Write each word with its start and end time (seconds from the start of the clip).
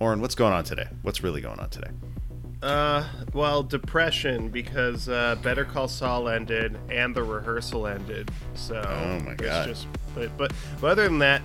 Oren, 0.00 0.20
what's 0.20 0.34
going 0.34 0.52
on 0.52 0.64
today? 0.64 0.86
What's 1.02 1.22
really 1.22 1.40
going 1.40 1.58
on 1.58 1.70
today? 1.70 1.90
Uh, 2.62 3.06
well, 3.34 3.62
depression 3.62 4.48
because 4.48 5.08
uh, 5.08 5.36
Better 5.42 5.64
Call 5.64 5.86
Saul 5.88 6.28
ended 6.28 6.76
and 6.90 7.14
the 7.14 7.22
rehearsal 7.22 7.86
ended. 7.86 8.30
So 8.54 8.76
Oh 8.84 9.20
my 9.24 9.32
it's 9.32 9.42
God. 9.42 9.66
Just, 9.68 9.86
but, 10.14 10.36
but 10.36 10.52
but 10.80 10.90
other 10.90 11.04
than 11.04 11.18
that, 11.20 11.42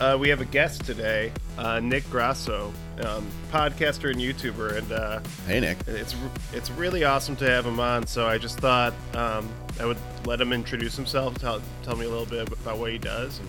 uh, 0.00 0.16
we 0.20 0.28
have 0.28 0.40
a 0.40 0.44
guest 0.44 0.84
today, 0.84 1.32
uh, 1.56 1.80
Nick 1.80 2.08
Grasso, 2.10 2.72
um, 3.00 3.26
podcaster 3.52 4.10
and 4.10 4.20
YouTuber, 4.20 4.76
and 4.78 4.92
uh, 4.92 5.20
Hey, 5.46 5.60
Nick. 5.60 5.78
it's 5.86 6.14
it's 6.52 6.70
really 6.72 7.04
awesome 7.04 7.36
to 7.36 7.44
have 7.48 7.64
him 7.64 7.78
on. 7.80 8.06
So 8.06 8.26
I 8.26 8.36
just 8.38 8.58
thought 8.58 8.92
um, 9.14 9.48
I 9.80 9.86
would 9.86 9.98
let 10.26 10.40
him 10.40 10.52
introduce 10.52 10.96
himself, 10.96 11.38
tell 11.38 11.60
tell 11.84 11.96
me 11.96 12.06
a 12.06 12.08
little 12.08 12.26
bit 12.26 12.48
about 12.48 12.78
what 12.78 12.90
he 12.90 12.98
does, 12.98 13.38
and 13.38 13.48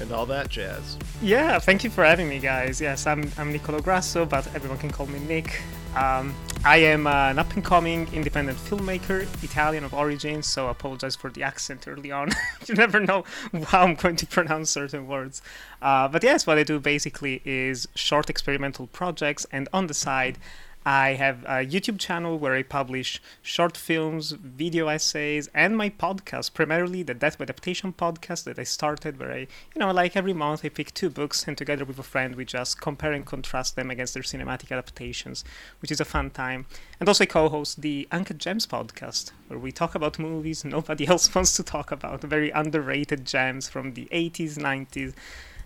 and 0.00 0.12
all 0.12 0.26
that 0.26 0.48
jazz. 0.48 0.96
Yeah, 1.20 1.58
thank 1.58 1.84
you 1.84 1.90
for 1.90 2.04
having 2.04 2.28
me, 2.28 2.38
guys. 2.38 2.80
Yes, 2.80 3.06
I'm, 3.06 3.30
I'm 3.38 3.52
Nicolo 3.52 3.80
Grasso, 3.80 4.24
but 4.24 4.46
everyone 4.54 4.78
can 4.78 4.90
call 4.90 5.06
me 5.06 5.18
Nick. 5.20 5.60
Um, 5.94 6.34
I 6.64 6.78
am 6.78 7.06
an 7.06 7.38
up 7.38 7.52
and 7.54 7.62
coming 7.62 8.08
independent 8.12 8.56
filmmaker, 8.56 9.22
Italian 9.44 9.84
of 9.84 9.92
origin, 9.92 10.42
so 10.42 10.68
I 10.68 10.70
apologize 10.70 11.16
for 11.16 11.28
the 11.28 11.42
accent 11.42 11.86
early 11.86 12.10
on. 12.10 12.30
you 12.66 12.74
never 12.74 12.98
know 12.98 13.24
how 13.66 13.82
I'm 13.82 13.94
going 13.94 14.16
to 14.16 14.26
pronounce 14.26 14.70
certain 14.70 15.06
words. 15.06 15.42
Uh, 15.82 16.08
but 16.08 16.22
yes, 16.22 16.46
what 16.46 16.56
I 16.56 16.62
do 16.62 16.80
basically 16.80 17.42
is 17.44 17.88
short 17.94 18.30
experimental 18.30 18.86
projects, 18.86 19.46
and 19.52 19.68
on 19.72 19.86
the 19.86 19.94
side, 19.94 20.38
I 20.84 21.10
have 21.14 21.44
a 21.44 21.64
YouTube 21.64 22.00
channel 22.00 22.40
where 22.40 22.54
I 22.54 22.64
publish 22.64 23.22
short 23.40 23.76
films, 23.76 24.32
video 24.32 24.88
essays, 24.88 25.48
and 25.54 25.76
my 25.76 25.90
podcast, 25.90 26.54
primarily 26.54 27.04
the 27.04 27.14
Death 27.14 27.38
by 27.38 27.44
Adaptation 27.44 27.92
podcast 27.92 28.42
that 28.44 28.58
I 28.58 28.64
started, 28.64 29.20
where 29.20 29.30
I, 29.30 29.38
you 29.38 29.78
know, 29.78 29.92
like 29.92 30.16
every 30.16 30.32
month 30.32 30.64
I 30.64 30.70
pick 30.70 30.92
two 30.92 31.08
books 31.08 31.46
and 31.46 31.56
together 31.56 31.84
with 31.84 32.00
a 32.00 32.02
friend 32.02 32.34
we 32.34 32.44
just 32.44 32.80
compare 32.80 33.12
and 33.12 33.24
contrast 33.24 33.76
them 33.76 33.92
against 33.92 34.14
their 34.14 34.24
cinematic 34.24 34.72
adaptations, 34.72 35.44
which 35.80 35.92
is 35.92 36.00
a 36.00 36.04
fun 36.04 36.30
time. 36.30 36.66
And 36.98 37.08
also 37.08 37.22
I 37.22 37.26
co-host 37.26 37.80
the 37.80 38.08
Uncut 38.10 38.38
Gems 38.38 38.66
podcast, 38.66 39.30
where 39.46 39.60
we 39.60 39.70
talk 39.70 39.94
about 39.94 40.18
movies 40.18 40.64
nobody 40.64 41.06
else 41.06 41.32
wants 41.32 41.54
to 41.58 41.62
talk 41.62 41.92
about, 41.92 42.22
very 42.22 42.50
underrated 42.50 43.24
gems 43.24 43.68
from 43.68 43.94
the 43.94 44.08
80s, 44.10 44.56
90s, 44.56 45.14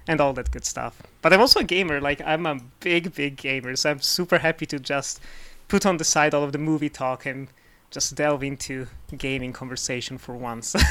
and 0.09 0.21
all 0.21 0.33
that 0.35 0.51
good 0.51 0.65
stuff. 0.65 1.03
But 1.23 1.33
I'm 1.33 1.41
also 1.41 1.61
a 1.61 1.65
gamer, 1.65 2.01
like 2.01 2.21
I'm 2.23 2.47
a 2.47 2.59
big, 2.81 3.15
big 3.15 3.37
gamer, 3.37 3.77
so 3.77 3.91
I'm 3.91 4.01
super 4.01 4.39
happy 4.39 4.67
to 4.67 4.79
just 4.79 5.21
put 5.69 5.85
on 5.85 5.97
the 5.97 6.05
side 6.05 6.35
all 6.35 6.45
of 6.45 6.53
the 6.53 6.59
movie 6.59 6.89
talk 6.89 7.27
and 7.27 7.49
just 7.91 8.15
delve 8.15 8.43
into 8.43 8.87
gaming 9.17 9.53
conversation 9.53 10.19
for 10.19 10.37
once. 10.37 10.75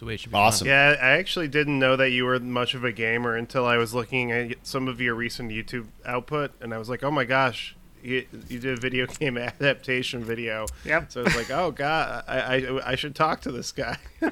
So 0.00 0.08
it 0.08 0.18
should 0.18 0.32
be 0.32 0.38
Awesome. 0.38 0.66
Yeah, 0.66 0.96
I 0.98 1.10
actually 1.18 1.48
didn't 1.48 1.78
know 1.78 1.94
that 1.94 2.08
you 2.08 2.24
were 2.24 2.40
much 2.40 2.72
of 2.72 2.84
a 2.84 2.92
gamer 2.92 3.36
until 3.36 3.66
I 3.66 3.76
was 3.76 3.92
looking 3.92 4.32
at 4.32 4.66
some 4.66 4.88
of 4.88 4.98
your 4.98 5.14
recent 5.14 5.50
YouTube 5.50 5.88
output, 6.06 6.52
and 6.62 6.72
I 6.72 6.78
was 6.78 6.88
like, 6.88 7.04
oh 7.04 7.10
my 7.10 7.24
gosh, 7.24 7.76
you, 8.02 8.24
you 8.48 8.58
did 8.58 8.78
a 8.78 8.80
video 8.80 9.04
game 9.18 9.36
adaptation 9.36 10.24
video. 10.24 10.64
Yep. 10.86 11.12
So 11.12 11.20
it's 11.20 11.36
like, 11.36 11.50
oh 11.50 11.70
god, 11.70 12.24
I, 12.26 12.38
I 12.38 12.92
I 12.92 12.94
should 12.94 13.14
talk 13.14 13.42
to 13.42 13.52
this 13.52 13.72
guy. 13.72 13.98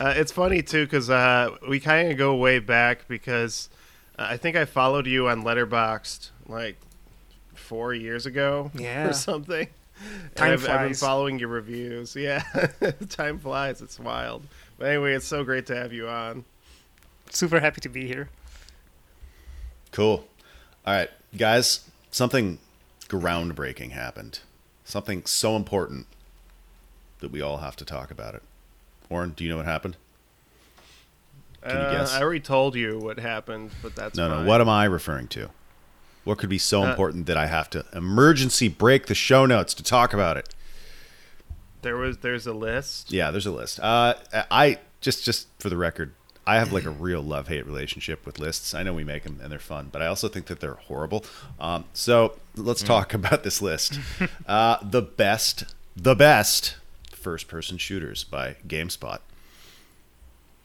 uh, 0.00 0.14
it's 0.16 0.32
funny 0.32 0.62
too 0.62 0.84
because 0.84 1.10
uh, 1.10 1.50
we 1.68 1.80
kind 1.80 2.10
of 2.10 2.18
go 2.18 2.34
way 2.36 2.58
back 2.58 3.06
because 3.08 3.68
uh, 4.18 4.26
I 4.30 4.36
think 4.36 4.56
I 4.56 4.64
followed 4.64 5.06
you 5.06 5.28
on 5.28 5.42
Letterboxd 5.42 6.30
like 6.46 6.76
four 7.54 7.94
years 7.94 8.26
ago 8.26 8.70
Yeah. 8.74 9.08
or 9.08 9.12
something. 9.12 9.68
Time 10.34 10.52
I've, 10.52 10.68
I've 10.68 10.80
been 10.88 10.94
following 10.94 11.38
your 11.38 11.48
reviews. 11.48 12.16
Yeah, 12.20 12.42
time 13.08 13.38
flies. 13.38 13.80
It's 13.80 13.98
wild. 13.98 14.42
But 14.78 14.88
anyway, 14.88 15.14
it's 15.14 15.26
so 15.26 15.44
great 15.44 15.66
to 15.66 15.76
have 15.76 15.92
you 15.92 16.08
on. 16.08 16.44
super 17.30 17.60
happy 17.60 17.80
to 17.82 17.88
be 17.88 18.06
here. 18.08 18.28
Cool. 19.92 20.26
All 20.86 20.94
right, 20.94 21.10
guys, 21.36 21.88
something 22.10 22.58
groundbreaking 23.08 23.92
happened. 23.92 24.40
Something 24.84 25.24
so 25.24 25.54
important 25.56 26.06
that 27.20 27.30
we 27.30 27.40
all 27.40 27.58
have 27.58 27.76
to 27.76 27.84
talk 27.84 28.10
about 28.10 28.34
it. 28.34 28.42
Oren, 29.14 29.30
do 29.36 29.44
you 29.44 29.50
know 29.50 29.56
what 29.56 29.66
happened? 29.66 29.96
Can 31.62 31.70
you 31.76 31.76
Uh, 31.82 31.92
guess? 31.98 32.12
I 32.12 32.20
already 32.20 32.40
told 32.40 32.74
you 32.74 32.98
what 32.98 33.18
happened, 33.20 33.70
but 33.80 33.94
that's 33.94 34.16
no, 34.16 34.28
fine. 34.28 34.42
no. 34.44 34.48
What 34.48 34.60
am 34.60 34.68
I 34.68 34.84
referring 34.84 35.28
to? 35.28 35.50
What 36.24 36.38
could 36.38 36.48
be 36.50 36.58
so 36.58 36.82
Uh, 36.84 36.90
important 36.90 37.26
that 37.26 37.36
I 37.36 37.46
have 37.46 37.70
to 37.70 37.84
emergency 37.92 38.68
break 38.68 39.06
the 39.06 39.14
show 39.14 39.46
notes 39.46 39.72
to 39.74 39.82
talk 39.84 40.12
about 40.12 40.36
it? 40.36 40.48
There 41.82 41.96
was 41.96 42.18
there's 42.18 42.46
a 42.46 42.52
list. 42.52 43.12
Yeah, 43.12 43.30
there's 43.30 43.46
a 43.46 43.50
list. 43.52 43.78
Uh, 43.80 44.14
I 44.50 44.78
just 45.00 45.24
just 45.24 45.46
for 45.60 45.68
the 45.70 45.76
record, 45.76 46.12
I 46.46 46.56
have 46.56 46.72
like 46.72 46.84
a 46.84 46.90
real 46.90 47.22
love 47.22 47.48
hate 47.48 47.66
relationship 47.66 48.26
with 48.26 48.38
lists. 48.40 48.74
I 48.74 48.82
know 48.82 48.92
we 48.94 49.04
make 49.04 49.22
them 49.22 49.38
and 49.42 49.52
they're 49.52 49.58
fun, 49.58 49.90
but 49.92 50.02
I 50.02 50.06
also 50.06 50.28
think 50.28 50.46
that 50.46 50.60
they're 50.60 50.74
horrible. 50.88 51.24
Um, 51.60 51.84
so 51.92 52.36
let's 52.56 52.82
talk 52.82 53.14
about 53.20 53.44
this 53.44 53.62
list. 53.62 54.00
Uh, 54.48 54.78
the 54.82 55.02
best, 55.02 55.74
the 55.94 56.14
best 56.14 56.76
first 57.24 57.48
person 57.48 57.78
shooters 57.78 58.22
by 58.22 58.54
GameSpot. 58.68 59.18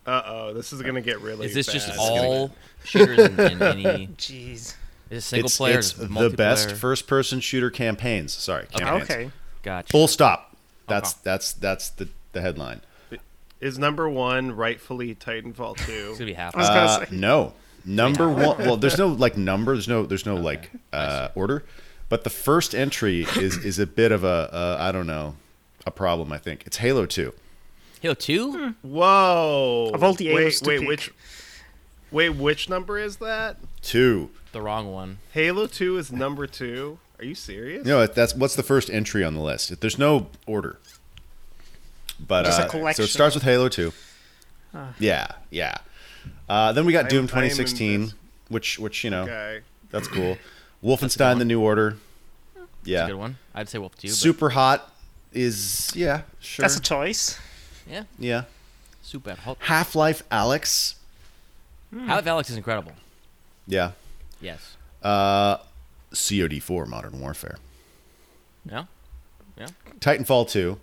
Uh 0.05 0.21
oh, 0.25 0.53
this 0.53 0.73
is 0.73 0.81
gonna 0.81 1.01
get 1.01 1.21
really. 1.21 1.45
Is 1.47 1.53
this 1.53 1.67
bad. 1.67 1.73
just 1.73 1.97
all 1.97 2.51
shooters 2.83 3.19
in, 3.19 3.39
in 3.39 3.61
any? 3.61 4.07
Jeez. 4.17 4.75
Is 5.09 5.17
it 5.17 5.21
single 5.21 5.47
it's 5.47 5.57
player? 5.57 5.79
it's 5.79 5.97
is 5.97 6.09
the 6.09 6.29
best 6.29 6.71
first 6.73 7.07
person 7.07 7.39
shooter 7.39 7.69
campaigns. 7.69 8.33
Sorry, 8.33 8.67
campaigns. 8.67 9.03
Okay. 9.09 9.31
Gotcha. 9.63 9.91
Full 9.91 10.07
stop. 10.07 10.55
That's 10.87 11.13
Okay. 11.13 11.19
that's 11.23 11.53
that's 11.53 11.89
the 11.89 12.09
the 12.33 12.41
headline. 12.41 12.81
Is 13.59 13.77
number 13.77 14.09
one 14.09 14.53
rightfully 14.53 15.15
Titanfall 15.15 15.77
two? 15.85 15.91
It's 16.09 16.19
gonna 16.19 16.31
be 16.31 16.33
half. 16.33 16.55
I 16.55 16.59
was 16.59 16.69
Uh, 16.69 17.05
no, 17.11 17.53
number 17.85 18.29
one. 18.29 18.57
Well, 18.57 18.77
there's 18.77 18.97
no 18.97 19.07
like 19.07 19.37
number. 19.37 19.73
There's 19.73 19.87
no 19.87 20.05
there's 20.05 20.25
no 20.25 20.35
like 20.35 20.71
uh, 20.91 21.29
order. 21.35 21.63
But 22.09 22.23
the 22.23 22.29
first 22.29 22.73
entry 22.73 23.27
is 23.37 23.57
is 23.57 23.79
a 23.79 23.85
bit 23.85 24.11
of 24.11 24.23
a 24.23 24.49
uh, 24.51 24.77
I 24.79 24.91
don't 24.91 25.07
know 25.07 25.35
a 25.89 25.91
problem. 25.91 26.31
I 26.31 26.37
think 26.37 26.63
it's 26.65 26.77
Halo 26.77 27.05
Two. 27.05 27.33
Halo 28.01 28.13
Two. 28.13 28.51
Hmm. 28.53 28.87
Whoa! 28.87 29.91
Of 29.93 30.03
all 30.03 30.13
the 30.13 30.27
wait, 30.33 30.37
Halos 30.39 30.61
to 30.61 30.69
wait, 30.69 30.79
pick. 30.79 30.87
which? 30.87 31.11
Wait, 32.11 32.29
which 32.29 32.69
number 32.69 32.97
is 32.97 33.17
that? 33.17 33.57
Two. 33.81 34.29
The 34.51 34.61
wrong 34.61 34.91
one. 34.91 35.17
Halo 35.33 35.67
Two 35.67 35.97
is 35.97 36.11
number 36.11 36.47
two. 36.47 36.97
Are 37.19 37.25
you 37.25 37.35
serious? 37.35 37.85
No, 37.85 38.07
that's 38.07 38.33
what's 38.33 38.55
the 38.55 38.63
first 38.63 38.89
entry 38.89 39.23
on 39.23 39.33
the 39.35 39.41
list. 39.41 39.81
There's 39.81 39.99
no 39.99 40.27
order. 40.47 40.79
But 42.25 42.45
Just 42.45 42.59
a 42.59 42.65
uh, 42.85 42.93
so 42.93 43.03
it 43.03 43.07
starts 43.07 43.35
with 43.35 43.43
Halo 43.43 43.69
Two. 43.69 43.91
Yeah, 44.99 45.27
yeah. 45.49 45.75
Uh, 46.47 46.71
then 46.73 46.85
we 46.85 46.93
got 46.93 47.05
I 47.05 47.07
am- 47.07 47.09
Doom 47.09 47.29
I 47.33 47.39
am 47.39 47.43
in 47.45 47.49
2016, 47.51 48.13
which 48.49 48.79
which 48.79 49.03
you 49.03 49.09
know 49.09 49.23
Okay. 49.23 49.61
that's 49.91 50.07
cool. 50.07 50.37
Wolfenstein: 50.83 51.37
The 51.39 51.45
New 51.45 51.59
Order. 51.61 51.97
It's 52.55 52.67
Yeah. 52.85 53.05
a 53.05 53.07
good 53.07 53.15
one. 53.17 53.37
I'd 53.53 53.67
say 53.69 53.77
Wolf 53.77 53.95
Two. 53.97 54.07
but- 54.07 54.15
Super 54.15 54.49
hot 54.51 54.93
is 55.33 55.91
yeah 55.95 56.21
sure 56.39 56.63
That's 56.63 56.77
a 56.77 56.81
choice. 56.81 57.39
Yeah. 57.89 58.03
yeah. 58.19 58.43
Super 59.01 59.33
hot. 59.35 59.57
Half 59.61 59.95
Life 59.95 60.27
Alyx. 60.29 60.95
Half 61.93 62.25
Life 62.25 62.25
Alyx 62.25 62.49
is 62.51 62.57
incredible. 62.57 62.91
Yeah. 63.67 63.91
Yes. 64.41 64.75
Uh, 65.01 65.57
COD4 66.13 66.87
Modern 66.87 67.19
Warfare. 67.19 67.57
Yeah. 68.69 68.85
Yeah. 69.57 69.67
Titanfall 69.99 70.49
2. 70.49 70.79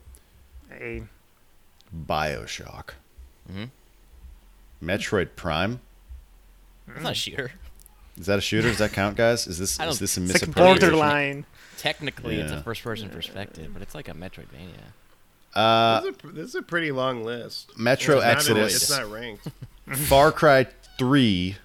Hey, 0.70 1.02
Bioshock. 2.06 2.90
Mhm. 3.52 3.70
Metroid 4.82 5.30
Prime. 5.36 5.80
That's 6.88 7.02
not 7.02 7.12
a 7.12 7.14
shooter. 7.14 7.52
Is 8.18 8.26
that 8.26 8.38
a 8.38 8.42
shooter? 8.42 8.68
Does 8.68 8.78
that 8.78 8.92
count, 8.92 9.16
guys? 9.16 9.46
Is 9.46 9.58
this 9.58 9.78
is 9.78 9.98
this 9.98 10.16
a 10.16 10.22
it's 10.22 10.32
like 10.32 10.40
misappropriation? 10.42 10.80
borderline. 10.80 11.46
Technically, 11.78 12.36
it's 12.36 12.52
a 12.52 12.62
first-person 12.62 13.10
perspective, 13.10 13.70
but 13.72 13.82
it's 13.82 13.94
like 13.94 14.08
a 14.08 14.14
Metroidvania. 14.14 14.80
Uh, 15.54 16.00
this, 16.02 16.10
is 16.10 16.16
a, 16.24 16.26
this 16.28 16.48
is 16.50 16.54
a 16.54 16.62
pretty 16.62 16.92
long 16.92 17.24
list. 17.24 17.78
Metro 17.78 18.16
It's 18.16 18.24
not 18.24 18.30
in- 18.30 18.36
Exodus. 18.62 18.74
It's 18.76 18.90
not 18.90 19.10
ranked. 19.10 19.48
Far 19.94 20.30
Cry 20.32 20.66
3. 20.98 21.56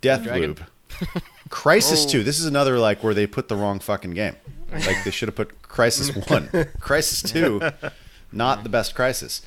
Dragon? 0.00 0.54
Deathloop. 0.54 1.22
Crysis 1.50 2.06
Oh. 2.06 2.10
2. 2.10 2.22
This 2.24 2.38
is 2.40 2.46
another 2.46 2.78
like 2.78 3.02
where 3.04 3.14
they 3.14 3.26
put 3.26 3.48
the 3.48 3.56
wrong 3.56 3.78
fucking 3.78 4.12
game. 4.12 4.36
Like 4.72 5.04
they 5.04 5.10
should 5.10 5.28
have 5.28 5.36
put 5.36 5.62
Crysis 5.62 6.14
1. 6.30 6.48
Crysis 6.80 7.30
2. 7.32 7.90
Not 8.32 8.62
the 8.64 8.68
best 8.68 8.94
Crysis. 8.94 9.42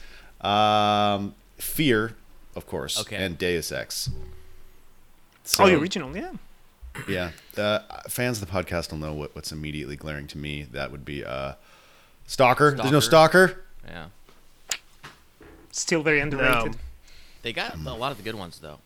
Um, 0.46 1.36
Fear, 1.58 2.16
of 2.56 2.66
course, 2.66 3.00
Okay. 3.02 3.18
and 3.18 3.38
Deus 3.38 3.72
Ex. 3.72 4.10
oh, 4.10 4.14
the 5.44 5.50
So- 5.50 5.66
original, 5.80 6.16
yeah. 6.18 6.32
Yeah, 7.08 7.32
uh, 7.58 7.80
fans 8.10 8.42
of 8.42 8.48
the 8.48 8.54
podcast 8.54 8.92
will 8.92 8.98
know 9.00 9.14
what, 9.14 9.34
what's 9.36 9.52
immediately 9.52 9.96
glaring 9.96 10.28
to 10.28 10.38
me. 10.38 10.68
That 10.72 10.92
would 10.92 11.06
be 11.06 11.24
uh, 11.24 11.54
Stalker. 12.28 12.76
There's 12.76 12.92
no 12.92 13.00
Stalker. 13.00 13.64
Yeah. 13.88 14.08
Still 15.72 16.04
very 16.04 16.20
underrated. 16.20 16.72
No. 16.74 16.78
They 17.44 17.54
got 17.54 17.76
a 17.76 17.94
lot 17.94 18.12
of 18.12 18.18
the 18.18 18.24
good 18.24 18.36
ones 18.36 18.60
though. 18.60 18.80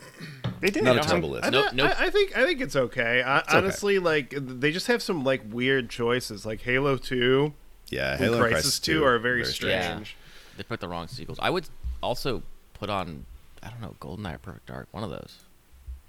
They 0.60 0.70
did. 0.70 0.82
Not 0.82 0.96
a 0.96 0.98
don't 0.98 1.06
terrible 1.08 1.30
list. 1.30 1.44
I, 1.44 1.50
Nope, 1.50 1.72
nope. 1.72 1.92
I, 1.96 2.06
I 2.06 2.10
think 2.10 2.36
I 2.36 2.44
think 2.44 2.60
it's 2.60 2.74
okay. 2.74 3.22
I, 3.22 3.38
okay. 3.38 3.58
honestly, 3.58 4.00
like 4.00 4.34
they 4.36 4.72
just 4.72 4.88
have 4.88 5.00
some 5.02 5.22
like 5.22 5.42
weird 5.48 5.88
choices. 5.88 6.44
Like 6.44 6.62
Halo 6.62 6.96
Two 6.96 7.54
Yeah, 7.90 8.12
and 8.12 8.20
Halo 8.20 8.42
and 8.42 8.56
Crysis, 8.56 8.82
Two 8.82 9.04
are 9.04 9.20
very, 9.20 9.44
strange. 9.44 9.84
strange. 9.84 10.16
They 10.56 10.64
put 10.64 10.80
the 10.80 10.88
wrong 10.88 11.06
sequels. 11.06 11.38
I 11.40 11.50
would 11.50 11.68
also 12.02 12.42
put 12.74 12.90
on, 12.90 13.24
I 13.62 13.70
don't 13.70 13.80
know, 13.80 13.94
GoldenEye 14.00 14.34
or 14.34 14.38
Perfect 14.38 14.66
Dark. 14.66 14.88
One 14.90 15.04
of 15.04 15.10
those. 15.10 15.38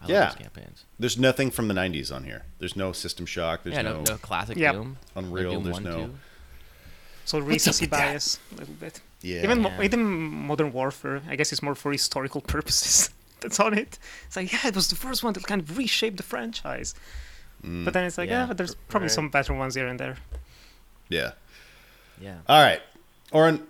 I 0.01 0.07
Yeah. 0.07 0.19
love 0.19 0.30
those 0.34 0.42
campaigns. 0.44 0.86
There's 0.98 1.18
nothing 1.18 1.51
from 1.51 1.68
the 1.68 1.74
'90s 1.74 2.12
on 2.12 2.24
here. 2.24 2.44
There's 2.60 2.75
no 2.75 2.92
System 2.94 3.25
Shock. 3.25 3.63
There's 3.63 3.75
yeah, 3.75 3.81
no, 3.81 3.98
no, 3.98 4.04
no 4.13 4.18
classic 4.18 4.57
Yep. 4.57 4.74
Doom. 4.74 4.98
Unreal. 5.16 5.51
Doom 5.51 5.63
there's 5.66 5.74
1, 5.75 5.84
no. 5.84 5.98
2. 6.07 6.16
So 7.25 7.40
recency 7.40 7.86
bias 7.86 8.40
a 8.54 8.60
little 8.60 8.74
bit. 8.75 9.01
Yeah. 9.22 9.44
Even 9.44 9.62
mo- 9.62 9.81
even 9.84 10.04
Modern 10.06 10.72
Warfare, 10.72 11.22
I 11.30 11.36
guess 11.36 11.51
it's 11.51 11.62
more 11.62 11.75
for 11.75 11.92
historical 11.92 12.42
purposes. 12.56 13.10
That's 13.42 13.60
on 13.60 13.74
it. 13.78 14.00
It's 14.28 14.36
like 14.36 14.51
yeah, 14.51 14.68
it 14.68 14.75
was 14.75 14.88
the 14.88 14.96
first 14.96 15.24
one 15.24 15.34
that 15.34 15.44
kind 15.46 15.62
of 15.62 15.78
reshaped 15.78 16.18
the 16.18 16.24
franchise. 16.24 16.96
Mm, 17.66 17.84
But 17.86 17.94
then 17.94 18.06
it's 18.06 18.18
like 18.18 18.30
yeah, 18.30 18.42
Yeah. 18.42 18.46
but 18.48 18.57
there's 18.57 18.75
probably 18.88 19.07
Right. 19.07 19.16
some 19.16 19.30
better 19.30 19.54
ones 19.54 19.75
here 19.75 19.88
and 19.88 20.00
there. 20.00 20.18
yeah. 21.10 21.31
Yeah. 22.22 22.38
All 22.48 22.62
right, 22.62 22.81
Oren, 23.31 23.66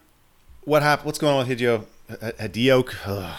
what 0.63 0.81
happened? 0.83 1.05
What's 1.07 1.19
going 1.19 1.33
on 1.37 1.47
with 1.47 1.59
Hideo 1.59 1.85
H- 2.09 2.35
Hideo? 2.37 2.95
Ugh. 3.05 3.35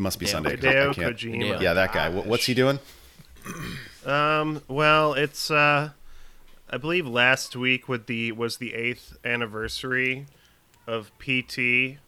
It 0.00 0.02
must 0.02 0.18
be 0.18 0.24
Hideo- 0.24 0.30
Sunday. 0.30 0.56
Hideo 0.56 0.94
Kojima. 0.94 1.60
Yeah, 1.60 1.74
that 1.74 1.92
guy. 1.92 2.08
What, 2.08 2.24
what's 2.24 2.46
he 2.46 2.54
doing? 2.54 2.78
Um. 4.06 4.62
Well, 4.66 5.12
it's 5.12 5.50
uh, 5.50 5.90
I 6.70 6.76
believe 6.78 7.06
last 7.06 7.54
week 7.54 7.86
with 7.86 8.06
the 8.06 8.32
was 8.32 8.56
the 8.56 8.72
eighth 8.72 9.18
anniversary 9.26 10.24
of 10.86 11.12
PT, 11.18 11.98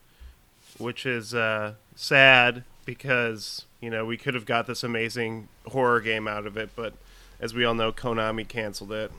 which 0.78 1.04
is 1.04 1.34
uh 1.34 1.74
sad 1.94 2.64
because 2.86 3.66
you 3.82 3.90
know 3.90 4.06
we 4.06 4.16
could 4.16 4.32
have 4.32 4.46
got 4.46 4.66
this 4.66 4.82
amazing 4.82 5.48
horror 5.66 6.00
game 6.00 6.26
out 6.26 6.46
of 6.46 6.56
it, 6.56 6.70
but 6.74 6.94
as 7.40 7.52
we 7.52 7.62
all 7.62 7.74
know, 7.74 7.92
Konami 7.92 8.48
canceled 8.48 8.92
it, 8.92 9.12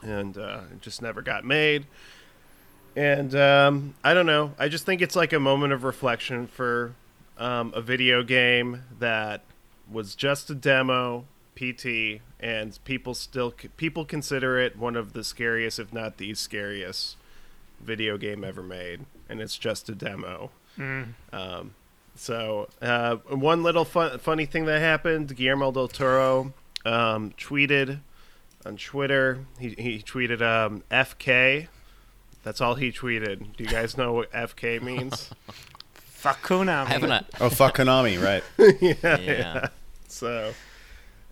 and 0.00 0.38
uh, 0.38 0.60
it 0.70 0.80
just 0.80 1.02
never 1.02 1.22
got 1.22 1.44
made. 1.44 1.86
And 2.94 3.34
um, 3.34 3.94
I 4.04 4.14
don't 4.14 4.26
know. 4.26 4.54
I 4.60 4.68
just 4.68 4.86
think 4.86 5.02
it's 5.02 5.16
like 5.16 5.32
a 5.32 5.40
moment 5.40 5.72
of 5.72 5.82
reflection 5.82 6.46
for 6.46 6.94
um, 7.38 7.72
a 7.74 7.80
video 7.80 8.22
game 8.22 8.82
that 8.98 9.42
was 9.90 10.14
just 10.14 10.50
a 10.50 10.54
demo 10.54 11.26
PT, 11.56 12.20
and 12.40 12.78
people 12.84 13.14
still 13.14 13.52
people 13.76 14.04
consider 14.04 14.58
it 14.58 14.76
one 14.76 14.96
of 14.96 15.12
the 15.12 15.24
scariest, 15.24 15.78
if 15.78 15.92
not 15.92 16.16
the 16.18 16.34
scariest, 16.34 17.16
video 17.80 18.16
game 18.18 18.44
ever 18.44 18.62
made, 18.62 19.04
and 19.28 19.40
it's 19.40 19.56
just 19.56 19.88
a 19.88 19.94
demo. 19.94 20.50
Mm. 20.78 21.14
Um, 21.32 21.74
so 22.16 22.68
uh, 22.80 23.16
one 23.28 23.62
little 23.62 23.84
fun, 23.84 24.18
funny 24.18 24.46
thing 24.46 24.66
that 24.66 24.80
happened: 24.80 25.34
Guillermo 25.36 25.72
del 25.72 25.88
Toro 25.88 26.52
um, 26.84 27.32
tweeted 27.32 28.00
on 28.66 28.76
Twitter. 28.76 29.46
He 29.58 29.70
he 29.70 29.98
tweeted 30.02 30.42
um, 30.42 30.82
FK. 30.90 31.68
That's 32.42 32.60
all 32.60 32.74
he 32.74 32.92
tweeted. 32.92 33.56
Do 33.56 33.64
you 33.64 33.70
guys 33.70 33.96
know 33.96 34.12
what 34.12 34.30
FK 34.32 34.82
means? 34.82 35.30
Fuck 36.24 36.40
Konami. 36.42 36.86
I 36.86 36.88
haven't. 36.88 37.26
Oh, 37.38 37.50
fuck 37.50 37.76
Konami, 37.76 38.18
right? 38.18 38.42
yeah, 38.80 39.18
yeah. 39.20 39.68
So, 40.08 40.54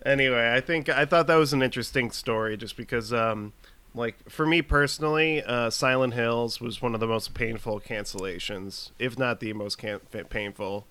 anyway, 0.05 0.53
I 0.55 0.61
think 0.61 0.87
I 0.87 1.05
thought 1.05 1.25
that 1.25 1.35
was 1.35 1.51
an 1.51 1.63
interesting 1.63 2.11
story, 2.11 2.55
just 2.57 2.77
because, 2.77 3.11
um, 3.11 3.53
like, 3.95 4.29
for 4.29 4.45
me 4.45 4.61
personally, 4.61 5.41
uh, 5.41 5.71
Silent 5.71 6.13
Hills 6.13 6.61
was 6.61 6.79
one 6.79 6.93
of 6.93 6.99
the 6.99 7.07
most 7.07 7.33
painful 7.33 7.79
cancellations, 7.81 8.91
if 8.99 9.17
not 9.17 9.39
the 9.39 9.51
most 9.53 9.79
can- 9.79 9.99
painful. 10.29 10.85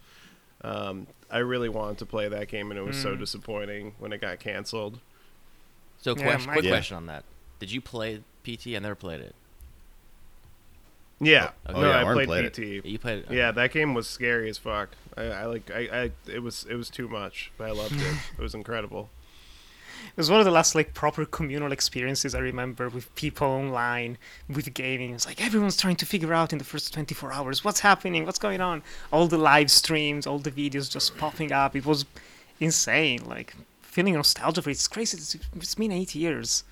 Um, 0.63 1.07
I 1.31 1.39
really 1.39 1.69
wanted 1.69 1.99
to 1.99 2.07
play 2.07 2.27
that 2.27 2.49
game, 2.49 2.73
and 2.73 2.79
it 2.81 2.83
was 2.83 2.97
so 3.01 3.15
Mm. 3.15 3.21
disappointing 3.21 3.95
when 4.01 4.13
it 4.13 4.21
got 4.21 4.41
canceled. 4.41 4.99
So, 6.01 6.17
Yeah, 6.17 6.25
question, 6.25 6.47
my- 6.49 6.53
quick 6.55 6.65
Yeah. 6.65 6.71
question 6.73 6.97
on 6.97 7.07
that: 7.07 7.23
Did 7.61 7.71
you 7.71 7.81
play 7.81 8.23
PT? 8.43 8.75
I 8.75 8.81
never 8.81 8.97
played 8.97 9.21
it. 9.21 9.37
Yeah, 11.25 11.51
Oh, 11.67 11.81
no, 11.81 11.89
yeah, 11.89 11.99
I 11.99 12.03
Oren 12.03 12.17
played, 12.17 12.27
played 12.27 12.45
it. 12.47 12.83
PT. 12.83 12.85
You 12.87 12.99
played 12.99 13.19
it. 13.21 13.31
Yeah, 13.31 13.53
that 13.53 13.73
game 13.73 13.95
was 13.95 14.09
scary 14.09 14.51
as 14.51 14.59
fuck. 14.59 14.91
I, 15.17 15.23
I 15.23 15.45
like, 15.45 15.71
I, 15.71 15.81
I, 15.93 16.11
it 16.27 16.43
was, 16.43 16.67
it 16.69 16.75
was 16.75 16.91
too 16.91 17.09
much, 17.09 17.53
but 17.57 17.69
I 17.69 17.71
loved 17.71 17.95
it. 17.95 18.17
it 18.39 18.43
was 18.43 18.55
incredible. 18.55 19.09
It 20.09 20.17
was 20.17 20.31
one 20.31 20.41
of 20.41 20.45
the 20.45 20.51
last 20.51 20.75
like 20.75 20.95
proper 20.95 21.25
communal 21.25 21.71
experiences 21.73 22.35
I 22.35 22.41
remember 22.41 22.89
with 22.89 23.15
people 23.15 23.47
online 23.47 24.19
with 24.49 24.75
gaming. 24.75 25.15
It's 25.15 25.25
like 25.27 25.41
everyone's 25.43 25.77
trying 25.77 25.97
to 25.97 26.07
figure 26.07 26.35
out 26.35 26.53
in 26.53 26.59
the 26.59 26.65
first 26.65 26.93
24 26.93 27.33
hours 27.33 27.65
what's 27.65 27.81
happening, 27.81 28.27
what's 28.27 28.39
going 28.39 28.61
on. 28.61 28.83
All 29.13 29.27
the 29.29 29.39
live 29.39 29.71
streams, 29.71 30.27
all 30.27 30.39
the 30.41 30.51
videos 30.51 30.91
just 30.91 31.17
popping 31.17 31.53
up. 31.53 31.77
It 31.77 31.87
was 31.87 32.05
insane. 32.61 33.25
Like 33.25 33.55
feeling 33.81 34.15
nostalgia 34.15 34.61
for 34.61 34.71
it. 34.71 34.73
It's 34.73 34.89
crazy. 34.89 35.17
It's, 35.17 35.37
it's 35.57 35.75
been 35.77 35.93
eight 35.93 36.15
years. 36.15 36.65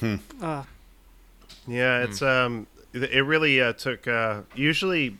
Hmm. 0.00 0.16
Uh, 0.40 0.64
Yeah, 1.66 2.02
it's 2.02 2.20
um, 2.20 2.66
it 2.92 3.02
it 3.04 3.22
really 3.22 3.60
uh, 3.60 3.72
took. 3.72 4.06
Uh, 4.06 4.42
usually, 4.54 5.18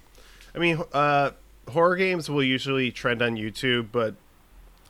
I 0.54 0.58
mean, 0.58 0.82
uh, 0.92 1.30
horror 1.69 1.96
games 1.96 2.28
will 2.28 2.42
usually 2.42 2.90
trend 2.90 3.22
on 3.22 3.36
YouTube, 3.36 3.88
but 3.92 4.14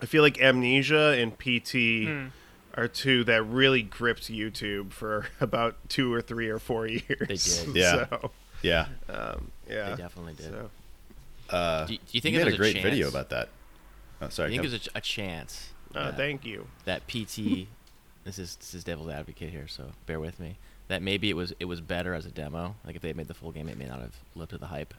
I 0.00 0.06
feel 0.06 0.22
like 0.22 0.40
Amnesia 0.40 1.12
and 1.18 1.38
PT 1.38 2.08
hmm. 2.08 2.26
are 2.74 2.88
two 2.88 3.24
that 3.24 3.42
really 3.44 3.82
gripped 3.82 4.30
YouTube 4.30 4.92
for 4.92 5.26
about 5.40 5.76
two 5.88 6.12
or 6.12 6.20
three 6.20 6.48
or 6.48 6.58
four 6.58 6.86
years. 6.86 7.64
They 7.64 7.72
did. 7.72 7.76
Yeah. 7.82 8.06
So, 8.08 8.30
Yeah. 8.62 8.86
um, 9.08 9.50
They 9.66 9.74
definitely 9.96 10.34
did. 10.34 10.50
So, 10.50 10.70
Uh, 11.50 11.86
do, 11.86 11.92
you- 11.94 11.98
do 11.98 12.04
you 12.12 12.20
think 12.20 12.34
you 12.34 12.40
it 12.40 12.44
made 12.44 12.50
was 12.50 12.54
a 12.54 12.58
great 12.58 12.74
chance, 12.74 12.84
video 12.84 13.08
about 13.08 13.28
that. 13.30 13.48
Oh, 14.20 14.26
Do 14.26 14.32
sorry. 14.32 14.54
you 14.54 14.60
think 14.60 14.68
Kev. 14.68 14.70
there's 14.70 14.88
a, 14.94 14.98
a 14.98 15.00
chance 15.00 15.70
uh, 15.94 16.04
that, 16.06 16.16
thank 16.16 16.44
you. 16.44 16.66
that 16.84 17.06
PT? 17.06 17.66
this 18.24 18.38
is 18.38 18.56
this 18.56 18.74
is 18.74 18.84
devil's 18.84 19.10
advocate 19.10 19.50
here, 19.50 19.68
so 19.68 19.92
bear 20.06 20.18
with 20.20 20.40
me. 20.40 20.56
That 20.88 21.02
maybe 21.02 21.30
it 21.30 21.36
was 21.36 21.54
it 21.60 21.64
was 21.66 21.80
better 21.80 22.14
as 22.14 22.26
a 22.26 22.30
demo. 22.30 22.74
Like 22.84 22.96
if 22.96 23.02
they 23.02 23.08
had 23.08 23.16
made 23.16 23.28
the 23.28 23.34
full 23.34 23.52
game, 23.52 23.68
it 23.68 23.78
may 23.78 23.86
not 23.86 24.00
have 24.00 24.14
lived 24.34 24.50
to 24.50 24.58
the 24.58 24.66
hype. 24.66 24.94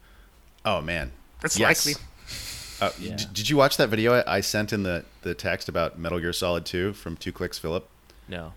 oh 0.65 0.81
man. 0.81 1.12
That's 1.41 1.57
Yes. 1.59 1.85
likely. 1.85 2.01
Uh, 2.81 2.91
Yeah. 3.00 3.15
d- 3.18 3.25
did 3.33 3.50
you 3.50 3.57
watch 3.57 3.77
that 3.77 3.89
video 3.89 4.13
I, 4.21 4.38
I 4.38 4.41
sent 4.41 4.71
in 4.74 4.83
the, 4.83 5.03
the 5.21 5.33
text 5.33 5.68
about 5.69 6.00
Metal 6.00 6.19
Gear 6.19 6.31
Solid 6.33 6.65
2 6.65 6.94
from 6.94 7.18
2kliksphilip? 7.18 7.83
No. 8.27 8.53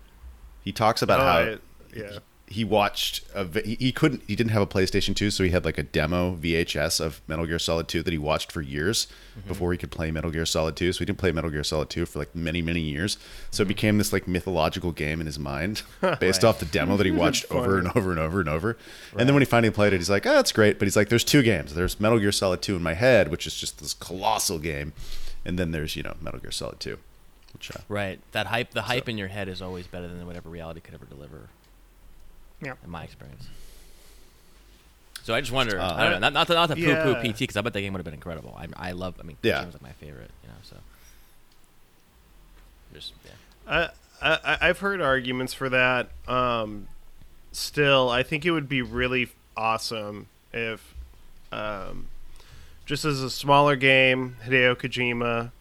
He 0.63 0.71
talks 0.71 1.01
about 1.01 1.19
Oh, 1.19 1.23
how 1.23 1.37
I- 1.39 1.57
yeah. 1.95 2.19
He 2.49 2.63
watched 2.63 3.23
a 3.35 3.45
he, 3.61 3.91
couldn't 3.91 4.23
he 4.25 4.35
didn't 4.35 4.51
have 4.51 4.61
a 4.61 4.67
PlayStation 4.67 5.13
2 5.13 5.31
so 5.31 5.43
he 5.43 5.49
had 5.49 5.65
like 5.65 5.77
a 5.77 5.83
demo 5.83 6.35
VHS 6.35 7.01
of 7.01 7.21
Metal 7.27 7.45
Gear 7.45 7.59
Solid 7.59 7.89
2 7.89 8.01
that 8.03 8.11
he 8.11 8.17
watched 8.17 8.53
for 8.53 8.61
years 8.61 9.07
mm-hmm. 9.37 9.49
before 9.49 9.73
he 9.73 9.77
could 9.77 9.91
play 9.91 10.11
Metal 10.11 10.31
Gear 10.31 10.45
Solid 10.45 10.77
2 10.77 10.93
so 10.93 10.99
he 10.99 11.05
didn't 11.05 11.19
play 11.19 11.33
Metal 11.33 11.49
Gear 11.49 11.63
Solid 11.63 11.89
2 11.89 12.05
for 12.05 12.19
like 12.19 12.33
many 12.33 12.61
many 12.61 12.79
years. 12.79 13.17
So 13.51 13.61
it 13.61 13.65
mm-hmm. 13.65 13.67
became 13.67 13.97
this 13.97 14.13
like 14.13 14.27
mythological 14.27 14.93
game 14.93 15.19
in 15.19 15.25
his 15.25 15.37
mind 15.37 15.83
based 16.19 16.45
off 16.45 16.59
the 16.59 16.65
demo 16.65 16.95
that 16.95 17.05
he 17.05 17.11
watched 17.23 17.51
over 17.51 17.77
and 17.77 17.89
over 17.95 18.11
and 18.11 18.19
over 18.19 18.39
and 18.39 18.49
over. 18.49 18.77
And 19.17 19.27
then 19.27 19.33
when 19.33 19.41
he 19.41 19.45
finally 19.45 19.71
played 19.71 19.91
it 19.91 19.97
he's 19.97 20.09
like 20.09 20.25
oh 20.25 20.33
that's 20.33 20.53
great. 20.53 20.79
But 20.79 20.85
he's 20.85 20.95
like 20.95 21.09
there's 21.09 21.25
two 21.25 21.43
games. 21.43 21.75
There's 21.75 21.99
Metal 21.99 22.19
Gear 22.19 22.31
Solid 22.31 22.61
2 22.61 22.77
in 22.77 22.83
my 22.83 22.93
head 22.93 23.29
which 23.29 23.45
is 23.45 23.55
just 23.55 23.79
this 23.79 23.93
colossal 23.93 24.59
game 24.59 24.93
and 25.43 25.59
then 25.59 25.71
there's 25.71 25.97
you 25.97 26.03
know 26.03 26.15
Metal 26.21 26.39
Gear 26.39 26.51
Solid 26.51 26.79
2 26.79 26.97
which 27.53 27.71
uh, 27.71 27.79
Right. 27.89 28.19
That 28.31 28.47
hype. 28.47 28.71
The 28.71 28.83
hype 28.83 29.09
in 29.09 29.17
your 29.17 29.27
head 29.27 29.47
is 29.47 29.61
always 29.61 29.87
better 29.87 30.07
than 30.07 30.25
whatever 30.25 30.49
reality 30.49 30.79
could 30.79 30.93
ever 30.93 31.05
deliver. 31.05 31.49
Yeah. 32.61 32.73
In 32.83 32.89
my 32.89 33.03
experience. 33.03 33.47
So 35.23 35.33
I 35.33 35.41
just 35.41 35.51
wonder. 35.51 35.79
Uh, 35.79 35.93
I 35.93 36.03
don't 36.03 36.13
know. 36.13 36.19
Not, 36.19 36.33
not 36.33 36.47
to, 36.47 36.53
not 36.53 36.69
to 36.71 36.79
Yeah. 36.79 37.03
poo-poo 37.03 37.33
PT 37.33 37.39
because 37.39 37.57
I 37.57 37.61
bet 37.61 37.73
that 37.73 37.81
game 37.81 37.93
would 37.93 37.99
have 37.99 38.05
been 38.05 38.13
incredible. 38.13 38.57
I, 38.57 38.67
I 38.89 38.91
love. 38.93 39.15
I 39.19 39.23
mean, 39.23 39.37
Yeah. 39.43 39.55
that 39.55 39.61
game's 39.63 39.73
like 39.75 39.81
my 39.83 39.91
favorite. 39.93 40.31
You 40.43 40.49
know. 40.49 40.55
So. 40.63 40.77
Just 42.93 43.13
yeah. 43.25 43.31
I, 44.21 44.35
I 44.35 44.57
I've 44.69 44.79
heard 44.79 45.01
arguments 45.01 45.53
for 45.53 45.69
that. 45.69 46.09
Um, 46.27 46.87
still, 47.51 48.09
I 48.09 48.23
think 48.23 48.45
it 48.45 48.51
would 48.51 48.69
be 48.69 48.81
really 48.81 49.29
awesome 49.55 50.27
if, 50.53 50.93
um, 51.51 52.07
just 52.85 53.03
as 53.05 53.21
a 53.21 53.29
smaller 53.29 53.75
game, 53.75 54.37
Hideo 54.45 54.75
Kojima 54.75 55.51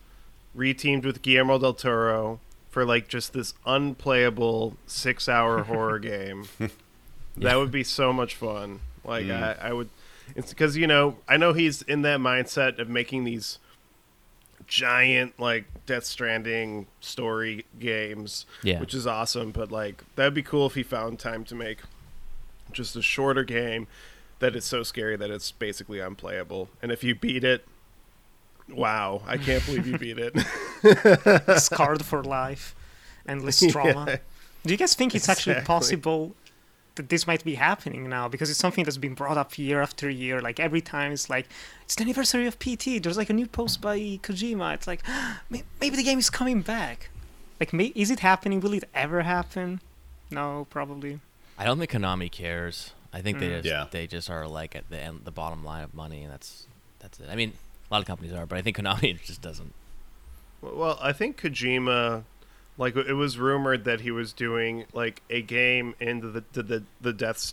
reteamed 0.57 1.05
with 1.05 1.23
Guillermo 1.23 1.59
del 1.59 1.75
Toro 1.75 2.41
for 2.71 2.85
like 2.85 3.09
just 3.09 3.33
this 3.33 3.53
unplayable 3.67 4.77
six-hour 4.87 5.65
horror 5.65 5.99
game. 5.99 6.47
That 7.39 7.57
would 7.57 7.71
be 7.71 7.85
so 7.85 8.13
much 8.13 8.35
fun. 8.35 8.81
Like 9.05 9.27
Mm. 9.27 9.43
I, 9.63 9.69
I 9.69 9.73
would. 9.73 9.89
It's 10.35 10.51
because 10.51 10.77
you 10.77 10.87
know 10.87 11.19
I 11.29 11.37
know 11.37 11.53
he's 11.53 11.83
in 11.83 12.03
that 12.03 12.19
mindset 12.21 12.79
of 12.79 12.89
making 12.89 13.25
these 13.25 13.59
giant 14.67 15.39
like 15.39 15.67
Death 15.87 16.05
Stranding 16.05 16.87
story 17.01 17.65
games, 17.79 18.47
Yeah. 18.63 18.81
which 18.81 18.95
is 18.95 19.07
awesome. 19.07 19.51
But 19.53 19.71
like 19.71 20.03
that'd 20.17 20.35
be 20.35 20.43
cool 20.43 20.67
if 20.67 20.75
he 20.75 20.83
found 20.83 21.19
time 21.19 21.45
to 21.45 21.55
make 21.55 21.79
just 22.73 22.97
a 22.97 23.03
shorter 23.03 23.45
game 23.45 23.87
that 24.41 24.57
is 24.57 24.65
so 24.65 24.83
scary 24.83 25.17
that 25.17 25.31
it's 25.31 25.53
basically 25.53 26.01
unplayable. 26.01 26.69
And 26.83 26.91
if 26.91 27.05
you 27.05 27.15
beat 27.15 27.45
it, 27.45 27.65
wow, 28.69 29.23
I 29.27 29.37
can't 29.37 29.65
believe 29.65 29.87
you 29.87 29.99
beat 29.99 30.19
it. 30.19 30.35
Scarred 31.61 32.05
for 32.05 32.23
life. 32.25 32.75
Endless 33.29 33.61
trauma. 33.71 34.05
Yeah. 34.09 34.17
Do 34.65 34.73
you 34.75 34.77
guys 34.79 34.95
think 34.95 35.15
it's 35.15 35.29
actually 35.29 35.61
possible 35.63 36.35
that 36.97 37.09
this 37.09 37.27
might 37.27 37.45
be 37.45 37.55
happening 37.55 38.09
now? 38.09 38.29
Because 38.29 38.51
it's 38.51 38.59
something 38.59 38.85
that's 38.85 38.97
been 38.99 39.15
brought 39.15 39.39
up 39.39 39.57
year 39.59 39.81
after 39.81 40.11
year. 40.11 40.41
Like 40.41 40.59
every 40.61 40.81
time 40.81 41.13
it's 41.13 41.31
like, 41.31 41.47
it's 41.85 41.95
the 41.95 42.03
anniversary 42.03 42.47
of 42.47 42.59
PT. 42.59 43.03
There's 43.03 43.17
like 43.17 43.31
a 43.31 43.35
new 43.35 43.47
post 43.47 43.81
by 43.81 43.99
Kojima. 43.99 44.75
It's 44.75 44.87
like, 44.87 45.03
maybe 45.51 45.97
the 45.97 46.03
game 46.03 46.19
is 46.19 46.29
coming 46.31 46.63
back. 46.63 47.11
Like, 47.61 47.73
may- 47.73 47.93
is 47.95 48.11
it 48.11 48.21
happening? 48.21 48.61
Will 48.61 48.75
it 48.75 48.85
ever 48.95 49.23
happen? 49.23 49.81
No, 50.31 50.67
probably. 50.71 51.21
I 51.59 51.65
don't 51.65 51.79
think 51.79 51.91
Konami 51.93 52.31
cares. 52.31 52.93
I 53.13 53.23
think 53.23 53.39
they 53.39 53.49
Mm. 53.49 53.57
just 53.63 53.67
Yeah. 53.67 53.87
they 53.91 54.07
just 54.07 54.29
are 54.29 54.47
like 54.47 54.77
at 54.77 54.91
the 54.91 54.99
end, 54.99 55.21
the 55.25 55.31
bottom 55.31 55.65
line 55.65 55.85
of 55.85 55.95
money, 55.95 56.23
and 56.23 56.31
that's 56.33 56.67
that's 56.99 57.19
it. 57.21 57.29
I 57.31 57.35
mean, 57.37 57.53
a 57.91 57.95
lot 57.95 58.01
of 58.01 58.07
companies 58.07 58.33
are, 58.35 58.45
but 58.45 58.59
I 58.59 58.63
think 58.63 58.77
Konami 58.77 59.23
just 59.25 59.41
doesn't. 59.41 59.73
Well, 60.61 60.99
I 61.01 61.13
think 61.13 61.41
Kojima, 61.41 62.25
like 62.79 62.97
it 62.97 63.15
was 63.15 63.39
rumored 63.39 63.85
that 63.85 64.01
he 64.03 64.11
was 64.11 64.33
doing 64.33 64.85
like 64.93 65.23
a 65.31 65.43
game 65.43 65.95
into 66.01 66.29
the 66.29 66.45
the 66.53 66.63
the, 66.63 66.83
the 67.01 67.13
Death 67.13 67.53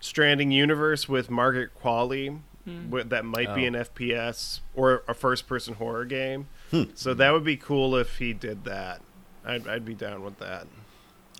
Stranding 0.00 0.50
universe 0.52 1.08
with 1.08 1.28
Margaret 1.30 1.70
Qualley, 1.82 2.38
wi- 2.66 3.02
that 3.08 3.24
might 3.24 3.54
be 3.54 3.64
Oh. 3.64 3.68
an 3.68 3.74
FPS 3.74 4.60
or 4.74 5.02
a 5.08 5.14
first-person 5.14 5.74
horror 5.74 6.04
game. 6.04 6.46
So 6.94 7.14
that 7.14 7.32
would 7.32 7.44
be 7.44 7.56
cool 7.56 7.96
if 7.96 8.18
he 8.18 8.32
did 8.32 8.64
that. 8.64 9.00
I'd 9.44 9.66
I'd 9.66 9.84
be 9.84 9.94
down 9.94 10.22
with 10.22 10.38
that. 10.38 10.66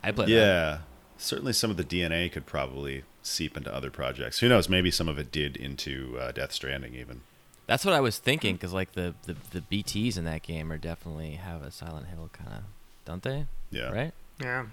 I 0.02 0.10
play. 0.12 0.26
that. 0.26 0.30
Yeah, 0.32 0.78
certainly 1.18 1.52
some 1.52 1.70
of 1.70 1.76
the 1.76 1.84
DNA 1.84 2.30
could 2.32 2.46
probably 2.46 3.04
seep 3.22 3.56
into 3.56 3.72
other 3.72 3.90
projects. 3.90 4.38
Who 4.40 4.48
knows? 4.48 4.68
Maybe 4.68 4.90
some 4.90 5.08
of 5.08 5.18
it 5.18 5.30
did 5.30 5.56
into 5.56 6.16
uh, 6.18 6.32
Death 6.32 6.52
Stranding 6.52 6.94
even. 6.94 7.20
That's 7.66 7.84
what 7.84 7.92
I 7.94 8.00
was 8.00 8.16
thinking 8.18 8.54
because 8.56 8.72
like 8.72 8.92
the, 8.92 9.14
the 9.24 9.36
the 9.50 9.60
BTS 9.60 10.16
in 10.16 10.24
that 10.24 10.42
game 10.42 10.72
are 10.72 10.78
definitely 10.78 11.32
have 11.32 11.62
a 11.62 11.70
Silent 11.70 12.06
Hill 12.06 12.30
kind 12.32 12.50
of, 12.50 12.62
don't 13.08 13.22
they? 13.22 13.46
Yeah. 13.70 13.90
Right. 13.90 14.12
Yeah. 14.40 14.66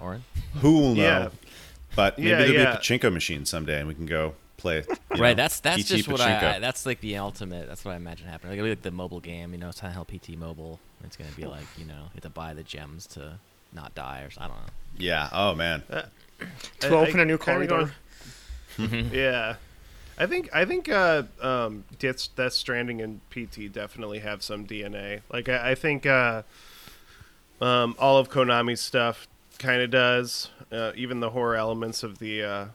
Oren. 0.00 0.24
Who 0.56 0.78
will 0.80 0.94
know? 0.94 1.02
Yeah. 1.02 1.28
But 1.94 2.18
maybe 2.18 2.30
Yeah, 2.30 2.38
there'll 2.38 2.52
yeah. 2.54 2.64
be 2.72 2.76
a 2.76 2.80
pachinko 2.80 3.12
machine 3.12 3.44
someday, 3.44 3.78
and 3.78 3.86
we 3.86 3.94
can 3.94 4.06
go 4.06 4.34
play. 4.56 4.82
right. 5.10 5.18
know, 5.20 5.34
That's 5.34 5.60
that's 5.60 5.84
PT 5.84 5.86
just 5.88 6.08
what. 6.08 6.20
I, 6.20 6.56
I. 6.56 6.58
That's 6.58 6.86
like 6.86 7.00
the 7.00 7.16
ultimate. 7.18 7.68
That's 7.68 7.84
what 7.84 7.92
I 7.92 7.96
imagine 7.96 8.26
happening. 8.26 8.50
Like, 8.52 8.58
it'll 8.58 8.66
be 8.66 8.70
like 8.70 8.82
the 8.82 8.90
mobile 8.90 9.20
game. 9.20 9.52
You 9.52 9.58
know, 9.58 9.70
Silent 9.70 9.94
Hill 9.96 10.18
PT 10.18 10.36
Mobile. 10.38 10.80
It's 11.04 11.16
gonna 11.16 11.30
be 11.36 11.44
like 11.44 11.66
you 11.76 11.84
know 11.84 11.94
you 11.94 12.10
have 12.14 12.22
to 12.22 12.30
buy 12.30 12.54
the 12.54 12.62
gems 12.64 13.06
to 13.08 13.34
not 13.72 13.94
die 13.94 14.22
or 14.22 14.26
s- 14.26 14.38
I 14.40 14.48
don't 14.48 14.56
know. 14.56 14.72
Yeah. 14.98 15.28
Oh 15.32 15.54
man. 15.54 15.82
Uh, 15.90 16.02
to 16.80 16.88
I- 16.88 16.90
open 16.90 17.20
I 17.20 17.22
a 17.22 17.26
new 17.26 17.38
kinda 17.38 17.66
corridor. 17.68 17.92
Mm-hmm. 18.78 19.14
yeah, 19.14 19.54
I 20.18 20.26
think 20.26 20.48
I 20.54 20.64
think 20.64 20.88
uh, 20.88 21.24
um, 21.40 21.84
Death, 21.98 22.28
Death 22.36 22.52
Stranding 22.52 23.00
and 23.00 23.20
PT 23.30 23.72
definitely 23.72 24.20
have 24.20 24.42
some 24.42 24.66
DNA. 24.66 25.22
Like 25.32 25.48
I, 25.48 25.72
I 25.72 25.74
think 25.74 26.06
uh, 26.06 26.42
um, 27.60 27.94
all 27.98 28.18
of 28.18 28.30
Konami's 28.30 28.80
stuff 28.80 29.26
kind 29.58 29.82
of 29.82 29.90
does, 29.90 30.50
uh, 30.72 30.92
even 30.96 31.20
the 31.20 31.30
horror 31.30 31.56
elements 31.56 32.02
of 32.02 32.18
the 32.18 32.42
uh, 32.42 32.66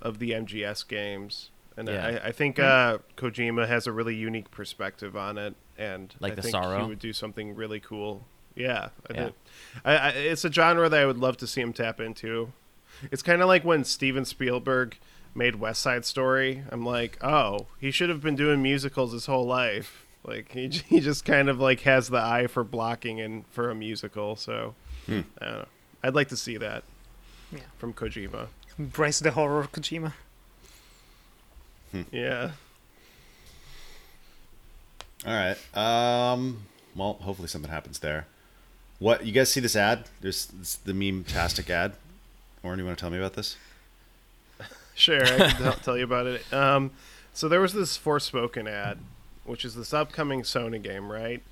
of 0.00 0.18
the 0.18 0.30
MGS 0.32 0.86
games. 0.86 1.50
And 1.76 1.88
Yeah. 1.88 2.20
I, 2.22 2.28
I 2.28 2.32
think 2.32 2.58
uh, 2.58 2.98
Kojima 3.16 3.66
has 3.66 3.86
a 3.86 3.92
really 3.92 4.14
unique 4.14 4.50
perspective 4.50 5.16
on 5.16 5.38
it, 5.38 5.54
and 5.78 6.14
Like 6.20 6.32
I 6.32 6.34
the 6.36 6.42
think 6.42 6.52
sorrow? 6.52 6.82
he 6.82 6.88
would 6.88 6.98
do 6.98 7.14
something 7.14 7.54
really 7.54 7.80
cool. 7.80 8.26
Yeah, 8.54 8.90
I 9.08 9.14
Yeah. 9.14 9.22
think- 9.24 9.34
I, 9.84 9.96
I, 9.96 10.08
it's 10.10 10.44
a 10.44 10.52
genre 10.52 10.90
that 10.90 11.00
I 11.00 11.06
would 11.06 11.16
love 11.16 11.38
to 11.38 11.46
see 11.46 11.62
him 11.62 11.72
tap 11.72 11.98
into. 12.00 12.52
It's 13.10 13.22
kind 13.22 13.40
of 13.40 13.48
like 13.48 13.64
when 13.64 13.84
Steven 13.84 14.26
Spielberg 14.26 14.98
made 15.34 15.56
West 15.56 15.82
Side 15.82 16.04
Story. 16.04 16.62
I'm 16.70 16.84
like, 16.84 17.18
oh, 17.22 17.66
he 17.80 17.90
should 17.90 18.08
have 18.10 18.20
been 18.20 18.36
doing 18.36 18.62
musicals 18.62 19.12
his 19.12 19.26
whole 19.26 19.46
life. 19.46 20.04
Like 20.24 20.52
he 20.52 20.68
he 20.88 21.00
just 21.00 21.24
kind 21.24 21.48
of 21.48 21.58
like 21.58 21.80
has 21.80 22.08
the 22.08 22.18
eye 22.18 22.46
for 22.46 22.62
blocking 22.64 23.20
and 23.20 23.46
for 23.48 23.70
a 23.70 23.74
musical. 23.74 24.36
So 24.36 24.74
Hmm. 25.06 25.20
I 25.40 25.44
don't 25.44 25.54
know. 25.58 25.66
I'd 26.04 26.14
like 26.14 26.28
to 26.28 26.36
see 26.36 26.56
that 26.58 26.84
Yeah. 27.52 27.60
from 27.78 27.92
Kojima. 27.92 28.46
Embrace 28.78 29.18
the 29.18 29.32
horror, 29.32 29.64
Kojima. 29.64 30.12
Yeah. 32.10 32.52
All 35.26 35.32
right. 35.34 35.56
Um. 35.76 36.62
Well, 36.96 37.14
hopefully 37.14 37.48
something 37.48 37.70
happens 37.70 37.98
there. 38.00 38.26
What 38.98 39.24
you 39.26 39.32
guys 39.32 39.50
see 39.50 39.60
this 39.60 39.76
ad? 39.76 40.04
There's 40.20 40.46
this, 40.46 40.76
the 40.76 40.94
meme 40.94 41.24
tastic 41.24 41.68
ad. 41.70 41.92
Oren, 42.62 42.78
you 42.78 42.84
want 42.84 42.96
to 42.98 43.00
tell 43.02 43.10
me 43.10 43.18
about 43.18 43.34
this? 43.34 43.56
Sure, 44.94 45.24
I 45.24 45.50
can 45.50 45.72
tell, 45.82 45.96
you 45.96 46.04
about 46.04 46.26
it. 46.26 46.52
Um, 46.52 46.90
so 47.32 47.48
there 47.48 47.60
was 47.60 47.72
this 47.72 47.96
Forspoken 47.98 48.68
ad, 48.68 48.98
which 49.44 49.64
is 49.64 49.74
this 49.74 49.94
upcoming 49.94 50.42
Sony 50.42 50.82
game, 50.82 51.10
right? 51.10 51.42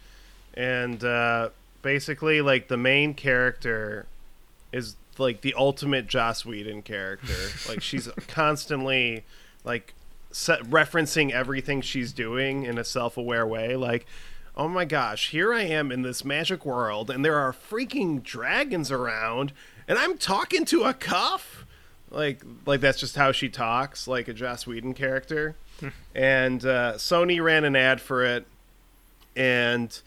And 0.54 1.02
uh, 1.02 1.50
basically, 1.82 2.40
like 2.40 2.68
the 2.68 2.76
main 2.76 3.14
character 3.14 4.06
is 4.72 4.96
like 5.18 5.40
the 5.40 5.54
ultimate 5.56 6.06
Joss 6.06 6.44
Whedon 6.44 6.82
character. 6.82 7.34
like 7.68 7.82
she's 7.82 8.08
constantly 8.28 9.24
like 9.64 9.94
referencing 10.32 11.30
everything 11.32 11.80
she's 11.80 12.12
doing 12.12 12.64
in 12.64 12.78
a 12.78 12.84
self-aware 12.84 13.46
way. 13.46 13.76
Like, 13.76 14.06
oh 14.56 14.68
my 14.68 14.84
gosh, 14.84 15.30
here 15.30 15.52
I 15.52 15.62
am 15.62 15.90
in 15.90 16.02
this 16.02 16.24
magic 16.24 16.64
world, 16.64 17.10
and 17.10 17.24
there 17.24 17.36
are 17.36 17.52
freaking 17.52 18.22
dragons 18.22 18.90
around, 18.90 19.52
and 19.88 19.98
I'm 19.98 20.18
talking 20.18 20.64
to 20.66 20.84
a 20.84 20.94
cuff 20.94 21.64
like 22.10 22.42
like 22.66 22.80
that's 22.80 22.98
just 22.98 23.16
how 23.16 23.32
she 23.32 23.48
talks 23.48 24.06
like 24.08 24.28
a 24.28 24.32
Joss 24.32 24.66
Whedon 24.66 24.94
character. 24.94 25.56
And 26.14 26.64
uh, 26.64 26.94
Sony 26.96 27.42
ran 27.42 27.64
an 27.64 27.74
ad 27.74 28.00
for 28.00 28.24
it 28.24 28.46
and 29.36 30.00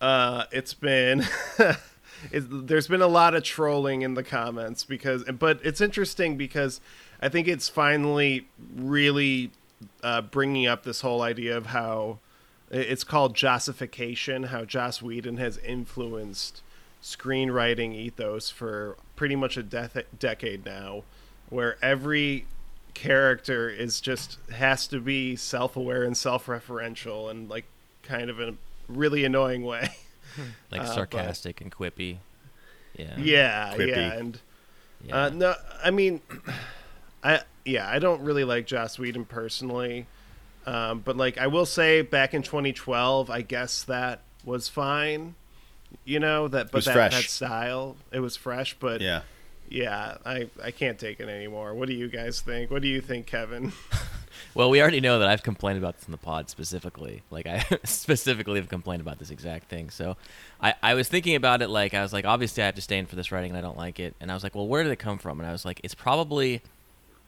uh, 0.00 0.44
it's 0.50 0.74
been 0.74 1.26
it, 2.32 2.66
there's 2.66 2.88
been 2.88 3.02
a 3.02 3.08
lot 3.08 3.34
of 3.34 3.42
trolling 3.42 4.02
in 4.02 4.14
the 4.14 4.22
comments 4.22 4.84
because 4.84 5.24
but 5.24 5.60
it's 5.62 5.80
interesting 5.80 6.36
because 6.36 6.80
I 7.20 7.28
think 7.28 7.48
it's 7.48 7.68
finally 7.68 8.48
really 8.74 9.50
uh, 10.02 10.22
bringing 10.22 10.66
up 10.66 10.84
this 10.84 11.02
whole 11.02 11.22
idea 11.22 11.56
of 11.56 11.66
how 11.66 12.18
it's 12.70 13.04
called 13.04 13.36
Jossification 13.36 14.46
how 14.46 14.64
Joss 14.64 15.02
Whedon 15.02 15.36
has 15.36 15.58
influenced 15.58 16.62
screenwriting 17.02 17.94
ethos 17.94 18.50
for 18.50 18.96
pretty 19.16 19.36
much 19.36 19.56
a 19.56 19.62
dec- 19.62 20.04
decade 20.18 20.64
now 20.64 21.02
where 21.50 21.76
every 21.82 22.46
character 22.94 23.68
is 23.68 24.00
just 24.00 24.38
has 24.52 24.86
to 24.88 25.00
be 25.00 25.36
self-aware 25.36 26.02
and 26.04 26.16
self-referential 26.16 27.30
and 27.30 27.48
like 27.48 27.64
kind 28.02 28.28
of 28.30 28.40
in 28.40 28.48
a 28.50 28.54
really 28.88 29.24
annoying 29.24 29.64
way. 29.64 29.88
Like 30.70 30.82
Uh, 30.82 30.84
but- 30.84 30.94
sarcastic 30.94 31.60
and 31.60 31.72
quippy. 31.72 32.18
Yeah. 32.96 33.16
yeah, 33.18 33.74
Quippy. 33.74 33.88
yeah, 33.88 34.12
and 34.12 34.38
Yeah. 35.04 35.16
uh, 35.24 35.28
no, 35.30 35.54
I 35.82 35.90
mean, 35.90 36.20
I 37.24 37.40
yeah, 37.64 37.88
I 37.90 37.98
don't 37.98 38.22
really 38.22 38.44
like 38.44 38.66
Joss 38.66 38.96
Whedon 38.98 39.24
personally, 39.24 40.06
um, 40.66 41.00
but 41.00 41.16
like 41.16 41.36
I 41.36 41.48
will 41.48 41.66
say, 41.66 42.02
back 42.02 42.32
in 42.32 42.42
2012, 42.42 43.28
I 43.28 43.42
guess 43.42 43.82
that 43.84 44.20
was 44.44 44.68
fine. 44.68 45.34
You 46.04 46.20
know 46.20 46.46
that, 46.48 46.70
but 46.70 46.84
that, 46.84 47.10
that 47.10 47.24
style, 47.24 47.96
it 48.12 48.20
was 48.20 48.36
fresh. 48.36 48.74
But 48.78 49.00
Yeah. 49.00 49.22
Yeah, 49.70 50.18
I 50.26 50.48
I 50.62 50.70
can't 50.70 50.98
take 50.98 51.20
it 51.20 51.28
anymore. 51.28 51.74
What 51.74 51.88
do 51.88 51.94
you 51.94 52.08
guys 52.08 52.40
think? 52.40 52.70
What 52.70 52.82
do 52.82 52.88
you 52.88 53.00
think, 53.00 53.26
Kevin? 53.26 53.72
Well, 54.54 54.70
we 54.70 54.80
already 54.80 55.00
know 55.00 55.18
that 55.20 55.28
I've 55.28 55.42
complained 55.42 55.78
about 55.78 55.96
this 55.96 56.06
in 56.06 56.12
the 56.12 56.18
pod 56.18 56.50
specifically. 56.50 57.22
Like 57.30 57.46
I 57.46 57.64
specifically 57.84 58.58
have 58.58 58.68
complained 58.68 59.00
about 59.00 59.18
this 59.18 59.30
exact 59.30 59.68
thing. 59.68 59.90
So 59.90 60.16
I, 60.60 60.74
I 60.82 60.94
was 60.94 61.08
thinking 61.08 61.36
about 61.36 61.62
it 61.62 61.68
like 61.68 61.94
I 61.94 62.02
was 62.02 62.12
like, 62.12 62.24
obviously 62.24 62.62
I 62.62 62.66
have 62.66 62.74
to 62.74 62.80
stand 62.80 63.08
for 63.08 63.16
this 63.16 63.30
writing 63.30 63.50
and 63.50 63.58
I 63.58 63.60
don't 63.60 63.76
like 63.76 64.00
it. 64.00 64.14
And 64.20 64.30
I 64.30 64.34
was 64.34 64.42
like, 64.42 64.54
well, 64.54 64.66
where 64.66 64.82
did 64.82 64.92
it 64.92 64.98
come 64.98 65.18
from? 65.18 65.40
And 65.40 65.48
I 65.48 65.52
was 65.52 65.64
like, 65.64 65.80
it's 65.84 65.94
probably 65.94 66.62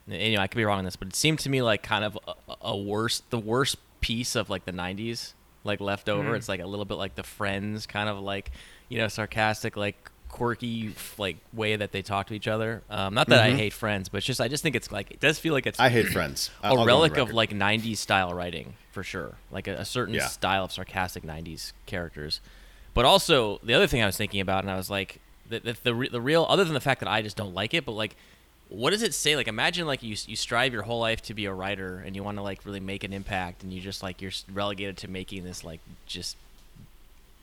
and, 0.08 0.20
you 0.20 0.37
know, 0.37 0.42
I 0.42 0.49
could 0.49 0.56
be 0.56 0.64
wrong 0.64 0.78
on 0.78 0.84
this, 0.84 0.96
but 0.96 1.08
it 1.08 1.16
seemed 1.16 1.38
to 1.40 1.50
me 1.50 1.62
like 1.62 1.82
kind 1.82 2.04
of 2.04 2.18
a, 2.26 2.34
a 2.62 2.76
worst 2.76 3.28
the 3.30 3.38
worst 3.38 3.76
piece 4.00 4.34
of 4.34 4.50
like 4.50 4.64
the 4.64 4.72
nineties, 4.72 5.34
like 5.64 5.80
left 5.80 6.08
over. 6.08 6.25
Mm-hmm. 6.25 6.34
It's 6.37 6.49
like 6.49 6.61
a 6.61 6.66
little 6.66 6.84
bit 6.84 6.94
like 6.94 7.14
the 7.14 7.22
friends 7.22 7.87
kind 7.87 8.08
of 8.08 8.18
like, 8.18 8.50
you 8.88 8.99
know, 8.99 9.08
sarcastic, 9.08 9.76
like 9.76 10.11
quirky 10.32 10.92
like 11.18 11.36
way 11.52 11.76
that 11.76 11.92
they 11.92 12.02
talk 12.02 12.26
to 12.26 12.34
each 12.34 12.48
other. 12.48 12.82
Um, 12.90 13.14
not 13.14 13.28
that 13.28 13.38
I 13.40 13.52
hate 13.52 13.72
friends, 13.72 14.08
but 14.08 14.16
it's 14.18 14.26
just 14.26 14.40
I 14.40 14.48
just 14.48 14.64
think 14.64 14.74
it's 14.74 14.90
like 14.90 15.12
it 15.12 15.20
does 15.20 15.38
feel 15.38 15.52
like 15.52 15.66
it's 15.66 15.78
I 15.78 15.88
hate 15.88 16.08
Friends. 16.08 16.50
a 16.64 16.66
I'll 16.66 16.74
go 16.74 16.80
on 16.80 16.86
relic 16.88 17.16
of 17.18 17.32
like 17.32 17.50
90s 17.50 17.98
style 17.98 18.34
writing 18.34 18.74
for 18.90 19.04
sure 19.04 19.36
like 19.52 19.68
a, 19.68 19.74
a 19.74 19.84
certain 19.84 20.14
Yeah. 20.14 20.26
style 20.26 20.64
of 20.64 20.72
sarcastic 20.72 21.22
90s 21.22 21.72
characters 21.86 22.40
but 22.92 23.04
also 23.06 23.58
the 23.62 23.72
other 23.72 23.86
thing 23.86 24.02
i 24.02 24.06
was 24.06 24.18
thinking 24.18 24.38
about 24.42 24.64
and 24.64 24.70
i 24.70 24.76
was 24.76 24.90
like 24.90 25.18
the, 25.48 25.60
the, 25.60 25.72
the, 25.82 26.08
the 26.12 26.20
real 26.20 26.44
other 26.50 26.62
than 26.62 26.74
the 26.74 26.80
fact 26.80 27.00
that 27.00 27.08
i 27.08 27.22
just 27.22 27.34
don't 27.38 27.54
like 27.54 27.72
it 27.72 27.86
but 27.86 27.92
like 27.92 28.16
what 28.68 28.90
does 28.90 29.02
it 29.02 29.14
say 29.14 29.34
like 29.34 29.48
imagine 29.48 29.86
like 29.86 30.02
you, 30.02 30.14
you 30.26 30.36
strive 30.36 30.74
your 30.74 30.82
whole 30.82 31.00
life 31.00 31.22
to 31.22 31.32
be 31.32 31.46
a 31.46 31.52
writer 31.54 32.02
and 32.04 32.14
you 32.14 32.22
want 32.22 32.36
to 32.36 32.42
like 32.42 32.66
really 32.66 32.80
make 32.80 33.02
an 33.02 33.14
impact 33.14 33.62
and 33.62 33.72
you 33.72 33.80
just 33.80 34.02
like 34.02 34.20
you're 34.20 34.30
relegated 34.52 34.98
to 34.98 35.08
making 35.08 35.42
this 35.42 35.64
like 35.64 35.80
just 36.04 36.36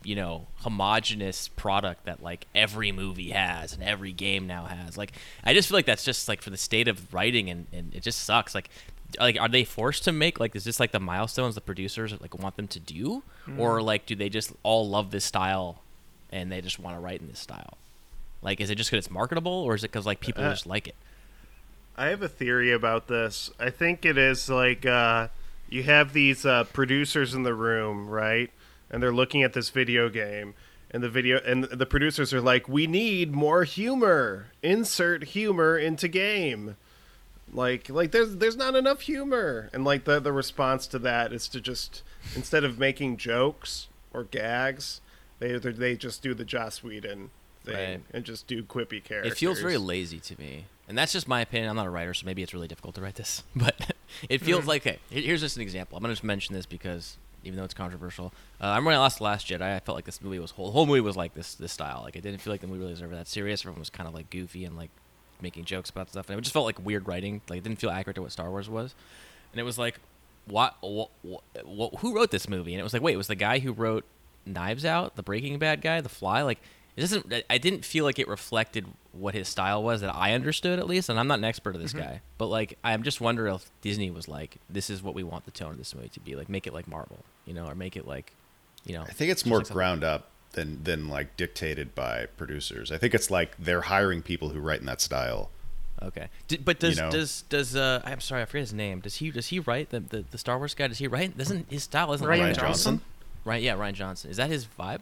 you 0.03 0.15
know 0.15 0.48
homogenous 0.58 1.48
product 1.50 2.06
that 2.06 2.24
like 2.24 2.46
every 2.56 2.91
movie 2.91 3.32
has 3.32 3.74
and 3.74 3.84
every 3.84 4.12
game 4.12 4.48
now 4.48 4.65
has. 4.65 4.98
Like 4.98 5.12
i 5.44 5.53
just 5.53 5.68
feel 5.70 5.77
like 5.77 5.86
that's 5.86 6.06
just 6.06 6.27
like 6.27 6.41
for 6.41 6.50
the 6.51 6.58
state 6.58 6.88
of 6.88 7.13
writing 7.13 7.50
and, 7.50 7.68
and 7.74 7.94
it 7.94 8.01
just 8.03 8.20
sucks. 8.24 8.56
Like 8.56 8.70
like 9.20 9.39
are 9.39 9.50
they 9.50 9.63
forced 9.63 10.03
to 10.06 10.12
make 10.12 10.39
like 10.39 10.56
is 10.56 10.63
this 10.63 10.79
like 10.79 10.91
the 10.91 11.00
milestones 11.00 11.56
the 11.56 11.62
producers 11.62 12.13
like 12.22 12.38
want 12.38 12.56
them 12.56 12.68
to 12.68 12.79
do? 12.79 13.24
Or 13.58 13.82
like 13.82 14.06
do 14.06 14.15
they 14.15 14.29
just 14.29 14.51
all 14.63 14.88
love 14.88 15.10
this 15.12 15.25
style 15.25 15.82
and 16.32 16.51
they 16.51 16.62
just 16.62 16.77
want 16.79 16.96
to 16.96 17.00
write 17.00 17.20
in 17.20 17.27
this 17.27 17.39
style? 17.39 17.77
Like 18.41 18.62
is 18.62 18.70
it 18.70 18.75
just 18.75 18.89
because 18.91 19.06
it's 19.06 19.12
marketable 19.12 19.51
or 19.51 19.75
is 19.75 19.84
it 19.84 19.91
because 19.91 20.06
like 20.06 20.20
people 20.20 20.44
Uh, 20.44 20.51
just 20.51 20.65
like 20.68 20.88
it? 20.88 20.96
I 21.98 22.06
have 22.08 22.22
a 22.22 22.29
theory 22.29 22.72
about 22.72 23.08
this. 23.08 23.51
I 23.60 23.72
think 23.72 24.06
it 24.06 24.18
is 24.18 24.48
like 24.50 24.86
uh, 24.86 25.27
you 25.68 25.84
have 25.84 26.13
these 26.13 26.46
uh, 26.46 26.63
producers 26.65 27.34
in 27.34 27.44
the 27.44 27.53
room, 27.53 28.08
right? 28.08 28.50
And 28.91 29.03
they're 29.03 29.13
looking 29.13 29.43
at 29.43 29.53
this 29.53 29.69
video 29.69 30.10
game, 30.10 30.55
and 30.91 31.03
the 31.03 31.10
video 31.10 31.39
and 31.46 31.65
the 31.65 31.86
producers 31.86 32.34
are 32.34 32.41
like, 32.41 32.67
"We 32.67 32.88
need 32.88 33.34
more 33.34 33.63
humor. 33.63 34.48
Insert 34.63 35.25
humor 35.25 35.77
into 35.77 36.08
game." 36.08 36.75
Like, 37.51 37.89
like 37.89 38.12
there's 38.12 38.38
there's 38.38 38.58
not 38.58 38.75
enough 38.75 39.01
humor, 39.01 39.69
and 39.74 39.86
like 39.86 40.05
the 40.05 40.19
the 40.19 40.34
response 40.34 40.88
to 40.88 41.00
that 41.00 41.31
is 41.34 41.48
to 41.50 41.62
just 41.62 42.03
instead 42.36 42.63
of 42.63 42.79
making 42.79 43.17
jokes, 43.17 43.88
or 44.13 44.24
gags. 44.24 45.01
They 45.39 45.58
they 45.58 45.96
just 45.96 46.22
do 46.22 46.34
the 46.34 46.43
Joss 46.43 46.84
Whedon 46.84 47.31
thing 47.63 47.75
Right. 47.75 48.01
and 48.13 48.24
just 48.24 48.48
do 48.48 48.63
quippy 48.63 49.03
characters. 49.03 49.34
It 49.34 49.38
feels 49.38 49.60
very 49.60 49.77
lazy 49.77 50.19
to 50.19 50.39
me, 50.39 50.65
and 50.88 50.98
that's 50.98 51.13
just 51.13 51.27
my 51.27 51.41
opinion. 51.41 51.69
I'm 51.69 51.75
not 51.75 51.86
a 51.86 51.89
writer, 51.89 52.13
so 52.13 52.25
maybe 52.25 52.43
it's 52.43 52.53
really 52.53 52.67
difficult 52.67 52.96
to 52.96 53.01
write 53.01 53.15
this. 53.15 53.43
But 53.55 53.93
it 54.27 54.41
feels 54.41 54.62
mm-hmm. 54.62 54.69
like 54.69 54.88
okay. 54.88 55.00
Here's 55.10 55.41
just 55.41 55.55
an 55.55 55.62
example. 55.62 55.98
I'm 55.98 56.01
gonna 56.01 56.13
just 56.13 56.24
mention 56.24 56.55
this 56.55 56.65
because 56.65 57.17
even 57.43 57.58
though 57.58 57.63
it's 57.63 57.74
controversial, 57.74 58.34
uh, 58.62 58.67
I'm 58.67 58.86
when 58.86 58.96
I 58.96 58.98
lost 58.98 59.17
the 59.17 59.24
Last 59.24 59.48
Jedi. 59.48 59.62
I 59.62 59.79
felt 59.79 59.96
like 59.96 60.05
this 60.05 60.22
movie 60.22 60.39
was 60.39 60.51
whole 60.51 60.72
whole 60.72 60.86
movie 60.86 61.01
was 61.01 61.17
like 61.17 61.34
this 61.34 61.55
this 61.55 61.72
style. 61.72 62.01
Like 62.03 62.15
it 62.15 62.22
didn't 62.22 62.41
feel 62.41 62.53
like 62.53 62.62
the 62.62 62.67
movie 62.67 62.79
really 62.79 62.91
was 62.91 63.01
ever 63.01 63.15
that 63.15 63.27
serious. 63.27 63.62
Everyone 63.62 63.79
was 63.79 63.89
kind 63.89 64.08
of 64.08 64.13
like 64.13 64.29
goofy 64.29 64.65
and 64.65 64.75
like 64.75 64.89
making 65.41 65.65
jokes 65.65 65.89
about 65.89 66.10
stuff, 66.10 66.29
and 66.29 66.38
it 66.38 66.41
just 66.41 66.53
felt 66.53 66.65
like 66.65 66.84
weird 66.84 67.08
writing. 67.08 67.41
Like 67.50 67.60
it 67.60 67.63
didn't 67.63 67.79
feel 67.79 67.89
accurate 67.89 68.15
to 68.15 68.22
what 68.22 68.31
Star 68.31 68.50
Wars 68.50 68.69
was, 68.69 68.96
and 69.51 69.60
it 69.60 69.63
was 69.63 69.77
like, 69.77 70.00
what, 70.46 70.75
what, 70.81 71.10
what 71.63 71.96
who 72.00 72.15
wrote 72.15 72.31
this 72.31 72.50
movie? 72.50 72.74
And 72.74 72.79
it 72.79 72.84
was 72.84 72.93
like, 72.93 73.01
wait, 73.01 73.13
it 73.13 73.17
was 73.17 73.27
the 73.27 73.36
guy 73.36 73.60
who 73.60 73.72
wrote 73.72 74.05
Knives 74.46 74.86
Out, 74.86 75.15
the 75.15 75.24
Breaking 75.24 75.58
Bad 75.60 75.81
guy, 75.81 76.01
The 76.01 76.10
Fly. 76.10 76.41
Like 76.41 76.60
it 76.96 77.01
doesn't. 77.01 77.34
I 77.50 77.58
didn't 77.58 77.86
feel 77.86 78.03
like 78.05 78.19
it 78.19 78.27
reflected 78.27 78.86
what 79.12 79.34
his 79.34 79.48
style 79.48 79.81
was 79.81 80.01
that 80.01 80.13
I 80.15 80.34
understood 80.34 80.79
at 80.79 80.88
least. 80.88 81.10
And 81.10 81.19
I'm 81.19 81.27
not 81.27 81.39
an 81.39 81.46
expert 81.46 81.75
of 81.75 81.81
this 81.81 81.93
guy, 81.93 82.22
but 82.38 82.48
like 82.48 82.77
I'm 82.84 83.03
just 83.03 83.22
wondering 83.22 83.55
if 83.55 83.69
Disney 83.81 84.12
was 84.12 84.27
like, 84.27 84.58
this 84.69 84.89
is 84.89 85.01
what 85.01 85.15
we 85.15 85.24
want 85.24 85.46
the 85.46 85.51
tone 85.51 85.72
of 85.72 85.77
this 85.77 85.96
movie 85.96 86.10
to 86.10 86.19
be. 86.19 86.36
Like 86.36 86.50
make 86.50 86.67
it 86.67 86.74
like 86.74 86.88
Marvel, 86.88 87.19
you 87.46 87.53
know, 87.53 87.65
or 87.67 87.75
make 87.75 87.96
it 87.96 88.05
like, 88.08 88.34
you 88.86 88.93
know. 88.93 89.03
I 89.03 89.12
think 89.12 89.31
it's 89.31 89.46
more 89.46 89.60
like 89.60 89.67
something- 89.67 89.75
ground 89.75 90.03
up 90.03 90.29
than 90.53 90.84
than 90.84 91.08
like 91.08 91.38
dictated 91.38 91.93
by 91.96 92.25
producers. 92.38 92.91
I 92.91 92.98
think 92.98 93.13
it's 93.13 93.29
like 93.31 93.55
they're 93.58 93.81
hiring 93.81 94.22
people 94.22 94.50
who 94.50 94.60
write 94.60 94.79
in 94.79 94.86
that 94.88 95.00
style. 95.01 95.51
Okay, 96.01 96.29
D- 96.48 96.58
but 96.58 96.79
does 96.79 96.98
know? 96.98 97.12
does 97.12 97.43
does 97.50 97.75
uh? 97.75 98.01
I'm 98.05 98.22
sorry, 98.22 98.41
I 98.41 98.46
forget 98.46 98.62
his 98.62 98.74
name. 98.74 99.01
Does 99.01 99.17
he 99.17 99.31
does 99.31 99.48
he 99.48 99.60
write 99.60 99.89
the, 99.89 100.00
the 100.00 100.24
the 100.31 100.38
Star 100.38 100.58
Wars 100.58 100.74
guy? 100.74 100.88
Does 100.88 100.98
he 101.00 101.08
write? 101.08 101.38
Doesn't 101.38 101.69
his 101.69 101.84
style 101.84 102.13
isn't 102.13 102.25
Rian 102.25 102.39
like 102.39 102.39
Rian? 102.39 102.55
Johnson? 102.55 102.62
Johnson? 102.96 103.01
Right? 103.46 103.62
Yeah, 103.62 103.75
Rian 103.75 103.93
Johnson. 103.93 104.31
Is 104.31 104.38
that 104.38 104.50
his 104.50 104.65
vibe? 104.79 105.01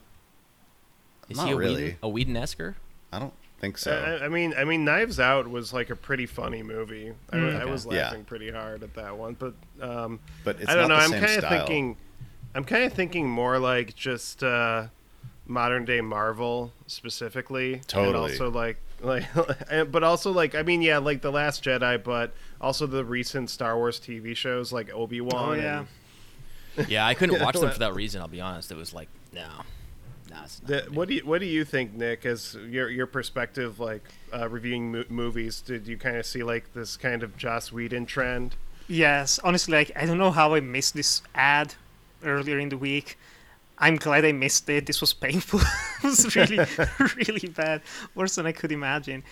Is 1.29 1.37
Not 1.37 1.47
he 1.47 1.53
a 1.53 1.55
really. 1.57 1.83
Whedon, 1.83 1.97
a 2.03 2.09
Whedon 2.09 2.37
esker? 2.37 2.75
I 3.11 3.19
don't 3.19 3.33
think 3.59 3.77
so. 3.77 3.91
I, 4.21 4.25
I 4.25 4.27
mean, 4.29 4.53
I 4.57 4.63
mean, 4.63 4.85
Knives 4.85 5.19
Out 5.19 5.47
was 5.49 5.73
like 5.73 5.89
a 5.89 5.95
pretty 5.95 6.25
funny 6.25 6.63
movie. 6.63 7.13
I, 7.31 7.35
Mm. 7.35 7.55
I 7.55 7.61
Okay. 7.63 7.71
was 7.71 7.85
Yeah. 7.85 7.91
laughing 8.05 8.23
pretty 8.25 8.51
hard 8.51 8.83
at 8.83 8.93
that 8.95 9.17
one, 9.17 9.35
but 9.39 9.53
um, 9.81 10.19
but 10.43 10.59
it's 10.61 10.69
I 10.69 10.75
don't 10.75 10.89
not 10.89 11.09
know. 11.09 11.15
I'm 11.17 11.23
kind 11.23 11.43
of 11.43 11.49
thinking, 11.49 11.97
I'm 12.55 12.63
kind 12.63 12.83
of 12.83 12.93
thinking 12.93 13.29
more 13.29 13.59
like 13.59 13.95
just 13.95 14.43
uh, 14.43 14.87
modern 15.45 15.85
day 15.85 16.01
Marvel 16.01 16.71
specifically, 16.87 17.81
totally. 17.87 18.07
and 18.07 18.15
also 18.17 18.49
like 18.51 18.77
like, 19.01 19.25
but 19.91 20.03
also 20.03 20.31
like 20.31 20.55
I 20.55 20.63
mean, 20.63 20.81
yeah, 20.81 20.97
like 20.97 21.21
the 21.21 21.31
Last 21.31 21.63
Jedi, 21.63 22.03
but 22.03 22.33
also 22.59 22.87
the 22.87 23.05
recent 23.05 23.49
Star 23.49 23.77
Wars 23.77 23.99
TV 23.99 24.35
shows 24.35 24.71
like 24.73 24.91
Obi 24.93 25.21
Wan. 25.21 25.49
Oh, 25.49 25.53
yeah. 25.53 25.85
Yeah, 26.87 27.07
I 27.07 27.15
couldn't 27.15 27.41
watch 27.41 27.55
them 27.55 27.71
for 27.71 27.79
that 27.79 27.95
reason. 27.95 28.21
I'll 28.21 28.27
be 28.27 28.39
honest. 28.41 28.71
It 28.71 28.77
was 28.77 28.93
like 28.93 29.07
no, 29.33 29.47
no. 30.37 30.43
It's 30.45 30.61
not 30.61 30.67
The, 30.67 30.91
what 30.91 31.07
do 31.07 31.15
you 31.15 31.21
what 31.25 31.39
do 31.39 31.45
you 31.47 31.65
think, 31.65 31.93
Nick? 31.93 32.25
As 32.25 32.55
your 32.69 32.89
your 32.89 33.07
perspective, 33.07 33.79
like 33.79 34.03
uh, 34.33 34.47
reviewing 34.49 34.91
mo- 34.91 35.05
movies, 35.09 35.61
did 35.61 35.87
you 35.87 35.97
kind 35.97 36.17
of 36.17 36.25
see 36.25 36.43
like 36.43 36.73
this 36.73 36.97
kind 36.97 37.23
of 37.23 37.37
Joss 37.37 37.71
Whedon 37.71 38.05
trend? 38.05 38.55
Yes, 38.87 39.39
honestly, 39.43 39.73
like 39.73 39.91
I 39.95 40.05
don't 40.05 40.17
know 40.17 40.31
how 40.31 40.53
I 40.53 40.59
missed 40.59 40.93
this 40.93 41.21
ad 41.35 41.75
earlier 42.23 42.59
in 42.59 42.69
the 42.69 42.77
week. 42.77 43.17
I'm 43.79 43.95
glad 43.97 44.25
I 44.25 44.31
missed 44.31 44.69
it. 44.69 44.87
This 44.87 45.01
was 45.01 45.13
painful. 45.13 45.59
it 46.03 46.03
was 46.03 46.35
really, 46.35 46.59
really 47.15 47.47
bad. 47.49 47.81
Worse 48.15 48.35
than 48.35 48.45
I 48.47 48.51
could 48.51 48.71
imagine. 48.71 49.23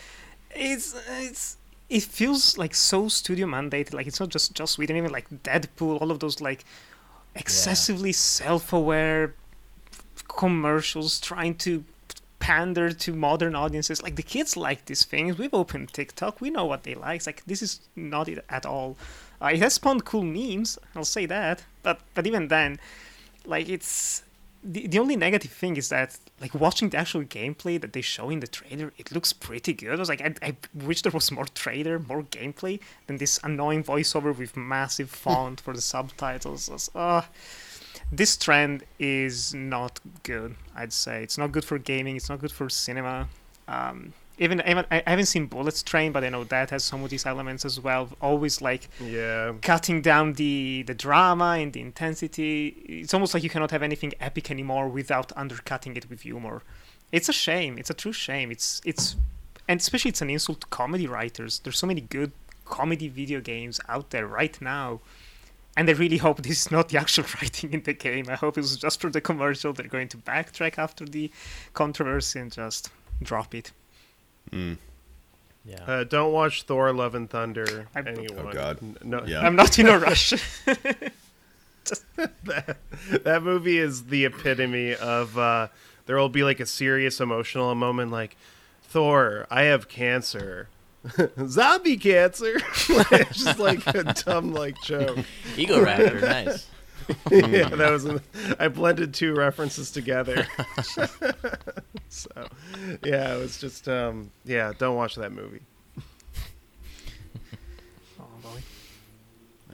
It's 0.51 0.95
it's 1.09 1.57
it 1.89 2.03
feels 2.03 2.57
like 2.57 2.75
so 2.75 3.07
studio 3.07 3.47
mandated. 3.47 3.93
Like 3.93 4.07
it's 4.07 4.19
not 4.19 4.29
just 4.29 4.53
Joss 4.53 4.77
Whedon, 4.77 4.97
even 4.97 5.12
like 5.12 5.29
Deadpool, 5.43 6.01
all 6.01 6.12
of 6.12 6.19
those 6.19 6.41
like 6.41 6.63
excessively 7.35 8.13
self-aware 8.13 9.35
commercials 10.36 11.20
trying 11.20 11.56
to 11.56 11.84
pander 12.39 12.92
to 12.92 13.13
modern 13.13 13.55
audiences. 13.55 14.03
Like 14.03 14.16
the 14.16 14.24
kids 14.24 14.55
like 14.55 14.86
these 14.86 15.03
things. 15.03 15.38
We've 15.38 15.53
opened 15.53 15.94
TikTok. 15.94 16.42
We 16.42 16.50
know 16.50 16.66
what 16.66 16.83
they 16.83 16.96
like. 16.96 17.18
It's 17.18 17.27
like 17.27 17.44
this 17.46 17.62
is 17.62 17.79
not 17.96 18.27
it 18.27 18.44
at 18.50 18.66
all. 18.66 18.98
Uh, 19.42 19.51
it 19.53 19.59
has 19.59 19.74
spawned 19.74 20.05
cool 20.05 20.24
memes. 20.24 20.77
I'll 20.96 21.05
say 21.05 21.25
that. 21.25 21.64
But 21.83 22.01
but 22.14 22.27
even 22.27 22.48
then, 22.50 22.79
like 23.46 23.70
it's 23.70 24.24
the, 24.64 24.88
the 24.88 25.00
only 25.00 25.16
negative 25.16 25.51
thing 25.51 25.77
is 25.77 25.90
that 25.90 26.18
like 26.42 26.53
watching 26.55 26.90
the 26.90 26.98
actual 26.98 27.24
gameplay 27.24 27.79
that 27.79 27.94
they 27.94 28.01
show 28.01 28.29
in 28.29 28.40
the 28.40 28.48
trailer, 28.48 28.92
it 28.98 29.12
looks 29.12 29.31
pretty 29.31 29.74
good. 29.74 29.92
I 29.92 29.96
was 29.96 30.09
like, 30.09 30.22
I, 30.22 30.33
I 30.42 30.55
wish 30.74 31.03
there 31.03 31.12
was 31.12 31.31
more 31.31 31.46
trailer, 31.46 32.00
more 32.00 32.24
gameplay 32.24 32.79
than 33.07 33.18
this 33.18 33.40
annoying 33.44 33.83
voiceover 33.83 34.36
with 34.36 34.57
massive 34.57 35.09
font 35.09 35.62
for 35.62 35.74
the 35.74 35.81
subtitles. 35.81 36.68
It's, 36.70 36.90
uh, 36.96 37.22
this 38.11 38.37
trend 38.37 38.83
is 39.00 39.53
not 39.53 40.00
good. 40.24 40.55
I'd 40.75 40.94
say 40.94 41.24
it's 41.24 41.37
not 41.37 41.51
good 41.51 41.65
for 41.65 41.77
gaming. 41.77 42.15
It's 42.15 42.29
not 42.29 42.39
good 42.39 42.51
for 42.51 42.70
cinema. 42.70 43.27
Um, 43.68 44.13
even, 44.37 44.61
even 44.68 44.85
I 44.91 45.01
haven't 45.07 45.27
seen 45.27 45.46
Bullets 45.46 45.81
Train, 45.81 46.11
but 46.11 46.24
I 46.24 46.29
know 46.29 46.44
that 46.46 46.70
has 46.70 46.83
some 46.83 47.03
of 47.03 47.09
these 47.09 47.25
elements 47.25 47.63
as 47.63 47.79
well. 47.79 48.09
Always 48.22 48.61
like 48.61 48.89
Yeah, 49.00 49.53
cutting 49.61 50.01
down 50.01 50.33
the 50.33 50.83
the 50.85 50.94
drama 50.94 51.57
and 51.59 51.72
the 51.72 51.81
intensity. 51.81 52.68
It's 52.85 53.13
almost 53.13 53.33
like 53.33 53.44
you 53.44 53.50
cannot 53.50 53.72
have 53.72 53.81
anything 53.81 54.13
epic 54.20 54.51
anymore 54.51 54.89
without 54.89 55.31
undercutting 55.37 55.96
it 55.96 56.09
with 56.09 56.22
humor. 56.22 56.63
It's 57.11 57.29
a 57.29 57.33
shame. 57.33 57.77
It's 57.77 57.89
a 57.89 57.94
true 57.94 58.11
shame. 58.11 58.51
It's 58.51 58.81
it's 58.83 59.15
and 59.68 59.79
especially 59.79 60.09
it's 60.09 60.22
an 60.22 60.29
insult 60.29 60.61
to 60.61 60.68
comedy 60.68 61.07
writers. 61.07 61.59
There's 61.59 61.77
so 61.77 61.87
many 61.87 62.01
good 62.01 62.33
comedy 62.65 63.07
video 63.07 63.39
games 63.39 63.79
out 63.87 64.09
there 64.09 64.27
right 64.27 64.59
now. 64.61 65.00
And 65.77 65.90
I 65.90 65.94
really 65.94 66.18
hope 66.18 66.42
this 66.42 66.61
is 66.66 66.72
not 66.72 66.90
the 66.90 66.98
actual 66.98 67.25
writing 67.42 67.74
in 67.74 67.83
the 67.83 67.94
game. 67.94 68.25
I 68.29 68.35
hope 68.35 68.57
it 68.57 68.61
was 68.61 68.77
just 68.77 69.01
for 69.01 69.09
the 69.09 69.20
commercial. 69.22 69.74
They're 69.74 69.88
going 69.88 70.07
to 70.09 70.18
backtrack 70.18 70.77
after 70.77 71.05
the 71.05 71.29
controversy 71.74 72.40
and 72.40 72.51
just 72.51 72.90
drop 73.22 73.53
it. 73.53 73.72
Mm. 74.51 74.77
Yeah. 75.66 75.83
uh, 75.88 76.03
don't 76.03 76.31
watch 76.31 76.64
Thor: 76.64 76.94
Love 76.94 77.16
and 77.16 77.29
Thunder. 77.29 77.88
I- 77.96 78.00
anyone? 78.01 78.48
Oh, 78.48 78.53
God. 78.53 78.77
N- 78.81 78.98
No, 79.03 79.24
Yeah. 79.25 79.42
I'm 79.42 79.55
not 79.55 79.77
in 79.79 79.88
a 79.88 79.98
rush. 80.00 80.29
that, 82.46 82.77
that 83.24 83.44
movie 83.44 83.77
is 83.77 84.05
the 84.05 84.25
epitome 84.25 84.96
of 84.96 85.38
uh, 85.38 85.68
there 86.05 86.16
will 86.18 86.29
be 86.29 86.44
like 86.44 86.59
a 86.59 86.66
serious 86.66 87.20
emotional 87.20 87.74
moment 87.75 88.11
like 88.11 88.35
Thor, 88.83 89.46
I 89.51 89.64
have 89.64 89.88
cancer. 89.90 90.68
Zombie 91.48 91.98
cancer. 91.98 92.55
it's 92.89 93.44
just 93.44 93.59
like 93.59 93.85
a 93.87 94.03
dumb 94.13 94.53
like 94.53 94.81
joke. 94.81 95.18
Egoraptor, 95.55 96.22
nice. 96.22 96.68
yeah, 97.29 97.70
that 97.70 97.91
was 97.91 98.05
an, 98.05 98.22
I 98.59 98.68
blended 98.68 99.13
two 99.13 99.35
references 99.35 99.91
together. 99.91 100.48
so, 102.09 102.27
yeah, 103.03 103.35
it 103.35 103.39
was 103.39 103.59
just 103.59 103.87
um 103.87 104.31
yeah, 104.44 104.74
don't 104.77 104.96
watch 104.96 105.15
that 105.15 105.31
movie. 105.31 105.61
oh 108.20 108.24
boy. 108.41 108.59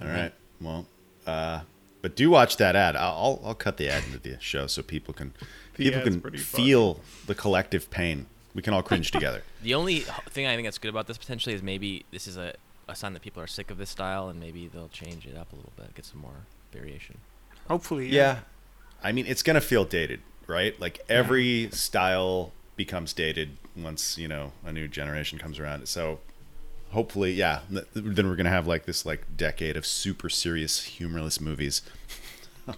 All 0.01 0.07
right. 0.07 0.33
Well, 0.59 0.85
uh, 1.25 1.61
but 2.01 2.15
do 2.15 2.29
watch 2.29 2.57
that 2.57 2.75
ad. 2.75 2.95
I'll 2.95 3.11
I'll, 3.13 3.41
I'll 3.45 3.55
cut 3.55 3.77
the 3.77 3.87
ad 3.89 4.03
into 4.05 4.19
the 4.19 4.37
show 4.41 4.67
so 4.67 4.81
people 4.81 5.13
can 5.13 5.33
The 5.75 5.85
people 5.85 6.01
can 6.01 6.21
pretty 6.21 6.37
funny. 6.39 6.63
feel 6.65 6.99
the 7.27 7.35
collective 7.35 7.89
pain. 7.89 8.25
We 8.53 8.61
can 8.61 8.73
all 8.73 8.83
cringe 8.83 9.11
together. 9.11 9.43
The 9.63 9.75
only 9.75 9.99
thing 10.29 10.47
I 10.47 10.55
think 10.55 10.65
that's 10.67 10.77
good 10.79 10.89
about 10.89 11.07
this 11.07 11.17
potentially 11.17 11.53
is 11.55 11.61
maybe 11.61 12.03
this 12.11 12.25
is 12.27 12.35
a, 12.37 12.53
a 12.87 12.95
sign 12.95 13.13
that 13.13 13.21
people 13.21 13.41
are 13.43 13.47
sick 13.47 13.69
of 13.71 13.77
this 13.77 13.89
style 13.89 14.27
and 14.29 14.39
maybe 14.39 14.67
they'll 14.67 14.89
change 14.89 15.25
it 15.27 15.37
up 15.37 15.53
a 15.53 15.55
little 15.55 15.71
bit, 15.77 15.93
get 15.95 16.05
some 16.05 16.19
more 16.19 16.45
variation. 16.73 17.17
Hopefully. 17.67 18.07
Yeah. 18.09 18.39
I 19.03 19.11
mean, 19.11 19.25
it's 19.27 19.43
gonna 19.43 19.61
feel 19.61 19.85
dated, 19.85 20.21
right? 20.47 20.79
Like 20.79 20.99
every 21.07 21.69
style 21.71 22.51
becomes 22.75 23.13
dated 23.13 23.57
once 23.77 24.17
you 24.17 24.27
know 24.27 24.51
a 24.65 24.71
new 24.73 24.87
generation 24.87 25.37
comes 25.37 25.59
around. 25.59 25.87
So 25.87 26.19
hopefully, 26.89 27.33
yeah. 27.33 27.61
th- 27.71 27.85
Then 27.93 28.27
we're 28.27 28.35
gonna 28.35 28.49
have 28.49 28.67
like 28.67 28.85
this 28.85 29.05
like 29.05 29.37
decade 29.37 29.77
of 29.77 29.85
super 29.85 30.29
serious, 30.29 30.83
humorless 30.83 31.39
movies. 31.39 31.81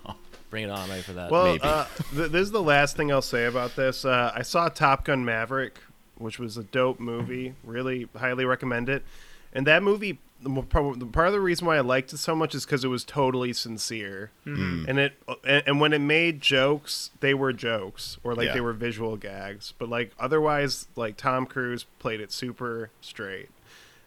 Bring 0.53 0.65
it 0.65 0.69
on, 0.69 0.77
I'm 0.77 0.89
ready 0.91 1.01
for 1.01 1.13
that. 1.13 1.31
Well, 1.31 1.45
maybe. 1.45 1.63
uh, 1.63 1.85
th- 2.15 2.29
this 2.29 2.41
is 2.43 2.51
the 2.51 2.61
last 2.61 2.95
thing 2.95 3.11
I'll 3.11 3.23
say 3.23 3.45
about 3.45 3.75
this. 3.75 4.05
Uh, 4.05 4.31
I 4.35 4.43
saw 4.43 4.69
Top 4.69 5.03
Gun 5.03 5.25
Maverick, 5.25 5.79
which 6.15 6.37
was 6.37 6.57
a 6.57 6.63
dope 6.63 6.99
movie. 6.99 7.55
Really 7.63 8.07
highly 8.15 8.45
recommend 8.45 8.87
it. 8.87 9.03
And 9.51 9.65
that 9.65 9.81
movie, 9.81 10.19
the 10.43 10.61
part 10.61 10.99
the 10.99 11.07
part 11.07 11.25
of 11.25 11.33
the 11.33 11.39
reason 11.39 11.65
why 11.65 11.77
I 11.77 11.79
liked 11.79 12.13
it 12.13 12.17
so 12.17 12.35
much 12.35 12.53
is 12.53 12.65
because 12.65 12.83
it 12.85 12.89
was 12.89 13.03
totally 13.03 13.51
sincere. 13.51 14.29
Mm. 14.45 14.87
And 14.87 14.99
it 14.99 15.13
and, 15.43 15.63
and 15.65 15.79
when 15.81 15.91
it 15.91 16.01
made 16.01 16.39
jokes, 16.39 17.09
they 17.19 17.33
were 17.33 17.51
jokes 17.51 18.19
or 18.23 18.35
like 18.35 18.49
Yeah. 18.49 18.53
they 18.53 18.61
were 18.61 18.73
visual 18.73 19.17
gags. 19.17 19.73
But 19.79 19.89
like 19.89 20.11
otherwise, 20.19 20.87
like 20.95 21.17
Tom 21.17 21.47
Cruise 21.47 21.85
played 21.97 22.21
it 22.21 22.31
super 22.31 22.91
straight. 23.01 23.49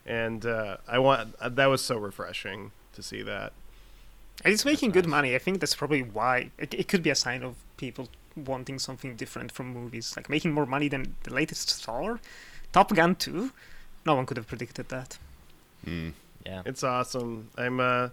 And 0.06 0.46
uh, 0.46 0.76
I 0.86 1.00
want 1.00 1.34
that 1.56 1.66
was 1.66 1.80
so 1.82 1.96
refreshing 1.96 2.70
to 2.92 3.02
see 3.02 3.22
that. 3.22 3.52
And 4.44 4.52
it's 4.52 4.64
making 4.64 4.90
good 4.90 5.04
nice. 5.06 5.10
money. 5.10 5.34
I 5.34 5.38
think 5.38 5.60
that's 5.60 5.74
probably 5.74 6.02
why. 6.02 6.50
It, 6.58 6.74
it 6.74 6.88
could 6.88 7.02
be 7.02 7.10
a 7.10 7.14
sign 7.14 7.42
of 7.42 7.54
people 7.76 8.08
wanting 8.36 8.78
something 8.78 9.16
different 9.16 9.50
from 9.52 9.72
movies, 9.72 10.14
like 10.16 10.28
making 10.28 10.52
more 10.52 10.66
money 10.66 10.88
than 10.88 11.16
the 11.24 11.32
latest 11.34 11.82
Thor, 11.84 12.20
Top 12.72 12.94
Gun 12.94 13.14
2. 13.16 13.50
No 14.04 14.14
one 14.14 14.26
could 14.26 14.36
have 14.36 14.46
predicted 14.46 14.88
that. 14.90 15.18
Mm. 15.86 16.12
yeah. 16.44 16.62
It's 16.66 16.82
awesome. 16.84 17.50
I'm 17.56 17.80
uh 17.80 18.08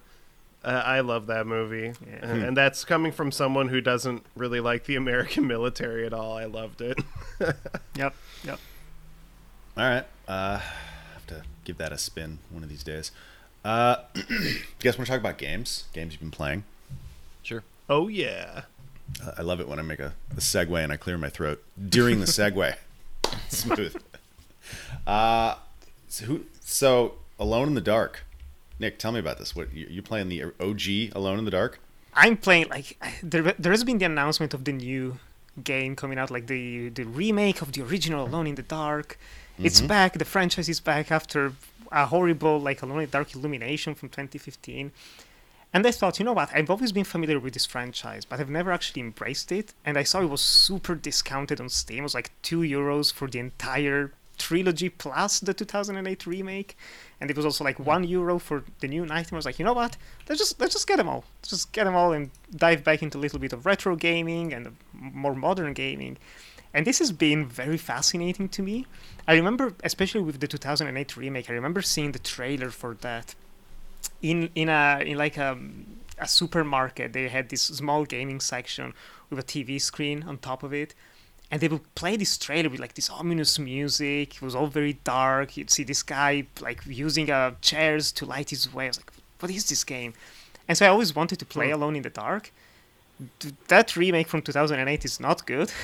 Uh, 0.65 0.81
I 0.85 1.01
love 1.01 1.27
that 1.27 1.45
movie, 1.45 1.91
Yeah. 2.07 2.19
and, 2.21 2.41
and 2.43 2.55
that's 2.57 2.85
coming 2.85 3.11
from 3.11 3.33
someone 3.33 3.67
who 3.67 3.81
doesn't 3.81 4.23
really 4.33 4.61
like 4.61 4.85
the 4.85 4.95
American 4.95 5.45
military 5.55 6.05
at 6.05 6.13
all. 6.13 6.37
I 6.37 6.45
loved 6.45 6.79
it. 6.81 6.97
Yep. 7.97 8.15
Yep. 8.45 8.59
All 9.77 9.89
right. 9.89 10.05
Uh, 10.27 10.59
have 11.13 11.27
to 11.27 11.43
give 11.65 11.77
that 11.79 11.91
a 11.91 11.97
spin 11.97 12.39
one 12.49 12.63
of 12.63 12.69
these 12.69 12.83
days. 12.83 13.11
Uh, 13.63 13.97
you 14.15 14.55
guys 14.81 14.97
want 14.97 15.05
to 15.07 15.11
talk 15.11 15.19
about 15.19 15.37
games? 15.37 15.85
Games 15.93 16.13
you've 16.13 16.19
been 16.21 16.31
playing? 16.31 16.63
Sure. 17.43 17.63
oh 17.89 18.07
yeah, 18.07 18.63
Uh, 19.23 19.31
I 19.37 19.41
love 19.41 19.59
it 19.59 19.67
when 19.67 19.79
I 19.79 19.81
make 19.81 19.99
a, 19.99 20.13
a 20.31 20.39
segue 20.39 20.81
and 20.81 20.91
I 20.91 20.97
clear 20.97 21.17
my 21.17 21.29
throat 21.29 21.63
during 21.89 22.19
the 22.19 22.25
segue. 22.25 22.75
Smooth. 23.49 23.95
Uh, 25.07 25.55
so, 26.07 26.25
who, 26.25 26.45
so, 26.61 27.13
Alone 27.39 27.69
in 27.69 27.73
the 27.73 27.81
Dark. 27.81 28.23
Nick, 28.79 28.99
tell 28.99 29.11
me 29.11 29.19
about 29.19 29.37
this. 29.39 29.55
What 29.55 29.73
you, 29.73 29.87
you 29.89 30.01
playing 30.01 30.29
the 30.29 30.43
OG 30.59 31.15
Alone 31.15 31.39
in 31.39 31.45
the 31.45 31.51
Dark? 31.51 31.79
I'm 32.13 32.37
playing 32.37 32.69
like 32.69 32.97
there. 33.23 33.53
There 33.57 33.71
has 33.71 33.83
been 33.83 33.97
the 33.97 34.05
announcement 34.05 34.53
of 34.53 34.65
the 34.65 34.71
new 34.73 35.17
game 35.63 35.95
coming 35.95 36.19
out, 36.19 36.29
like 36.29 36.45
the 36.47 36.89
the 36.89 37.03
remake 37.05 37.61
of 37.61 37.71
the 37.71 37.81
original 37.81 38.25
Alone 38.27 38.45
in 38.47 38.55
the 38.55 38.61
Dark. 38.61 39.17
It's 39.57 39.81
back. 39.81 40.17
The 40.17 40.25
franchise 40.25 40.67
is 40.69 40.79
back 40.79 41.11
after 41.11 41.53
a 41.93 42.07
horrible 42.07 42.59
like 42.59 42.81
Alone 42.81 42.99
in 42.99 43.05
the 43.05 43.11
Dark 43.11 43.33
Illumination 43.35 43.95
from 43.95 44.09
2015. 44.09 44.91
And 45.75 45.87
I 45.87 45.91
thought, 45.91 46.19
you 46.19 46.25
know 46.25 46.33
what? 46.33 46.49
I've 46.53 46.69
always 46.69 46.91
been 46.91 47.03
familiar 47.03 47.39
with 47.39 47.53
this 47.53 47.65
franchise, 47.65 48.25
but 48.25 48.39
I've 48.39 48.49
never 48.49 48.71
actually 48.71 49.01
embraced 49.01 49.51
it. 49.51 49.73
And 49.83 49.97
I 49.97 50.03
saw 50.03 50.21
it 50.21 50.29
was 50.29 50.41
super 50.41 50.93
discounted 50.93 51.59
on 51.59 51.69
Steam. 51.69 51.99
It 51.99 52.03
was 52.03 52.13
like 52.13 52.31
two 52.43 52.59
euros 52.59 53.11
for 53.11 53.27
the 53.27 53.39
entire 53.39 54.13
trilogy 54.37 54.89
plus 54.89 55.39
the 55.39 55.53
2008 55.53 56.27
remake, 56.27 56.77
and 57.21 57.29
it 57.29 57.37
was 57.37 57.45
also 57.45 57.63
like 57.63 57.77
hmm. 57.77 57.83
one 57.83 58.03
euro 58.03 58.39
for 58.39 58.63
the 58.79 58.87
new 58.87 59.05
Nightmare. 59.05 59.37
I 59.37 59.39
was 59.39 59.45
like, 59.45 59.59
you 59.59 59.65
know 59.65 59.73
what? 59.73 59.97
Let's 60.27 60.39
just 60.39 60.59
let's 60.59 60.73
just 60.73 60.87
get 60.87 60.97
them 60.97 61.09
all. 61.09 61.23
Let's 61.39 61.49
just 61.49 61.71
get 61.71 61.85
them 61.85 61.95
all 61.95 62.11
and 62.11 62.29
dive 62.55 62.83
back 62.83 63.01
into 63.01 63.17
a 63.17 63.21
little 63.21 63.39
bit 63.39 63.53
of 63.53 63.65
retro 63.65 63.95
gaming 63.95 64.53
and 64.53 64.75
more 64.93 65.35
modern 65.35 65.73
gaming. 65.73 66.17
And 66.73 66.87
this 66.87 66.99
has 66.99 67.11
been 67.11 67.45
very 67.45 67.77
fascinating 67.77 68.49
to 68.49 68.63
me. 68.63 68.87
I 69.27 69.35
remember, 69.35 69.75
especially 69.83 70.21
with 70.21 70.39
the 70.39 70.47
2008 70.47 71.15
remake, 71.15 71.49
I 71.49 71.53
remember 71.53 71.81
seeing 71.81 72.11
the 72.13 72.19
trailer 72.19 72.71
for 72.71 72.95
that 73.01 73.35
in 74.21 74.49
in 74.55 74.69
a 74.69 75.01
in 75.05 75.17
like 75.17 75.37
a 75.37 75.57
a 76.17 76.27
supermarket. 76.27 77.13
They 77.13 77.27
had 77.27 77.49
this 77.49 77.61
small 77.61 78.05
gaming 78.05 78.39
section 78.39 78.93
with 79.29 79.39
a 79.39 79.43
TV 79.43 79.79
screen 79.79 80.23
on 80.23 80.37
top 80.37 80.63
of 80.63 80.73
it, 80.73 80.95
and 81.51 81.61
they 81.61 81.67
would 81.67 81.93
play 81.95 82.15
this 82.17 82.37
trailer 82.37 82.69
with 82.69 82.79
like 82.79 82.95
this 82.95 83.09
ominous 83.09 83.59
music. 83.59 84.35
It 84.35 84.41
was 84.41 84.55
all 84.55 84.67
very 84.67 84.93
dark. 85.03 85.57
You'd 85.57 85.69
see 85.71 85.83
this 85.83 86.03
guy 86.03 86.47
like 86.59 86.81
using 86.85 87.29
uh, 87.29 87.51
chairs 87.61 88.11
to 88.13 88.25
light 88.25 88.49
his 88.49 88.73
way. 88.73 88.85
I 88.85 88.87
was 88.87 88.97
like, 88.97 89.11
what 89.39 89.51
is 89.51 89.69
this 89.69 89.83
game? 89.83 90.13
And 90.67 90.77
so 90.77 90.85
I 90.85 90.89
always 90.89 91.13
wanted 91.15 91.39
to 91.39 91.45
play 91.45 91.71
Alone 91.71 91.95
in 91.95 92.03
the 92.03 92.09
Dark. 92.09 92.51
Th- 93.39 93.53
That 93.67 93.95
remake 93.95 94.27
from 94.27 94.41
2008 94.41 95.05
is 95.05 95.19
not 95.19 95.45
good. 95.45 95.71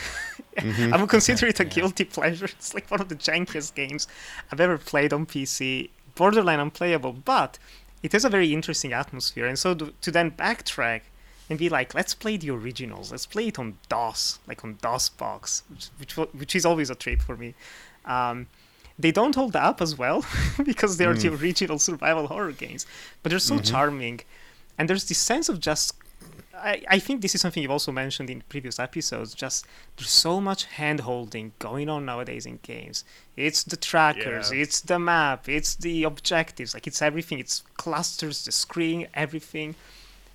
Mm-hmm. 0.58 0.94
I 0.94 1.00
would 1.00 1.10
consider 1.10 1.48
it 1.48 1.60
a 1.62 1.64
guilty 1.64 2.04
pleasure. 2.04 2.46
It's 2.58 2.74
like 2.74 2.92
one 2.92 3.00
of 3.00 3.08
the 3.08 3.16
jankiest 3.16 3.76
games 3.76 4.08
I've 4.52 4.60
ever 4.60 4.78
played 4.78 5.14
on 5.14 5.26
PC. 5.26 5.90
Borderline 6.16 6.60
unplayable, 6.60 7.14
but 7.14 7.58
it 8.04 8.12
has 8.12 8.26
a 8.26 8.30
very 8.30 8.54
interesting 8.54 8.92
atmosphere. 8.92 9.46
And 9.46 9.58
so 9.58 9.74
to, 9.74 9.94
to 10.02 10.12
then 10.12 10.32
backtrack 10.32 11.02
and 11.50 11.58
be 11.58 11.70
like, 11.70 11.94
let's 11.94 12.14
play 12.14 12.38
the 12.38 12.52
originals. 12.52 13.12
Let's 13.12 13.26
play 13.26 13.48
it 13.48 13.58
on 13.58 13.78
DOS, 13.90 14.40
like 14.48 14.64
on 14.64 14.76
DOSBox, 14.76 15.64
which 15.70 15.90
which, 15.98 16.14
which 16.34 16.56
is 16.56 16.66
always 16.66 16.90
a 16.90 16.96
trip 16.96 17.22
for 17.22 17.36
me. 17.36 17.56
Um, 18.06 18.48
they 18.98 19.12
don't 19.12 19.34
hold 19.34 19.56
up 19.56 19.82
as 19.82 19.98
well 19.98 20.26
because 20.64 20.98
they 20.98 21.06
are 21.06 21.14
the 21.14 21.30
mm. 21.30 21.42
original 21.42 21.80
survival 21.80 22.28
horror 22.28 22.52
games, 22.52 22.86
but 23.24 23.30
they're 23.30 23.40
so 23.40 23.56
mm-hmm. 23.56 23.64
charming, 23.64 24.20
and 24.78 24.90
there's 24.90 25.08
this 25.08 25.18
sense 25.18 25.50
of 25.50 25.60
just. 25.60 25.96
I, 26.62 26.84
I 26.88 27.00
think 27.00 27.22
this 27.22 27.36
is 27.36 27.42
something 27.42 27.62
you've 27.62 27.72
also 27.72 27.92
mentioned 27.92 28.30
in 28.30 28.42
previous 28.50 28.80
episodes. 28.80 29.34
Just 29.34 29.66
there's 29.98 30.10
so 30.10 30.40
much 30.42 30.66
hand 30.66 31.02
holding 31.02 31.54
going 31.60 31.90
on 31.90 32.06
nowadays 32.06 32.46
in 32.46 32.60
games. 32.64 33.04
It's 33.36 33.64
the 33.64 33.78
trackers, 33.78 34.52
Yeah. 34.52 34.62
it's 34.62 34.82
the 34.82 35.00
map, 35.00 35.48
it's 35.50 35.76
the 35.76 36.04
objectives, 36.04 36.74
like 36.74 36.88
it's 36.88 37.02
everything. 37.02 37.40
It's 37.40 37.64
clusters, 37.78 38.46
the 38.46 38.52
screen, 38.52 39.08
everything. 39.14 39.76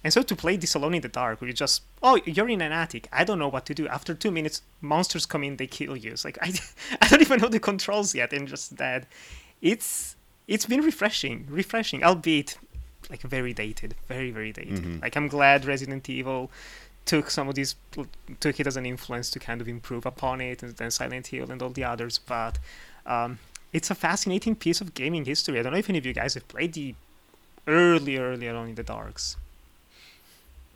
And 0.02 0.12
so 0.12 0.20
to 0.22 0.36
play 0.36 0.56
this 0.56 0.74
alone 0.74 0.94
in 0.94 1.00
the 1.00 1.08
dark, 1.08 1.40
where 1.40 1.48
you 1.48 1.54
just, 1.54 1.82
oh, 2.02 2.16
you're 2.26 2.48
in 2.50 2.60
an 2.60 2.72
attic. 2.72 3.08
I 3.10 3.24
don't 3.24 3.38
know 3.38 3.48
what 3.48 3.64
to 3.66 3.74
do. 3.74 3.88
After 3.88 4.12
two 4.14 4.30
minutes, 4.30 4.60
monsters 4.82 5.24
come 5.24 5.42
in, 5.44 5.56
they 5.56 5.66
kill 5.66 5.96
you. 5.96 6.12
It's 6.12 6.24
like 6.26 6.38
I, 6.42 6.52
I 7.00 7.08
don't 7.08 7.22
even 7.22 7.40
know 7.40 7.48
the 7.48 7.58
controls 7.60 8.14
yet, 8.14 8.32
and 8.32 8.46
just 8.46 8.76
dead. 8.76 9.06
It's 9.62 10.16
it's 10.46 10.66
been 10.66 10.82
refreshing, 10.82 11.46
refreshing, 11.48 12.04
albeit 12.04 12.58
like 13.10 13.22
very 13.22 13.52
dated, 13.52 13.94
very 14.08 14.30
very 14.30 14.52
dated. 14.52 15.02
Like 15.02 15.16
I'm 15.16 15.28
glad 15.28 15.64
Resident 15.64 16.08
Evil 16.08 16.50
took 17.06 17.30
some 17.30 17.48
of 17.50 17.54
these, 17.54 17.76
took 18.40 18.58
it 18.60 18.66
as 18.66 18.76
an 18.76 18.86
influence 18.86 19.30
to 19.30 19.38
kind 19.38 19.60
of 19.60 19.68
improve 19.68 20.06
upon 20.06 20.40
it, 20.40 20.62
and 20.62 20.74
then 20.76 20.90
Silent 20.90 21.26
Hill 21.28 21.50
and 21.50 21.60
all 21.62 21.68
the 21.70 21.84
others. 21.84 22.18
But 22.18 22.58
um, 23.06 23.38
it's 23.74 23.90
a 23.90 23.94
fascinating 23.94 24.54
piece 24.56 24.80
of 24.80 24.94
gaming 24.94 25.24
history. 25.26 25.58
I 25.58 25.62
don't 25.62 25.72
know 25.72 25.78
if 25.78 25.90
any 25.90 25.98
of 25.98 26.06
you 26.06 26.14
guys 26.14 26.32
have 26.34 26.48
played 26.48 26.72
the 26.72 26.94
early, 27.66 28.16
early 28.16 28.46
Alone 28.48 28.68
in 28.70 28.74
the 28.74 28.82
Darks. 28.82 29.36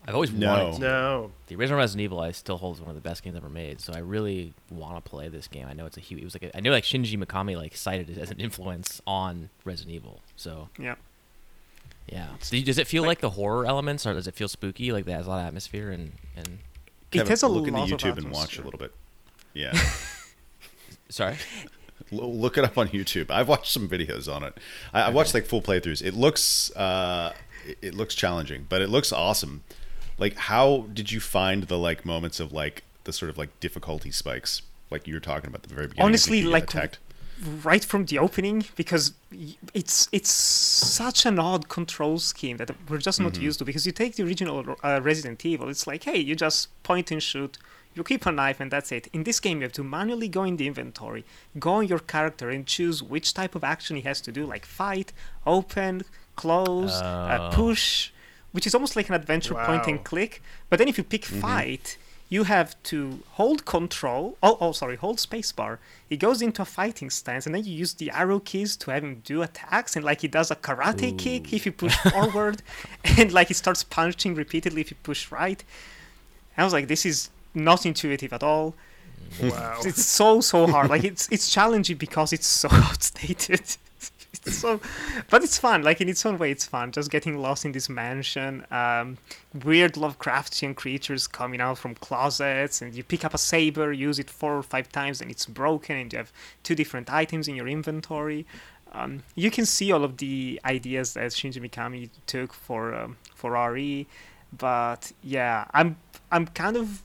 I've 0.07 0.15
always 0.15 0.33
No. 0.33 0.49
wanted 0.65 0.75
to. 0.77 0.81
no, 0.81 1.31
The 1.49 1.57
original 1.57 1.79
Resident 1.79 2.05
Evil 2.05 2.21
I 2.21 2.31
still 2.33 2.57
hold 2.57 2.77
as 2.77 2.81
one 2.81 2.89
of 2.91 2.95
the 2.95 3.01
best 3.07 3.23
games 3.23 3.37
ever 3.37 3.49
made, 3.51 3.81
so 3.81 3.93
I 3.93 3.99
really 3.99 4.55
want 4.71 5.03
to 5.03 5.07
play 5.11 5.29
this 5.29 5.49
game. 5.49 5.67
I 5.69 5.75
know 5.75 5.85
it's 5.87 5.99
a 5.99 6.01
huge. 6.01 6.21
It 6.21 6.25
was 6.25 6.35
like 6.35 6.45
a, 6.45 6.57
I 6.57 6.61
know 6.61 6.71
like 6.71 6.85
Shinji 6.85 7.23
Mikami 7.23 7.57
like 7.57 7.77
cited 7.77 8.09
it 8.09 8.17
as 8.17 8.31
an 8.31 8.39
influence 8.41 9.03
on 9.07 9.51
Resident 9.65 9.95
Evil. 9.95 10.21
So 10.37 10.71
Yeah. 10.79 10.95
Yeah, 12.09 12.29
Do 12.51 12.57
you- 12.59 12.65
does 12.65 12.79
it 12.79 12.87
feel 12.87 13.05
like, 13.05 13.21
the 13.21 13.31
horror 13.31 13.67
elements, 13.67 14.07
or 14.07 14.15
does 14.15 14.27
it 14.27 14.35
feel 14.35 14.49
spooky? 14.49 14.93
Like 14.93 15.05
that 15.07 15.13
has 15.13 15.27
a 15.27 15.31
lot 15.31 15.41
of 15.41 15.47
atmosphere 15.47 15.91
and 15.91 16.13
and 16.37 16.47
It 17.13 17.19
Kevin, 17.19 17.29
has 17.31 17.43
a 17.43 17.49
look 17.49 17.67
into 17.67 17.81
lot 17.81 17.89
YouTube 17.89 18.17
and 18.19 18.31
watch 18.31 18.59
a 18.59 18.63
little 18.63 18.79
bit. 18.79 18.93
Yeah. 19.55 19.79
sorry. 21.09 21.37
Look 22.11 22.57
it 22.57 22.65
up 22.65 22.79
on 22.79 22.89
YouTube. 22.89 23.31
I've 23.31 23.49
watched 23.49 23.71
some 23.71 23.87
videos 23.87 24.35
on 24.35 24.43
it. 24.43 24.57
I, 24.95 25.03
I 25.03 25.09
watched 25.11 25.35
like 25.35 25.45
full 25.45 25.61
playthroughs. 25.61 26.03
It 26.03 26.15
looks 26.15 26.75
uh, 26.75 27.35
it, 27.67 27.79
it 27.83 27.95
looks 27.95 28.15
challenging, 28.15 28.65
but 28.69 28.81
it 28.81 28.89
looks 28.89 29.13
awesome. 29.13 29.63
Like, 30.17 30.37
how 30.37 30.87
did 30.95 31.13
you 31.13 31.21
find 31.21 31.65
the 31.65 31.77
like 31.77 32.07
moments 32.07 32.41
of 32.41 32.51
like 32.51 32.83
the 33.05 33.13
sort 33.13 33.29
of 33.29 33.37
like 33.37 33.61
difficulty 33.61 34.11
spikes, 34.11 34.63
like 34.91 35.07
you 35.07 35.13
were 35.15 35.21
talking 35.21 35.49
about 35.49 35.65
at 35.65 35.69
the 35.69 35.75
very 35.75 35.87
beginning? 35.89 36.07
Honestly, 36.07 36.43
like 36.43 36.65
attacked. 36.65 36.99
Right 37.63 37.85
from 37.85 38.05
the 38.07 38.19
opening 38.19 38.65
because 38.77 39.13
it's 39.75 40.09
it's 40.13 40.31
such 40.31 41.25
an 41.27 41.39
odd 41.39 41.69
control 41.69 42.19
scheme 42.19 42.57
that 42.57 42.71
we're 42.89 42.99
just 42.99 43.21
not 43.21 43.39
used 43.41 43.59
to 43.61 43.65
because 43.65 43.87
you 43.87 43.93
take 43.93 44.17
the 44.17 44.25
original 44.25 44.77
uh, 44.83 45.01
Resident 45.03 45.45
Evil 45.47 45.69
it's 45.69 45.87
like 45.87 46.05
hey 46.05 46.19
you 46.19 46.35
just 46.35 46.69
point 46.83 47.11
and 47.11 47.23
shoot 47.23 47.57
you 47.95 48.05
keep 48.05 48.27
a 48.27 48.33
knife 48.33 48.61
and 48.61 48.71
that's 48.71 48.93
it. 48.93 49.09
In 49.13 49.25
this 49.25 49.41
game 49.41 49.59
you 49.59 49.63
have 49.65 49.73
to 49.73 49.83
manually 49.83 50.29
go 50.29 50.45
in 50.45 50.57
the 50.57 50.67
inventory 50.67 51.25
go 51.59 51.75
on 51.75 51.87
your 51.87 52.01
character 52.01 52.51
and 52.51 52.67
choose 52.67 53.03
which 53.03 53.35
type 53.35 53.55
of 53.55 53.63
action 53.65 53.97
he 53.97 54.03
has 54.03 54.21
to 54.23 54.33
do 54.33 54.45
like 54.45 54.65
fight 54.67 55.13
open 55.47 56.03
close 56.37 56.93
uh, 56.93 57.39
Oh. 57.53 57.55
push 57.55 58.11
which 58.53 58.67
is 58.67 58.75
almost 58.75 58.97
like 58.97 59.09
an 59.11 59.15
adventure 59.15 59.55
point 59.55 59.87
and 59.87 60.03
click. 60.03 60.43
But 60.71 60.79
then 60.79 60.89
if 60.89 60.97
you 60.97 61.05
pick 61.05 61.25
fight 61.27 61.99
you 62.29 62.45
have 62.45 62.81
to 62.85 63.21
hold 63.33 63.65
control. 63.65 64.37
Oh, 64.43 64.59
oh, 64.61 64.73
sorry, 64.73 64.97
hold 64.97 65.19
spacebar. 65.19 65.79
He 66.09 66.17
goes 66.17 66.43
into 66.43 66.63
a 66.63 66.65
fighting 66.65 67.11
stance, 67.11 67.47
and 67.47 67.55
then 67.55 67.65
you 67.65 67.73
use 67.73 67.95
the 67.95 68.11
arrow 68.11 68.39
keys 68.39 68.77
to 68.79 68.91
have 68.91 69.03
him 69.03 69.23
do 69.25 69.43
attacks, 69.43 69.97
and 69.97 70.05
like 70.05 70.21
he 70.21 70.29
does 70.29 70.51
a 70.51 70.57
karate 70.57 71.17
kick 71.19 71.53
if 71.53 71.65
you 71.65 71.73
push 71.73 71.97
forward, 71.97 72.63
and 73.19 73.33
like 73.33 73.49
he 73.49 73.55
starts 73.55 73.83
punching 73.83 74.35
repeatedly 74.35 74.83
if 74.83 74.91
you 74.91 74.97
push 75.03 75.33
right. 75.33 75.65
I 76.57 76.65
was 76.65 76.73
like, 76.73 76.89
this 76.89 77.07
is 77.07 77.31
not 77.55 77.87
intuitive 77.87 78.33
at 78.33 78.43
all. 78.43 78.75
wow. 79.43 79.81
It's 79.85 80.05
so 80.05 80.41
so 80.41 80.67
hard. 80.67 80.91
Like 80.91 81.05
it's 81.05 81.29
it's 81.31 81.51
challenging 81.51 81.97
because 81.97 82.33
it's 82.33 82.47
so 82.47 82.69
outdated. 82.73 83.77
It's 84.47 84.59
so, 84.63 84.81
but 85.31 85.43
it's 85.45 85.59
fun. 85.59 85.83
Like 85.83 86.01
in 86.01 86.09
its 86.09 86.25
own 86.27 86.39
way, 86.39 86.51
it's 86.51 86.67
fun. 86.67 86.93
Just 86.93 87.11
getting 87.11 87.39
lost 87.39 87.65
in 87.65 87.73
this 87.73 87.89
mansion. 87.89 88.67
Um, 88.71 89.19
weird 89.65 89.95
Lovecraftian 89.95 90.75
creatures 90.77 91.27
coming 91.27 91.61
out 91.61 91.79
from 91.79 91.95
closets, 91.95 92.83
and 92.83 92.95
you 92.95 93.03
pick 93.03 93.25
up 93.25 93.35
a 93.35 93.39
saber, 93.39 93.93
use 93.93 94.19
it 94.19 94.31
four 94.31 94.57
or 94.57 94.63
five 94.63 94.91
times, 94.91 95.21
and 95.21 95.31
it's 95.31 95.47
broken, 95.47 95.97
and 95.97 96.13
you 96.13 96.19
have 96.19 96.33
two 96.63 96.75
different 96.75 97.13
items 97.13 97.49
in 97.49 97.57
your 97.57 97.69
inventory. 97.69 98.47
Um, 98.93 99.23
you 99.35 99.51
can 99.51 99.67
see 99.67 99.93
all 99.93 100.05
of 100.05 100.17
the 100.17 100.61
ideas 100.65 101.15
that 101.15 101.31
Shinji 101.33 101.61
Mikami 101.61 102.09
took 102.27 102.53
for 102.53 102.95
um, 102.95 103.17
for 103.35 103.53
RE, 103.71 104.07
but 104.57 105.13
yeah, 105.23 105.67
I'm 105.73 105.97
I'm 106.33 106.47
kind 106.47 106.77
of 106.77 107.03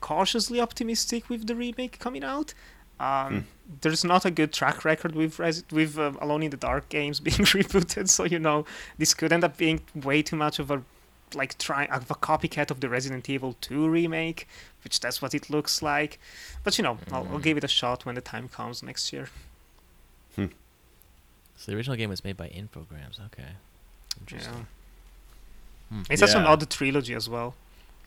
cautiously 0.00 0.60
optimistic 0.60 1.28
with 1.28 1.46
the 1.46 1.54
remake 1.54 1.98
coming 1.98 2.24
out. 2.24 2.54
Um, 3.00 3.46
There's 3.80 4.04
not 4.04 4.24
a 4.24 4.30
good 4.30 4.52
track 4.52 4.84
record 4.84 5.14
with 5.14 5.38
Res- 5.38 5.64
with 5.72 5.98
um, 5.98 6.18
Alone 6.20 6.42
in 6.42 6.50
the 6.50 6.56
Dark 6.56 6.88
games 6.90 7.18
being 7.28 7.38
rebooted, 7.38 8.08
so 8.08 8.24
you 8.24 8.38
know 8.38 8.64
this 8.98 9.14
could 9.14 9.32
end 9.32 9.42
up 9.44 9.56
being 9.56 9.80
way 9.94 10.22
too 10.22 10.36
much 10.36 10.58
of 10.58 10.70
a 10.70 10.82
like 11.34 11.56
try 11.58 11.84
of 11.86 12.10
a 12.10 12.14
copycat 12.14 12.70
of 12.70 12.80
the 12.80 12.88
Resident 12.88 13.30
Evil 13.30 13.56
2 13.60 13.88
remake, 13.88 14.46
which 14.84 14.98
that's 15.00 15.22
what 15.22 15.32
it 15.34 15.48
looks 15.48 15.80
like. 15.80 16.18
But 16.64 16.76
you 16.76 16.82
know, 16.84 16.98
I'll, 17.12 17.26
I'll 17.32 17.38
give 17.38 17.56
it 17.56 17.64
a 17.64 17.68
shot 17.68 18.04
when 18.04 18.16
the 18.16 18.20
time 18.20 18.48
comes 18.48 18.82
next 18.82 19.12
year. 19.12 19.28
So 20.36 21.70
the 21.70 21.76
original 21.76 21.96
game 21.96 22.08
was 22.10 22.24
made 22.24 22.36
by 22.36 22.48
Infogrames. 22.48 23.20
Okay, 23.26 23.50
interesting. 24.20 24.66
Yeah. 25.90 26.02
It's 26.08 26.20
such 26.20 26.34
an 26.34 26.42
Yeah. 26.44 26.48
odd 26.52 26.70
trilogy 26.70 27.14
as 27.14 27.28
well. 27.28 27.54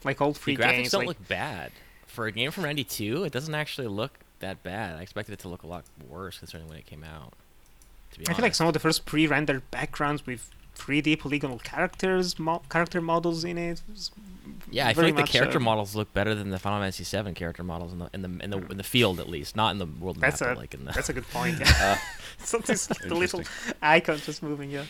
Like 0.04 0.22
all 0.22 0.34
The 0.34 0.40
three 0.40 0.58
graphics 0.58 0.72
games. 0.72 0.92
don't 0.92 1.02
like, 1.02 1.08
look 1.20 1.28
bad 1.28 1.72
for 2.08 2.26
a 2.26 2.32
game 2.32 2.50
from 2.52 2.64
'92. 2.64 3.24
It 3.26 3.32
doesn't 3.34 3.54
actually 3.54 3.88
look 3.88 4.20
that 4.44 4.64
bad. 4.64 4.98
I 4.98 5.02
expected 5.02 5.34
it 5.34 5.40
to 5.40 5.48
look 5.48 5.64
a 5.64 5.68
lot 5.68 5.84
worse 6.10 6.40
considering 6.40 6.70
when 6.70 6.78
it 6.78 6.86
came 6.86 7.04
out. 7.04 7.34
To 8.12 8.20
be 8.20 8.28
I 8.28 8.34
feel 8.34 8.44
like 8.44 8.56
some 8.56 8.68
of 8.68 8.74
the 8.74 8.80
first 8.80 9.06
pre-rendered 9.06 9.70
backgrounds 9.72 10.26
with 10.26 10.50
3D 10.78 11.20
polygonal 11.20 11.60
characters, 11.60 12.38
mo- 12.40 12.62
character 12.70 13.02
models 13.02 13.44
in 13.44 13.58
it. 13.58 13.82
was 13.90 14.12
Yeah, 14.72 14.88
I 14.88 14.94
feel 14.94 15.04
like 15.04 15.16
the 15.16 15.24
character 15.24 15.58
uh, 15.58 15.62
models 15.62 15.96
look 15.96 16.14
better 16.14 16.34
than 16.36 16.50
the 16.50 16.60
Final 16.60 16.80
Fantasy 16.80 17.04
VII 17.04 17.34
character 17.34 17.64
models 17.64 17.94
in 17.94 18.00
the 18.00 18.10
in 18.14 18.22
the 18.22 18.44
in 18.44 18.50
the, 18.50 18.58
in 18.72 18.78
the 18.78 18.84
field 18.84 19.20
at 19.20 19.30
least, 19.30 19.56
not 19.56 19.72
in 19.72 19.78
the 19.80 19.86
world 19.86 20.18
That's 20.20 20.42
map, 20.42 20.58
a 20.58 20.60
like 20.60 20.74
in 20.74 20.86
the 20.86 20.92
that's 20.92 21.10
a 21.10 21.14
good 21.14 21.28
point. 21.30 21.60
Yeah. 21.60 21.98
so 22.40 22.58
this 22.60 22.88
the 22.88 23.16
little 23.16 23.40
Interesting. 23.40 23.74
icon 23.82 24.18
just 24.18 24.44
moving. 24.44 24.70
Yeah. 24.72 24.86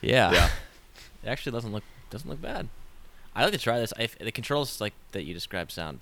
yeah. 0.00 0.32
Yeah. 0.32 0.48
It 1.22 1.28
actually 1.28 1.52
doesn't 1.52 1.72
look 1.72 1.84
doesn't 2.10 2.28
look 2.28 2.40
bad. 2.42 2.68
I 3.34 3.44
like 3.44 3.52
to 3.52 3.58
try 3.58 3.78
this. 3.78 3.92
I, 3.98 4.08
the 4.20 4.32
controls 4.32 4.80
like 4.80 4.94
that 5.12 5.22
you 5.22 5.34
described 5.34 5.70
sound 5.70 6.00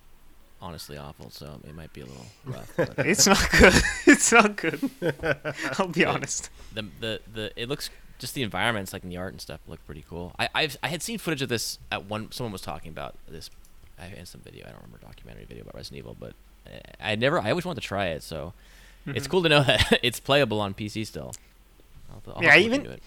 honestly 0.61 0.97
awful, 0.99 1.31
so 1.31 1.61
it 1.66 1.75
might 1.75 1.92
be 1.92 2.01
a 2.03 2.07
little 2.07 2.27
rough. 2.44 2.73
But 2.77 2.99
It's 3.07 3.27
not 3.27 3.51
good. 3.51 3.75
it's 4.07 4.33
not 4.33 4.57
good. 4.57 4.90
I'll 5.79 5.88
be 5.88 6.05
honest. 6.05 6.51
the 6.75 6.87
the 7.01 7.21
the 7.33 7.53
it 7.57 7.68
looks 7.68 7.90
just 8.18 8.35
the 8.35 8.42
environments 8.42 8.92
like 8.92 9.05
in 9.05 9.09
the 9.11 9.16
art 9.16 9.33
and 9.33 9.40
stuff 9.40 9.61
look 9.68 9.85
pretty 9.87 10.05
cool. 10.09 10.35
I 10.38 10.49
I've 10.55 10.77
I 10.83 10.88
had 10.88 11.03
seen 11.03 11.18
footage 11.18 11.42
of 11.42 11.49
this 11.49 11.79
at 11.92 12.05
one. 12.07 12.31
Someone 12.33 12.53
was 12.53 12.62
talking 12.62 12.90
about 12.90 13.14
this. 13.29 13.51
I 14.01 14.07
in 14.18 14.27
some 14.27 14.40
video. 14.42 14.64
I 14.66 14.71
don't 14.71 14.83
remember 14.83 14.99
documentary 15.05 15.44
video 15.44 15.62
about 15.62 15.75
Resident 15.75 15.99
Evil, 15.99 16.16
but 16.18 16.33
I, 17.01 17.12
I 17.12 17.14
never. 17.16 17.40
I 17.40 17.51
always 17.51 17.64
wanted 17.64 17.81
to 17.81 17.87
try 17.87 18.07
it, 18.07 18.23
so 18.23 18.53
it's 19.07 19.27
Mhm. 19.27 19.31
cool 19.31 19.42
to 19.44 19.49
know 19.49 19.62
that 19.64 19.99
it's 20.03 20.21
playable 20.21 20.61
on 20.61 20.75
PC 20.75 21.07
still. 21.07 21.33
I'll, 22.11 22.35
I'll 22.37 22.42
Yeah, 22.42 22.51
have 22.55 22.62
to 22.64 22.68
look 22.71 22.81
even- 22.85 23.01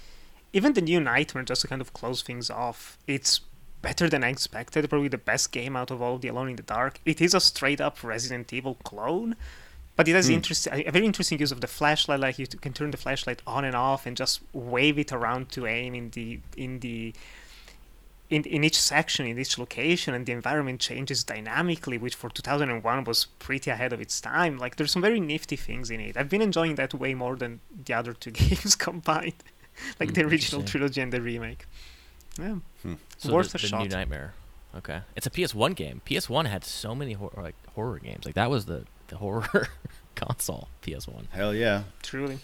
Even 0.54 0.74
the 0.74 0.82
new 0.82 1.00
Nightmare, 1.00 1.44
just 1.46 1.62
to 1.62 1.68
kind 1.68 1.82
of 1.82 1.94
close 1.94 2.22
things 2.22 2.50
off, 2.50 2.98
it's 3.08 3.40
better 3.82 4.10
than 4.10 4.24
I 4.24 4.30
expected. 4.30 4.89
Probably 4.89 5.08
the 5.08 5.17
best 5.17 5.52
game 5.52 5.76
out 5.76 5.91
of 5.91 6.02
all 6.02 6.15
of 6.15 6.22
the 6.22 6.28
Alone 6.30 6.50
in 6.50 6.56
the 6.56 6.63
Dark. 6.63 7.00
It 7.06 7.22
is 7.22 7.34
a 7.34 7.39
straight 7.39 7.82
up 7.82 8.04
Resident 8.04 8.52
Evil 8.54 8.76
clone, 8.84 9.36
but 9.96 10.08
it 10.08 10.13
has 10.13 10.28
Hmm. 10.28 10.34
interesting, 10.34 10.84
a 10.88 10.91
very 10.91 11.06
interesting 11.06 11.39
use 11.39 11.52
of 11.52 11.62
the 11.62 11.67
flashlight. 11.67 12.20
Like 12.20 12.39
you 12.39 12.48
can 12.48 12.74
turn 12.74 12.91
the 12.91 12.98
flashlight 12.98 13.41
on 13.46 13.65
and 13.65 13.76
off 13.76 14.06
and 14.06 14.15
just 14.15 14.41
wave 14.54 14.98
it 15.00 15.12
around 15.12 15.50
to 15.52 15.65
aim 15.67 15.96
in 15.96 16.10
the 16.12 16.39
in 16.56 16.80
the 16.80 17.13
in, 18.30 18.46
in 18.46 18.63
each 18.63 18.80
section, 18.82 19.26
in 19.28 19.38
each 19.38 19.58
location, 19.58 20.13
and 20.13 20.26
the 20.26 20.32
environment 20.32 20.80
changes 20.80 21.22
dynamically, 21.22 21.98
which 21.98 22.15
for 22.15 22.30
2001 22.30 23.04
was 23.04 23.26
pretty 23.39 23.70
ahead 23.70 23.91
of 23.91 24.00
its 24.00 24.22
time. 24.22 24.58
Like, 24.58 24.78
there's 24.78 24.91
some 24.91 25.02
very 25.02 25.20
nifty 25.20 25.58
things 25.58 25.91
in 25.91 26.00
it. 26.00 26.15
I've 26.15 26.30
been 26.30 26.41
enjoying 26.41 26.76
that 26.76 26.94
way 26.94 27.13
more 27.13 27.36
than 27.36 27.60
the 27.86 27.94
other 27.94 28.13
two 28.13 28.32
games 28.44 28.76
combined, 28.76 29.44
like 30.00 30.13
the 30.13 30.24
original 30.24 30.63
trilogy 30.63 31.02
and 31.02 31.12
the 31.12 31.22
remake. 31.22 31.65
Yeah, 32.39 32.56
So 33.17 33.34
worth 33.34 33.52
the, 33.52 33.58
a 33.58 33.62
the 33.62 33.67
shot. 33.67 33.84
new 33.84 33.89
Nightmare. 33.89 34.34
Okay, 34.76 35.02
it's 35.15 35.28
a 35.28 35.30
PS1 35.30 35.76
game. 35.76 36.02
PS1 36.06 36.46
had 36.48 36.63
so 36.63 36.96
many 36.96 37.13
hor- 37.13 37.34
like 37.36 37.56
horror 37.76 38.00
games. 38.00 38.26
Like 38.26 38.36
that 38.36 38.50
was 38.50 38.65
the 38.65 38.86
the 39.10 39.17
horror 39.17 39.67
console. 40.15 40.70
PS1. 40.84 41.26
Hell 41.32 41.54
yeah. 41.54 41.84
Truly. 42.02 42.39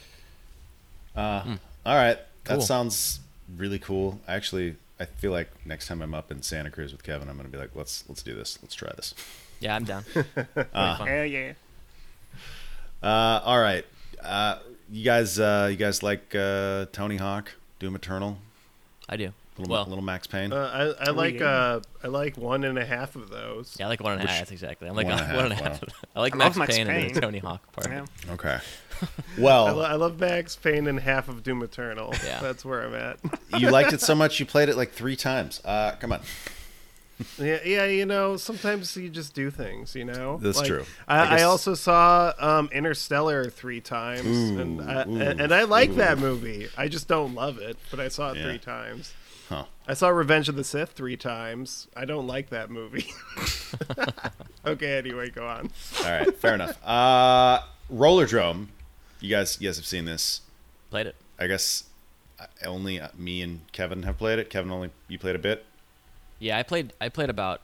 Uh, 1.16 1.42
Hmm. 1.42 1.54
All 1.86 1.96
right. 1.96 2.18
That 2.44 2.56
Cool. 2.56 2.62
sounds 2.62 3.22
really 3.56 3.80
cool. 3.80 4.20
Actually, 4.28 4.76
I 5.00 5.06
feel 5.06 5.32
like 5.32 5.50
next 5.66 5.88
time 5.88 6.02
I'm 6.02 6.14
up 6.14 6.32
in 6.32 6.42
Santa 6.42 6.70
Cruz 6.70 6.92
with 6.92 7.04
Kevin, 7.04 7.30
I'm 7.30 7.38
gonna 7.38 7.48
be 7.50 7.58
like, 7.58 7.72
let's 7.76 8.04
let's 8.10 8.22
do 8.24 8.36
this. 8.36 8.60
Let's 8.62 8.76
try 8.76 8.92
this. 8.96 9.14
Yeah, 9.62 9.76
I'm 9.76 9.86
down. 9.86 10.04
Uh. 10.74 10.96
Hell 11.06 11.26
yeah. 11.26 11.54
Uh, 13.02 13.42
all 13.44 13.60
right. 13.60 13.86
Uh, 14.22 14.60
you 14.92 15.04
guys, 15.04 15.40
uh, 15.40 15.68
you 15.72 15.78
guys 15.78 16.02
like 16.04 16.34
uh, 16.36 16.88
Tony 16.92 17.18
Hawk, 17.18 17.54
Doom 17.80 17.96
Eternal, 17.96 18.38
I 19.08 19.16
do. 19.18 19.32
Little 19.60 19.74
Well, 19.74 19.86
little 19.86 20.04
Max 20.04 20.28
Payne. 20.28 20.52
Uh, 20.54 20.96
I, 21.00 21.08
I 21.08 21.12
like 21.12 21.42
uh, 21.42 21.80
I 22.04 22.08
like 22.08 22.38
one 22.38 22.64
and 22.64 22.78
a 22.78 22.86
half 22.86 23.16
of 23.16 23.30
those. 23.30 23.76
Yeah, 23.80 23.86
I 23.86 23.90
like 23.90 24.02
one 24.02 24.14
and 24.14 24.22
a 24.22 24.24
Which- 24.24 24.30
half. 24.32 24.40
That's 24.40 24.52
exactly. 24.52 24.88
I'm 24.90 24.96
like 24.96 25.08
one 25.08 25.18
one 25.18 25.30
and 25.30 25.38
a 25.38 25.44
and 25.44 25.52
a 25.54 25.56
half, 25.56 25.80
half. 25.80 25.84
I 26.16 26.20
like 26.20 26.36
I 26.36 26.38
Max, 26.38 26.56
love 26.56 26.68
Max 26.68 26.76
Payne, 26.78 26.88
and 26.88 27.16
the 27.16 27.22
Tony 27.22 27.40
Hawk 27.40 27.72
part. 27.74 27.90
Yeah. 27.90 28.06
okay. 28.32 28.60
I, 29.02 29.08
Well, 29.38 29.76
lo- 29.76 29.84
I 29.84 29.94
love 29.94 30.20
Max 30.20 30.56
Payne 30.56 30.88
and 30.88 31.00
half 31.00 31.30
of 31.30 31.44
Doom 31.44 31.62
Eternal. 31.64 32.14
Yeah. 32.26 32.40
That's 32.42 32.66
where 32.66 32.84
I'm 32.84 32.96
at. 32.96 33.20
you 33.60 33.70
liked 33.70 33.94
it 33.94 34.02
so 34.02 34.16
much 34.24 34.40
you 34.40 34.46
played 34.46 34.70
it 34.70 34.76
like 34.78 34.92
three 34.92 35.16
times. 35.16 35.62
Uh, 35.64 35.92
come 36.00 36.12
on. 36.14 36.22
yeah, 37.40 37.58
yeah, 37.66 37.86
you 37.86 38.06
know, 38.06 38.38
sometimes 38.38 38.96
you 38.96 39.10
just 39.10 39.34
do 39.34 39.50
things, 39.50 39.96
you 39.96 40.06
know. 40.06 40.38
That's 40.40 40.60
Like, 40.60 40.68
true. 40.68 40.86
I 41.08 41.18
I, 41.18 41.38
I, 41.40 41.44
also 41.44 41.74
saw 41.74 42.32
um, 42.38 42.70
Interstellar 42.72 43.50
three 43.50 43.82
times, 43.82 44.26
Ooh, 44.28 44.60
and 44.60 44.82
I, 44.82 45.04
ooh, 45.08 45.20
and 45.22 45.52
I 45.52 45.64
like 45.64 45.90
ooh. 45.92 45.96
that 45.96 46.20
movie. 46.20 46.68
I 46.78 46.88
just 46.88 47.08
don't 47.08 47.34
love 47.34 47.58
it, 47.58 47.76
but 47.90 48.00
I 48.00 48.10
saw 48.10 48.32
it 48.32 48.38
Yeah. 48.38 48.44
three 48.44 48.60
times. 48.60 49.14
Huh. 49.50 49.66
I 49.88 49.94
saw 49.94 50.10
Revenge 50.10 50.50
of 50.50 50.56
the 50.56 50.64
Sith 50.64 50.92
three 50.92 51.16
times. 51.16 51.88
I 51.96 52.04
don't 52.06 52.28
like 52.28 52.50
that 52.50 52.70
movie. 52.70 53.14
okay, 54.66 54.98
anyway, 54.98 55.30
go 55.30 55.48
on. 55.48 55.72
All 56.04 56.12
right. 56.12 56.36
Fair 56.38 56.56
enough. 56.56 56.78
Uh, 56.86 57.62
Rollerdrome. 57.92 58.68
You 59.22 59.30
guys, 59.30 59.60
you 59.62 59.70
guys 59.70 59.78
have 59.78 59.86
seen 59.86 60.06
this. 60.06 60.42
Played 60.90 61.08
it. 61.08 61.16
I 61.40 61.48
guess 61.48 61.86
uh, 62.40 62.46
only 62.66 63.00
uh, 63.00 63.10
me 63.18 63.42
and 63.42 63.62
Kevin 63.72 64.04
have 64.04 64.18
played 64.18 64.40
it. 64.40 64.50
Kevin, 64.50 64.72
only 64.72 64.90
you 65.08 65.18
played 65.18 65.36
a 65.36 65.40
bit. 65.40 65.66
Yeah, 66.40 66.58
I 66.58 66.64
played. 66.64 66.94
I 67.00 67.10
played 67.10 67.30
about. 67.30 67.62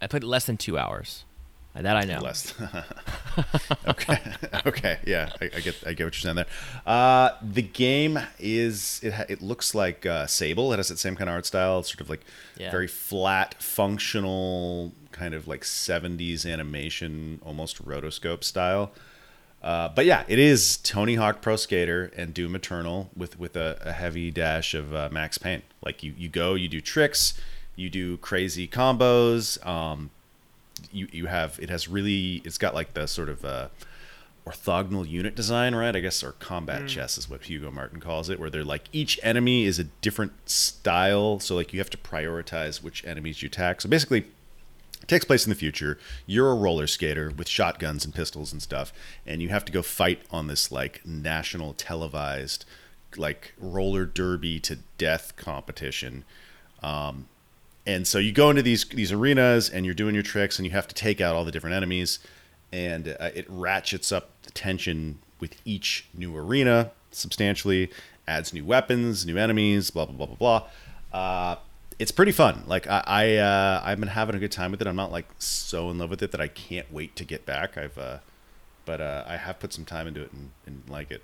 I 0.00 0.06
played 0.06 0.24
less 0.24 0.46
than 0.46 0.56
two 0.56 0.78
hours. 0.78 1.24
That 1.74 1.96
I 1.96 2.04
know. 2.04 2.20
Less. 2.20 2.52
okay. 3.88 4.20
okay. 4.66 4.98
Yeah, 5.06 5.30
I, 5.40 5.44
I 5.56 5.60
get. 5.60 5.76
I 5.86 5.92
get 5.94 6.04
what 6.04 6.14
you're 6.14 6.34
saying 6.34 6.36
there. 6.36 6.46
Uh, 6.86 7.30
the 7.42 7.62
game 7.62 8.18
is. 8.38 9.00
It. 9.02 9.12
Ha- 9.14 9.24
it 9.28 9.40
looks 9.40 9.74
like 9.74 10.04
uh, 10.04 10.26
Sable. 10.26 10.72
It 10.72 10.76
has 10.76 10.88
that 10.88 10.98
same 10.98 11.16
kind 11.16 11.30
of 11.30 11.34
art 11.34 11.46
style. 11.46 11.78
It's 11.80 11.88
sort 11.88 12.02
of 12.02 12.10
like 12.10 12.20
Yeah. 12.58 12.70
very 12.70 12.88
flat, 12.88 13.54
functional, 13.62 14.92
kind 15.12 15.32
of 15.34 15.48
like 15.48 15.62
'70s 15.62 16.50
animation, 16.50 17.40
almost 17.44 17.84
rotoscope 17.84 18.44
style. 18.44 18.92
Uh, 19.62 19.88
but 19.88 20.04
yeah, 20.04 20.24
it 20.28 20.38
is 20.38 20.76
Tony 20.76 21.14
Hawk 21.14 21.40
Pro 21.40 21.56
Skater 21.56 22.10
and 22.16 22.34
Doom 22.34 22.54
Eternal 22.54 23.10
with 23.16 23.38
with 23.38 23.56
a, 23.56 23.78
a 23.82 23.92
heavy 23.92 24.30
dash 24.30 24.74
of 24.74 24.94
uh, 24.94 25.08
Max 25.10 25.38
Payne. 25.38 25.62
Like 25.82 26.02
you, 26.02 26.12
you 26.18 26.28
go, 26.28 26.54
you 26.54 26.68
do 26.68 26.80
tricks, 26.80 27.32
you 27.76 27.88
do 27.88 28.16
crazy 28.18 28.68
combos. 28.68 29.64
Um, 29.66 30.10
you 30.90 31.08
you 31.12 31.26
have 31.26 31.58
it 31.60 31.70
has 31.70 31.88
really 31.88 32.42
it's 32.44 32.58
got 32.58 32.74
like 32.74 32.94
the 32.94 33.06
sort 33.06 33.28
of 33.28 33.44
uh, 33.44 33.68
orthogonal 34.46 35.08
unit 35.08 35.34
design, 35.34 35.74
right? 35.74 35.94
I 35.94 36.00
guess 36.00 36.22
or 36.22 36.32
combat 36.32 36.88
chess 36.88 37.16
is 37.16 37.30
what 37.30 37.44
Hugo 37.44 37.70
Martin 37.70 38.00
calls 38.00 38.28
it, 38.28 38.40
where 38.40 38.50
they're 38.50 38.64
like 38.64 38.84
each 38.92 39.18
enemy 39.22 39.64
is 39.64 39.78
a 39.78 39.84
different 39.84 40.32
style, 40.48 41.38
so 41.38 41.54
like 41.54 41.72
you 41.72 41.78
have 41.78 41.90
to 41.90 41.98
prioritize 41.98 42.82
which 42.82 43.04
enemies 43.04 43.42
you 43.42 43.46
attack. 43.46 43.80
So 43.80 43.88
basically, 43.88 44.20
it 45.00 45.08
takes 45.08 45.24
place 45.24 45.46
in 45.46 45.50
the 45.50 45.56
future. 45.56 45.98
You're 46.26 46.50
a 46.50 46.56
roller 46.56 46.86
skater 46.86 47.32
with 47.36 47.48
shotguns 47.48 48.04
and 48.04 48.14
pistols 48.14 48.52
and 48.52 48.60
stuff, 48.60 48.92
and 49.26 49.40
you 49.40 49.50
have 49.50 49.64
to 49.66 49.72
go 49.72 49.82
fight 49.82 50.22
on 50.30 50.48
this 50.48 50.72
like 50.72 51.02
national 51.04 51.74
televised 51.74 52.64
like 53.16 53.52
roller 53.58 54.04
derby 54.06 54.58
to 54.60 54.78
death 54.98 55.36
competition. 55.36 56.24
Um, 56.82 57.28
and 57.86 58.06
so 58.06 58.18
you 58.18 58.32
go 58.32 58.50
into 58.50 58.62
these 58.62 58.84
these 58.86 59.12
arenas 59.12 59.68
and 59.68 59.84
you're 59.84 59.94
doing 59.94 60.14
your 60.14 60.22
tricks 60.22 60.58
and 60.58 60.66
you 60.66 60.72
have 60.72 60.86
to 60.88 60.94
take 60.94 61.20
out 61.20 61.34
all 61.34 61.44
the 61.44 61.52
different 61.52 61.74
enemies 61.74 62.18
and 62.72 63.08
uh, 63.08 63.30
it 63.34 63.44
ratchets 63.48 64.12
up 64.12 64.30
the 64.42 64.50
tension 64.50 65.18
with 65.40 65.56
each 65.64 66.06
new 66.14 66.36
arena 66.36 66.90
substantially 67.10 67.90
adds 68.26 68.52
new 68.52 68.64
weapons 68.64 69.26
new 69.26 69.36
enemies 69.36 69.90
blah 69.90 70.06
blah 70.06 70.14
blah 70.14 70.26
blah 70.26 70.36
blah 70.36 70.68
uh, 71.12 71.56
it's 71.98 72.12
pretty 72.12 72.32
fun 72.32 72.62
like 72.66 72.86
i, 72.86 73.02
I 73.06 73.36
uh, 73.36 73.82
i've 73.84 73.98
been 73.98 74.08
having 74.08 74.34
a 74.34 74.38
good 74.38 74.52
time 74.52 74.70
with 74.70 74.80
it 74.80 74.86
i'm 74.86 74.96
not 74.96 75.12
like 75.12 75.26
so 75.38 75.90
in 75.90 75.98
love 75.98 76.10
with 76.10 76.22
it 76.22 76.30
that 76.32 76.40
i 76.40 76.48
can't 76.48 76.90
wait 76.92 77.16
to 77.16 77.24
get 77.24 77.44
back 77.44 77.76
i've 77.76 77.98
uh, 77.98 78.18
but 78.84 79.00
uh, 79.00 79.24
i 79.26 79.36
have 79.36 79.58
put 79.58 79.72
some 79.72 79.84
time 79.84 80.06
into 80.06 80.22
it 80.22 80.32
and, 80.32 80.50
and 80.66 80.82
like 80.88 81.10
it 81.10 81.22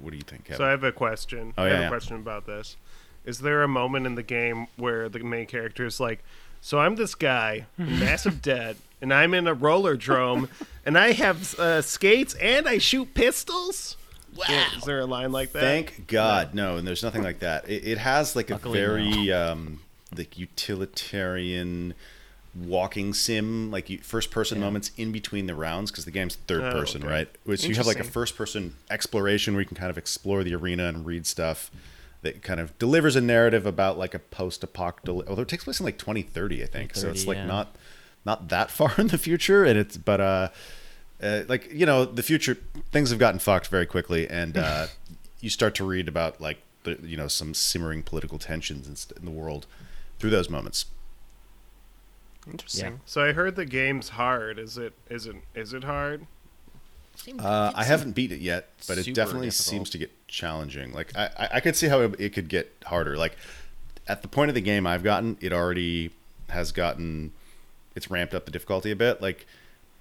what 0.00 0.10
do 0.10 0.16
you 0.16 0.22
think 0.22 0.44
Kevin? 0.44 0.58
So 0.58 0.64
I 0.64 0.70
have 0.70 0.84
a 0.84 0.92
question. 0.92 1.54
Oh, 1.56 1.62
I 1.62 1.66
yeah, 1.66 1.72
have 1.72 1.80
yeah. 1.80 1.86
a 1.86 1.90
question 1.90 2.16
about 2.16 2.46
this. 2.46 2.76
Is 3.26 3.40
there 3.40 3.62
a 3.62 3.68
moment 3.68 4.06
in 4.06 4.14
the 4.14 4.22
game 4.22 4.68
where 4.76 5.08
the 5.08 5.18
main 5.18 5.46
character 5.46 5.84
is 5.84 6.00
like, 6.00 6.24
"So 6.60 6.78
I'm 6.78 6.96
this 6.96 7.14
guy, 7.14 7.66
in 7.76 7.98
massive 8.00 8.40
debt, 8.40 8.76
and 9.02 9.12
I'm 9.12 9.34
in 9.34 9.46
a 9.46 9.52
roller 9.54 9.96
drome, 9.96 10.48
and 10.86 10.96
I 10.96 11.12
have 11.12 11.58
uh, 11.58 11.82
skates 11.82 12.34
and 12.34 12.66
I 12.68 12.78
shoot 12.78 13.12
pistols." 13.14 13.96
Wow. 14.36 14.66
Is 14.76 14.84
there 14.84 15.00
a 15.00 15.06
line 15.06 15.32
like 15.32 15.52
that? 15.52 15.60
Thank 15.60 16.06
God, 16.08 16.54
no. 16.54 16.76
And 16.76 16.86
there's 16.86 17.02
nothing 17.02 17.22
like 17.22 17.38
that. 17.40 17.68
It, 17.68 17.86
it 17.86 17.98
has 17.98 18.36
like 18.36 18.50
a 18.50 18.54
Luckily, 18.54 18.78
very 18.78 19.32
um, 19.32 19.80
like 20.16 20.38
utilitarian 20.38 21.94
walking 22.54 23.12
sim, 23.12 23.70
like 23.70 23.90
you, 23.90 23.98
first 23.98 24.30
person 24.30 24.60
moments 24.60 24.90
in 24.96 25.12
between 25.12 25.46
the 25.46 25.54
rounds 25.54 25.90
because 25.90 26.04
the 26.04 26.10
game's 26.10 26.36
third 26.36 26.62
Oh, 26.64 26.70
person, 26.72 27.02
okay. 27.02 27.10
right? 27.12 27.28
Which 27.44 27.64
you 27.64 27.74
have 27.74 27.86
like 27.86 28.00
a 28.00 28.04
first 28.04 28.36
person 28.36 28.74
exploration 28.90 29.54
where 29.54 29.62
you 29.62 29.66
can 29.66 29.76
kind 29.76 29.90
of 29.90 29.98
explore 29.98 30.42
the 30.44 30.54
arena 30.54 30.86
and 30.88 31.04
read 31.04 31.26
stuff 31.26 31.70
that 32.22 32.42
kind 32.42 32.60
of 32.60 32.76
delivers 32.78 33.16
a 33.16 33.20
narrative 33.20 33.66
about 33.66 33.98
like 33.98 34.14
a 34.14 34.18
post 34.18 34.64
apocalyptic. 34.64 35.28
Although 35.28 35.42
it 35.42 35.48
takes 35.48 35.64
place 35.64 35.80
in 35.80 35.84
like 35.86 35.98
2030, 35.98 36.62
I 36.62 36.66
think, 36.66 36.94
so 36.94 37.08
it's 37.08 37.26
like 37.26 37.36
yeah. 37.36 37.46
not 37.46 37.76
not 38.24 38.48
that 38.48 38.70
far 38.72 38.94
in 38.98 39.08
the 39.08 39.18
future, 39.18 39.64
and 39.64 39.78
it's 39.78 39.96
but 39.96 40.20
uh 40.20 40.48
uh, 41.22 41.42
like 41.48 41.72
you 41.72 41.86
know 41.86 42.04
the 42.04 42.22
future 42.22 42.58
things 42.92 43.10
have 43.10 43.18
gotten 43.18 43.38
fucked 43.38 43.68
very 43.68 43.86
quickly 43.86 44.28
and 44.28 44.58
uh, 44.58 44.86
you 45.40 45.48
start 45.48 45.74
to 45.74 45.84
read 45.84 46.08
about 46.08 46.40
like 46.40 46.58
the, 46.84 46.98
you 47.02 47.16
know 47.16 47.28
some 47.28 47.54
simmering 47.54 48.02
political 48.02 48.38
tensions 48.38 48.86
in, 48.86 49.18
in 49.18 49.24
the 49.24 49.30
world 49.30 49.66
through 50.18 50.30
those 50.30 50.50
moments. 50.50 50.86
Interesting. 52.50 53.00
So 53.06 53.24
I 53.24 53.32
heard 53.32 53.56
the 53.56 53.64
game's 53.64 54.10
hard. 54.10 54.58
Is 54.58 54.78
it? 54.78 54.92
Is 55.10 55.26
it? 55.26 55.36
Is 55.54 55.72
it 55.72 55.84
hard? 55.84 56.26
Uh, 57.38 57.72
I 57.74 57.84
haven't 57.84 58.12
beat 58.12 58.32
it 58.32 58.40
yet, 58.40 58.68
but 58.86 58.98
it 58.98 59.14
definitely 59.14 59.48
difficult. 59.48 59.52
seems 59.52 59.90
to 59.90 59.98
get 59.98 60.10
challenging. 60.28 60.92
Like 60.92 61.16
I, 61.16 61.48
I, 61.54 61.60
could 61.60 61.76
see 61.76 61.88
how 61.88 62.00
it, 62.02 62.20
it 62.20 62.32
could 62.32 62.48
get 62.48 62.72
harder. 62.84 63.16
Like 63.16 63.36
at 64.06 64.22
the 64.22 64.28
point 64.28 64.48
of 64.50 64.54
the 64.54 64.60
game 64.60 64.86
I've 64.86 65.02
gotten, 65.02 65.36
it 65.40 65.52
already 65.52 66.10
has 66.50 66.72
gotten, 66.72 67.32
it's 67.94 68.10
ramped 68.10 68.34
up 68.34 68.44
the 68.44 68.50
difficulty 68.50 68.90
a 68.90 68.96
bit. 68.96 69.20
Like 69.22 69.46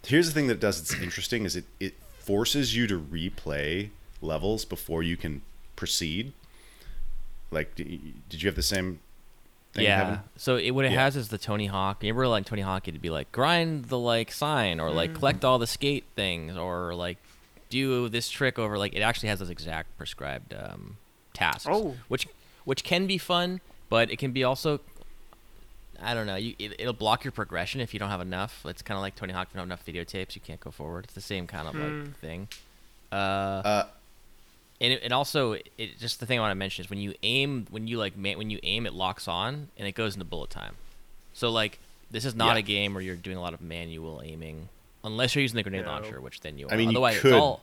here's 0.06 0.28
the 0.28 0.34
thing 0.34 0.47
that 0.47 0.60
does 0.60 0.80
it's 0.80 0.93
interesting 1.01 1.45
is 1.45 1.56
it 1.56 1.65
it 1.80 1.95
forces 2.19 2.75
you 2.75 2.88
to 2.88 2.99
replay 2.99 3.89
levels 4.21 4.65
before 4.65 5.04
you 5.04 5.15
can 5.15 5.41
proceed. 5.75 6.34
Like, 7.51 7.75
did 7.75 8.41
you 8.41 8.47
have 8.47 8.56
the 8.56 8.63
same 8.63 8.99
thing? 9.75 9.83
yeah. 9.85 9.99
Kevin? 10.03 10.19
So 10.38 10.55
it, 10.57 10.71
what 10.71 10.85
it 10.85 10.91
Yeah. 10.91 11.03
has 11.03 11.15
is 11.15 11.29
the 11.29 11.38
Tony 11.38 11.67
Hawk. 11.67 12.03
You 12.03 12.09
ever 12.09 12.27
like 12.27 12.45
Tony 12.45 12.61
Hawk? 12.63 12.88
It'd 12.88 13.01
be 13.01 13.09
like 13.09 13.31
grind 13.31 13.85
the 13.85 13.99
like 13.99 14.31
sign, 14.31 14.79
or 14.79 14.89
Mm. 14.89 14.95
like 14.95 15.13
collect 15.15 15.45
all 15.45 15.59
the 15.59 15.67
skate 15.67 16.05
things, 16.15 16.57
or 16.57 16.95
like 16.95 17.17
do 17.69 18.09
this 18.09 18.29
trick 18.29 18.57
over. 18.57 18.77
Like 18.77 18.93
it 18.93 19.01
actually 19.01 19.29
has 19.29 19.39
those 19.39 19.49
exact 19.49 19.95
prescribed 19.97 20.53
um, 20.53 20.97
tasks. 21.33 21.67
Oh. 21.69 21.95
which 22.07 22.27
which 22.63 22.83
can 22.83 23.05
be 23.05 23.17
fun, 23.19 23.61
but 23.89 24.09
it 24.09 24.17
can 24.17 24.31
be 24.31 24.43
also. 24.43 24.79
I 26.01 26.13
don't 26.13 26.27
know. 26.27 26.35
You, 26.35 26.55
it, 26.59 26.73
it'll 26.79 26.91
block 26.93 27.23
your 27.23 27.31
progression 27.31 27.79
if 27.79 27.93
you 27.93 27.99
don't 28.01 28.09
have 28.09 28.19
enough. 28.21 28.65
It's 28.65 28.81
kind 28.81 28.97
of 28.97 29.01
like 29.01 29.15
Tony 29.15 29.31
Hawk. 29.31 29.47
If 29.49 29.53
you 29.55 29.61
don't 29.61 29.69
have 29.69 29.79
enough 29.79 29.85
videotapes, 30.07 30.35
you 30.35 30.41
can't 30.41 30.59
go 30.59 30.69
forward. 30.71 31.05
It's 31.05 31.13
the 31.13 31.21
same 31.21 31.47
kind 31.47 31.67
of 31.69 31.73
Hmm. 31.73 32.03
like 32.03 32.17
thing. 32.19 32.47
Uh, 33.11 33.15
Uh, 33.15 33.88
and 34.81 34.93
it, 34.93 35.01
and 35.03 35.13
also 35.13 35.53
it 35.53 35.97
just 35.99 36.19
the 36.19 36.25
thing 36.25 36.38
I 36.38 36.41
want 36.41 36.51
to 36.51 36.55
mention 36.55 36.83
is 36.85 36.89
when 36.89 36.99
you 36.99 37.13
aim 37.23 37.67
when 37.69 37.88
you 37.88 37.97
like 37.97 38.13
when 38.15 38.49
you 38.49 38.59
aim 38.63 38.85
it 38.85 38.93
locks 38.93 39.27
on 39.27 39.69
and 39.77 39.88
it 39.88 39.93
goes 39.95 40.13
into 40.15 40.25
bullet 40.25 40.49
time. 40.49 40.75
So 41.33 41.49
like 41.49 41.79
this 42.11 42.25
is 42.25 42.35
not 42.35 42.53
Yeah. 42.55 42.59
a 42.59 42.61
game 42.61 42.93
where 42.93 43.01
you're 43.03 43.15
doing 43.15 43.38
a 43.38 43.41
lot 43.41 43.53
of 43.53 43.61
manual 43.61 44.21
aiming 44.23 44.69
unless 45.03 45.35
you're 45.35 45.41
using 45.41 45.55
the 45.57 45.63
grenade 45.63 45.85
No. 45.85 45.91
launcher, 45.91 46.19
which 46.21 46.41
then 46.41 46.57
you. 46.57 46.67
I 46.69 46.73
are. 46.73 46.77
mean, 46.77 46.89
you 46.91 46.97
otherwise 46.97 47.15
it's 47.23 47.33
all. 47.33 47.61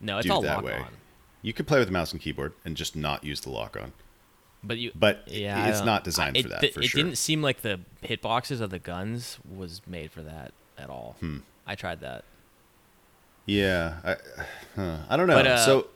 No, 0.00 0.18
it's 0.18 0.28
all 0.28 0.42
lock 0.42 0.64
way. 0.64 0.72
on. 0.74 0.86
you 1.42 1.52
could 1.52 1.66
play 1.66 1.78
with 1.78 1.88
the 1.88 1.92
mouse 1.92 2.12
and 2.12 2.20
keyboard 2.20 2.52
and 2.64 2.76
just 2.76 2.96
not 2.96 3.22
use 3.24 3.40
the 3.40 3.50
lock 3.50 3.76
on. 3.80 3.92
But 4.64 4.78
you. 4.78 4.92
But 4.94 5.22
yeah, 5.26 5.64
I 5.64 5.68
it's 5.70 5.82
not 5.84 6.04
designed 6.04 6.36
it, 6.36 6.42
for 6.44 6.48
that. 6.50 6.60
th- 6.60 6.74
for 6.74 6.80
it 6.82 6.86
sure. 6.88 7.02
didn't 7.02 7.16
seem 7.18 7.42
like 7.42 7.62
the 7.62 7.80
hitboxes 8.02 8.60
of 8.60 8.70
the 8.70 8.78
guns 8.78 9.38
was 9.48 9.80
made 9.86 10.10
for 10.10 10.22
that 10.22 10.52
at 10.78 10.88
all. 10.90 11.16
Hmm. 11.20 11.38
I 11.66 11.74
tried 11.74 12.00
that. 12.00 12.24
Yeah, 13.46 13.96
I, 14.04 14.16
huh, 14.76 14.98
I 15.08 15.16
don't 15.16 15.26
know. 15.26 15.34
But, 15.34 15.46
uh, 15.46 15.64
so 15.64 15.86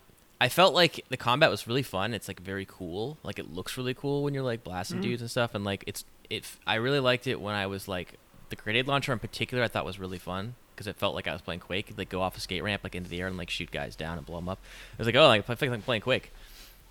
I 0.41 0.49
felt 0.49 0.75
like 0.75 1.05
the 1.09 1.17
combat 1.17 1.51
was 1.51 1.67
really 1.67 1.83
fun. 1.83 2.13
It's 2.13 2.29
like 2.29 2.41
very 2.41 2.67
cool. 2.69 3.17
Like 3.23 3.39
it 3.39 3.53
looks 3.53 3.77
really 3.77 3.95
cool 3.95 4.23
when 4.23 4.35
you're 4.35 4.43
like 4.43 4.65
blasting 4.65 5.01
dudes 5.01 5.23
and 5.23 5.31
stuff. 5.31 5.55
And 5.55 5.65
like 5.65 5.85
it's 5.87 6.05
it. 6.29 6.45
I 6.67 6.75
really 6.75 7.01
liked 7.01 7.27
it 7.27 7.41
when 7.41 7.55
I 7.55 7.67
was 7.67 7.89
like 7.89 8.15
the 8.51 8.57
grenade 8.57 8.87
launcher 8.87 9.13
in 9.13 9.19
particular. 9.19 9.65
I 9.65 9.69
thought 9.69 9.87
was 9.87 9.99
really 9.99 10.19
fun 10.19 10.55
because 10.75 10.87
it 10.87 10.97
felt 10.97 11.15
like 11.15 11.27
I 11.27 11.33
was 11.33 11.41
playing 11.41 11.61
Quake. 11.61 11.93
Like 11.97 12.11
go 12.11 12.21
off 12.21 12.37
a 12.37 12.41
skate 12.41 12.63
ramp 12.63 12.85
like 12.85 12.95
into 12.95 13.09
the 13.09 13.21
air 13.21 13.29
and 13.29 13.39
like 13.39 13.49
shoot 13.49 13.71
guys 13.71 13.97
down 13.97 14.19
and 14.19 14.27
blow 14.27 14.37
them 14.37 14.49
up. 14.49 14.59
I 14.93 14.97
was 14.99 15.07
like, 15.07 15.17
oh, 15.17 15.27
like 15.27 15.49
I 15.49 15.55
feel 15.55 15.71
like 15.71 15.77
I'm 15.77 15.83
playing 15.83 16.03
Quake. 16.03 16.33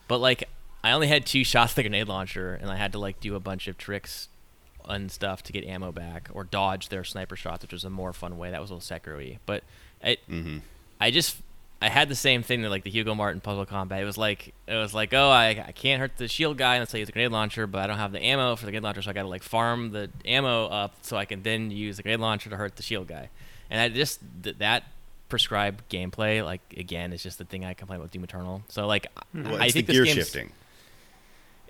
But 0.07 0.19
like 0.19 0.49
I 0.83 0.91
only 0.91 1.07
had 1.07 1.25
two 1.25 1.43
shots 1.43 1.73
of 1.73 1.75
the 1.75 1.83
grenade 1.83 2.07
launcher 2.07 2.55
and 2.55 2.71
I 2.71 2.77
had 2.77 2.93
to 2.93 2.99
like 2.99 3.19
do 3.19 3.35
a 3.35 3.39
bunch 3.39 3.67
of 3.67 3.77
tricks 3.77 4.27
and 4.87 5.11
stuff 5.11 5.43
to 5.43 5.51
get 5.51 5.63
ammo 5.65 5.91
back 5.91 6.29
or 6.33 6.43
dodge 6.43 6.89
their 6.89 7.03
sniper 7.03 7.35
shots, 7.35 7.63
which 7.63 7.73
was 7.73 7.83
a 7.83 7.89
more 7.91 8.13
fun 8.13 8.37
way. 8.39 8.49
That 8.49 8.61
was 8.61 8.71
a 8.71 8.75
little 8.75 8.97
Sekiro-y. 8.97 9.39
But 9.45 9.63
it, 10.05 10.19
mhm. 10.29 10.61
I 11.01 11.11
just 11.11 11.37
I 11.81 11.89
had 11.89 12.07
the 12.07 12.15
same 12.15 12.41
thing 12.41 12.61
that 12.61 12.69
like 12.69 12.83
the 12.83 12.89
Hugo 12.89 13.13
Martin 13.15 13.41
puzzle 13.41 13.65
combat. 13.65 14.01
It 14.01 14.05
was 14.05 14.17
like 14.17 14.53
it 14.67 14.75
was 14.75 14.93
like 14.93 15.13
oh 15.13 15.29
I, 15.29 15.49
I 15.67 15.71
can't 15.73 15.99
hurt 15.99 16.15
the 16.17 16.27
shield 16.29 16.57
guy 16.57 16.75
unless 16.75 16.95
I 16.95 16.99
use 16.99 17.09
a 17.09 17.11
grenade 17.11 17.31
launcher, 17.31 17.67
but 17.67 17.81
I 17.83 17.87
don't 17.87 17.97
have 17.97 18.11
the 18.13 18.23
ammo 18.23 18.55
for 18.55 18.65
the 18.65 18.71
grenade 18.71 18.83
launcher, 18.85 19.01
so 19.01 19.09
I 19.09 19.13
got 19.13 19.23
to 19.23 19.27
like 19.27 19.43
farm 19.43 19.91
the 19.91 20.09
ammo 20.23 20.67
up 20.67 20.93
so 21.01 21.17
I 21.17 21.25
can 21.25 21.43
then 21.43 21.71
use 21.71 21.97
the 21.97 22.03
grenade 22.03 22.21
launcher 22.21 22.49
to 22.49 22.55
hurt 22.55 22.77
the 22.77 22.83
shield 22.83 23.07
guy. 23.07 23.29
And 23.69 23.81
I 23.81 23.89
just 23.89 24.21
th- 24.43 24.57
that 24.59 24.83
prescribed 25.27 25.89
gameplay 25.89 26.43
like 26.45 26.61
again 26.77 27.11
is 27.11 27.21
just 27.21 27.39
the 27.39 27.45
thing 27.45 27.65
I 27.65 27.73
complain 27.73 27.99
about 27.99 28.11
Doom 28.11 28.23
Eternal. 28.23 28.63
So 28.69 28.87
like 28.87 29.07
I- 29.17 29.21
well, 29.33 29.61
I 29.61 29.65
it's 29.65 29.73
think 29.73 29.87
the 29.87 29.93
gear 29.93 30.05
shifting, 30.05 30.51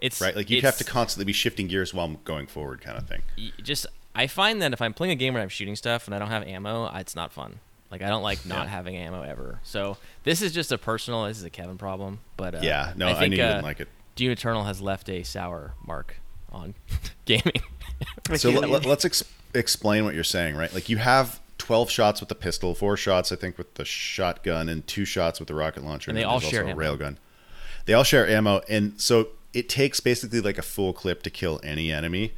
It's 0.02 0.22
right? 0.22 0.36
Like 0.36 0.50
you 0.50 0.62
have 0.62 0.78
to 0.78 0.84
constantly 0.84 1.26
be 1.26 1.34
shifting 1.34 1.68
gears 1.68 1.94
while 1.94 2.10
going 2.26 2.48
forward, 2.48 2.82
kind 2.82 2.98
of 2.98 3.08
thing. 3.08 3.22
just 3.64 3.88
I 4.14 4.28
find 4.28 4.62
that 4.62 4.72
if 4.72 4.82
I'm 4.82 4.94
playing 4.94 5.12
a 5.12 5.16
game 5.16 5.34
where 5.34 5.44
I'm 5.44 5.50
shooting 5.50 5.76
stuff 5.76 6.06
and 6.06 6.14
I 6.16 6.20
don't 6.20 6.30
have 6.30 6.44
ammo, 6.44 6.86
it's 6.96 7.16
not 7.16 7.34
fun. 7.34 7.60
Like 7.92 8.02
I 8.02 8.08
don't 8.08 8.24
like 8.24 8.46
not 8.46 8.66
Yeah. 8.66 8.70
having 8.72 8.96
ammo 8.98 9.22
ever. 9.22 9.60
So 9.64 9.98
this 10.24 10.42
is 10.42 10.52
just 10.52 10.72
a 10.72 10.78
personal. 10.78 11.26
This 11.26 11.38
is 11.38 11.44
a 11.44 11.50
Kevin 11.50 11.78
problem. 11.78 12.20
But 12.38 12.56
uh, 12.56 12.60
yeah, 12.64 12.94
no, 12.96 13.08
I, 13.08 13.12
I, 13.12 13.20
think, 13.20 13.32
knew 13.32 13.38
you 13.38 13.44
uh, 13.44 13.48
wouldn't 13.48 13.64
like 13.66 13.80
it. 13.80 13.88
Doom 14.16 14.32
Eternal 14.32 14.64
has 14.64 14.82
left 14.82 15.10
a 15.10 15.24
sour 15.24 15.74
mark 15.86 16.18
on 16.52 16.74
gaming. 17.26 17.44
So 18.36 18.50
Yeah. 18.50 18.60
let, 18.60 18.84
let, 18.86 18.98
us 18.98 19.06
ex- 19.06 19.24
explain 19.54 20.04
what 20.04 20.16
you're 20.16 20.24
saying, 20.26 20.56
right? 20.56 20.74
Like 20.74 20.90
you 20.90 20.98
have 20.98 21.40
12 21.60 21.90
shots 21.90 22.20
with 22.20 22.28
the 22.28 22.36
pistol, 22.36 22.74
four 22.76 22.98
shots, 22.98 23.32
I 23.32 23.36
think, 23.38 23.58
with 23.58 23.76
the 23.76 23.86
shotgun, 23.86 24.68
and 24.68 24.86
two 24.86 25.06
shots 25.06 25.40
with 25.40 25.48
the 25.48 25.54
rocket 25.56 25.84
launcher. 25.84 26.12
And 26.12 26.18
they 26.18 26.22
then 26.24 26.30
all 26.30 26.40
share 26.42 26.64
also 26.64 26.68
a 26.68 26.72
ammo. 26.72 26.98
railgun. 26.98 27.18
They 27.86 27.94
all 27.94 28.04
share 28.04 28.28
ammo, 28.28 28.62
and 28.68 29.00
so 29.00 29.30
it 29.54 29.70
takes 29.70 30.00
basically 30.02 30.42
like 30.42 30.58
a 30.58 30.62
full 30.64 30.92
clip 30.92 31.24
to 31.24 31.30
kill 31.30 31.62
any 31.64 31.92
enemy. 31.92 32.34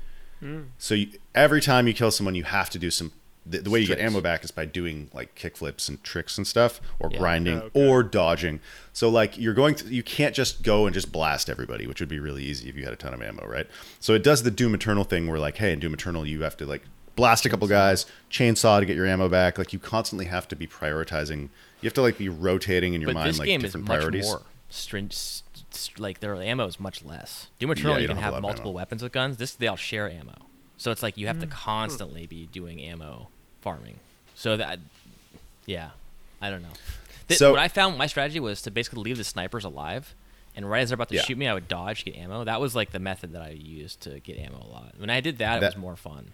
So 0.78 0.94
you, 0.94 1.08
every 1.34 1.62
time 1.62 1.88
you 1.88 1.94
kill 1.96 2.12
someone, 2.12 2.36
you 2.36 2.44
have 2.44 2.70
to 2.72 2.78
do 2.78 2.92
some. 2.92 3.12
The, 3.50 3.60
the 3.60 3.70
way 3.70 3.80
you 3.80 3.88
get 3.88 4.00
ammo 4.00 4.20
back 4.22 4.44
is 4.44 4.52
by 4.52 4.66
doing 4.66 5.10
like 5.14 5.36
kickflips 5.36 5.88
and 5.88 6.04
tricks 6.04 6.38
and 6.38 6.46
stuff, 6.46 6.82
or 7.00 7.10
Yeah. 7.12 7.20
grinding, 7.20 7.58
Okay. 7.62 7.88
or 7.88 8.04
dodging. 8.04 8.60
So 8.94 9.10
like 9.10 9.38
you're 9.38 9.54
going 9.54 9.76
to, 9.76 9.88
you 9.88 10.04
can't 10.04 10.36
just 10.36 10.64
go 10.64 10.86
and 10.86 10.94
just 10.94 11.12
blast 11.12 11.50
everybody, 11.50 11.88
which 11.88 12.00
would 12.00 12.10
be 12.10 12.20
really 12.20 12.44
easy 12.44 12.68
if 12.70 12.76
you 12.76 12.84
had 12.84 12.94
a 12.94 12.98
ton 12.98 13.14
of 13.14 13.22
ammo, 13.22 13.46
right? 13.48 13.68
So 14.00 14.14
it 14.14 14.24
does 14.24 14.44
the 14.44 14.52
Doom 14.52 14.74
Eternal 14.76 15.04
thing 15.04 15.28
where 15.28 15.40
like, 15.40 15.58
hey, 15.58 15.72
in 15.72 15.80
Doom 15.80 15.94
Eternal, 15.94 16.26
you 16.26 16.42
have 16.42 16.58
to 16.58 16.66
like 16.66 16.84
blast 17.16 17.46
a 17.46 17.50
couple 17.50 17.68
guys, 17.68 18.06
chainsaw 18.30 18.80
to 18.80 18.86
get 18.86 18.96
your 18.96 19.06
ammo 19.08 19.28
back. 19.30 19.58
Like 19.58 19.72
you 19.74 19.80
constantly 19.80 20.26
have 20.26 20.48
to 20.50 20.56
be 20.56 20.68
prioritizing. 20.68 21.50
You 21.82 21.88
have 21.88 21.94
to 21.94 22.02
like 22.02 22.18
be 22.18 22.30
rotating 22.30 22.94
in 22.94 23.02
your 23.02 23.10
but 23.10 23.16
mind 23.16 23.30
this 23.30 23.40
like 23.40 23.48
game 23.48 23.62
is 23.62 23.72
different 23.72 23.88
much 23.88 23.98
priorities. 24.00 24.26
more 24.26 24.42
string. 24.70 25.10
st- 25.12 26.00
Like 26.00 26.20
their 26.20 26.36
ammo 26.36 26.66
is 26.68 26.80
much 26.80 27.04
less. 27.04 27.48
Doom 27.60 27.72
Eternal, 27.72 27.92
Yeah, 27.94 27.98
you 27.98 28.02
you, 28.04 28.08
can 28.10 28.18
have 28.18 28.34
have 28.34 28.42
multiple 28.42 28.72
ammo. 28.72 28.78
weapons 28.78 29.04
with 29.04 29.12
guns. 29.12 29.38
This 29.38 29.54
they 29.54 29.68
all 29.68 29.76
share 29.78 30.10
ammo, 30.10 30.34
so 30.76 30.92
it's 30.92 31.02
like 31.04 31.18
you 31.18 31.28
have 31.28 31.40
to 31.40 31.48
mm. 31.48 31.52
constantly 31.52 32.26
be 32.28 32.48
doing 32.48 32.82
ammo 32.82 33.30
farming. 33.68 34.00
So 34.36 34.56
that, 34.58 34.80
yeah, 35.66 35.90
I 36.42 36.50
don't 36.50 36.62
know. 36.62 36.70
Th- 37.28 37.38
So- 37.38 37.52
what 37.52 37.60
I 37.60 37.68
found 37.68 37.98
my 37.98 38.08
strategy 38.08 38.40
was 38.40 38.62
to 38.62 38.72
basically 38.72 39.04
leave 39.04 39.18
the 39.18 39.24
snipers 39.26 39.66
alive, 39.66 40.14
and 40.56 40.70
right 40.70 40.82
as 40.82 40.90
they're 40.90 40.96
about 40.96 41.10
to 41.10 41.16
Yeah. 41.16 41.24
shoot 41.24 41.38
me, 41.38 41.48
I 41.48 41.54
would 41.54 41.68
dodge, 41.68 42.06
get 42.06 42.16
ammo. 42.16 42.44
That 42.46 42.62
was 42.62 42.76
like 42.76 42.92
the 42.92 43.00
method 43.00 43.34
that 43.34 43.42
I 43.42 43.50
used 43.50 44.00
to 44.02 44.20
get 44.22 44.38
ammo 44.38 44.66
a 44.66 44.72
lot. 44.72 44.94
When 44.98 45.10
I 45.10 45.20
did 45.22 45.38
that, 45.40 45.62
it 45.62 45.66
was 45.66 45.76
more 45.78 45.96
fun. 45.98 46.32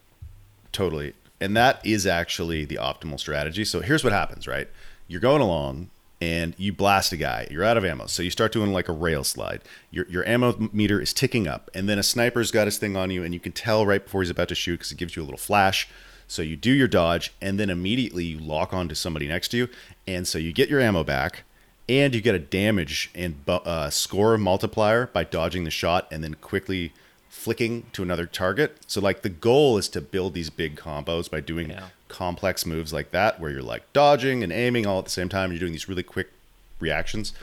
Totally. 0.72 1.13
And 1.41 1.58
that 1.58 1.82
is 1.84 2.06
actually 2.06 2.65
the 2.65 2.76
optimal 2.76 3.19
strategy. 3.19 3.65
So 3.65 3.82
here's 3.82 4.04
what 4.04 4.13
happens, 4.13 4.48
right? 4.48 4.69
You're 5.08 5.19
going 5.19 5.41
along 5.41 5.89
and 6.22 6.54
you 6.58 6.72
blast 6.72 7.12
a 7.12 7.17
guy. 7.17 7.48
You're 7.52 7.65
out 7.65 7.76
of 7.78 7.84
ammo. 7.84 8.06
So 8.06 8.24
you 8.24 8.30
start 8.30 8.52
doing 8.54 8.72
like 8.72 8.88
a 8.88 8.93
rail 8.93 9.24
slide. 9.26 9.62
Your, 9.91 10.06
your 10.10 10.26
ammo 10.26 10.69
meter 10.72 11.02
is 11.02 11.13
ticking 11.13 11.48
up. 11.48 11.69
And 11.74 11.89
then 11.89 12.00
a 12.00 12.04
sniper's 12.04 12.50
got 12.52 12.65
his 12.67 12.78
thing 12.78 12.96
on 12.96 13.12
you 13.12 13.24
and 13.24 13.34
you 13.34 13.39
can 13.41 13.52
tell 13.52 13.86
right 13.86 14.04
before 14.04 14.22
he's 14.22 14.30
about 14.30 14.48
to 14.50 14.56
shoot 14.56 14.78
because 14.78 14.91
it 14.93 14.98
gives 14.98 15.15
you 15.17 15.22
a 15.22 15.26
little 15.26 15.38
flash. 15.38 15.89
So 16.34 16.41
you 16.41 16.56
do 16.56 16.72
your 16.72 16.88
dodge 16.88 17.32
and 17.39 17.60
then 17.60 17.69
immediately 17.69 18.26
you 18.26 18.39
lock 18.39 18.74
onto 18.74 18.96
somebody 18.96 19.28
next 19.28 19.50
to 19.50 19.58
you. 19.58 19.69
And 20.08 20.28
so 20.28 20.39
you 20.39 20.52
get 20.52 20.67
your 20.67 20.82
ammo 20.82 21.04
back 21.04 21.43
and 21.88 22.15
you 22.15 22.22
get 22.22 22.34
a 22.34 22.39
damage 22.39 23.12
and 23.13 23.36
uh, 23.48 23.91
score 23.91 24.36
multiplier 24.39 25.06
by 25.06 25.26
dodging 25.26 25.63
the 25.63 25.69
shot 25.69 26.08
and 26.12 26.24
then 26.24 26.34
quickly 26.34 26.91
flicking 27.30 27.86
to 27.93 28.02
another 28.02 28.26
target. 28.26 28.78
So 28.88 29.00
like 29.00 29.22
the 29.22 29.30
goal 29.30 29.78
is 29.78 29.88
to 29.89 30.02
build 30.02 30.34
these 30.34 30.50
big 30.50 30.76
combos 30.76 31.30
by 31.30 31.39
doing 31.39 31.69
Yeah. 31.69 31.89
complex 32.08 32.65
moves 32.65 32.91
like 32.91 33.12
that, 33.12 33.39
where 33.39 33.52
you're 33.52 33.62
like 33.62 33.93
dodging 33.93 34.41
and 34.43 34.52
aiming 34.52 34.88
all 34.88 34.98
at 34.98 35.06
the 35.06 35.12
same 35.12 35.30
time. 35.30 35.52
You're 35.52 35.60
doing 35.60 35.72
these 35.74 35.88
really 35.88 36.02
quick 36.04 36.32
reactions. 36.80 37.34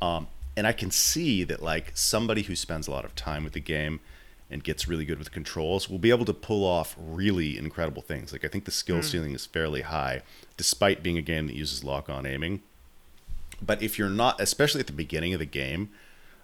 Um, 0.00 0.28
and 0.56 0.66
I 0.66 0.72
can 0.72 0.90
see 0.90 1.44
that 1.44 1.62
like 1.62 1.92
somebody 1.94 2.42
who 2.44 2.56
spends 2.56 2.88
a 2.88 2.90
lot 2.90 3.04
of 3.04 3.14
time 3.14 3.44
with 3.44 3.52
the 3.52 3.60
game 3.60 4.00
and 4.50 4.64
gets 4.64 4.88
really 4.88 5.04
good 5.04 5.18
with 5.18 5.30
controls 5.30 5.88
will 5.88 5.98
be 5.98 6.10
able 6.10 6.24
to 6.24 6.34
pull 6.34 6.64
off 6.64 6.96
really 6.98 7.56
incredible 7.56 8.02
things. 8.02 8.32
Like 8.32 8.44
I 8.44 8.48
think 8.48 8.64
the 8.64 8.70
skill 8.70 9.02
ceiling 9.02 9.32
is 9.32 9.46
fairly 9.46 9.82
high, 9.82 10.22
despite 10.56 11.02
being 11.02 11.16
a 11.16 11.22
game 11.22 11.46
that 11.46 11.54
uses 11.54 11.84
lock-on 11.84 12.26
aiming. 12.26 12.62
But 13.62 13.82
if 13.82 13.98
you're 13.98 14.10
not, 14.10 14.40
especially 14.40 14.80
at 14.80 14.86
the 14.86 14.92
beginning 14.92 15.34
of 15.34 15.38
the 15.38 15.46
game, 15.46 15.90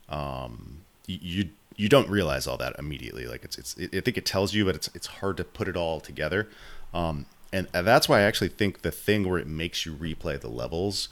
um, 0.09 0.83
you, 1.07 1.19
you 1.21 1.49
you 1.77 1.89
don't 1.89 2.09
realize 2.09 2.47
all 2.47 2.57
that 2.57 2.79
immediately. 2.79 3.27
Like 3.27 3.45
it's 3.45 3.59
it's 3.59 3.77
it, 3.77 3.95
I 3.95 4.01
think 4.01 4.17
it 4.17 4.27
tells 4.27 4.55
you, 4.55 4.65
but 4.65 4.75
it's 4.75 4.89
it's 4.95 5.07
hard 5.07 5.37
to 5.39 5.45
put 5.45 5.69
it 5.69 5.77
all 5.77 6.01
together. 6.01 6.49
Um, 6.95 7.27
and 7.53 7.69
that's 7.73 8.09
why 8.09 8.21
I 8.21 8.23
actually 8.23 8.49
think 8.49 8.83
the 8.83 8.91
thing 8.91 9.29
where 9.29 9.39
it 9.39 9.47
makes 9.47 9.87
you 9.87 9.95
replay 9.95 10.41
the 10.41 10.49
levels 10.49 11.09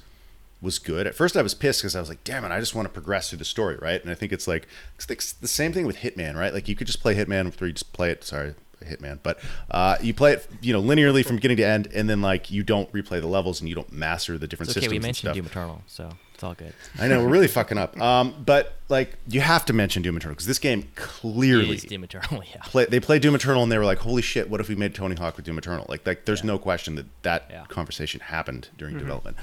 was 0.64 0.80
good. 0.80 1.06
At 1.06 1.14
first, 1.14 1.36
I 1.36 1.42
was 1.42 1.54
pissed 1.54 1.82
because 1.82 1.94
I 1.94 2.00
was 2.00 2.08
like, 2.08 2.24
"Damn 2.24 2.44
it! 2.44 2.50
I 2.50 2.58
just 2.58 2.74
want 2.74 2.86
to 2.86 2.92
progress 2.92 3.28
through 3.30 3.38
the 3.38 3.44
story, 3.44 3.76
right?" 3.80 4.00
And 4.02 4.10
I 4.10 4.14
think 4.14 4.32
it's 4.32 4.48
like 4.48 4.66
it's 4.96 5.06
the- 5.06 5.46
same 5.48 5.72
thing 5.72 5.86
with 5.86 5.98
Hitman, 5.98 6.34
right? 6.34 6.52
Like 6.52 6.66
you 6.68 6.74
could 6.74 6.86
just 6.88 7.00
play 7.00 7.14
Hitman 7.14 7.46
you 7.66 7.72
just 7.72 7.92
play 7.92 8.10
it. 8.10 8.24
Sorry, 8.24 8.54
Hitman, 8.84 9.20
but 9.22 9.38
uh, 9.70 9.96
you 10.02 10.12
play 10.12 10.32
it, 10.32 10.48
you 10.60 10.72
know, 10.72 10.82
linearly 10.82 11.24
from 11.24 11.36
beginning 11.36 11.58
to 11.58 11.64
end, 11.66 11.88
and 11.94 12.10
then 12.10 12.20
like 12.20 12.50
you 12.50 12.62
don't 12.64 12.90
replay 12.92 13.20
the 13.20 13.28
levels 13.28 13.60
and 13.60 13.68
you 13.68 13.74
don't 13.76 13.92
master 13.92 14.36
the 14.38 14.48
different 14.48 14.70
It's 14.70 14.76
okay. 14.78 14.86
systems 14.86 14.90
We 14.90 14.96
and 14.96 15.02
mentioned. 15.04 15.34
Doom 15.34 15.46
Eternal, 15.46 15.82
so 15.86 16.10
it's 16.34 16.42
all 16.42 16.54
good. 16.54 16.72
I 16.98 17.06
know 17.08 17.22
we're 17.22 17.30
really 17.30 17.46
fucking 17.48 17.78
up. 17.78 17.98
Um, 18.00 18.34
but 18.44 18.74
like 18.88 19.16
you 19.28 19.40
have 19.40 19.64
to 19.66 19.72
mention 19.72 20.02
Doom 20.02 20.16
Eternal 20.16 20.34
because 20.34 20.46
this 20.46 20.58
game 20.58 20.88
clearly 20.96 21.76
Doom 21.76 22.04
Eternal, 22.04 22.42
yeah. 22.54 22.60
play, 22.64 22.84
they 22.86 23.00
played 23.00 23.22
Doom 23.22 23.34
Eternal 23.34 23.62
and 23.62 23.70
they 23.72 23.78
were 23.78 23.84
like, 23.84 23.98
"Holy 23.98 24.22
shit! 24.22 24.50
What 24.50 24.60
if 24.60 24.68
we 24.68 24.74
made 24.74 24.94
Tony 24.94 25.14
Hawk 25.14 25.36
with 25.36 25.46
Doom 25.46 25.58
Eternal?" 25.58 25.86
Like, 25.88 26.06
like 26.06 26.24
there's 26.26 26.44
no 26.44 26.58
question 26.58 26.94
that 26.96 27.06
that 27.22 27.46
Yeah. 27.50 27.64
conversation 27.68 28.20
happened 28.20 28.68
during 28.76 28.98
development. 28.98 29.36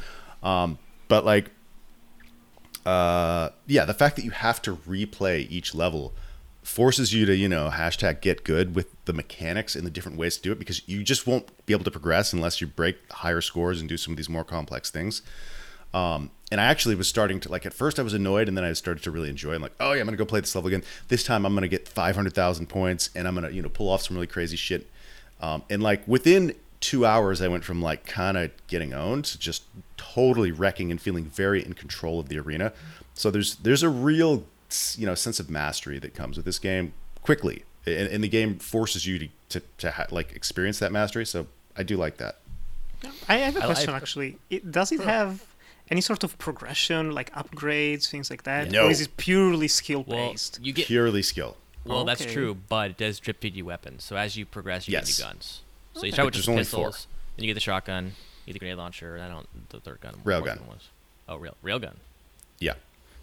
Um, 0.43 0.77
but 1.11 1.25
like, 1.25 1.51
uh, 2.85 3.49
yeah, 3.67 3.83
the 3.83 3.93
fact 3.93 4.15
that 4.15 4.23
you 4.23 4.31
have 4.31 4.61
to 4.61 4.77
replay 4.77 5.45
each 5.51 5.75
level 5.75 6.13
forces 6.63 7.11
you 7.13 7.25
to 7.25 7.35
you 7.35 7.49
know 7.49 7.69
hashtag 7.69 8.21
get 8.21 8.45
good 8.45 8.75
with 8.75 8.87
the 9.03 9.11
mechanics 9.11 9.75
and 9.75 9.85
the 9.85 9.89
different 9.89 10.17
ways 10.17 10.37
to 10.37 10.43
do 10.43 10.53
it 10.53 10.59
because 10.59 10.87
you 10.87 11.03
just 11.03 11.27
won't 11.27 11.65
be 11.65 11.73
able 11.73 11.83
to 11.83 11.91
progress 11.91 12.31
unless 12.31 12.61
you 12.61 12.67
break 12.67 12.95
higher 13.11 13.41
scores 13.41 13.81
and 13.81 13.89
do 13.89 13.97
some 13.97 14.13
of 14.13 14.17
these 14.17 14.29
more 14.29 14.45
complex 14.45 14.89
things. 14.89 15.21
Um, 15.93 16.31
and 16.49 16.61
I 16.61 16.65
actually 16.67 16.95
was 16.95 17.09
starting 17.09 17.41
to 17.41 17.51
like 17.51 17.65
at 17.65 17.73
first 17.73 17.99
I 17.99 18.03
was 18.03 18.13
annoyed 18.13 18.47
and 18.47 18.55
then 18.55 18.63
I 18.63 18.71
started 18.71 19.03
to 19.03 19.11
really 19.11 19.29
enjoy. 19.29 19.53
I'm 19.53 19.61
like, 19.61 19.75
oh 19.81 19.91
yeah, 19.91 19.99
I'm 19.99 20.07
gonna 20.07 20.15
go 20.15 20.23
play 20.23 20.39
this 20.39 20.55
level 20.55 20.69
again. 20.69 20.83
This 21.09 21.25
time 21.25 21.45
I'm 21.45 21.53
gonna 21.53 21.67
get 21.67 21.89
500,000 21.89 22.67
points 22.67 23.09
and 23.15 23.27
I'm 23.27 23.35
gonna 23.35 23.49
you 23.49 23.61
know 23.61 23.67
pull 23.67 23.89
off 23.89 24.03
some 24.03 24.15
really 24.15 24.27
crazy 24.27 24.55
shit. 24.55 24.89
Um, 25.41 25.63
and 25.69 25.83
like 25.83 26.07
within 26.07 26.55
two 26.81 27.05
hours, 27.05 27.41
I 27.41 27.47
went 27.47 27.63
from 27.63 27.81
like 27.81 28.05
kind 28.05 28.35
of 28.37 28.51
getting 28.67 28.93
owned 28.93 29.23
to 29.25 29.39
just 29.39 29.63
totally 29.97 30.51
wrecking 30.51 30.91
and 30.91 30.99
feeling 31.01 31.25
very 31.25 31.63
in 31.65 31.73
control 31.73 32.19
of 32.19 32.27
the 32.27 32.37
arena. 32.39 32.73
So 33.13 33.31
there's 33.31 33.55
there's 33.55 33.83
a 33.83 33.89
real 33.89 34.45
you 34.97 35.05
know 35.05 35.15
sense 35.15 35.39
of 35.39 35.49
mastery 35.49 35.99
that 35.99 36.13
comes 36.13 36.37
with 36.37 36.45
this 36.45 36.59
game 36.59 36.93
quickly, 37.21 37.63
and, 37.85 38.07
and 38.09 38.23
the 38.23 38.27
game 38.29 38.57
forces 38.59 39.05
you 39.05 39.19
to 39.19 39.27
to, 39.49 39.61
to 39.79 39.91
ha- 39.91 40.07
like 40.11 40.33
experience 40.33 40.79
that 40.79 40.91
mastery. 40.91 41.25
So 41.25 41.47
I 41.77 41.83
do 41.83 41.97
like 41.97 42.17
that. 42.17 42.39
I 43.29 43.37
have 43.37 43.55
a 43.57 43.63
I- 43.63 43.65
question 43.65 43.89
I- 43.93 43.97
actually. 43.97 44.37
It, 44.49 44.71
does 44.71 44.91
it 44.91 44.99
have 45.01 45.45
any 45.89 46.01
sort 46.01 46.23
of 46.23 46.37
progression, 46.37 47.11
like 47.11 47.33
upgrades, 47.33 48.09
things 48.09 48.29
like 48.29 48.43
that? 48.43 48.71
No. 48.71 48.85
Or 48.87 48.91
is 48.91 49.01
it 49.01 49.17
purely 49.17 49.67
skill 49.67 50.03
Well, 50.07 50.31
based? 50.31 50.59
you 50.61 50.71
get 50.71 50.87
Purely 50.87 51.21
skill. 51.21 51.57
well, 51.83 52.05
that's 52.05 52.25
true, 52.25 52.55
but 52.69 52.91
it 52.91 52.97
does 52.97 53.19
drip 53.19 53.41
feed 53.41 53.55
you 53.55 53.65
weapons. 53.65 54.03
So 54.05 54.15
as 54.15 54.37
you 54.37 54.45
progress, 54.45 54.87
you 54.87 54.93
Yes. 54.93 55.17
get 55.17 55.25
new 55.25 55.31
guns. 55.33 55.61
So 55.93 56.01
you 56.03 56.07
Okay. 56.07 56.11
start 56.13 56.25
with 56.25 56.33
There's 56.35 56.45
just 56.45 56.49
only 56.49 56.61
pistols, 56.61 57.07
then 57.35 57.43
you 57.45 57.49
get 57.49 57.55
the 57.55 57.59
shotgun, 57.59 58.05
you 58.45 58.47
get 58.47 58.53
the 58.53 58.59
grenade 58.59 58.77
launcher, 58.77 59.15
and 59.15 59.23
I 59.23 59.27
don't 59.29 59.69
the 59.69 59.79
third 59.79 60.01
gun. 60.01 60.13
what 60.23 60.25
Railgun. 60.25 60.65
Was. 60.67 60.89
Oh, 61.27 61.35
rail 61.37 61.55
railgun. 61.63 61.95
Yeah, 62.59 62.73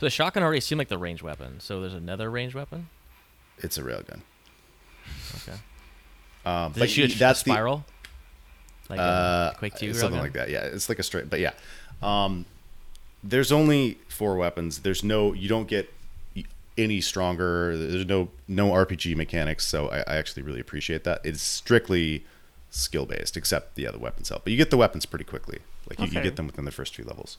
So 0.00 0.06
the 0.06 0.10
shotgun 0.10 0.42
already 0.42 0.60
seemed 0.60 0.78
like 0.78 0.88
the 0.88 0.98
ranged 0.98 1.22
weapon. 1.22 1.60
So 1.60 1.80
there's 1.80 1.94
another 1.94 2.30
ranged 2.30 2.54
weapon. 2.54 2.88
it's 3.58 3.76
a 3.78 3.82
railgun. 3.82 4.20
Okay. 5.36 5.58
Um, 6.46 6.72
Does 6.72 6.78
but 6.80 6.82
it 6.82 6.88
shoot 6.90 7.10
y- 7.10 7.16
a 7.16 7.18
that's 7.18 7.42
the 7.42 7.50
spiral? 7.52 7.84
Like 8.88 9.00
uh, 9.00 9.52
a 9.54 9.56
Quake 9.58 9.74
Two 9.76 9.92
something 9.94 10.18
railgun? 10.18 10.22
like 10.22 10.32
that. 10.34 10.48
Yeah, 10.50 10.62
it's 10.64 10.88
like 10.88 10.98
a 10.98 11.02
straight. 11.02 11.28
But 11.28 11.40
yeah, 11.40 11.52
um, 12.02 12.46
there's 13.22 13.52
only 13.52 13.98
four 14.08 14.36
weapons. 14.36 14.80
There's 14.80 15.04
no. 15.04 15.32
You 15.34 15.48
don't 15.48 15.68
get 15.68 15.92
any 16.78 17.00
stronger. 17.00 17.76
There's 17.76 18.06
no 18.06 18.28
no 18.46 18.70
RPG 18.70 19.14
mechanics. 19.16 19.66
So 19.66 19.88
I, 19.88 19.98
I 20.00 20.16
actually 20.16 20.42
really 20.42 20.60
appreciate 20.60 21.04
that. 21.04 21.20
It's 21.24 21.42
strictly 21.42 22.24
skill 22.70 23.06
based, 23.06 23.36
except 23.36 23.74
the 23.74 23.86
other 23.86 23.98
weapons 23.98 24.28
help. 24.28 24.44
But 24.44 24.50
you 24.52 24.56
get 24.56 24.70
the 24.70 24.76
weapons 24.76 25.06
pretty 25.06 25.24
quickly. 25.24 25.58
Like 25.88 25.98
you, 26.00 26.06
you 26.06 26.22
get 26.22 26.36
them 26.36 26.46
within 26.46 26.64
the 26.64 26.70
first 26.70 26.94
few 26.94 27.04
levels. 27.04 27.38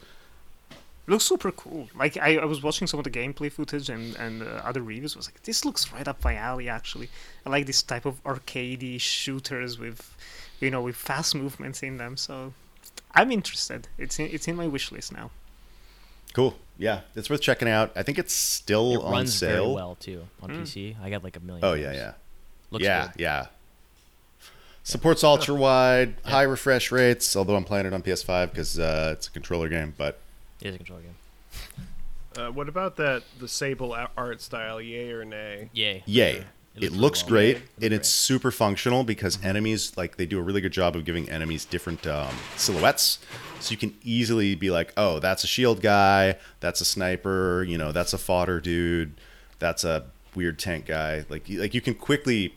looks 1.08 1.24
super 1.26 1.52
cool. 1.52 1.88
Like 1.96 2.18
I, 2.18 2.38
I 2.38 2.46
was 2.46 2.62
watching 2.64 2.88
some 2.88 3.00
of 3.00 3.04
the 3.04 3.12
gameplay 3.12 3.52
footage 3.52 3.90
and 3.90 4.16
and 4.16 4.42
uh, 4.42 4.62
other 4.64 4.82
reviews. 4.82 5.16
Was 5.16 5.28
like, 5.28 5.42
this 5.44 5.66
looks 5.66 5.92
right 5.94 6.08
up 6.08 6.24
my 6.24 6.36
alley. 6.36 6.68
Actually, 6.70 7.10
I 7.46 7.50
like 7.50 7.66
this 7.66 7.82
type 7.84 8.06
of 8.06 8.24
arcadey 8.24 9.00
shooters 9.00 9.78
with, 9.80 10.16
you 10.60 10.70
know, 10.72 10.82
with 10.82 10.96
fast 10.96 11.36
movements 11.36 11.84
in 11.84 11.98
them. 11.98 12.18
So, 12.18 12.54
I'm 13.14 13.32
interested. 13.32 13.88
It's 13.98 14.18
in, 14.20 14.28
it's 14.32 14.48
in 14.48 14.56
my 14.56 14.68
wish 14.68 14.92
list 14.92 15.12
now. 15.14 15.32
Cool. 16.34 16.56
Yeah, 16.78 17.02
it's 17.16 17.30
worth 17.30 17.42
checking 17.42 17.68
out. 17.68 17.92
I 17.96 18.04
think 18.04 18.18
it's 18.20 18.34
still 18.34 18.94
It 18.94 19.02
on 19.04 19.12
runs 19.12 19.34
sale. 19.36 19.64
very 19.66 19.76
well 19.76 19.96
too 20.00 20.28
on 20.42 20.50
PC. 20.52 20.96
I 21.04 21.10
got 21.10 21.24
like 21.24 21.36
a 21.36 21.40
million. 21.40 21.64
Oh 21.66 21.74
yeah, 21.74 21.92
yeah. 21.92 22.14
Looks 22.72 22.86
yeah, 22.86 23.08
good. 23.08 23.20
yeah. 23.22 23.46
Supports 24.90 25.24
ultra 25.24 25.54
wide, 25.54 26.16
high 26.26 26.42
refresh 26.42 26.92
rates. 26.92 27.36
Although 27.36 27.56
I'm 27.56 27.64
playing 27.64 27.86
it 27.86 27.94
on 27.94 28.02
PS5 28.02 28.50
because 28.50 28.80
uh, 28.80 29.12
it's 29.16 29.28
a 29.28 29.32
controller 29.32 29.70
game. 29.70 29.94
But 29.96 30.20
It 30.62 30.70
is 30.70 30.74
a 30.76 30.78
controller 30.80 31.04
game. 31.04 31.16
Uh, 32.36 32.52
what 32.52 32.68
about 32.68 32.96
that 32.96 33.22
the 33.38 33.48
Sable 33.48 33.96
art 34.18 34.42
style? 34.42 34.82
Yay 34.82 35.12
or 35.12 35.24
nay? 35.26 35.70
Yay. 35.74 36.02
yay, 36.08 36.38
It 36.76 36.86
it, 36.86 36.92
looks 36.92 36.96
looks 36.96 37.24
really 37.30 37.32
well. 37.32 37.54
great, 37.54 37.54
Looks 37.56 37.84
and 37.84 37.94
it's 37.94 38.10
great. 38.10 38.14
super 38.14 38.50
functional 38.52 39.04
because 39.04 39.38
enemies 39.44 39.96
like 39.96 40.18
they 40.18 40.26
do 40.26 40.40
a 40.40 40.42
really 40.42 40.62
good 40.62 40.74
job 40.74 40.96
of 40.96 41.06
giving 41.06 41.30
enemies 41.30 41.66
different 41.66 42.08
um, 42.08 42.34
silhouettes. 42.56 43.20
So 43.60 43.70
you 43.72 43.78
can 43.78 43.96
easily 44.04 44.56
be 44.56 44.72
like, 44.72 44.92
oh, 44.98 45.20
that's 45.20 45.44
a 45.44 45.48
shield 45.48 45.82
guy, 45.84 46.38
that's 46.62 46.82
a 46.82 46.86
sniper, 46.86 47.64
you 47.64 47.78
know, 47.78 47.92
that's 47.92 48.14
a 48.14 48.18
fodder 48.18 48.60
dude, 48.60 49.14
that's 49.60 49.84
a 49.84 50.06
weird 50.34 50.58
tank 50.58 50.86
guy. 50.88 51.26
Like, 51.30 51.46
like 51.48 51.76
you 51.76 51.82
can 51.82 51.94
quickly 51.94 52.56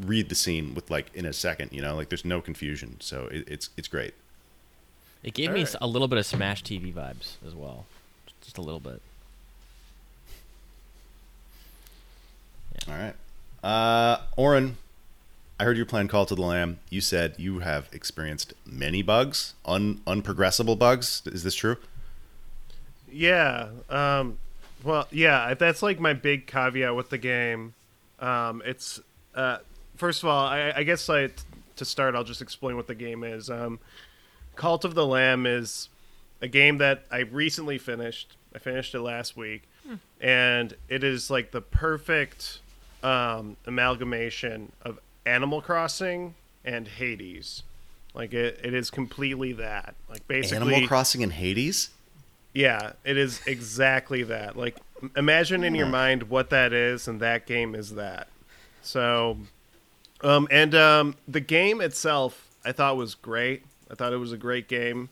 read 0.00 0.28
the 0.28 0.34
scene 0.34 0.74
with 0.74 0.90
like 0.90 1.10
in 1.14 1.24
a 1.26 1.32
second. 1.32 1.72
You 1.72 1.80
know, 1.82 1.94
like 1.96 2.08
there's 2.08 2.24
no 2.24 2.40
confusion. 2.40 2.96
So 3.00 3.26
it, 3.30 3.44
it's 3.48 3.70
it's 3.76 3.88
great. 3.88 4.14
It 5.22 5.34
gave 5.34 5.50
me 5.50 5.60
Alright. 5.60 5.74
s- 5.74 5.76
a 5.80 5.86
little 5.86 6.08
bit 6.08 6.18
of 6.18 6.26
Smash 6.26 6.62
TV 6.62 6.92
vibes 6.92 7.36
as 7.46 7.54
well, 7.54 7.86
just 8.42 8.58
a 8.58 8.62
little 8.62 8.80
bit. 8.80 9.00
All 12.88 12.94
right. 12.94 13.14
Uh, 13.62 14.18
Oren, 14.36 14.76
I 15.58 15.64
heard 15.64 15.76
you 15.76 15.82
were 15.84 15.88
playing 15.88 16.08
Cult 16.08 16.30
of 16.30 16.36
the 16.36 16.42
Lamb. 16.42 16.78
You 16.90 17.00
said 17.00 17.34
you 17.38 17.60
have 17.60 17.88
experienced 17.92 18.52
many 18.66 19.02
bugs, 19.02 19.54
un 19.64 20.00
unprogressible 20.06 20.78
bugs. 20.78 21.22
Is 21.26 21.42
this 21.44 21.54
true? 21.54 21.76
Yeah. 23.10 23.68
Um, 23.88 24.38
well, 24.82 25.06
yeah. 25.10 25.54
That's 25.54 25.82
like 25.82 25.98
my 26.00 26.12
big 26.12 26.46
caveat 26.46 26.94
with 26.94 27.10
the 27.10 27.18
game. 27.18 27.74
Um, 28.20 28.62
it's 28.66 29.00
uh, 29.34 29.58
first 29.96 30.22
of 30.22 30.28
all, 30.28 30.46
I, 30.46 30.72
I 30.76 30.82
guess 30.82 31.08
I, 31.08 31.30
to 31.76 31.84
start, 31.84 32.14
I'll 32.14 32.24
just 32.24 32.42
explain 32.42 32.76
what 32.76 32.86
the 32.86 32.94
game 32.94 33.24
is. 33.24 33.50
Um, 33.50 33.78
Cult 34.56 34.84
of 34.84 34.94
the 34.94 35.06
Lamb 35.06 35.46
is 35.46 35.88
a 36.40 36.48
game 36.48 36.78
that 36.78 37.04
I 37.10 37.20
recently 37.20 37.78
finished. 37.78 38.36
I 38.54 38.58
finished 38.58 38.94
it 38.94 39.00
last 39.00 39.36
week, 39.36 39.62
and 40.20 40.74
it 40.88 41.02
is 41.02 41.28
like 41.30 41.50
the 41.50 41.60
perfect 41.60 42.60
um, 43.02 43.56
amalgamation 43.66 44.70
of 44.82 44.98
Animal 45.26 45.60
Crossing 45.60 46.34
and 46.64 46.86
Hades. 46.86 47.64
Like 48.14 48.32
it, 48.32 48.60
it 48.62 48.74
is 48.74 48.90
completely 48.90 49.52
that. 49.54 49.96
Like 50.08 50.26
basically, 50.28 50.56
Animal 50.74 50.86
Crossing 50.86 51.22
and 51.24 51.32
Hades. 51.32 51.90
yeah, 52.52 52.92
it 53.04 53.16
is 53.16 53.40
exactly 53.46 54.22
that. 54.22 54.56
Like, 54.56 54.76
imagine 55.16 55.64
in 55.64 55.74
your 55.74 55.88
mind 55.88 56.24
what 56.24 56.50
that 56.50 56.72
is, 56.72 57.08
and 57.08 57.18
that 57.20 57.44
game 57.46 57.74
is 57.74 57.96
that. 57.96 58.28
So, 58.82 59.38
um, 60.22 60.48
and 60.50 60.74
um, 60.74 61.16
the 61.28 61.40
game 61.40 61.80
itself, 61.80 62.48
I 62.64 62.72
thought 62.72 62.96
was 62.96 63.14
great. 63.14 63.64
I 63.90 63.94
thought 63.94 64.12
it 64.12 64.16
was 64.18 64.32
a 64.32 64.36
great 64.36 64.68
game. 64.68 65.08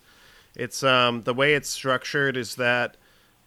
It's 0.54 0.82
um, 0.82 1.22
the 1.22 1.34
way 1.34 1.54
it's 1.54 1.68
structured 1.68 2.36
is 2.36 2.56
that 2.56 2.96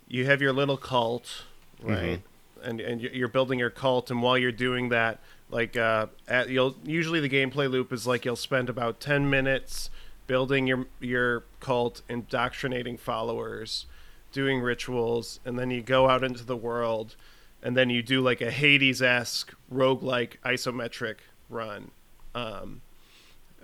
you 0.08 0.26
have 0.26 0.42
your 0.42 0.54
little 0.54 0.78
cult, 0.78 1.44
right? 1.82 2.22
And 2.64 2.80
and 2.82 3.02
you- 3.02 3.12
you're 3.14 3.28
building 3.28 3.60
your 3.60 3.70
cult, 3.70 4.10
and 4.12 4.22
while 4.22 4.38
you're 4.38 4.52
doing 4.52 4.90
that, 4.90 5.20
like 5.50 5.78
uh, 5.78 6.08
at, 6.28 6.50
you'll 6.50 6.76
usually 6.84 7.20
the 7.20 7.30
gameplay 7.30 7.70
loop 7.70 7.94
is 7.94 8.08
like 8.08 8.26
you'll 8.26 8.36
spend 8.36 8.70
about 8.70 9.00
ten 9.00 9.30
minutes 9.30 9.90
building 10.28 10.66
your 10.68 10.88
your 11.00 11.44
cult, 11.60 12.02
indoctrinating 12.10 12.98
followers, 12.98 13.86
doing 14.32 14.62
rituals, 14.62 15.40
and 15.46 15.58
then 15.60 15.70
you 15.70 15.82
go 15.82 16.10
out 16.10 16.24
into 16.24 16.44
the 16.44 16.58
world, 16.58 17.16
and 17.62 17.78
then 17.78 17.90
you 17.92 18.02
do 18.02 18.20
like 18.22 18.42
a 18.42 18.50
Hades 18.52 19.02
esque 19.02 19.54
roguelike 19.72 20.38
isometric 20.44 21.18
run. 21.50 21.92
Um, 22.34 22.82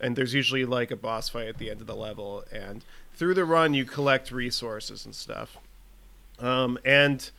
and 0.01 0.15
there's 0.15 0.33
usually 0.33 0.65
like 0.65 0.91
a 0.91 0.95
boss 0.95 1.29
fight 1.29 1.47
at 1.47 1.57
the 1.57 1.69
end 1.69 1.81
of 1.81 1.87
the 1.87 1.95
level, 1.95 2.43
and 2.51 2.83
through 3.13 3.35
the 3.35 3.45
run 3.45 3.73
you 3.73 3.85
collect 3.85 4.31
resources 4.31 5.05
and 5.05 5.13
stuff. 5.13 5.57
Um, 6.39 6.79
and 6.83 7.29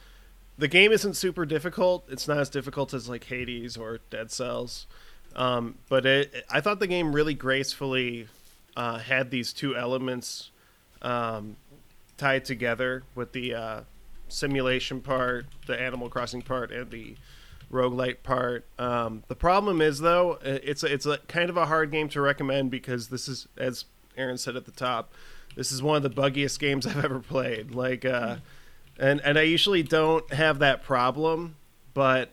the 0.57 0.68
game 0.68 0.93
isn't 0.93 1.14
super 1.14 1.45
difficult. 1.45 2.05
It's 2.09 2.28
not 2.28 2.38
as 2.38 2.49
difficult 2.49 2.95
as 2.95 3.09
like 3.09 3.24
Hades 3.24 3.76
or 3.76 3.99
Dead 4.11 4.30
Cells, 4.30 4.86
um, 5.34 5.76
but 5.88 6.07
it, 6.07 6.45
I 6.51 6.61
thought 6.61 6.78
the 6.78 6.86
game 6.86 7.14
really 7.14 7.34
gracefully 7.34 8.28
uh, 8.76 8.99
had 8.99 9.30
these 9.30 9.53
two 9.53 9.76
elements 9.76 10.51
um, 11.01 11.57
tied 12.16 12.45
together 12.45 13.03
with 13.14 13.32
the 13.32 13.55
uh, 13.55 13.80
simulation 14.28 15.01
part, 15.01 15.47
the 15.66 15.80
Animal 15.80 16.09
Crossing 16.09 16.43
part, 16.43 16.70
and 16.70 16.90
the 16.90 17.16
roguelite 17.72 18.22
part. 18.22 18.66
Um, 18.78 19.24
the 19.28 19.34
problem 19.34 19.80
is 19.80 20.00
though, 20.00 20.38
it's 20.42 20.82
a, 20.82 20.92
it's 20.92 21.06
a 21.06 21.18
kind 21.28 21.50
of 21.50 21.56
a 21.56 21.66
hard 21.66 21.90
game 21.90 22.08
to 22.10 22.20
recommend 22.20 22.70
because 22.70 23.08
this 23.08 23.28
is, 23.28 23.48
as 23.56 23.86
Aaron 24.16 24.38
said 24.38 24.56
at 24.56 24.66
the 24.66 24.72
top, 24.72 25.12
this 25.56 25.72
is 25.72 25.82
one 25.82 25.96
of 25.96 26.02
the 26.02 26.10
buggiest 26.10 26.58
games 26.58 26.86
I've 26.86 27.04
ever 27.04 27.20
played. 27.20 27.74
Like, 27.74 28.04
uh, 28.04 28.36
and 28.98 29.20
and 29.22 29.38
I 29.38 29.42
usually 29.42 29.82
don't 29.82 30.30
have 30.32 30.58
that 30.60 30.82
problem, 30.82 31.56
but 31.94 32.30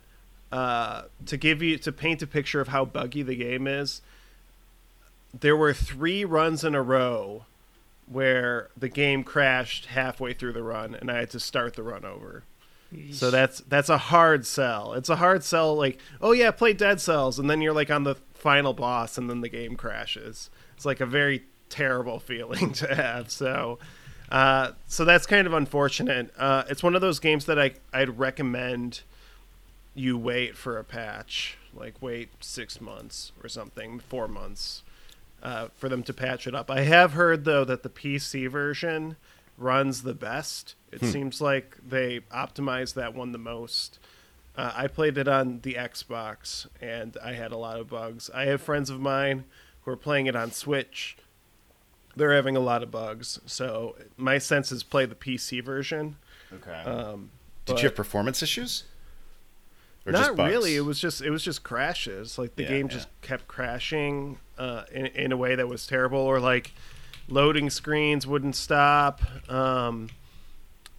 uh, 0.51 1.03
to 1.25 1.37
give 1.37 1.61
you 1.61 1.77
to 1.77 1.91
paint 1.91 2.21
a 2.21 2.27
picture 2.27 2.61
of 2.61 2.69
how 2.69 2.85
buggy 2.85 3.23
the 3.23 3.35
game 3.35 3.67
is, 3.67 4.01
there 5.37 5.55
were 5.55 5.73
three 5.73 6.25
runs 6.25 6.63
in 6.63 6.75
a 6.75 6.81
row 6.81 7.45
where 8.07 8.69
the 8.75 8.89
game 8.89 9.23
crashed 9.23 9.87
halfway 9.87 10.33
through 10.33 10.53
the 10.53 10.63
run, 10.63 10.95
and 10.95 11.11
I 11.11 11.19
had 11.19 11.29
to 11.31 11.39
start 11.39 11.75
the 11.75 11.83
run 11.83 12.03
over. 12.03 12.43
So 13.11 13.29
that's 13.29 13.59
that's 13.61 13.89
a 13.89 13.97
hard 13.97 14.45
sell. 14.45 14.93
It's 14.93 15.09
a 15.09 15.17
hard 15.17 15.43
sell. 15.43 15.75
Like, 15.75 15.99
oh 16.21 16.31
yeah, 16.31 16.51
play 16.51 16.73
Dead 16.73 16.99
Cells, 16.99 17.37
and 17.37 17.49
then 17.49 17.61
you're 17.61 17.73
like 17.73 17.91
on 17.91 18.03
the 18.03 18.15
final 18.33 18.73
boss, 18.73 19.17
and 19.17 19.29
then 19.29 19.41
the 19.41 19.49
game 19.49 19.75
crashes. 19.75 20.49
It's 20.75 20.85
like 20.85 20.99
a 20.99 21.05
very 21.05 21.43
terrible 21.69 22.19
feeling 22.19 22.73
to 22.73 22.95
have. 22.95 23.29
So, 23.29 23.77
uh, 24.31 24.71
so 24.87 25.05
that's 25.05 25.27
kind 25.27 25.45
of 25.45 25.53
unfortunate. 25.53 26.33
Uh, 26.37 26.63
it's 26.67 26.81
one 26.81 26.95
of 26.95 27.01
those 27.01 27.19
games 27.19 27.45
that 27.45 27.59
I 27.59 27.73
I'd 27.93 28.17
recommend 28.17 29.01
you 29.93 30.17
wait 30.17 30.55
for 30.55 30.77
a 30.77 30.83
patch, 30.83 31.57
like 31.75 32.01
wait 32.01 32.29
six 32.39 32.81
months 32.81 33.31
or 33.43 33.49
something, 33.49 33.99
four 33.99 34.27
months, 34.27 34.81
uh, 35.43 35.67
for 35.75 35.89
them 35.89 36.01
to 36.03 36.13
patch 36.13 36.47
it 36.47 36.55
up. 36.55 36.71
I 36.71 36.81
have 36.81 37.13
heard 37.13 37.45
though 37.45 37.65
that 37.65 37.83
the 37.83 37.89
PC 37.89 38.49
version 38.49 39.15
runs 39.59 40.03
the 40.03 40.13
best. 40.13 40.75
It 40.91 41.01
seems 41.01 41.39
like 41.41 41.77
they 41.87 42.21
optimized 42.33 42.95
that 42.95 43.13
one 43.13 43.31
the 43.31 43.37
most. 43.37 43.99
Uh, 44.55 44.71
I 44.75 44.87
played 44.87 45.17
it 45.17 45.27
on 45.27 45.59
the 45.61 45.75
Xbox 45.75 46.67
and 46.81 47.15
I 47.23 47.33
had 47.33 47.51
a 47.51 47.57
lot 47.57 47.79
of 47.79 47.89
bugs. 47.89 48.29
I 48.33 48.45
have 48.45 48.61
friends 48.61 48.89
of 48.89 48.99
mine 48.99 49.43
who 49.81 49.91
are 49.91 49.95
playing 49.97 50.25
it 50.25 50.35
on 50.35 50.51
Switch. 50.51 51.15
They're 52.15 52.33
having 52.33 52.55
a 52.57 52.59
lot 52.59 52.81
of 52.83 52.89
bugs. 52.91 53.39
So 53.45 53.95
my 54.17 54.37
sense 54.39 54.71
is 54.71 54.83
play 54.83 55.05
the 55.05 55.15
PC 55.15 55.63
version. 55.63 56.17
Okay. 56.51 56.71
Um, 56.71 57.29
Did 57.65 57.79
you 57.79 57.87
have 57.87 57.95
performance 57.95 58.41
issues? 58.41 58.83
Or 60.05 60.11
not 60.11 60.35
just 60.35 60.37
really. 60.39 60.75
It 60.75 60.81
was 60.81 60.99
just 60.99 61.21
it 61.21 61.29
was 61.29 61.43
just 61.43 61.61
crashes. 61.63 62.37
Like 62.39 62.55
the 62.55 62.63
Yeah, 62.63 62.69
game 62.69 62.85
yeah. 62.87 62.93
just 62.93 63.07
kept 63.21 63.47
crashing 63.47 64.39
uh, 64.57 64.83
in 64.91 65.05
in 65.07 65.31
a 65.31 65.37
way 65.37 65.55
that 65.55 65.67
was 65.67 65.85
terrible, 65.85 66.19
or 66.19 66.39
like 66.39 66.71
loading 67.29 67.69
screens 67.69 68.25
wouldn't 68.27 68.55
stop. 68.55 69.21
Um, 69.49 70.09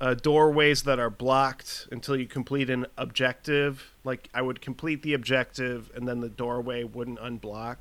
uh, 0.01 0.15
doorways 0.15 0.85
that 0.85 0.99
are 0.99 1.11
blocked 1.11 1.87
until 1.93 2.17
you 2.17 2.27
complete 2.27 2.71
an 2.71 2.87
objective. 2.97 3.93
Like 4.03 4.29
I 4.33 4.41
would 4.41 4.61
complete 4.61 5.03
the 5.03 5.13
objective 5.13 5.91
and 5.95 6.09
then 6.09 6.21
the 6.21 6.29
doorway 6.29 6.85
wouldn't 6.85 7.19
unblock. 7.19 7.77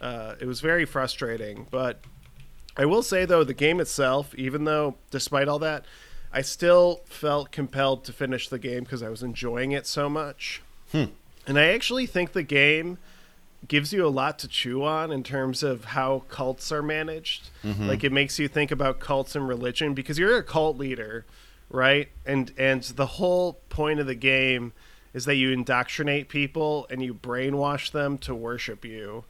Uh, 0.00 0.34
it 0.40 0.46
was 0.46 0.60
very 0.60 0.84
frustrating, 0.84 1.66
but 1.70 2.00
I 2.76 2.86
will 2.86 3.02
say 3.02 3.24
though 3.26 3.44
the 3.44 3.54
game 3.54 3.80
itself, 3.80 4.34
even 4.34 4.64
though 4.64 4.96
despite 5.10 5.46
all 5.46 5.58
that, 5.60 5.84
I 6.32 6.42
still 6.42 7.02
felt 7.04 7.52
compelled 7.52 8.04
to 8.04 8.12
finish 8.12 8.48
the 8.48 8.58
game 8.58 8.84
because 8.84 9.02
I 9.02 9.08
was 9.08 9.22
enjoying 9.22 9.72
it 9.72 9.86
so 9.86 10.08
much. 10.08 10.62
And 11.46 11.58
I 11.58 11.66
actually 11.68 12.06
think 12.06 12.32
the 12.32 12.42
game 12.42 12.98
gives 13.68 13.92
you 13.92 14.06
a 14.06 14.08
lot 14.08 14.38
to 14.40 14.48
chew 14.48 14.82
on 14.82 15.12
in 15.12 15.22
terms 15.22 15.62
of 15.62 15.86
how 15.86 16.24
cults 16.28 16.72
are 16.72 16.82
managed. 16.82 17.50
Like 17.88 18.04
it 18.04 18.12
makes 18.12 18.38
you 18.38 18.48
think 18.48 18.70
about 18.70 19.00
cults 19.00 19.36
and 19.36 19.46
religion 19.46 19.94
because 19.94 20.18
you're 20.18 20.36
a 20.38 20.42
cult 20.42 20.78
leader, 20.78 21.24
right? 21.68 22.08
And 22.26 22.52
and 22.56 22.82
the 22.82 23.06
whole 23.06 23.54
point 23.68 24.00
of 24.00 24.06
the 24.06 24.14
game 24.14 24.72
is 25.12 25.24
that 25.24 25.34
you 25.36 25.50
indoctrinate 25.52 26.28
people 26.28 26.86
and 26.90 27.02
you 27.02 27.12
brainwash 27.14 27.90
them 27.90 28.16
to 28.18 28.34
worship 28.34 28.84
you. 28.84 29.24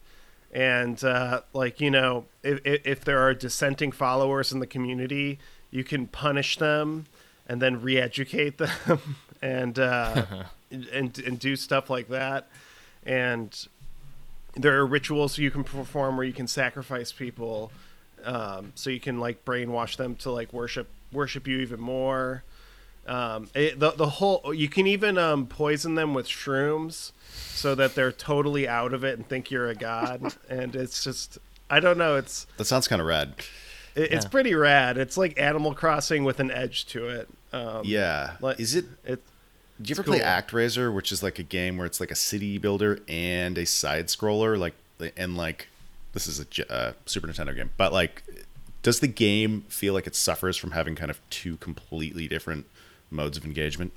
And 0.52 1.02
uh, 1.04 1.42
like 1.52 1.80
you 1.80 1.90
know, 1.90 2.26
if, 2.42 2.60
if 2.64 2.86
if 2.86 3.04
there 3.04 3.20
are 3.20 3.34
dissenting 3.34 3.92
followers 3.92 4.52
in 4.52 4.60
the 4.60 4.66
community, 4.66 5.38
you 5.70 5.84
can 5.84 6.06
punish 6.06 6.56
them 6.58 7.06
and 7.46 7.60
then 7.60 7.82
re-educate 7.82 8.58
them 8.58 9.16
and 9.42 9.78
uh, 9.78 10.24
and 10.70 11.18
and 11.18 11.38
do 11.38 11.56
stuff 11.56 11.90
like 11.90 12.08
that. 12.08 12.48
And 13.04 13.56
there 14.54 14.76
are 14.78 14.86
rituals 14.86 15.38
you 15.38 15.50
can 15.50 15.64
perform 15.64 16.16
where 16.16 16.26
you 16.26 16.32
can 16.32 16.46
sacrifice 16.46 17.12
people, 17.12 17.70
um, 18.24 18.72
so 18.74 18.90
you 18.90 19.00
can 19.00 19.20
like 19.20 19.44
brainwash 19.44 19.96
them 19.96 20.16
to 20.16 20.30
like 20.30 20.52
worship 20.52 20.88
worship 21.12 21.46
you 21.46 21.58
even 21.60 21.80
more. 21.80 22.42
Um, 23.06 23.48
it, 23.54 23.80
the 23.80 23.90
the 23.92 24.08
whole 24.08 24.52
you 24.54 24.68
can 24.68 24.86
even 24.86 25.18
um, 25.18 25.46
poison 25.46 25.94
them 25.94 26.14
with 26.14 26.26
shrooms, 26.26 27.12
so 27.30 27.74
that 27.74 27.94
they're 27.94 28.12
totally 28.12 28.68
out 28.68 28.92
of 28.92 29.04
it 29.04 29.16
and 29.16 29.26
think 29.28 29.50
you're 29.50 29.68
a 29.68 29.74
god. 29.74 30.34
and 30.48 30.76
it's 30.76 31.02
just 31.02 31.38
I 31.68 31.80
don't 31.80 31.98
know. 31.98 32.16
It's 32.16 32.46
That 32.56 32.64
sounds 32.66 32.88
kind 32.88 33.00
of 33.00 33.06
rad. 33.08 33.34
it, 33.94 34.12
it's 34.12 34.26
pretty 34.26 34.54
rad. 34.54 34.98
It's 34.98 35.16
like 35.16 35.38
Animal 35.40 35.74
Crossing 35.74 36.24
with 36.24 36.40
an 36.40 36.50
edge 36.50 36.86
to 36.86 37.08
it. 37.08 37.28
Um, 37.52 37.82
Yeah. 37.84 38.32
like- 38.40 38.60
Is 38.60 38.74
it? 38.76 38.84
It 39.04 39.22
Did 39.80 39.90
you 39.90 39.94
ever 39.94 40.02
it's 40.02 40.08
play 40.08 40.18
cool. 40.18 40.26
ActRaiser, 40.28 40.92
which 40.94 41.10
is 41.10 41.22
like 41.22 41.38
a 41.38 41.42
game 41.42 41.76
where 41.76 41.86
it's 41.86 42.00
like 42.00 42.10
a 42.10 42.14
city 42.16 42.58
builder 42.58 43.00
and 43.08 43.56
a 43.56 43.64
side 43.66 44.08
scroller, 44.08 44.58
like 44.58 44.74
and 45.16 45.36
like 45.36 45.68
this 46.12 46.26
is 46.26 46.40
a 46.40 46.72
uh, 46.72 46.92
Super 47.06 47.28
Nintendo 47.28 47.54
game, 47.54 47.70
but 47.76 47.92
like, 47.92 48.22
does 48.82 49.00
the 49.00 49.06
game 49.06 49.62
feel 49.68 49.94
like 49.94 50.06
it 50.06 50.14
suffers 50.14 50.56
from 50.56 50.72
having 50.72 50.94
kind 50.96 51.10
of 51.10 51.20
two 51.30 51.56
completely 51.58 52.28
different 52.28 52.66
modes 53.10 53.36
of 53.38 53.44
engagement? 53.44 53.92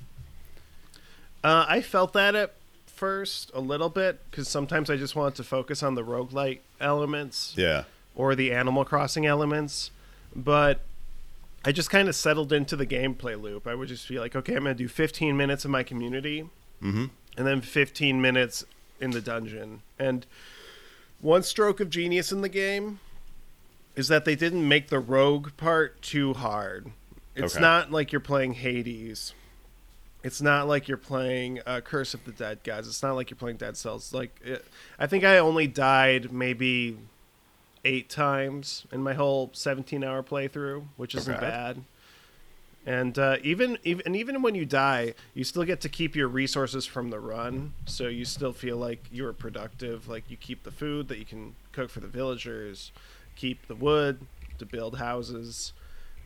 Uh, 1.44 1.66
I 1.68 1.82
felt 1.82 2.14
that 2.14 2.36
at 2.36 2.54
first 2.86 3.52
a 3.54 3.60
little 3.60 3.90
bit 3.90 4.20
because 4.30 4.48
sometimes 4.48 4.90
I 4.90 4.96
just 4.96 5.16
wanted 5.16 5.36
to 5.36 5.44
focus 5.44 5.84
on 5.84 5.96
the 5.96 6.04
roguelite 6.04 6.60
elements 6.80 7.54
Yeah. 7.58 7.84
or 8.16 8.36
the 8.36 8.54
Animal 8.54 8.86
Crossing 8.86 9.26
elements, 9.26 9.92
but 10.36 10.82
I 11.66 11.72
just 11.72 11.90
kind 11.90 12.10
of 12.10 12.16
settled 12.16 12.52
into 12.52 12.76
the 12.76 12.86
gameplay 12.86 13.40
loop. 13.42 13.68
I 13.68 13.76
would 13.76 13.88
just 13.88 14.08
be 14.10 14.20
like, 14.20 14.36
okay, 14.36 14.56
I'm 14.56 14.64
going 14.64 14.76
to 14.76 14.84
do 14.84 14.88
15 14.90 15.36
minutes 15.38 15.66
in 15.66 15.72
my 15.72 15.84
community 15.84 16.50
Mm-hmm. 16.82 17.06
and 17.38 17.48
then 17.48 17.62
15 17.62 18.22
minutes 18.22 18.66
in 19.00 19.12
the 19.12 19.22
dungeon. 19.22 19.82
And 19.98 20.26
one 21.22 21.42
stroke 21.44 21.80
of 21.80 21.90
genius 21.90 22.34
in 22.34 22.42
the 22.42 22.50
game 22.50 23.00
is 23.96 24.10
that 24.10 24.26
they 24.26 24.36
didn't 24.36 24.68
make 24.68 24.90
the 24.90 25.00
rogue 25.00 25.52
part 25.56 26.02
too 26.02 26.34
hard. 26.34 26.92
It's 27.36 27.54
Okay. 27.56 27.62
not 27.62 27.90
like 27.92 28.12
you're 28.12 28.20
playing 28.20 28.56
Hades. 28.56 29.34
It's 30.24 30.42
not 30.42 30.68
like 30.68 30.88
you're 30.90 30.98
playing 30.98 31.62
uh, 31.66 31.80
Curse 31.82 32.14
of 32.14 32.26
the 32.26 32.32
Dead 32.34 32.60
Gods. 32.64 32.88
It's 32.90 33.02
not 33.04 33.16
like 33.16 33.30
you're 33.30 33.38
playing 33.38 33.58
Dead 33.58 33.78
Cells. 33.78 34.14
Like, 34.14 34.38
it, 34.44 34.66
I 35.00 35.08
think 35.08 35.24
I 35.24 35.38
only 35.38 35.68
died 35.68 36.32
maybe 36.34 36.98
eight 37.86 38.10
times 38.10 38.86
in 38.92 39.02
my 39.04 39.14
whole 39.14 39.50
17 39.54 40.04
hour 40.04 40.24
playthrough, 40.24 40.86
which 40.98 41.16
isn't 41.16 41.34
Okay. 41.36 41.46
bad. 41.46 41.84
And 42.86 43.18
uh, 43.18 43.38
even, 43.44 43.78
even 43.84 44.04
and 44.06 44.14
even 44.16 44.42
when 44.42 44.56
you 44.56 44.66
die, 44.66 45.14
you 45.34 45.46
still 45.46 45.64
get 45.64 45.80
to 45.82 45.90
keep 45.90 46.18
your 46.18 46.28
resources 46.28 46.86
from 46.86 47.12
the 47.12 47.20
run, 47.20 47.74
so 47.86 48.08
you 48.10 48.26
still 48.26 48.52
feel 48.52 48.76
like 48.76 49.06
you 49.10 49.24
were 49.24 49.32
productive. 49.32 50.10
Like 50.10 50.30
you 50.30 50.36
keep 50.36 50.64
the 50.64 50.72
food 50.72 51.08
that 51.08 51.18
you 51.18 51.24
can 51.24 51.56
cook 51.72 51.90
for 51.90 52.02
the 52.02 52.08
villagers, 52.08 52.92
keep 53.38 53.68
the 53.68 53.76
wood 53.76 54.28
to 54.60 54.66
build 54.66 54.98
houses, 54.98 55.72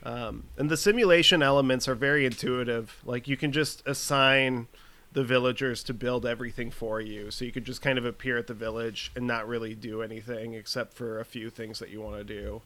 um, 0.02 0.46
and 0.58 0.68
the 0.72 0.78
simulation 0.78 1.44
elements 1.44 1.88
are 1.88 1.94
very 1.94 2.26
intuitive. 2.26 3.04
Like 3.06 3.28
you 3.28 3.38
can 3.38 3.52
just 3.52 3.84
assign 3.88 4.68
the 5.14 5.24
villagers 5.24 5.84
to 5.84 5.94
build 5.94 6.26
everything 6.26 6.70
for 6.70 7.02
you, 7.02 7.32
so 7.32 7.46
you 7.46 7.52
could 7.52 7.66
just 7.66 7.82
kind 7.82 7.98
of 7.98 8.06
appear 8.06 8.38
at 8.38 8.48
the 8.48 8.54
village 8.54 9.12
and 9.16 9.26
not 9.26 9.48
really 9.48 9.74
do 9.74 10.02
anything 10.02 10.54
except 10.54 10.94
for 10.94 11.20
a 11.20 11.26
few 11.26 11.50
things 11.50 11.80
that 11.80 11.90
you 11.90 12.02
want 12.02 12.18
to 12.18 12.24
do. 12.24 12.62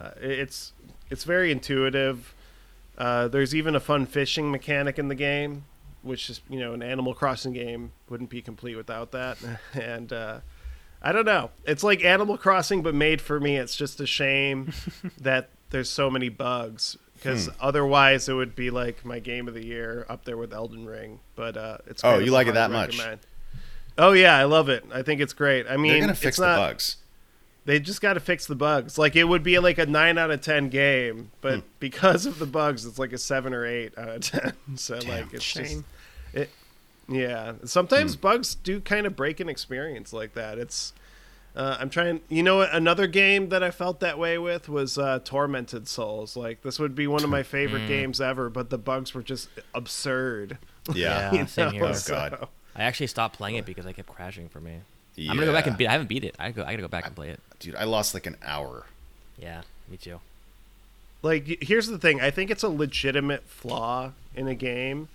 Uh, 0.00 0.10
it's 0.20 0.72
it's 1.10 1.24
very 1.24 1.50
intuitive. 1.50 2.34
Uh, 2.96 3.28
there's 3.28 3.54
even 3.54 3.74
a 3.74 3.80
fun 3.80 4.06
fishing 4.06 4.50
mechanic 4.50 4.98
in 4.98 5.08
the 5.08 5.14
game, 5.14 5.64
which 6.02 6.30
is 6.30 6.40
you 6.48 6.60
know 6.60 6.72
an 6.72 6.82
Animal 6.82 7.14
Crossing 7.14 7.52
game 7.52 7.92
wouldn't 8.08 8.30
be 8.30 8.42
complete 8.42 8.76
without 8.76 9.10
that. 9.12 9.38
and 9.74 10.12
uh, 10.12 10.40
I 11.00 11.12
don't 11.12 11.26
know, 11.26 11.50
it's 11.64 11.82
like 11.82 12.04
Animal 12.04 12.36
Crossing 12.36 12.82
but 12.82 12.94
made 12.94 13.20
for 13.20 13.40
me. 13.40 13.56
It's 13.56 13.76
just 13.76 14.00
a 14.00 14.06
shame 14.06 14.72
that 15.20 15.50
there's 15.70 15.90
so 15.90 16.10
many 16.10 16.28
bugs 16.28 16.96
because 17.18 17.46
Hmm. 17.46 17.52
otherwise 17.60 18.28
it 18.28 18.34
would 18.34 18.54
be 18.56 18.70
like 18.70 19.04
my 19.04 19.18
game 19.18 19.48
of 19.48 19.54
the 19.54 19.64
year 19.64 20.06
up 20.08 20.24
there 20.24 20.36
with 20.36 20.52
Elden 20.52 20.86
Ring. 20.86 21.20
But 21.36 21.56
uh, 21.56 21.78
it's 21.86 22.02
Oh, 22.04 22.18
you 22.18 22.30
like 22.32 22.46
it 22.46 22.54
that 22.54 22.70
much? 22.70 23.00
Oh 23.96 24.12
yeah, 24.12 24.36
I 24.36 24.44
love 24.44 24.68
it. 24.68 24.84
I 24.92 25.02
think 25.02 25.20
it's 25.20 25.32
great. 25.32 25.66
I 25.68 25.76
mean, 25.76 25.92
They're 25.92 26.00
gonna 26.00 26.14
fix 26.14 26.36
it's 26.36 26.38
the 26.38 26.44
bugs. 26.44 26.96
they 27.64 27.80
just 27.80 28.00
got 28.00 28.14
to 28.14 28.20
fix 28.20 28.46
the 28.46 28.54
bugs. 28.54 28.96
Like 28.96 29.16
it 29.16 29.24
would 29.24 29.42
be 29.42 29.58
like 29.58 29.78
a 29.78 29.86
nine 29.86 30.16
out 30.18 30.30
of 30.30 30.40
ten 30.40 30.68
game, 30.68 31.30
but 31.40 31.54
Hmm. 31.60 31.66
because 31.80 32.24
of 32.26 32.38
the 32.38 32.46
bugs, 32.46 32.84
it's 32.86 32.98
like 32.98 33.12
a 33.12 33.18
seven 33.18 33.52
or 33.52 33.66
eight 33.66 33.96
out 33.98 34.08
of 34.08 34.20
ten. 34.22 34.52
So 34.76 34.98
like 34.98 35.32
it's 35.34 35.52
just 35.52 35.82
it. 36.32 36.50
Yeah, 37.08 37.54
sometimes 37.64 38.14
Hmm. 38.14 38.20
bugs 38.20 38.54
do 38.54 38.80
kind 38.80 39.06
of 39.06 39.16
break 39.16 39.40
an 39.40 39.48
experience 39.48 40.12
like 40.12 40.34
that. 40.34 40.58
It's. 40.58 40.92
Uh, 41.56 41.76
I'm 41.80 41.90
trying. 41.90 42.20
You 42.28 42.42
know, 42.42 42.58
what? 42.58 42.72
another 42.72 43.06
game 43.06 43.48
that 43.48 43.62
I 43.62 43.70
felt 43.70 44.00
that 44.00 44.18
way 44.18 44.38
with 44.38 44.68
was 44.68 44.96
uh, 44.98 45.18
Tormented 45.24 45.88
Souls. 45.88 46.36
Like 46.36 46.62
this 46.62 46.78
would 46.78 46.94
be 46.94 47.06
one 47.06 47.24
of 47.24 47.30
my 47.30 47.42
favorite 47.42 47.82
Hmm. 47.82 47.88
games 47.88 48.20
ever, 48.20 48.48
but 48.48 48.70
the 48.70 48.78
bugs 48.78 49.12
were 49.14 49.22
just 49.22 49.48
absurd. 49.74 50.58
Yeah. 50.92 51.32
Yeah, 51.34 51.46
same 51.46 51.72
here. 51.72 51.84
Oh, 51.84 51.92
So- 51.92 52.14
God. 52.14 52.48
I 52.76 52.82
actually 52.84 53.08
stopped 53.08 53.36
playing 53.36 53.56
it 53.56 53.66
because 53.66 53.86
I 53.86 53.92
kept 53.92 54.08
crashing 54.08 54.48
for 54.48 54.60
me. 54.60 54.74
I'm 55.18 55.26
gonna 55.34 55.46
go 55.46 55.52
back 55.52 55.66
and 55.66 55.76
beat. 55.76 55.88
I 55.88 55.92
haven't 55.92 56.06
beat 56.08 56.22
it. 56.22 56.36
I 56.38 56.52
go. 56.52 56.62
I 56.62 56.66
gotta 56.72 56.82
go 56.82 56.88
back 56.88 57.06
and 57.06 57.16
play 57.16 57.30
it. 57.30 57.40
Dude, 57.58 57.74
I 57.74 57.82
lost 57.84 58.14
like 58.14 58.26
an 58.26 58.36
hour. 58.44 58.86
Yeah, 59.36 59.62
me 59.90 59.96
too. 59.96 60.20
like 61.22 61.58
here's 61.62 61.88
the 61.88 61.98
thing 61.98 62.20
i 62.20 62.30
think 62.30 62.48
it's 62.48 62.62
a 62.62 62.68
legitimate 62.68 63.42
flaw 63.48 64.12
in 64.36 64.46
a 64.46 64.54
game 64.54 65.08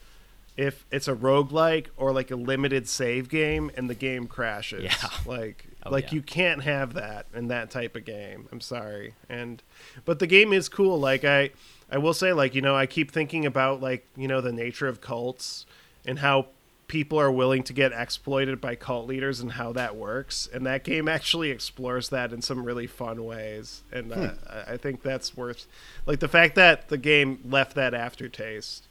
if 0.55 0.85
it's 0.91 1.07
a 1.07 1.15
roguelike 1.15 1.87
or 1.97 2.11
like 2.11 2.29
a 2.31 2.35
limited 2.35 2.87
save 2.87 3.27
game 3.29 3.71
and 3.75 3.89
the 3.89 3.95
game 3.95 4.27
crashes. 4.27 4.83
Yeah. 4.83 5.09
Like 5.25 5.65
Oh, 5.85 5.89
like 5.89 6.05
yeah. 6.05 6.15
you 6.15 6.21
can't 6.21 6.63
have 6.63 6.93
that 6.93 7.25
in 7.33 7.49
that 7.49 7.69
type 7.69 7.97
of 7.97 8.05
game. 8.05 8.47
I'm 8.53 8.61
sorry. 8.61 9.15
And 9.27 9.61
but 10.05 10.19
the 10.19 10.27
game 10.27 10.53
is 10.53 10.69
cool. 10.69 10.97
Like 10.97 11.25
I 11.25 11.49
I 11.91 11.97
will 11.97 12.13
say 12.13 12.31
like, 12.31 12.55
you 12.55 12.61
know, 12.61 12.73
I 12.75 12.85
keep 12.85 13.11
thinking 13.11 13.45
about 13.45 13.81
like, 13.81 14.07
you 14.15 14.27
know, 14.29 14.39
the 14.39 14.53
nature 14.53 14.87
of 14.87 15.01
cults 15.01 15.65
and 16.05 16.19
how 16.19 16.47
people 16.87 17.19
are 17.19 17.31
willing 17.31 17.63
to 17.63 17.73
get 17.73 17.91
exploited 17.91 18.61
by 18.61 18.75
cult 18.75 19.07
leaders 19.07 19.39
and 19.41 19.53
how 19.53 19.73
that 19.73 19.95
works. 19.97 20.47
And 20.53 20.65
that 20.67 20.83
game 20.85 21.07
actually 21.09 21.49
explores 21.51 22.07
that 22.09 22.31
in 22.31 22.41
some 22.41 22.63
really 22.63 22.87
fun 22.87 23.25
ways. 23.25 23.81
And 23.91 24.13
uh, 24.13 24.31
I 24.49 24.73
I 24.73 24.77
think 24.77 25.01
that's 25.03 25.35
worth 25.35 25.65
like 26.05 26.19
the 26.21 26.29
fact 26.29 26.55
that 26.55 26.87
the 26.87 26.97
game 26.97 27.39
left 27.43 27.75
that 27.75 27.93
aftertaste 27.93 28.87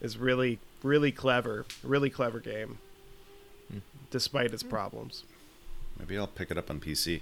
is 0.00 0.18
really 0.18 0.58
really 0.84 1.10
clever. 1.10 1.66
Really 1.82 2.10
clever 2.10 2.38
game. 2.38 2.78
Despite 4.10 4.52
its 4.52 4.62
problems. 4.62 5.24
Maybe 5.98 6.16
I'll 6.16 6.28
pick 6.28 6.52
it 6.52 6.58
up 6.58 6.70
on 6.70 6.78
PC. 6.78 7.20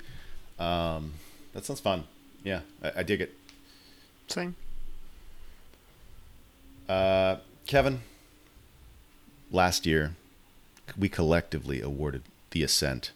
Um, 0.58 1.14
that 1.54 1.64
sounds 1.64 1.80
fun. 1.80 2.04
Yeah, 2.44 2.60
I, 2.82 2.92
I 2.96 3.02
dig 3.02 3.22
it. 3.22 3.32
Same. 4.26 4.56
Uh, 6.88 7.36
Kevin, 7.66 8.00
last 9.50 9.86
year 9.86 10.16
we 10.98 11.08
collectively 11.08 11.80
awarded 11.80 12.22
The 12.50 12.62
Ascent 12.62 13.12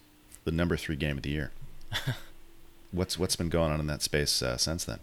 the 0.47 0.51
number 0.51 0.77
three 0.77 0.95
game 0.95 1.17
of 1.17 1.23
the 1.23 1.29
year. 1.29 1.51
what's 2.91 3.19
what's 3.19 3.35
been 3.35 3.49
going 3.49 3.69
on 3.69 3.81
in 3.81 3.87
that 3.87 4.01
space 4.01 4.41
uh, 4.41 4.55
since 4.55 4.85
then? 4.85 4.99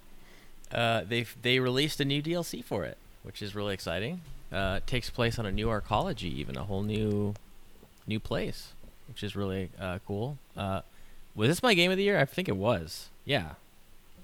Uh, 0.73 1.05
they 1.07 1.27
they 1.43 1.61
released 1.61 2.01
a 2.01 2.05
new 2.05 2.23
DLC 2.23 2.65
for 2.65 2.85
it, 2.85 2.97
which 3.23 3.43
is 3.43 3.55
really 3.55 3.75
exciting. 3.75 4.23
Uh, 4.55 4.79
takes 4.87 5.11
place 5.11 5.39
on 5.39 5.47
a 5.47 5.51
new 5.51 5.67
arcology, 5.67 6.33
even 6.33 6.57
a 6.57 6.63
whole 6.63 6.83
new 6.83 7.35
new 8.07 8.21
place, 8.21 8.73
which 9.09 9.25
is 9.25 9.35
really 9.35 9.71
uh, 9.81 9.99
cool. 10.07 10.39
Uh, 10.57 10.83
was 11.35 11.49
this 11.49 11.63
my 11.63 11.75
game 11.75 11.91
of 11.91 11.97
the 11.97 12.05
year? 12.05 12.21
I 12.21 12.25
think 12.25 12.49
it 12.49 12.57
was. 12.57 13.09
Yeah, 13.25 13.55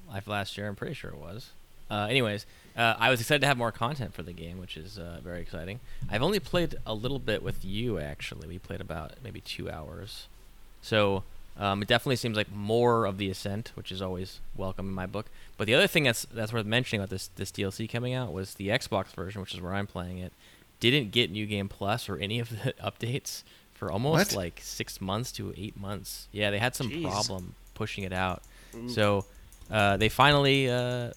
life 0.08 0.28
last 0.28 0.56
year. 0.56 0.68
I'm 0.68 0.76
pretty 0.76 0.94
sure 0.94 1.10
it 1.10 1.16
was. 1.18 1.50
Uh, 1.90 2.06
anyways, 2.08 2.46
uh, 2.76 2.94
I 2.98 3.10
was 3.10 3.20
excited 3.20 3.40
to 3.40 3.48
have 3.48 3.58
more 3.58 3.72
content 3.72 4.14
for 4.14 4.22
the 4.22 4.32
game, 4.32 4.60
which 4.60 4.76
is 4.76 4.96
uh, 4.98 5.18
very 5.24 5.40
exciting. 5.40 5.80
I've 6.08 6.22
only 6.22 6.38
played 6.38 6.76
a 6.86 6.94
little 6.94 7.18
bit 7.18 7.42
with 7.42 7.64
you 7.64 7.98
actually. 7.98 8.46
We 8.46 8.58
played 8.60 8.80
about 8.80 9.14
maybe 9.24 9.40
two 9.40 9.68
hours, 9.68 10.28
so 10.80 11.24
um, 11.60 11.82
it 11.82 11.88
definitely 11.88 12.16
seems 12.16 12.36
like 12.36 12.50
more 12.50 13.04
of 13.04 13.18
the 13.18 13.30
ascent, 13.30 13.70
which 13.74 13.92
is 13.92 14.02
always 14.02 14.40
welcome 14.56 14.88
in 14.88 14.94
my 14.94 15.06
book. 15.06 15.26
But 15.56 15.66
the 15.66 15.74
other 15.74 15.86
thing 15.86 16.02
that's 16.04 16.24
that's 16.32 16.52
worth 16.52 16.66
mentioning 16.66 17.00
about 17.00 17.10
this 17.10 17.28
this 17.36 17.52
DLC 17.52 17.88
coming 17.88 18.14
out 18.14 18.32
was 18.32 18.54
the 18.54 18.68
Xbox 18.68 19.08
version, 19.14 19.40
which 19.40 19.54
is 19.54 19.60
where 19.60 19.74
I'm 19.74 19.86
playing 19.86 20.18
it, 20.18 20.32
didn't 20.80 21.12
get 21.12 21.30
New 21.30 21.46
Game 21.46 21.68
Plus 21.68 22.08
or 22.08 22.16
any 22.16 22.40
of 22.40 22.48
the 22.50 22.72
updates 22.82 23.42
for 23.74 23.92
almost 23.92 24.32
What? 24.34 24.36
like 24.36 24.60
six 24.62 25.00
months 25.00 25.30
to 25.32 25.54
eight 25.56 25.78
months. 25.78 26.28
Yeah, 26.32 26.50
they 26.50 26.58
had 26.58 26.74
some 26.74 26.90
Jeez. 26.90 27.02
problem 27.02 27.54
pushing 27.74 28.04
it 28.04 28.12
out. 28.12 28.42
So 28.88 29.24
uh, 29.70 29.96
they 29.96 30.08
finally 30.08 30.70
uh, 30.70 31.10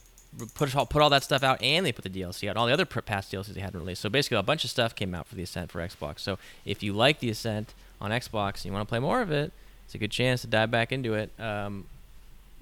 put 0.56 0.76
all, 0.76 0.86
put 0.86 1.02
all 1.02 1.10
that 1.12 1.24
stuff 1.24 1.44
out, 1.44 1.62
and 1.62 1.86
they 1.86 1.92
put 1.92 2.04
the 2.04 2.10
DLC 2.10 2.48
out, 2.48 2.52
and 2.52 2.58
all 2.58 2.66
the 2.68 2.74
other 2.74 2.86
past 2.86 3.32
DLCs 3.32 3.54
they 3.54 3.62
hadn't 3.62 3.80
released. 3.80 4.02
So 4.02 4.10
basically, 4.10 4.38
a 4.38 4.44
bunch 4.44 4.64
of 4.64 4.70
stuff 4.72 4.96
came 4.96 5.14
out 5.14 5.28
for 5.28 5.36
the 5.36 5.44
Ascent 5.44 5.72
for 5.72 5.80
Xbox. 5.82 6.20
So 6.20 6.40
if 6.66 6.82
you 6.82 6.94
like 6.94 7.20
the 7.20 7.30
Ascent 7.30 7.74
on 8.02 8.12
Xbox 8.12 8.56
and 8.56 8.66
you 8.66 8.72
want 8.74 8.88
to 8.88 8.90
play 8.90 9.00
more 9.00 9.22
of 9.22 9.30
it, 9.32 9.52
it's 9.86 9.96
a 9.96 9.98
good 9.98 10.12
chance 10.12 10.42
to 10.42 10.48
dive 10.48 10.72
back 10.72 10.92
into 10.92 11.14
it. 11.14 11.32
Um, 11.40 11.86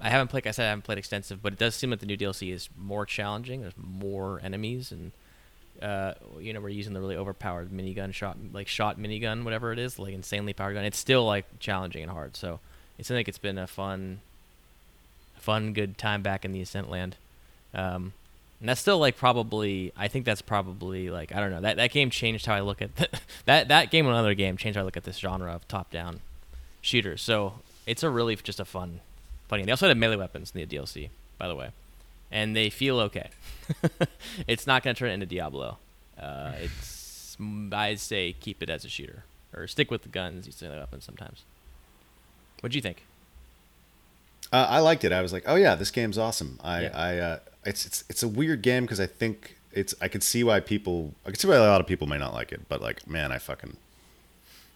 I 0.02 0.10
haven't 0.10 0.28
played. 0.28 0.44
Like 0.44 0.48
I 0.48 0.50
said 0.50 0.66
I 0.66 0.70
haven't 0.70 0.82
played 0.82 0.98
extensive, 0.98 1.42
but 1.42 1.52
it 1.52 1.58
does 1.58 1.76
seem 1.76 1.90
like 1.90 2.00
the 2.00 2.06
new 2.06 2.16
DLC 2.16 2.52
is 2.52 2.68
more 2.76 3.06
challenging. 3.06 3.60
There's 3.60 3.74
more 3.76 4.40
enemies, 4.42 4.90
and 4.90 5.12
uh, 5.80 6.14
you 6.40 6.52
know 6.52 6.60
we're 6.60 6.70
using 6.70 6.92
the 6.92 7.00
really 7.00 7.16
overpowered 7.16 7.70
minigun 7.70 8.12
shot, 8.12 8.36
like 8.52 8.66
shot 8.66 8.98
minigun, 8.98 9.44
whatever 9.44 9.72
it 9.72 9.78
is, 9.78 10.00
like 10.00 10.12
insanely 10.12 10.52
powered 10.52 10.74
gun. 10.74 10.84
It's 10.84 10.98
still 10.98 11.24
like 11.24 11.46
challenging 11.60 12.02
and 12.02 12.10
hard. 12.10 12.36
So 12.36 12.58
it 12.98 13.06
seems 13.06 13.16
like 13.16 13.28
it's 13.28 13.38
been 13.38 13.58
a 13.58 13.68
fun, 13.68 14.20
fun, 15.36 15.72
good 15.72 15.96
time 15.98 16.20
back 16.20 16.44
in 16.44 16.52
the 16.52 16.60
Ascent 16.60 16.90
land. 16.90 17.16
Um, 17.72 18.12
and 18.58 18.68
that's 18.68 18.80
still 18.80 18.98
like 18.98 19.16
probably. 19.16 19.92
I 19.96 20.08
think 20.08 20.24
that's 20.24 20.42
probably 20.42 21.10
like 21.10 21.32
I 21.32 21.38
don't 21.38 21.52
know. 21.52 21.60
That 21.60 21.76
that 21.76 21.92
game 21.92 22.10
changed 22.10 22.46
how 22.46 22.54
I 22.54 22.60
look 22.60 22.82
at 22.82 22.96
the, 22.96 23.08
that 23.44 23.68
that 23.68 23.92
game 23.92 24.06
and 24.06 24.14
another 24.14 24.34
game 24.34 24.56
changed 24.56 24.76
how 24.76 24.82
I 24.82 24.84
look 24.84 24.96
at 24.96 25.04
this 25.04 25.18
genre 25.18 25.52
of 25.52 25.66
top-down 25.68 26.20
shooters. 26.82 27.22
So 27.22 27.54
it's 27.86 28.02
a 28.02 28.10
really 28.10 28.36
just 28.36 28.60
a 28.60 28.66
fun, 28.66 29.00
fun 29.48 29.60
game. 29.60 29.66
They 29.66 29.72
also 29.72 29.88
had 29.88 29.96
melee 29.96 30.16
weapons 30.16 30.52
in 30.54 30.60
the 30.60 30.76
DLC, 30.76 31.08
by 31.38 31.48
the 31.48 31.54
way, 31.54 31.70
and 32.30 32.54
they 32.54 32.68
feel 32.68 33.00
okay. 33.00 33.30
it's 34.46 34.66
not 34.66 34.82
going 34.82 34.94
to 34.94 34.98
turn 34.98 35.10
it 35.10 35.14
into 35.14 35.26
Diablo. 35.26 35.78
Uh, 36.20 36.52
it's 36.60 37.38
I 37.72 37.94
say 37.94 38.34
keep 38.38 38.62
it 38.62 38.68
as 38.68 38.84
a 38.84 38.88
shooter 38.88 39.24
or 39.56 39.66
stick 39.66 39.90
with 39.90 40.02
the 40.02 40.08
guns. 40.08 40.46
Use 40.46 40.60
melee 40.60 40.78
weapons 40.78 41.04
sometimes. 41.04 41.44
What'd 42.60 42.74
you 42.74 42.82
think? 42.82 43.04
Uh, 44.52 44.66
I 44.68 44.80
liked 44.80 45.04
it. 45.04 45.12
I 45.12 45.22
was 45.22 45.32
like, 45.32 45.44
oh 45.46 45.54
yeah, 45.54 45.74
this 45.74 45.90
game's 45.90 46.18
awesome. 46.18 46.58
I, 46.62 46.82
Yeah. 46.82 46.90
I, 46.94 47.18
uh, 47.18 47.38
it's, 47.64 47.86
it's, 47.86 48.04
it's 48.10 48.22
a 48.22 48.28
weird 48.28 48.60
game 48.62 48.84
because 48.84 49.00
I 49.00 49.06
think 49.06 49.56
it's. 49.72 49.94
I 50.00 50.08
could 50.08 50.22
see 50.22 50.44
why 50.44 50.60
people. 50.60 51.14
I 51.24 51.30
could 51.30 51.40
see 51.40 51.48
why 51.48 51.56
a 51.56 51.60
lot 51.60 51.80
of 51.80 51.86
people 51.86 52.06
may 52.06 52.18
not 52.18 52.34
like 52.34 52.52
it, 52.52 52.68
but 52.68 52.82
like, 52.82 53.06
man, 53.08 53.32
I 53.32 53.38
fucking, 53.38 53.76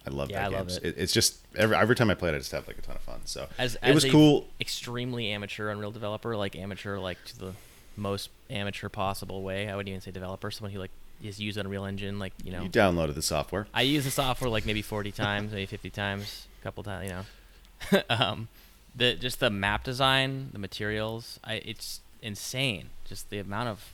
I 0.07 0.11
love 0.11 0.31
Yeah, 0.31 0.41
that 0.41 0.47
I 0.47 0.51
game. 0.51 0.69
love 0.69 0.85
it. 0.85 0.95
It's 0.99 1.13
just 1.13 1.39
every 1.57 1.77
every 1.77 1.97
time 1.97 2.11
I 2.11 2.15
played 2.15 2.35
it, 2.35 2.37
I 2.37 2.39
just 2.39 2.53
have 2.53 2.67
like 2.67 2.79
a 2.79 2.83
ton 2.83 2.97
of 2.97 3.03
fun. 3.03 3.21
So 3.25 3.49
As, 3.59 3.75
it 3.75 3.81
as 3.83 3.95
was 3.95 4.05
cool. 4.07 4.47
Extremely 4.61 5.31
amateur 5.31 5.69
Unreal 5.71 5.91
developer, 5.91 6.37
like 6.37 6.55
amateur, 6.57 6.99
like 6.99 7.23
to 7.27 7.39
the 7.39 7.53
most 7.97 8.31
amateur 8.51 8.89
possible 8.89 9.43
way. 9.43 9.69
I 9.69 9.75
wouldn't 9.75 9.89
even 9.89 10.01
say 10.01 10.11
developer. 10.11 10.51
Someone 10.51 10.73
who 10.73 10.79
like 10.79 10.91
has 11.25 11.41
used 11.41 11.59
Unreal 11.59 11.85
Engine, 11.85 12.19
like 12.19 12.33
you 12.45 12.53
know. 12.53 12.63
You 12.63 12.69
downloaded 12.69 13.15
the 13.15 13.23
software. 13.23 13.67
I 13.75 13.83
use 13.83 14.05
the 14.05 14.11
software 14.11 14.51
like 14.51 14.67
maybe 14.67 14.83
40 14.83 15.13
times, 15.13 15.53
maybe 15.53 15.67
50 15.67 15.91
times, 15.91 16.47
a 16.61 16.63
couple 16.63 16.83
times, 16.85 17.09
you 17.11 17.15
know. 17.17 18.03
um, 18.11 18.49
the 18.95 19.15
just 19.15 19.41
the 19.41 19.51
map 19.51 19.83
design, 19.85 20.51
the 20.53 20.59
materials, 20.59 21.41
I 21.43 21.55
it's 21.55 22.01
insane. 22.23 22.91
Just 23.07 23.31
the 23.31 23.39
amount 23.39 23.69
of 23.71 23.93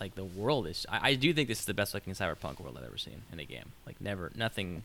like 0.00 0.14
the 0.14 0.24
world 0.24 0.66
is. 0.66 0.86
I, 0.88 1.10
I 1.10 1.14
do 1.14 1.32
think 1.34 1.48
this 1.48 1.60
is 1.60 1.64
the 1.66 1.74
best 1.74 1.92
looking 1.92 2.14
cyberpunk 2.14 2.60
world 2.60 2.76
I've 2.78 2.86
ever 2.86 2.98
seen 2.98 3.22
in 3.32 3.38
a 3.40 3.44
game. 3.44 3.72
Like 3.86 4.00
never, 4.00 4.30
nothing 4.34 4.82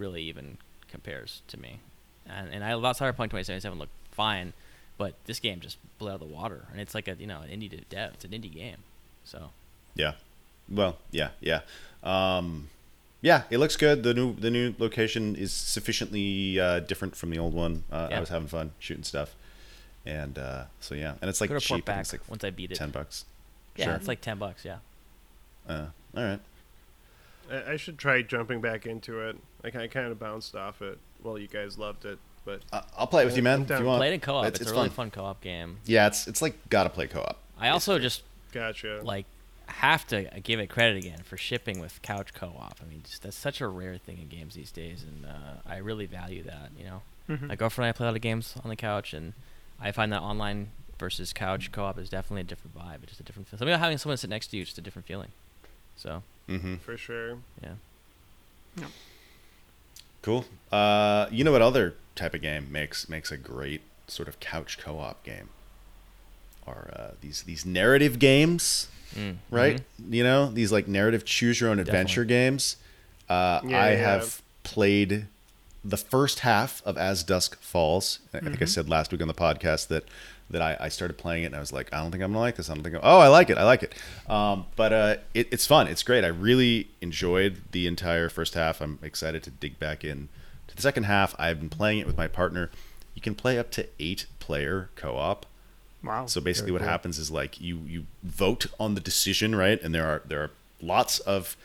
really 0.00 0.22
even 0.22 0.56
compares 0.88 1.42
to 1.48 1.58
me. 1.60 1.80
And 2.26 2.50
and 2.52 2.64
I 2.64 2.70
thought 2.72 2.96
Cyberpunk 2.96 3.30
2077 3.30 3.78
looked 3.78 3.92
fine, 4.10 4.52
but 4.98 5.14
this 5.26 5.38
game 5.40 5.60
just 5.60 5.76
blew 5.98 6.08
out 6.10 6.14
of 6.14 6.20
the 6.20 6.34
water. 6.34 6.66
And 6.72 6.80
it's 6.80 6.94
like 6.94 7.06
a 7.08 7.14
you 7.14 7.26
know 7.26 7.40
an 7.42 7.48
indie 7.50 7.70
dev. 7.88 8.14
It's 8.14 8.24
an 8.24 8.30
indie 8.32 8.52
game, 8.52 8.78
so. 9.24 9.50
Yeah. 9.94 10.12
Well, 10.68 10.98
yeah, 11.10 11.30
yeah. 11.40 11.60
Um, 12.04 12.68
yeah, 13.20 13.42
it 13.50 13.58
looks 13.58 13.76
good. 13.76 14.02
The 14.02 14.14
new 14.14 14.34
the 14.34 14.50
new 14.50 14.74
location 14.78 15.34
is 15.36 15.52
sufficiently 15.52 16.58
uh, 16.60 16.80
different 16.80 17.16
from 17.16 17.30
the 17.30 17.38
old 17.38 17.54
one. 17.54 17.84
Uh, 17.90 18.06
Yeah. 18.10 18.16
I 18.16 18.20
was 18.20 18.28
having 18.28 18.48
fun 18.48 18.70
shooting 18.78 19.02
stuff, 19.04 19.34
and 20.06 20.38
uh, 20.38 20.64
so 20.80 20.94
yeah, 20.94 21.14
and 21.20 21.28
it's 21.28 21.40
like 21.40 21.50
cheap. 21.50 21.54
report 21.56 21.70
I 21.70 21.74
think 21.76 21.84
back 21.86 22.00
It's 22.02 22.12
like 22.12 22.28
once 22.30 22.44
I 22.44 22.50
beat 22.50 22.70
it. 22.72 22.76
ten 22.76 22.90
bucks. 22.90 23.24
Yeah, 23.76 23.86
Sure. 23.86 23.94
it's 23.94 24.08
like 24.08 24.20
10 24.20 24.38
bucks. 24.38 24.64
Yeah. 24.64 24.78
Uh, 25.68 25.86
all 26.16 26.22
right. 26.24 26.40
I, 27.50 27.72
I 27.72 27.76
should 27.76 27.98
try 27.98 28.22
jumping 28.22 28.60
back 28.60 28.86
into 28.86 29.20
it. 29.20 29.36
Like 29.64 29.76
I 29.76 29.86
kind 29.88 30.06
of 30.08 30.18
bounced 30.18 30.54
off 30.54 30.82
it. 30.82 30.98
Well, 31.22 31.38
you 31.38 31.48
guys 31.48 31.76
loved 31.78 32.04
it, 32.04 32.18
but 32.44 32.62
Uh, 32.72 32.82
I'll 32.96 33.06
play 33.06 33.22
it 33.22 33.26
with 33.26 33.36
you, 33.36 33.42
man. 33.42 33.62
If 33.68 33.78
you 33.78 33.84
want. 33.84 33.98
Play 33.98 34.08
it 34.10 34.14
in 34.14 34.20
co-op. 34.20 34.46
It's, 34.46 34.52
It's, 34.56 34.60
it's 34.62 34.70
a 34.70 34.74
really 34.74 34.88
fun. 34.88 35.10
fun 35.10 35.22
co-op 35.22 35.40
game. 35.40 35.78
Yeah, 35.86 36.06
it's 36.06 36.26
it's 36.26 36.40
like 36.42 36.68
gotta 36.70 36.90
play 36.90 37.06
co-op. 37.06 37.38
I 37.58 37.68
also 37.70 37.98
just 37.98 38.22
gotcha. 38.52 39.00
like 39.02 39.26
have 39.66 40.06
to 40.08 40.24
give 40.42 40.58
it 40.58 40.66
credit 40.68 40.96
again 40.96 41.20
for 41.22 41.36
shipping 41.36 41.78
with 41.80 42.00
couch 42.02 42.32
co-op. 42.34 42.76
I 42.84 42.88
mean, 42.90 43.02
just 43.04 43.22
that's 43.22 43.36
such 43.36 43.60
a 43.60 43.68
rare 43.68 43.98
thing 43.98 44.18
in 44.18 44.28
games 44.28 44.54
these 44.54 44.70
days, 44.72 45.04
and 45.04 45.26
uh, 45.26 45.60
I 45.68 45.76
really 45.78 46.06
value 46.06 46.42
that. 46.44 46.70
You 46.78 46.84
know, 46.84 47.02
Mhm. 47.28 47.48
my 47.48 47.54
girlfriend 47.56 47.86
and 47.88 47.94
I 47.94 47.96
play 47.96 48.06
a 48.06 48.08
lot 48.10 48.16
of 48.16 48.22
games 48.22 48.54
on 48.64 48.68
the 48.70 48.76
couch, 48.76 49.12
and 49.14 49.34
I 49.80 49.92
find 49.92 50.12
that 50.12 50.22
online 50.22 50.70
versus 50.98 51.32
couch 51.32 51.70
co-op 51.70 51.98
is 51.98 52.08
definitely 52.10 52.40
a 52.40 52.44
different 52.44 52.76
vibe. 52.76 53.02
It's 53.02 53.12
just 53.12 53.20
a 53.20 53.22
different 53.22 53.46
feel. 53.48 53.58
Something 53.58 53.72
about 53.72 53.80
having 53.80 53.98
someone 53.98 54.16
sit 54.16 54.28
next 54.30 54.48
to 54.48 54.56
you, 54.56 54.62
is 54.62 54.68
just 54.68 54.78
a 54.78 54.82
different 54.82 55.06
feeling. 55.06 55.28
So 56.00 56.22
Mm-hmm. 56.48 56.76
for 56.76 56.96
sure. 56.96 57.36
yeah, 57.62 57.74
Cool. 60.22 60.44
Uh, 60.72 61.26
you 61.30 61.44
know 61.44 61.52
what 61.52 61.62
other 61.62 61.94
type 62.14 62.34
of 62.34 62.42
game 62.42 62.70
makes 62.70 63.08
makes 63.08 63.30
a 63.30 63.36
great 63.36 63.82
sort 64.06 64.28
of 64.28 64.38
couch 64.40 64.78
co-op 64.78 65.22
game? 65.24 65.48
Are 66.66 66.90
uh, 66.94 67.10
these 67.20 67.42
these 67.42 67.64
narrative 67.64 68.18
games, 68.18 68.88
Mm, 69.16 69.36
right? 69.50 69.76
mhm. 70.00 70.12
You 70.14 70.22
know, 70.24 70.50
these 70.50 70.70
like 70.70 70.86
narrative 70.86 71.24
choose 71.24 71.60
your 71.60 71.70
own 71.70 71.78
adventure 71.80 72.24
games. 72.24 72.76
Uh, 73.28 73.60
Yeah, 73.64 73.80
I 73.82 73.90
yeah. 73.90 73.96
have 73.96 74.42
played 74.62 75.26
the 75.84 75.96
first 75.96 76.40
half 76.40 76.80
of 76.84 76.96
As 76.98 77.22
Dusk 77.24 77.60
Falls. 77.60 78.18
I 78.32 78.38
Mm-hmm. 78.38 78.46
think 78.48 78.62
I 78.62 78.66
said 78.66 78.88
last 78.88 79.10
week 79.12 79.20
on 79.22 79.28
the 79.28 79.34
podcast 79.34 79.88
that 79.88 80.04
that 80.50 80.62
I, 80.62 80.76
I 80.80 80.88
started 80.88 81.16
playing 81.16 81.44
it 81.44 81.46
and 81.46 81.56
I 81.56 81.60
was 81.60 81.72
like, 81.72 81.92
I 81.92 81.98
don't 81.98 82.10
think 82.10 82.22
I'm 82.22 82.32
gonna 82.32 82.40
like 82.40 82.56
this. 82.56 82.68
I 82.68 82.74
don't 82.74 82.82
think. 82.82 82.96
I'm, 82.96 83.00
oh, 83.02 83.18
I 83.18 83.28
like 83.28 83.50
it. 83.50 83.58
I 83.58 83.64
like 83.64 83.82
it. 83.82 83.94
Um, 84.28 84.66
but 84.76 84.92
uh, 84.92 85.16
it, 85.34 85.48
it's 85.52 85.66
fun. 85.66 85.86
It's 85.86 86.02
great. 86.02 86.24
I 86.24 86.28
really 86.28 86.88
enjoyed 87.00 87.62
the 87.72 87.86
entire 87.86 88.28
first 88.28 88.54
half. 88.54 88.80
I'm 88.80 88.98
excited 89.02 89.42
to 89.44 89.50
dig 89.50 89.78
back 89.78 90.04
in 90.04 90.28
to 90.68 90.76
the 90.76 90.82
second 90.82 91.04
half. 91.04 91.34
I've 91.38 91.60
been 91.60 91.70
playing 91.70 91.98
it 91.98 92.06
with 92.06 92.16
my 92.16 92.28
partner. 92.28 92.70
You 93.14 93.22
can 93.22 93.34
play 93.34 93.58
up 93.58 93.70
to 93.72 93.86
eight 93.98 94.26
player 94.38 94.90
co-op. 94.96 95.46
Wow. 96.02 96.26
So 96.26 96.40
basically, 96.40 96.72
what 96.72 96.80
cool. 96.80 96.88
happens 96.88 97.18
is 97.18 97.30
like 97.30 97.60
you 97.60 97.78
you 97.86 98.06
vote 98.22 98.66
on 98.78 98.94
the 98.94 99.00
decision, 99.00 99.54
right? 99.54 99.80
And 99.82 99.94
there 99.94 100.06
are 100.06 100.22
there 100.26 100.42
are 100.42 100.50
lots 100.80 101.18
of 101.20 101.56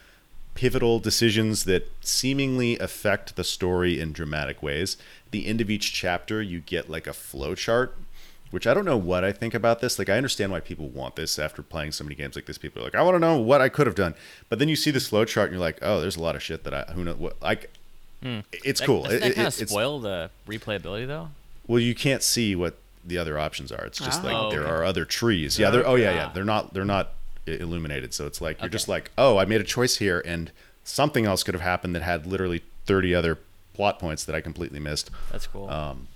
pivotal 0.56 1.00
decisions 1.00 1.66
that 1.66 1.92
seemingly 2.02 2.80
affect 2.80 3.36
the 3.36 3.44
story 3.44 4.00
in 4.00 4.14
dramatic 4.14 4.64
ways. 4.64 4.98
At 5.28 5.32
the 5.32 5.46
end 5.46 5.62
of 5.62 5.70
each 5.70 5.94
chapter, 5.94 6.42
you 6.42 6.60
get 6.62 6.90
like 6.90 7.08
a 7.08 7.14
flow 7.14 7.56
chart, 7.56 7.96
which 8.56 8.66
I 8.66 8.74
don't 8.74 8.86
know 8.86 8.98
what 8.98 9.24
I 9.24 9.32
think 9.32 9.54
about 9.54 9.82
this. 9.82 10.00
Like, 10.00 10.10
I 10.10 10.18
understand 10.18 10.52
why 10.52 10.62
people 10.62 10.88
want 10.88 11.16
this 11.18 11.38
after 11.38 11.62
playing 11.62 11.92
so 11.92 12.04
many 12.04 12.16
games 12.16 12.36
like 12.36 12.46
this. 12.46 12.58
People 12.58 12.82
are 12.82 12.86
like, 12.86 12.96
I 12.96 13.02
want 13.04 13.16
to 13.16 13.20
know 13.20 13.38
what 13.38 13.62
I 13.62 13.70
could 13.70 13.86
have 13.86 13.96
done. 13.96 14.16
But 14.50 14.58
then 14.60 14.70
you 14.70 14.76
see 14.76 14.90
this 14.92 15.08
flow 15.08 15.26
chart 15.26 15.50
and 15.50 15.54
you're 15.56 15.62
like, 15.62 15.78
oh, 15.82 16.00
there's 16.02 16.16
a 16.16 16.22
lot 16.22 16.36
of 16.36 16.42
shit 16.42 16.64
that 16.64 16.74
I, 16.74 16.84
who 16.94 17.04
knows 17.04 17.18
what, 17.18 17.40
like, 17.42 17.70
it's 18.24 18.80
That- 18.80 18.86
cool. 18.86 19.04
Doesn't 19.04 19.18
It- 19.18 19.20
that 19.20 19.32
it- 19.32 19.36
kind 19.36 19.48
of 19.48 19.54
it's- 19.56 19.70
spoil 19.70 20.00
the 20.00 20.30
replayability 20.48 21.06
though? 21.06 21.30
well, 21.68 21.80
you 21.80 21.94
can't 21.94 22.24
see 22.24 22.56
what 22.56 22.76
the 23.06 23.18
other 23.20 23.38
options 23.38 23.72
are. 23.72 23.86
It's 23.86 24.00
just 24.00 24.22
Ah. 24.22 24.26
like 24.26 24.36
Oh, 24.36 24.50
there 24.50 24.66
are 24.66 24.84
other 24.84 25.06
trees. 25.06 25.60
Yeah, 25.60 25.70
they're, 25.70 25.86
oh 25.86 25.94
yeah, 25.96 26.12
yeah. 26.14 26.26
Ah. 26.30 26.32
They're 26.34 26.44
not 26.46 26.74
they're 26.74 26.86
not 26.86 27.12
illuminated, 27.46 28.14
so 28.16 28.26
it's 28.26 28.42
like 28.42 28.58
you're 28.60 28.66
Okay. 28.68 28.72
just 28.72 28.88
like, 28.88 29.12
oh, 29.18 29.38
I 29.38 29.46
made 29.46 29.62
a 29.62 29.66
choice 29.66 29.98
here, 29.98 30.24
and 30.26 30.52
something 30.84 31.26
else 31.28 31.44
could 31.44 31.54
have 31.54 31.62
happened 31.62 31.94
that 31.96 32.02
had 32.02 32.26
literally 32.26 32.64
thirty 32.88 33.14
other 33.14 33.38
plot 33.76 34.00
points 34.00 34.24
that 34.24 34.34
I 34.36 34.42
completely 34.42 34.80
missed. 34.80 35.12
That's 35.32 35.46
cool. 35.46 35.70
Um, 35.70 36.08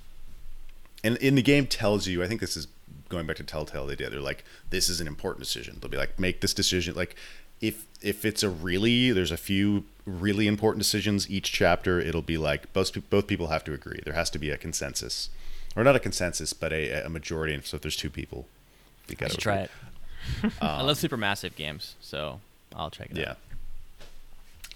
and 1.04 1.18
in 1.18 1.36
the 1.36 1.42
game 1.42 1.66
tells 1.68 2.08
you, 2.08 2.24
I 2.24 2.28
think 2.28 2.42
this 2.42 2.58
is 2.58 2.68
going 3.10 3.26
back 3.26 3.38
to 3.38 3.44
Telltale. 3.44 3.86
They 3.88 3.96
did. 3.96 4.12
They're 4.12 4.20
like, 4.22 4.44
this 4.70 4.90
is 4.90 5.02
an 5.02 5.08
important 5.08 5.42
decision. 5.44 5.78
They'll 5.82 5.90
be 5.90 5.98
like, 5.98 6.20
make 6.20 6.42
this 6.42 6.54
decision. 6.54 6.96
Like, 6.96 7.16
if 7.62 7.86
if 8.02 8.24
it's 8.24 8.44
a 8.44 8.50
really, 8.50 9.12
there's 9.12 9.32
a 9.32 9.38
few 9.38 9.84
really 10.06 10.48
important 10.48 10.82
decisions 10.82 11.30
each 11.30 11.52
chapter. 11.52 12.00
It'll 12.00 12.22
be 12.22 12.38
like 12.38 12.72
both 12.74 12.92
both 13.10 13.28
people 13.28 13.48
have 13.48 13.64
to 13.66 13.74
agree. 13.74 14.00
There 14.06 14.14
has 14.14 14.30
to 14.32 14.40
be 14.40 14.50
a 14.50 14.58
consensus, 14.58 15.30
or 15.76 15.84
not 15.84 15.96
a 15.96 16.00
consensus, 16.00 16.54
but 16.54 16.72
a, 16.72 17.06
a 17.06 17.10
majority. 17.10 17.54
And 17.54 17.66
so 17.66 17.76
if 17.76 17.82
there's 17.82 17.98
two 17.98 18.10
people, 18.10 18.48
you 19.10 19.16
gotta 19.16 19.32
should 19.32 19.42
try 19.42 19.56
agree. 19.56 19.70
it. 20.44 20.54
I 20.62 20.82
love 20.82 20.98
supermassive 20.98 21.56
games, 21.56 21.96
so 22.02 22.40
I'll 22.76 22.90
check 22.92 23.12
it 23.12 23.18
Yeah, 23.18 23.32
out. 23.32 23.38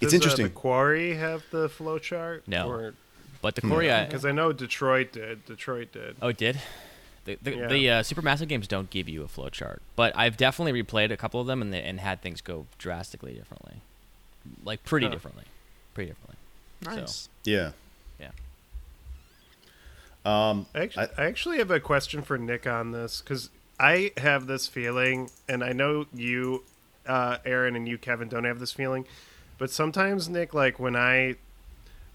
Does, 0.00 0.14
interesting. 0.14 0.46
Uh, 0.46 0.48
the 0.48 0.54
Quarry 0.54 1.14
have 1.14 1.42
the 1.50 1.68
flow 1.68 1.98
chart? 1.98 2.42
No. 2.46 2.92
But 3.44 3.56
the 3.56 3.60
Quarry, 3.60 3.88
Hmm. 3.88 3.92
I, 3.94 4.04
Because 4.06 4.24
I 4.24 4.32
know 4.32 4.52
Detroit 4.54 5.12
did. 5.12 5.44
Detroit 5.44 5.92
did. 5.92 6.16
oh, 6.22 6.28
it 6.28 6.38
did. 6.38 6.58
The 7.26 7.38
the, 7.42 7.54
Yeah. 7.56 7.66
the 7.68 7.90
uh, 7.90 8.02
supermassive 8.02 8.48
games 8.48 8.66
don't 8.66 8.88
give 8.88 9.06
you 9.06 9.22
a 9.22 9.28
flow 9.28 9.50
chart, 9.50 9.82
but 9.96 10.16
I've 10.16 10.38
definitely 10.38 10.82
replayed 10.82 11.10
a 11.10 11.16
couple 11.18 11.42
of 11.42 11.46
them 11.46 11.60
and 11.60 11.70
they, 11.70 11.82
and 11.82 12.00
had 12.00 12.22
things 12.22 12.40
go 12.40 12.64
drastically 12.78 13.34
differently, 13.34 13.82
like 14.64 14.82
pretty 14.84 15.06
Huh. 15.06 15.12
differently, 15.12 15.44
pretty 15.92 16.10
differently. 16.10 16.36
Nice. 16.86 17.28
yeah. 17.44 17.72
Yeah. 18.18 18.30
Um, 20.24 20.66
I 20.74 20.80
actually, 20.80 21.06
I- 21.18 21.22
I 21.22 21.26
actually 21.26 21.58
have 21.58 21.70
a 21.70 21.80
question 21.80 22.22
for 22.22 22.38
Nick 22.38 22.66
on 22.66 22.92
this 22.92 23.20
because 23.20 23.50
I 23.78 24.12
have 24.16 24.46
this 24.46 24.66
feeling, 24.66 25.30
and 25.48 25.62
I 25.62 25.72
know 25.72 26.06
you, 26.14 26.64
uh, 27.06 27.38
Aaron, 27.44 27.76
and 27.76 27.86
you, 27.86 27.98
Kevin, 27.98 28.28
don't 28.28 28.44
have 28.44 28.58
this 28.58 28.72
feeling, 28.72 29.06
but 29.58 29.70
sometimes, 29.70 30.28
Nick, 30.28 30.54
like 30.54 30.78
when 30.80 30.96
I, 30.96 31.36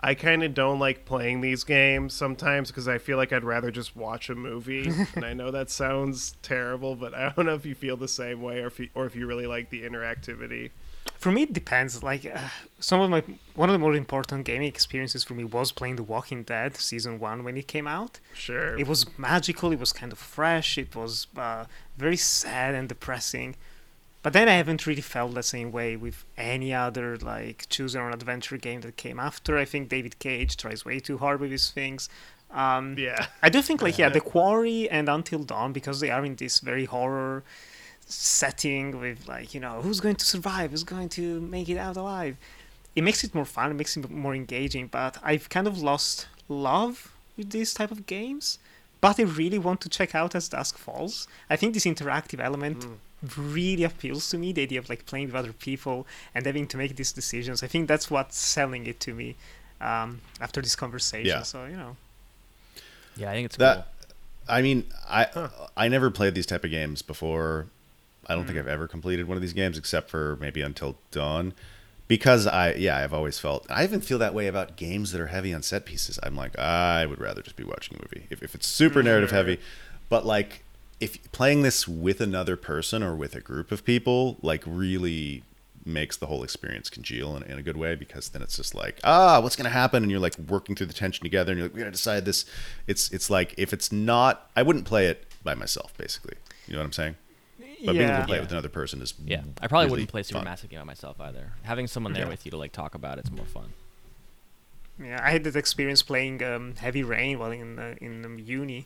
I 0.01 0.13
kind 0.13 0.43
of 0.43 0.53
don't 0.53 0.79
like 0.79 1.05
playing 1.05 1.41
these 1.41 1.63
games 1.63 2.13
sometimes 2.13 2.69
because 2.69 2.87
I 2.87 2.97
feel 2.99 3.17
like 3.17 3.33
I'd 3.33 3.43
rather 3.43 3.69
just 3.69 3.95
watch 3.95 4.29
a 4.29 4.35
movie, 4.35 4.89
and 5.15 5.25
I 5.25 5.33
know 5.33 5.51
that 5.51 5.69
sounds 5.69 6.35
terrible, 6.41 6.95
but 6.95 7.13
I 7.13 7.33
don't 7.35 7.45
know 7.45 7.55
if 7.55 7.65
you 7.65 7.75
feel 7.75 7.97
the 7.97 8.07
same 8.07 8.41
way 8.41 8.59
or 8.59 8.67
if 8.67 8.79
you, 8.79 8.89
or 8.95 9.05
if 9.05 9.15
you 9.15 9.27
really 9.27 9.47
like 9.47 9.69
the 9.69 9.83
interactivity. 9.83 10.71
For 11.17 11.33
me, 11.33 11.43
it 11.43 11.51
depends. 11.51 12.01
Like 12.01 12.25
uh, 12.25 12.39
some 12.79 13.01
of 13.01 13.09
my 13.09 13.23
one 13.55 13.67
of 13.67 13.73
the 13.73 13.79
more 13.79 13.93
important 13.93 14.45
gaming 14.45 14.69
experiences 14.69 15.25
for 15.25 15.33
me 15.33 15.43
was 15.43 15.73
playing 15.73 15.97
The 15.97 16.03
Walking 16.03 16.43
Dead 16.43 16.77
season 16.77 17.19
one 17.19 17.43
when 17.43 17.57
it 17.57 17.67
came 17.67 17.87
out. 17.87 18.21
Sure. 18.33 18.79
It 18.79 18.87
was 18.87 19.05
magical. 19.17 19.73
It 19.73 19.79
was 19.79 19.91
kind 19.91 20.13
of 20.13 20.17
fresh. 20.17 20.77
It 20.77 20.95
was 20.95 21.27
uh, 21.35 21.65
very 21.97 22.15
sad 22.15 22.73
and 22.73 22.87
depressing. 22.87 23.57
But 24.21 24.33
then 24.33 24.49
I 24.49 24.53
haven't 24.53 24.85
really 24.85 25.01
felt 25.01 25.33
the 25.33 25.43
same 25.43 25.71
way 25.71 25.95
with 25.95 26.25
any 26.37 26.73
other 26.73 27.17
like 27.17 27.67
choose 27.69 27.93
your 27.93 28.03
own 28.03 28.13
adventure 28.13 28.57
game 28.57 28.81
that 28.81 28.97
came 28.97 29.19
after. 29.19 29.57
I 29.57 29.65
think 29.65 29.89
David 29.89 30.19
Cage 30.19 30.57
tries 30.57 30.83
way 30.83 30.99
too 30.99 31.17
hard 31.17 31.39
with 31.39 31.51
his 31.51 31.71
things. 31.71 32.09
Um, 32.51 32.95
yeah. 32.97 33.27
I 33.41 33.49
do 33.49 33.61
think 33.61 33.81
like 33.81 33.97
yeah, 33.97 34.09
The 34.09 34.19
Quarry 34.19 34.89
and 34.89 35.07
Until 35.07 35.43
Dawn 35.43 35.71
because 35.71 35.99
they 35.99 36.09
are 36.09 36.25
in 36.25 36.35
this 36.35 36.59
very 36.59 36.85
horror 36.85 37.43
setting 38.05 38.99
with 38.99 39.27
like 39.27 39.53
you 39.53 39.59
know 39.59 39.81
who's 39.81 40.01
going 40.01 40.15
to 40.15 40.25
survive, 40.25 40.71
who's 40.71 40.83
going 40.83 41.09
to 41.09 41.39
make 41.41 41.69
it 41.69 41.77
out 41.77 41.95
alive. 41.95 42.37
It 42.95 43.03
makes 43.03 43.23
it 43.23 43.33
more 43.33 43.45
fun, 43.45 43.71
it 43.71 43.75
makes 43.75 43.95
it 43.95 44.09
more 44.09 44.35
engaging. 44.35 44.87
But 44.87 45.17
I've 45.23 45.47
kind 45.47 45.67
of 45.67 45.77
lost 45.77 46.27
love 46.49 47.13
with 47.37 47.51
these 47.51 47.73
type 47.73 47.91
of 47.91 48.05
games. 48.05 48.59
But 48.99 49.17
I 49.17 49.23
really 49.23 49.59
want 49.59 49.79
to 49.81 49.89
check 49.89 50.13
out 50.13 50.35
as 50.35 50.49
Dusk 50.49 50.77
Falls. 50.77 51.25
I 51.49 51.55
think 51.55 51.73
this 51.73 51.85
interactive 51.85 52.41
element 52.43 52.85
really 53.37 53.83
appeals 53.83 54.29
to 54.29 54.37
me. 54.37 54.51
The 54.53 54.63
idea 54.63 54.79
of 54.79 54.89
like 54.89 55.05
playing 55.05 55.27
with 55.27 55.35
other 55.35 55.53
people 55.53 56.07
and 56.33 56.45
having 56.45 56.67
to 56.67 56.77
make 56.77 56.95
these 56.95 57.11
decisions. 57.11 57.63
I 57.63 57.67
think 57.67 57.87
that's 57.87 58.09
what's 58.09 58.37
selling 58.37 58.87
it 58.87 58.99
to 59.01 59.13
me 59.13 59.35
um, 59.81 60.21
after 60.39 60.61
this 60.61 60.75
conversation. 60.75 61.27
Yeah. 61.27 61.43
So 61.43 61.65
you 61.65 61.77
know. 61.77 61.97
Yeah, 63.15 63.31
I 63.31 63.33
think 63.33 63.45
it's 63.45 63.57
that 63.57 63.75
cool. 63.75 63.85
I 64.47 64.61
mean, 64.61 64.85
I 65.07 65.49
I 65.77 65.87
never 65.87 66.09
played 66.09 66.35
these 66.35 66.45
type 66.45 66.63
of 66.63 66.71
games 66.71 67.01
before. 67.01 67.67
I 68.27 68.35
don't 68.35 68.45
think 68.45 68.59
I've 68.59 68.67
ever 68.67 68.87
completed 68.87 69.27
one 69.27 69.37
of 69.37 69.41
these 69.41 69.53
games 69.53 69.77
except 69.77 70.09
for 70.09 70.37
maybe 70.39 70.61
Until 70.61 70.97
Dawn, 71.11 71.53
because 72.07 72.45
I 72.47 72.73
yeah 72.73 72.97
I've 72.97 73.13
always 73.13 73.39
felt 73.39 73.65
I 73.69 73.83
even 73.83 74.01
feel 74.01 74.19
that 74.19 74.33
way 74.33 74.47
about 74.47 74.75
games 74.75 75.11
that 75.11 75.21
are 75.21 75.27
heavy 75.27 75.53
on 75.53 75.63
set 75.63 75.85
pieces. 75.85 76.19
I'm 76.23 76.35
like 76.35 76.57
I 76.57 77.05
would 77.05 77.19
rather 77.19 77.41
just 77.41 77.55
be 77.55 77.63
watching 77.63 77.97
a 77.97 78.01
movie 78.03 78.27
if 78.29 78.43
if 78.43 78.55
it's 78.55 78.67
super 78.67 79.03
narrative 79.03 79.31
heavy, 79.31 79.59
but 80.09 80.25
like 80.25 80.63
if 80.99 81.31
playing 81.31 81.61
this 81.61 81.87
with 81.87 82.19
another 82.21 82.55
person 82.55 83.01
or 83.03 83.15
with 83.15 83.35
a 83.35 83.41
group 83.41 83.71
of 83.71 83.85
people 83.85 84.37
like 84.41 84.63
really 84.65 85.43
makes 85.85 86.17
the 86.17 86.25
whole 86.27 86.43
experience 86.43 86.89
congeal 86.89 87.35
in, 87.37 87.43
in 87.43 87.57
a 87.57 87.61
good 87.63 87.77
way 87.77 87.95
because 87.95 88.29
then 88.29 88.41
it's 88.41 88.57
just 88.57 88.75
like 88.75 88.99
ah 89.03 89.39
what's 89.41 89.55
gonna 89.55 89.69
happen 89.69 90.03
and 90.03 90.11
you're 90.11 90.19
like 90.19 90.37
working 90.37 90.75
through 90.75 90.85
the 90.85 90.93
tension 90.93 91.23
together 91.23 91.51
and 91.53 91.57
you're 91.59 91.67
like 91.67 91.73
we 91.73 91.79
gotta 91.79 91.91
decide 91.91 92.25
this 92.25 92.45
it's 92.85 93.09
it's 93.11 93.29
like 93.29 93.55
if 93.57 93.71
it's 93.73 93.91
not 93.91 94.49
i 94.57 94.61
wouldn't 94.61 94.85
play 94.85 95.07
it 95.07 95.25
by 95.43 95.55
myself 95.55 95.97
basically 95.97 96.35
you 96.67 96.73
know 96.73 96.79
what 96.79 96.85
i'm 96.85 96.91
saying 96.91 97.15
but 97.85 97.93
being 97.93 98.09
able 98.09 98.19
to 98.19 98.25
play 98.27 98.35
it 98.35 98.39
Yeah. 98.39 98.43
with 98.43 98.51
another 98.51 98.67
person 98.69 99.01
is 99.01 99.13
Yeah, 99.25 99.41
I 99.61 99.67
probably 99.67 99.85
really 99.85 99.91
wouldn't 99.91 100.09
play 100.09 100.23
fun. 100.23 100.43
Supermassive 100.43 100.69
Game 100.69 100.79
by 100.81 100.85
myself 100.85 101.21
either. 101.21 101.53
Having 101.63 101.87
someone 101.87 102.11
there 102.11 102.23
Yeah. 102.23 102.27
with 102.29 102.43
you 102.45 102.51
to 102.51 102.57
like 102.57 102.73
talk 102.73 102.93
about 102.93 103.19
it's 103.19 103.31
more 103.31 103.45
fun. 103.45 103.69
Yeah, 105.01 105.21
I 105.23 105.29
had 105.31 105.45
that 105.45 105.55
experience 105.55 106.03
playing 106.03 106.43
um, 106.43 106.75
Heavy 106.75 107.03
Rain 107.03 107.39
while 107.39 107.51
in 107.51 107.79
uh, 107.79 107.95
in 108.01 108.25
um, 108.25 108.37
uni. 108.37 108.85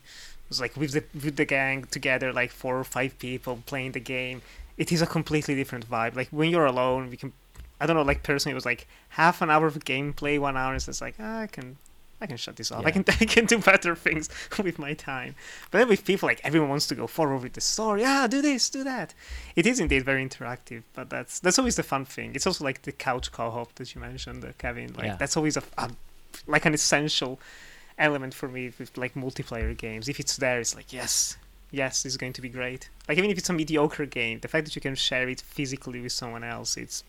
Was 0.54 0.60
like 0.60 0.76
with 0.76 0.92
the 0.92 1.02
with 1.24 1.36
the 1.36 1.44
gang 1.44 1.84
together, 1.90 2.32
like 2.32 2.50
four 2.52 2.78
or 2.78 2.84
five 2.84 3.18
people 3.18 3.58
playing 3.66 3.92
the 3.92 4.00
game. 4.00 4.40
It 4.76 4.92
is 4.92 5.02
a 5.02 5.06
completely 5.06 5.54
different 5.56 5.84
vibe. 5.90 6.14
Like 6.14 6.28
when 6.30 6.48
you're 6.50 6.66
alone, 6.74 7.10
we 7.10 7.16
can. 7.16 7.32
I 7.80 7.86
don't 7.86 7.96
know. 7.96 8.02
Like 8.02 8.22
personally, 8.22 8.52
it 8.52 8.60
was 8.62 8.64
like 8.72 8.86
half 9.20 9.42
an 9.42 9.50
hour 9.50 9.66
of 9.66 9.74
gameplay, 9.84 10.38
one 10.38 10.56
hour. 10.56 10.74
It's 10.76 10.86
just 10.86 11.00
like 11.00 11.16
ah, 11.18 11.40
I 11.40 11.48
can, 11.48 11.76
I 12.20 12.26
can 12.26 12.36
shut 12.36 12.54
this 12.56 12.70
off. 12.72 12.86
I 12.86 12.92
can 12.92 13.04
I 13.20 13.24
can 13.24 13.46
do 13.46 13.58
better 13.58 13.96
things 13.96 14.28
with 14.62 14.78
my 14.78 14.94
time. 14.94 15.34
But 15.70 15.78
then 15.78 15.88
with 15.88 16.04
people, 16.04 16.28
like 16.28 16.40
everyone 16.44 16.68
wants 16.70 16.86
to 16.88 16.94
go 16.94 17.06
forward 17.08 17.42
with 17.42 17.54
the 17.54 17.60
story. 17.60 18.04
Ah, 18.04 18.26
do 18.28 18.40
this, 18.40 18.70
do 18.70 18.84
that. 18.84 19.12
It 19.56 19.66
is 19.66 19.80
indeed 19.80 20.04
very 20.04 20.22
interactive, 20.28 20.82
but 20.94 21.10
that's 21.10 21.40
that's 21.40 21.58
always 21.58 21.74
the 21.76 21.82
fun 21.82 22.04
thing. 22.04 22.32
It's 22.36 22.46
also 22.46 22.62
like 22.64 22.82
the 22.82 22.92
couch 22.92 23.32
co-op 23.32 23.74
that 23.74 23.92
you 23.94 24.00
mentioned, 24.00 24.44
uh, 24.44 24.52
Kevin. 24.58 24.92
Like 24.94 25.06
Yeah. 25.06 25.16
that's 25.16 25.36
always 25.36 25.56
a, 25.56 25.64
a 25.78 25.90
like 26.46 26.64
an 26.64 26.74
essential 26.74 27.40
element 27.98 28.34
for 28.34 28.48
me 28.48 28.72
with 28.78 28.96
like 28.96 29.14
multiplayer 29.14 29.76
games. 29.76 30.08
If 30.08 30.18
it's 30.20 30.36
there, 30.36 30.60
it's 30.60 30.74
like 30.74 30.92
yes, 30.92 31.36
yes, 31.70 32.02
this 32.02 32.12
is 32.12 32.16
going 32.16 32.32
to 32.34 32.42
be 32.42 32.48
great. 32.48 32.88
Like 33.08 33.18
even 33.18 33.30
if 33.30 33.38
it's 33.38 33.48
a 33.50 33.52
mediocre 33.52 34.06
game, 34.06 34.40
the 34.40 34.48
fact 34.48 34.64
that 34.66 34.74
you 34.76 34.82
can 34.82 34.94
share 34.94 35.28
it 35.28 35.40
physically 35.40 36.00
with 36.00 36.12
someone 36.12 36.44
else, 36.44 36.76
it's 36.76 37.04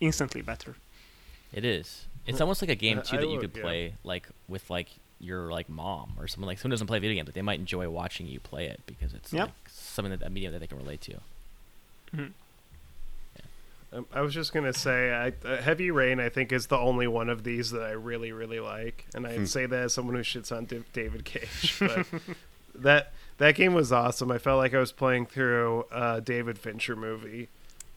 instantly 0.00 0.42
better. 0.42 0.76
It 1.52 1.64
is. 1.64 2.06
It's 2.26 2.40
almost 2.40 2.62
like 2.62 2.70
a 2.70 2.74
game 2.76 3.02
too 3.02 3.16
that 3.16 3.28
you 3.28 3.40
could 3.40 3.54
play 3.54 3.94
like 4.04 4.28
with 4.48 4.70
like 4.70 4.88
your 5.20 5.50
like 5.50 5.68
mom 5.68 6.12
or 6.18 6.26
someone 6.28 6.46
like 6.46 6.58
someone 6.58 6.70
who 6.70 6.74
doesn't 6.74 6.86
play 6.86 6.98
video 6.98 7.16
games, 7.16 7.26
but 7.26 7.34
they 7.34 7.42
might 7.42 7.58
enjoy 7.58 7.88
watching 7.90 8.26
you 8.26 8.40
play 8.40 8.66
it 8.66 8.80
because 8.86 9.12
it's 9.12 9.32
Yep. 9.32 9.46
like 9.48 9.54
something 9.70 10.10
that 10.16 10.26
a 10.26 10.30
medium 10.30 10.52
that 10.52 10.60
they 10.60 10.66
can 10.66 10.78
relate 10.78 11.00
to. 11.02 11.12
Mm-hmm. 12.14 12.26
Um, 13.92 14.06
I 14.12 14.20
was 14.20 14.32
just 14.32 14.52
gonna 14.52 14.72
say, 14.72 15.12
I, 15.12 15.32
uh, 15.48 15.56
Heavy 15.60 15.90
Rain, 15.90 16.20
I 16.20 16.28
think, 16.28 16.52
is 16.52 16.68
the 16.68 16.78
only 16.78 17.06
one 17.08 17.28
of 17.28 17.42
these 17.42 17.70
that 17.72 17.82
I 17.82 17.90
really, 17.90 18.30
really 18.30 18.60
like, 18.60 19.06
and 19.14 19.26
I'd 19.26 19.48
say 19.48 19.66
that 19.66 19.82
as 19.84 19.94
someone 19.94 20.14
who 20.14 20.22
shits 20.22 20.56
on 20.56 20.64
Div- 20.66 20.92
David 20.92 21.24
Cage. 21.24 21.76
But 21.80 22.06
that 22.74 23.12
that 23.38 23.54
game 23.56 23.74
was 23.74 23.90
awesome. 23.90 24.30
I 24.30 24.38
felt 24.38 24.58
like 24.58 24.74
I 24.74 24.78
was 24.78 24.92
playing 24.92 25.26
through 25.26 25.86
a 25.90 26.20
David 26.20 26.56
Fincher 26.58 26.94
movie. 26.94 27.48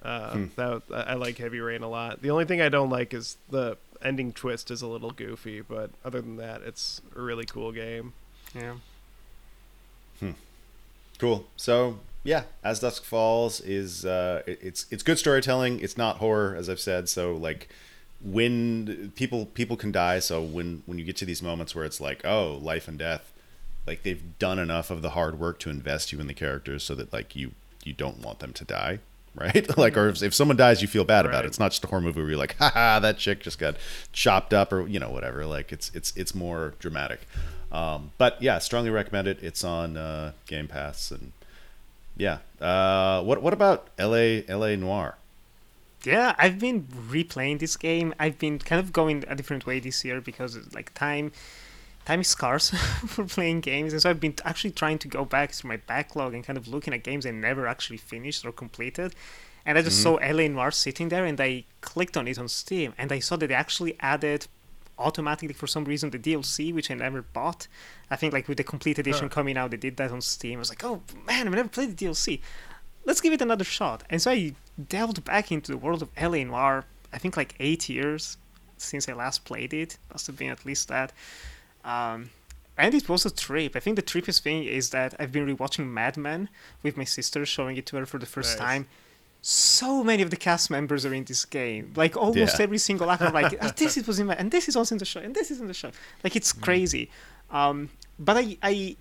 Uh, 0.01 0.31
Hmm. 0.33 0.45
That 0.55 0.81
I 0.91 1.01
I 1.01 1.13
like 1.13 1.37
Heavy 1.37 1.59
Rain 1.59 1.83
a 1.83 1.89
lot. 1.89 2.21
The 2.23 2.31
only 2.31 2.45
thing 2.45 2.59
I 2.61 2.69
don't 2.69 2.89
like 2.89 3.13
is 3.13 3.37
the 3.51 3.77
ending 4.01 4.33
twist 4.33 4.71
is 4.71 4.81
a 4.81 4.87
little 4.87 5.11
goofy, 5.11 5.61
but 5.61 5.91
other 6.03 6.21
than 6.21 6.37
that, 6.37 6.61
it's 6.63 7.01
a 7.15 7.21
really 7.21 7.45
cool 7.45 7.71
game. 7.71 8.13
Yeah. 8.55 8.73
Cool. 11.19 11.45
So 11.55 11.99
yeah, 12.23 12.43
As 12.63 12.79
Dusk 12.79 13.03
Falls 13.03 13.61
is 13.61 14.05
uh, 14.05 14.43
it's 14.45 14.85
it's 14.89 15.03
good 15.03 15.19
storytelling. 15.19 15.79
It's 15.79 15.97
not 15.97 16.17
horror, 16.17 16.55
as 16.55 16.69
I've 16.69 16.79
said. 16.79 17.09
So 17.09 17.35
like 17.35 17.69
when 18.23 19.11
people 19.15 19.47
people 19.47 19.75
can 19.75 19.91
die. 19.91 20.19
So 20.19 20.41
when 20.41 20.83
when 20.85 20.97
you 20.97 21.05
get 21.05 21.17
to 21.17 21.25
these 21.25 21.41
moments 21.41 21.75
where 21.75 21.85
it's 21.85 21.99
like 21.99 22.25
oh 22.25 22.59
life 22.61 22.87
and 22.87 22.97
death, 22.97 23.33
like 23.85 24.03
they've 24.03 24.37
done 24.39 24.59
enough 24.59 24.89
of 24.89 25.01
the 25.01 25.11
hard 25.11 25.39
work 25.39 25.59
to 25.59 25.69
invest 25.69 26.11
you 26.11 26.19
in 26.19 26.27
the 26.27 26.33
characters 26.33 26.83
so 26.83 26.95
that 26.95 27.11
like 27.11 27.35
you 27.35 27.51
you 27.83 27.93
don't 27.93 28.19
want 28.19 28.39
them 28.39 28.53
to 28.53 28.63
die. 28.63 28.99
right? 29.35 29.77
like, 29.77 29.97
or 29.97 30.09
if, 30.09 30.21
if 30.21 30.33
someone 30.33 30.57
dies, 30.57 30.81
you 30.81 30.87
feel 30.87 31.03
bad 31.03 31.25
about 31.25 31.43
it. 31.43 31.47
It's 31.47 31.59
not 31.59 31.71
just 31.71 31.83
a 31.83 31.87
horror 31.87 32.01
movie 32.01 32.21
where 32.21 32.29
you're 32.29 32.37
like, 32.37 32.55
haha, 32.59 32.99
that 32.99 33.17
chick 33.17 33.41
just 33.41 33.59
got 33.59 33.75
chopped 34.11 34.53
up, 34.53 34.71
or 34.71 34.87
you 34.87 34.99
know, 34.99 35.09
whatever. 35.09 35.45
Like, 35.45 35.71
it's 35.71 35.91
it's 35.93 36.15
it's 36.15 36.35
more 36.35 36.75
dramatic. 36.79 37.21
Um, 37.71 38.11
but 38.17 38.39
yeah, 38.41 38.59
strongly 38.59 38.91
recommend 38.91 39.27
it. 39.27 39.41
It's 39.41 39.63
on 39.63 39.97
uh, 39.97 40.33
Game 40.45 40.67
Pass, 40.67 41.09
and 41.09 41.31
yeah. 42.17 42.39
Uh, 42.61 43.23
what 43.23 43.41
what 43.41 43.53
about 43.53 43.87
L.A. 43.97 44.45
L.A. 44.47 44.77
Noir? 44.77 45.17
Yeah, 46.03 46.35
I've 46.37 46.59
been 46.59 46.83
replaying 46.83 47.59
this 47.59 47.77
game. 47.77 48.13
I've 48.19 48.37
been 48.37 48.59
kind 48.59 48.79
of 48.79 48.91
going 48.91 49.23
a 49.27 49.35
different 49.35 49.65
way 49.65 49.79
this 49.79 50.03
year 50.03 50.19
because 50.19 50.73
like 50.73 50.93
time 50.93 51.31
time 52.05 52.21
is 52.21 52.27
scarce 52.27 52.69
for 53.07 53.23
playing 53.23 53.61
games 53.61 53.93
and 53.93 54.01
so 54.01 54.09
I've 54.09 54.19
been 54.19 54.35
actually 54.43 54.71
trying 54.71 54.99
to 54.99 55.07
go 55.07 55.23
back 55.23 55.53
to 55.53 55.67
my 55.67 55.77
backlog 55.77 56.33
and 56.33 56.43
kind 56.43 56.57
of 56.57 56.67
looking 56.67 56.93
at 56.93 57.01
games 57.03 57.25
I 57.25 57.31
never 57.31 57.65
actually 57.65 57.97
finished 57.97 58.45
or 58.45 58.51
completed. 58.51 59.15
And 59.65 59.77
I 59.77 59.81
just 59.81 60.03
saw 60.03 60.15
LA 60.15 60.49
Noir 60.49 60.71
sitting 60.71 61.07
there 61.07 61.23
and 61.23 61.39
I 61.39 61.63
clicked 61.79 62.17
on 62.17 62.27
it 62.27 62.37
on 62.37 62.49
Steam 62.49 62.93
and 62.97 63.13
I 63.13 63.19
saw 63.19 63.37
that 63.37 63.47
they 63.47 63.53
actually 63.53 63.95
added 64.01 64.47
automatically 64.99 65.53
for 65.53 65.67
some 65.67 65.85
reason 65.85 66.09
the 66.11 66.19
DLC 66.19 66.73
which 66.73 66.89
I 66.91 66.93
never 66.95 67.21
bought. 67.21 67.67
I 68.11 68.15
think 68.15 68.33
like 68.33 68.47
with 68.47 68.57
the 68.57 68.63
complete 68.63 68.99
edition 68.99 69.27
Huh. 69.27 69.33
coming 69.33 69.57
out 69.57 69.71
they 69.71 69.77
did 69.77 69.97
that 69.97 70.11
on 70.11 70.21
Steam. 70.21 70.57
I 70.57 70.59
was 70.59 70.69
like, 70.69 70.83
"Oh 70.83 71.01
man, 71.27 71.47
I've 71.47 71.53
never 71.55 71.69
played 71.69 71.95
the 71.97 72.05
DLC." 72.05 72.39
let's 73.05 73.19
give 73.19 73.33
it 73.33 73.41
another 73.41 73.65
shot. 73.65 74.01
And 74.09 74.21
so 74.21 74.31
I 74.31 74.55
delved 74.87 75.25
back 75.25 75.51
into 75.51 75.71
the 75.73 75.77
world 75.77 76.01
of 76.01 76.09
LA 76.21 76.45
Noir, 76.45 76.85
I 77.11 77.17
think 77.17 77.35
like 77.35 77.53
eight 77.59 77.89
years 77.89 78.37
since 78.77 79.09
I 79.09 79.13
last 79.13 79.43
played 79.43 79.73
it. 79.73 79.97
Must 80.11 80.25
have 80.27 80.37
been 80.37 80.49
at 80.51 80.65
least 80.65 80.87
that. 80.87 81.11
Um, 81.83 82.29
and 82.77 82.93
it 82.95 83.09
was 83.09 83.25
a 83.25 83.29
trip. 83.29 83.75
I 83.75 83.81
think 83.81 83.97
the 83.97 84.01
trippiest 84.01 84.39
thing 84.41 84.63
is 84.63 84.91
that 84.91 85.13
I've 85.19 85.31
been 85.33 85.45
rewatching 85.45 85.85
Mad 85.87 86.15
Men 86.15 86.47
with 86.81 86.95
my 86.95 87.03
sister, 87.03 87.45
showing 87.45 87.75
it 87.77 87.85
to 87.87 87.97
her 87.97 88.05
for 88.05 88.19
the 88.19 88.25
first 88.25 88.57
Nice. 88.57 88.67
time. 88.67 88.87
So 89.45 90.05
many 90.05 90.23
of 90.23 90.29
the 90.29 90.37
cast 90.37 90.71
members 90.71 91.05
are 91.05 91.13
in 91.13 91.25
this 91.25 91.43
game. 91.43 91.91
Like 91.97 92.15
almost 92.15 92.57
Yeah. 92.57 92.63
every 92.63 92.77
single 92.77 93.11
actor. 93.11 93.29
Like, 93.29 93.57
"Oh, 93.61 93.71
this 93.75 93.97
is 93.97 94.07
was 94.07 94.17
in 94.17 94.27
my, 94.27 94.35
and 94.35 94.49
this 94.49 94.69
is 94.69 94.75
also 94.77 94.95
in 94.95 94.99
the 94.99 95.05
show, 95.05 95.19
and 95.19 95.35
this 95.35 95.51
is 95.51 95.59
in 95.59 95.67
the 95.67 95.73
show. 95.73 95.91
Like 96.23 96.37
it's 96.37 96.53
crazy. 96.53 97.11
Um, 97.51 97.89
but 98.17 98.37
I, 98.37 98.57
I, 98.63 98.95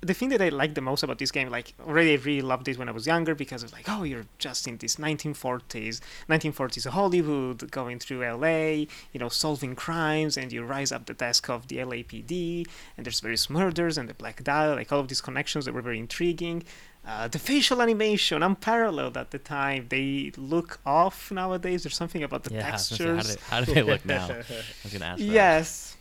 the 0.00 0.14
thing 0.14 0.28
that 0.28 0.40
I 0.40 0.50
like 0.50 0.74
the 0.74 0.80
most 0.80 1.02
about 1.02 1.18
this 1.18 1.32
game, 1.32 1.50
like 1.50 1.74
already 1.84 2.12
I 2.12 2.16
really 2.16 2.40
loved 2.40 2.68
it 2.68 2.78
when 2.78 2.88
I 2.88 2.92
was 2.92 3.06
younger 3.06 3.34
because 3.34 3.64
it's 3.64 3.72
like, 3.72 3.86
oh, 3.88 4.04
you're 4.04 4.26
just 4.38 4.68
in 4.68 4.76
this 4.76 4.94
1940s, 4.96 6.00
1940s 6.28 6.88
Hollywood, 6.88 7.70
going 7.72 7.98
through 7.98 8.20
LA, 8.24 8.86
you 9.12 9.18
know, 9.18 9.28
solving 9.28 9.74
crimes, 9.74 10.36
and 10.36 10.52
you 10.52 10.62
rise 10.62 10.92
up 10.92 11.06
the 11.06 11.14
desk 11.14 11.50
of 11.50 11.66
the 11.66 11.78
LAPD, 11.78 12.64
and 12.96 13.04
there's 13.04 13.20
various 13.20 13.50
murders 13.50 13.98
and 13.98 14.08
the 14.08 14.14
Black 14.14 14.42
Dahlia, 14.44 14.76
like 14.76 14.92
all 14.92 15.00
of 15.00 15.08
these 15.08 15.20
connections 15.20 15.64
that 15.64 15.74
were 15.74 15.82
very 15.82 15.98
intriguing. 15.98 16.62
Uh, 17.06 17.26
the 17.26 17.38
facial 17.38 17.80
animation, 17.80 18.42
unparalleled 18.42 19.16
at 19.16 19.30
the 19.30 19.38
time. 19.38 19.86
They 19.88 20.30
look 20.36 20.78
off 20.84 21.30
nowadays. 21.30 21.82
There's 21.84 21.96
something 21.96 22.22
about 22.22 22.44
the 22.44 22.54
yeah, 22.54 22.70
textures. 22.70 23.28
say, 23.28 23.40
how, 23.48 23.60
do 23.60 23.66
they, 23.66 23.72
how 23.72 23.80
do 23.80 23.86
they 23.86 23.92
look 23.92 24.04
now? 24.04 24.24
I 24.30 24.36
was 24.84 24.92
gonna 24.92 25.04
ask. 25.06 25.18
That. 25.18 25.20
Yes. 25.20 25.96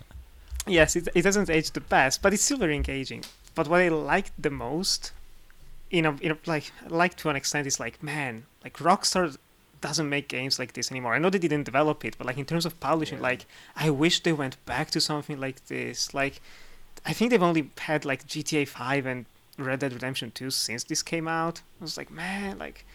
Yes, 0.66 0.98
it, 0.98 1.08
it 1.16 1.22
doesn't 1.22 1.50
age 1.50 1.72
the 1.72 1.80
best, 1.80 2.22
but 2.22 2.34
it's 2.34 2.44
still 2.44 2.58
very 2.58 2.76
engaging. 2.76 3.24
But 3.56 3.70
what 3.70 3.80
I 3.80 3.88
liked 3.88 4.34
the 4.38 4.50
most, 4.50 5.14
you 5.90 6.02
know, 6.02 6.18
you 6.22 6.30
know, 6.30 6.38
like 6.46 6.72
like 6.90 7.16
to 7.18 7.30
an 7.30 7.38
extent, 7.38 7.68
is 7.68 7.80
like, 7.80 8.04
man, 8.04 8.46
like 8.64 8.78
Rockstar 8.78 9.38
doesn't 9.80 10.10
make 10.10 10.28
games 10.28 10.60
like 10.60 10.74
this 10.74 10.92
anymore. 10.92 11.14
I 11.14 11.20
know 11.20 11.30
they 11.30 11.40
didn't 11.40 11.64
develop 11.64 12.04
it, 12.04 12.18
but 12.18 12.28
like 12.28 12.38
in 12.38 12.46
terms 12.46 12.66
of 12.66 12.78
publishing, 12.82 13.20
Yeah. 13.20 13.24
like 13.30 13.46
I 13.78 13.90
wish 13.92 14.24
they 14.24 14.34
went 14.34 14.58
back 14.66 14.92
to 14.92 15.00
something 15.00 15.40
like 15.40 15.68
this. 15.68 16.14
Like, 16.14 16.42
I 17.06 17.14
think 17.14 17.32
they've 17.32 17.42
only 17.42 17.70
had 17.80 18.04
like 18.04 18.28
GTA 18.28 18.68
Five 18.68 19.06
and 19.06 19.26
Red 19.58 19.80
Dead 19.80 19.94
Redemption 19.94 20.32
Two 20.32 20.52
since 20.52 20.84
this 20.84 21.02
came 21.04 21.28
out. 21.28 21.62
I 21.80 21.84
was 21.84 21.98
like, 21.98 22.12
man, 22.12 22.58
like 22.60 22.86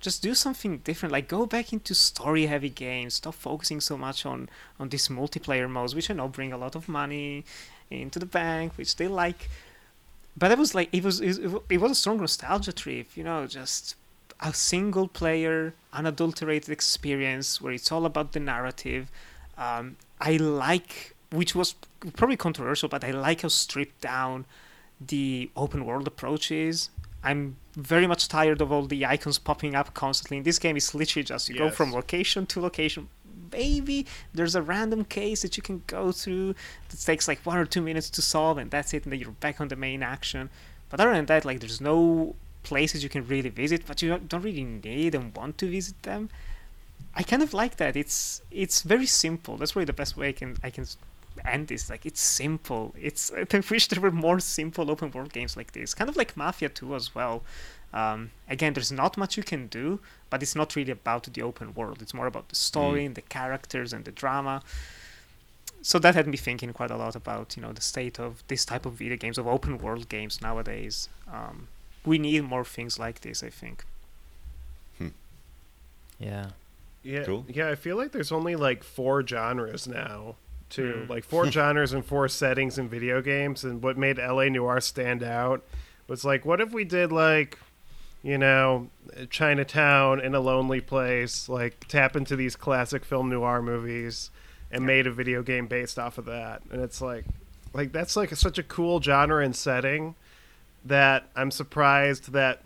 just 0.00 0.22
do 0.22 0.34
something 0.34 0.78
different. 0.78 1.12
Like 1.12 1.28
go 1.28 1.46
back 1.46 1.72
into 1.72 1.94
story 1.94 2.46
heavy 2.46 2.68
games. 2.68 3.14
Stop 3.14 3.34
focusing 3.34 3.80
so 3.80 3.96
much 3.96 4.26
on 4.26 4.48
on 4.78 4.88
these 4.88 5.08
multiplayer 5.08 5.70
modes 5.70 5.94
which 5.94 6.10
i 6.10 6.14
know 6.14 6.28
bring 6.28 6.52
a 6.52 6.58
lot 6.58 6.74
of 6.74 6.88
money 6.88 7.44
into 7.90 8.18
the 8.18 8.26
bank 8.26 8.72
which 8.76 8.96
they 8.96 9.08
like. 9.08 9.48
But 10.36 10.50
it 10.50 10.58
was 10.58 10.74
like 10.74 10.88
it 10.92 11.04
was 11.04 11.20
it, 11.20 11.38
it 11.70 11.80
was 11.80 11.92
a 11.92 11.94
strong 11.94 12.18
nostalgia 12.18 12.72
trip 12.72 13.16
you 13.16 13.24
know 13.24 13.46
just 13.46 13.96
a 14.40 14.52
single 14.52 15.06
player 15.06 15.72
unadulterated 15.92 16.70
experience 16.70 17.60
where 17.60 17.72
it's 17.72 17.92
all 17.92 18.04
about 18.04 18.32
the 18.32 18.40
narrative. 18.40 19.10
Um, 19.56 19.96
i 20.20 20.36
like 20.36 21.14
which 21.30 21.54
was 21.54 21.74
probably 22.16 22.36
controversial 22.36 22.88
but 22.88 23.04
i 23.04 23.10
like 23.10 23.42
how 23.42 23.48
stripped 23.48 24.00
down 24.00 24.46
the 25.08 25.50
open 25.56 25.84
world 25.84 26.06
approach 26.06 26.50
is 26.50 26.90
i'm 27.22 27.56
very 27.76 28.06
much 28.06 28.28
tired 28.28 28.60
of 28.60 28.70
all 28.70 28.86
the 28.86 29.06
icons 29.06 29.38
popping 29.38 29.74
up 29.74 29.94
constantly. 29.94 30.36
In 30.38 30.42
this 30.42 30.58
game 30.58 30.76
it's 30.76 30.94
literally 30.94 31.24
just 31.24 31.48
you 31.48 31.56
go 31.56 31.70
from 31.70 31.92
location 31.92 32.46
to 32.46 32.60
location. 32.60 33.08
Maybe 33.50 34.06
there's 34.32 34.54
a 34.54 34.62
random 34.62 35.04
case 35.04 35.42
that 35.42 35.56
you 35.56 35.62
can 35.62 35.82
go 35.86 36.12
through 36.12 36.54
that 36.88 37.00
takes 37.00 37.28
like 37.28 37.40
one 37.44 37.58
or 37.58 37.66
two 37.66 37.82
minutes 37.82 38.10
to 38.10 38.22
solve 38.22 38.58
and 38.58 38.70
that's 38.70 38.92
it 38.94 39.04
and 39.04 39.12
then 39.12 39.20
you're 39.20 39.30
back 39.30 39.60
on 39.60 39.68
the 39.68 39.76
main 39.76 40.02
action. 40.02 40.50
But 40.90 41.00
other 41.00 41.12
than 41.12 41.26
that 41.26 41.44
like 41.44 41.60
there's 41.60 41.80
no 41.80 42.34
places 42.62 43.02
you 43.02 43.08
can 43.08 43.26
really 43.26 43.48
visit 43.48 43.86
but 43.86 44.02
you 44.02 44.18
don't, 44.18 44.44
really 44.44 44.64
need 44.64 45.14
and 45.14 45.34
want 45.34 45.58
to 45.58 45.70
visit 45.70 46.02
them. 46.02 46.28
I 47.14 47.22
kind 47.22 47.42
of 47.42 47.54
like 47.54 47.76
that. 47.76 47.96
It's 47.96 48.42
it's 48.50 48.82
very 48.82 49.06
simple. 49.06 49.56
That's 49.56 49.74
really 49.74 49.86
the 49.86 49.92
best 49.92 50.16
way 50.16 50.28
i 50.28 50.32
can 50.32 50.56
i 50.62 50.70
can 50.70 50.86
end 51.44 51.68
this 51.68 51.90
like 51.90 52.04
it's 52.06 52.20
simple 52.20 52.94
it's 53.00 53.30
i 53.52 53.60
wish 53.70 53.88
there 53.88 54.00
were 54.00 54.10
more 54.10 54.38
simple 54.40 54.90
open 54.90 55.10
world 55.10 55.32
games 55.32 55.56
like 55.56 55.72
this 55.72 55.94
kind 55.94 56.08
of 56.10 56.16
like 56.16 56.36
mafia 56.36 56.68
2 56.68 56.94
as 56.94 57.14
well 57.14 57.42
um, 57.94 58.30
again 58.48 58.72
there's 58.72 58.92
not 58.92 59.16
much 59.16 59.36
you 59.36 59.42
can 59.42 59.66
do 59.66 60.00
but 60.30 60.42
it's 60.42 60.54
not 60.56 60.74
really 60.76 60.92
about 60.92 61.24
the 61.34 61.42
open 61.42 61.74
world 61.74 62.00
it's 62.00 62.14
more 62.14 62.26
about 62.26 62.48
the 62.48 62.54
story 62.54 63.04
and 63.04 63.14
the 63.16 63.22
characters 63.22 63.92
and 63.92 64.04
the 64.04 64.12
drama 64.12 64.62
so 65.82 65.98
that 65.98 66.14
had 66.14 66.26
me 66.26 66.36
thinking 66.36 66.72
quite 66.72 66.90
a 66.90 66.96
lot 66.96 67.16
about 67.16 67.56
you 67.56 67.62
know 67.62 67.72
the 67.72 67.82
state 67.82 68.18
of 68.20 68.42
this 68.48 68.64
type 68.64 68.86
of 68.86 68.92
video 68.94 69.16
games 69.16 69.36
of 69.36 69.46
open 69.46 69.78
world 69.78 70.08
games 70.08 70.40
nowadays 70.40 71.08
um, 71.30 71.68
we 72.06 72.18
need 72.18 72.42
more 72.44 72.64
things 72.64 72.98
like 72.98 73.20
this 73.20 73.42
i 73.42 73.50
think 73.50 73.84
Hmm. 74.98 75.08
Yeah. 76.18 76.46
Yeah, 77.02 77.24
Cool. 77.24 77.44
yeah. 77.48 77.68
I 77.68 77.74
feel 77.74 77.96
like 77.96 78.12
there's 78.12 78.30
only 78.30 78.54
like 78.54 78.84
four 78.84 79.26
genres 79.26 79.88
now, 79.88 80.36
too. 80.72 81.04
Mm. 81.06 81.08
Like 81.08 81.24
four 81.24 81.46
genres 81.50 81.92
and 81.92 82.04
four 82.04 82.28
settings 82.28 82.78
in 82.78 82.88
video 82.88 83.22
games. 83.22 83.62
And 83.62 83.82
what 83.82 83.96
made 83.96 84.18
LA 84.18 84.48
Noir 84.48 84.80
stand 84.80 85.22
out 85.22 85.62
was 86.08 86.24
like, 86.24 86.44
what 86.44 86.60
if 86.60 86.72
we 86.72 86.84
did 86.84 87.12
like, 87.12 87.58
you 88.22 88.38
know, 88.38 88.88
Chinatown 89.30 90.20
in 90.20 90.34
a 90.34 90.40
lonely 90.40 90.80
place, 90.80 91.48
like 91.48 91.86
tap 91.88 92.16
into 92.16 92.34
these 92.34 92.56
classic 92.56 93.04
film 93.04 93.28
noir 93.28 93.62
movies, 93.62 94.30
and 94.70 94.86
made 94.86 95.06
a 95.06 95.12
video 95.12 95.42
game 95.42 95.66
based 95.66 95.98
off 95.98 96.18
of 96.18 96.24
that. 96.24 96.62
And 96.70 96.80
it's 96.80 97.00
like, 97.00 97.26
like 97.74 97.92
that's 97.92 98.16
like 98.16 98.34
such 98.34 98.58
a 98.58 98.62
cool 98.62 99.00
genre 99.00 99.44
and 99.44 99.54
setting 99.54 100.14
that 100.84 101.28
I'm 101.36 101.50
surprised 101.50 102.32
that 102.32 102.62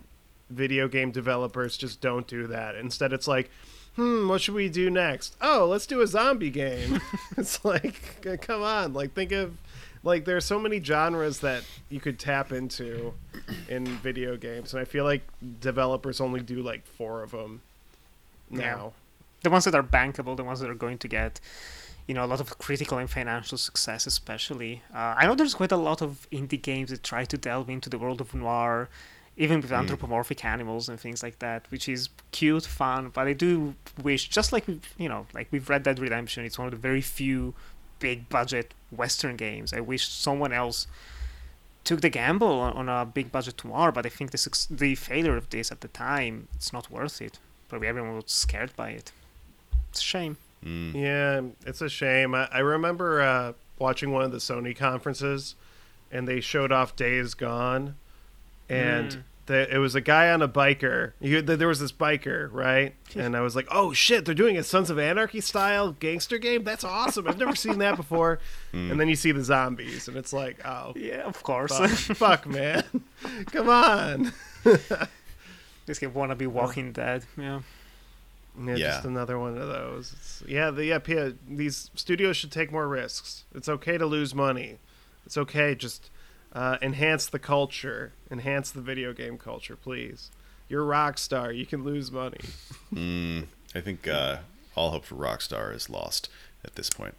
video 0.48 0.88
game 0.88 1.10
developers 1.10 1.76
just 1.76 2.00
don't 2.00 2.26
do 2.26 2.46
that. 2.46 2.76
Instead, 2.76 3.12
it's 3.12 3.28
like, 3.28 3.50
hmm, 3.96 4.28
what 4.28 4.40
should 4.40 4.54
we 4.54 4.68
do 4.68 4.90
next? 4.90 5.36
Oh, 5.40 5.66
let's 5.68 5.86
do 5.86 6.00
a 6.00 6.06
zombie 6.06 6.50
game. 6.50 7.00
it's 7.36 7.64
like, 7.64 8.40
come 8.42 8.62
on, 8.62 8.92
like 8.92 9.14
think 9.14 9.32
of, 9.32 9.56
like 10.04 10.24
there 10.24 10.36
are 10.36 10.40
so 10.40 10.58
many 10.58 10.80
genres 10.82 11.40
that 11.40 11.64
you 11.88 11.98
could 12.00 12.18
tap 12.18 12.52
into 12.52 13.14
in 13.68 13.86
video 13.86 14.36
games, 14.36 14.72
and 14.72 14.80
I 14.80 14.84
feel 14.84 15.04
like 15.04 15.22
developers 15.60 16.20
only 16.20 16.40
do 16.40 16.62
like 16.62 16.86
four 16.86 17.22
of 17.22 17.32
them 17.32 17.62
now. 18.50 18.92
the 19.42 19.50
ones 19.50 19.64
that 19.64 19.74
are 19.74 19.82
bankable, 19.82 20.36
the 20.36 20.44
ones 20.44 20.60
that 20.60 20.70
are 20.70 20.74
going 20.74 20.98
to 20.98 21.08
get, 21.08 21.40
you 22.06 22.14
know, 22.14 22.24
a 22.24 22.26
lot 22.26 22.40
of 22.40 22.58
critical 22.58 22.98
and 22.98 23.10
financial 23.10 23.58
success, 23.58 24.06
especially. 24.06 24.82
Uh, 24.94 25.14
I 25.16 25.26
know 25.26 25.34
there's 25.34 25.54
quite 25.54 25.72
a 25.72 25.76
lot 25.76 26.02
of 26.02 26.28
indie 26.32 26.60
games 26.60 26.90
that 26.90 27.02
try 27.02 27.24
to 27.24 27.36
delve 27.36 27.68
into 27.70 27.88
the 27.88 27.98
world 27.98 28.20
of 28.20 28.34
noir, 28.34 28.88
even 29.36 29.60
with 29.60 29.70
anthropomorphic 29.70 30.44
animals 30.44 30.88
and 30.88 30.98
things 30.98 31.22
like 31.22 31.38
that, 31.40 31.70
which 31.70 31.88
is 31.88 32.08
cute, 32.32 32.64
fun. 32.64 33.10
But 33.12 33.26
I 33.26 33.32
do 33.34 33.74
wish, 34.02 34.28
just 34.28 34.52
like 34.52 34.66
we've, 34.66 34.94
you 34.96 35.08
know, 35.08 35.26
like 35.34 35.48
we've 35.50 35.68
Red 35.68 35.82
Dead 35.82 35.98
Redemption, 35.98 36.44
it's 36.44 36.58
one 36.58 36.66
of 36.66 36.72
the 36.72 36.78
very 36.78 37.02
few 37.02 37.54
big 37.98 38.28
budget 38.28 38.72
Western 38.90 39.36
games. 39.36 39.72
I 39.72 39.80
wish 39.80 40.08
someone 40.08 40.52
else 40.52 40.86
took 41.84 42.00
the 42.00 42.08
gamble 42.08 42.48
on, 42.60 42.72
on 42.74 42.88
a 42.88 43.04
big 43.04 43.30
budget 43.30 43.64
noir, 43.64 43.92
but 43.92 44.06
I 44.06 44.08
think 44.08 44.30
the 44.30 44.38
suc- 44.38 44.68
the 44.70 44.94
failure 44.94 45.36
of 45.36 45.50
this 45.50 45.70
at 45.70 45.80
the 45.82 45.88
time, 45.88 46.48
it's 46.54 46.72
not 46.72 46.90
worth 46.90 47.20
it. 47.20 47.38
Probably 47.68 47.88
everyone 47.88 48.16
was 48.16 48.24
scared 48.26 48.74
by 48.76 48.90
it. 48.90 49.12
It's 49.90 50.00
a 50.00 50.04
shame. 50.04 50.36
Mm. 50.64 50.94
Yeah, 50.94 51.42
it's 51.68 51.80
a 51.80 51.88
shame. 51.88 52.34
I, 52.34 52.48
I 52.50 52.58
remember 52.58 53.20
uh, 53.20 53.52
watching 53.78 54.10
one 54.12 54.24
of 54.24 54.32
the 54.32 54.38
Sony 54.38 54.76
conferences, 54.76 55.54
and 56.10 56.26
they 56.26 56.40
showed 56.40 56.72
off 56.72 56.96
Days 56.96 57.34
Gone, 57.34 57.96
and 58.68 59.10
Mm. 59.12 59.22
the, 59.46 59.74
it 59.74 59.78
was 59.78 59.94
a 59.94 60.00
guy 60.00 60.30
on 60.30 60.42
a 60.42 60.48
biker. 60.48 61.12
You, 61.20 61.40
th- 61.42 61.58
there 61.58 61.68
was 61.68 61.78
this 61.80 61.92
biker, 61.92 62.48
right? 62.52 62.94
And 63.14 63.36
I 63.36 63.40
was 63.42 63.54
like, 63.54 63.68
"Oh 63.70 63.92
shit, 63.92 64.24
they're 64.24 64.34
doing 64.34 64.56
a 64.58 64.62
Sons 64.64 64.90
of 64.90 64.98
Anarchy 64.98 65.40
style 65.40 65.92
gangster 65.92 66.38
game. 66.38 66.64
That's 66.64 66.82
awesome! 66.84 67.28
I've 67.28 67.38
never 67.38 67.54
seen 67.54 67.78
that 67.78 67.96
before." 67.96 68.40
And 68.72 69.00
then 69.00 69.08
you 69.08 69.16
see 69.16 69.32
the 69.32 69.42
zombies, 69.44 70.06
and 70.08 70.16
it's 70.16 70.32
like, 70.32 70.60
"Oh, 70.66 70.92
Yeah, 70.96 71.22
of 71.22 71.42
course. 71.42 71.76
fuck, 71.78 71.90
fuck 72.16 72.46
man, 72.46 72.84
come 73.46 73.68
on." 73.68 74.32
This 75.86 75.98
game 76.00 76.12
wanna 76.14 76.34
be 76.34 76.46
Walking 76.46 76.92
Dead. 76.92 77.24
Yeah. 77.38 77.60
Yeah, 78.60 78.74
Yeah. 78.74 78.86
just 78.88 79.04
another 79.04 79.38
one 79.38 79.56
of 79.56 79.68
those. 79.68 80.12
It's, 80.14 80.42
yeah, 80.48 80.70
the 80.70 80.84
yeah, 80.86 80.98
P- 80.98 81.34
these 81.48 81.90
studios 81.94 82.36
should 82.36 82.50
take 82.50 82.72
more 82.72 82.88
risks. 82.88 83.44
It's 83.54 83.68
okay 83.68 83.96
to 83.98 84.06
lose 84.06 84.34
money. 84.34 84.78
It's 85.24 85.36
okay, 85.36 85.74
just 85.74 86.10
uh, 86.52 86.78
enhance 86.82 87.26
the 87.26 87.38
culture, 87.38 88.12
enhance 88.30 88.70
the 88.70 88.80
video 88.80 89.12
game 89.12 89.38
culture, 89.38 89.76
please. 89.76 90.30
You're 90.68 90.84
Rockstar. 90.84 91.56
You 91.56 91.66
can 91.66 91.84
lose 91.84 92.10
money. 92.10 92.40
Mm, 92.94 93.46
I 93.74 93.80
think 93.80 94.06
uh, 94.08 94.38
all 94.76 94.90
hope 94.92 95.04
for 95.04 95.16
Rockstar 95.16 95.74
is 95.74 95.90
lost 95.90 96.28
at 96.64 96.76
this 96.76 96.88
point. 96.88 97.14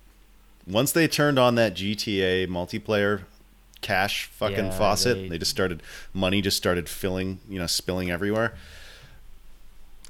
Once 0.66 0.92
they 0.94 1.08
turned 1.08 1.38
on 1.38 1.56
that 1.56 1.74
GTA 1.76 2.48
multiplayer 2.48 3.22
cash 3.82 4.26
fucking 4.26 4.66
Yeah, 4.66 4.72
faucet, 4.72 5.16
they- 5.18 5.28
they... 5.30 5.38
just 5.38 5.52
started 5.52 5.84
money 6.14 6.42
just 6.42 6.58
started 6.58 6.88
filling, 6.90 7.40
you 7.50 7.60
know, 7.60 7.68
spilling 7.68 8.10
everywhere. 8.10 8.54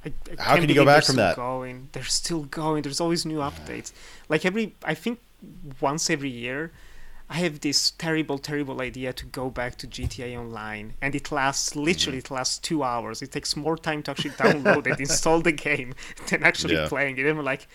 I, 0.04 0.12
I 0.38 0.42
How 0.42 0.54
can't 0.56 0.68
you 0.68 0.74
go 0.74 0.84
believe 0.84 0.86
back 0.86 0.94
they're 0.94 1.02
from 1.02 1.12
still 1.14 1.24
that? 1.26 1.36
Going. 1.36 1.88
They're 1.92 2.04
still 2.04 2.42
going. 2.44 2.82
There's 2.82 3.00
always 3.00 3.26
new 3.26 3.38
updates. 3.38 3.92
Like 4.28 4.44
every, 4.46 4.74
I 4.84 4.94
think 4.94 5.18
once 5.80 6.08
every 6.08 6.30
year, 6.30 6.70
I 7.30 7.34
have 7.40 7.60
this 7.60 7.90
terrible, 7.90 8.38
terrible 8.38 8.80
idea 8.80 9.12
to 9.12 9.26
go 9.26 9.50
back 9.50 9.76
to 9.78 9.86
GTA 9.86 10.34
Online, 10.38 10.94
and 11.02 11.14
it 11.14 11.30
lasts 11.30 11.76
literally 11.76 12.18
it 12.18 12.30
lasts 12.30 12.58
two 12.58 12.82
hours. 12.82 13.20
It 13.20 13.32
takes 13.32 13.54
more 13.54 13.76
time 13.76 14.02
to 14.04 14.12
actually 14.12 14.30
download 14.30 14.86
and 14.86 14.98
install 14.98 15.40
the 15.42 15.52
game 15.52 15.94
than 16.28 16.42
actually 16.42 16.74
Yeah. 16.74 16.88
playing 16.88 17.18
it. 17.18 17.26
And 17.26 17.38
I'm 17.38 17.44
like, 17.44 17.68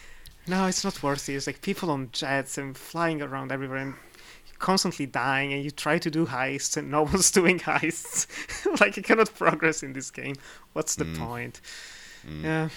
no, 0.47 0.65
it's 0.65 0.83
not 0.83 1.01
worth 1.03 1.29
it. 1.29 1.35
It's 1.35 1.45
like 1.47 1.61
people 1.61 1.91
on 1.91 2.09
jets 2.11 2.57
and 2.57 2.75
flying 2.75 3.21
around 3.21 3.51
everywhere 3.51 3.77
and 3.77 3.93
constantly 4.59 5.05
dying, 5.05 5.53
and 5.53 5.63
you 5.63 5.69
try 5.71 5.99
to 5.99 6.09
do 6.09 6.25
heists 6.25 6.75
and 6.77 6.89
no 6.89 7.03
one's 7.11 7.29
doing 7.31 7.59
heists. 7.59 8.25
like 8.81 8.97
you 8.97 9.03
cannot 9.03 9.33
progress 9.35 9.83
in 9.83 9.93
this 9.93 10.09
game. 10.09 10.35
What's 10.73 10.95
the 10.95 11.05
Mm. 11.05 11.17
point? 11.19 11.61
Yeah, 12.41 12.69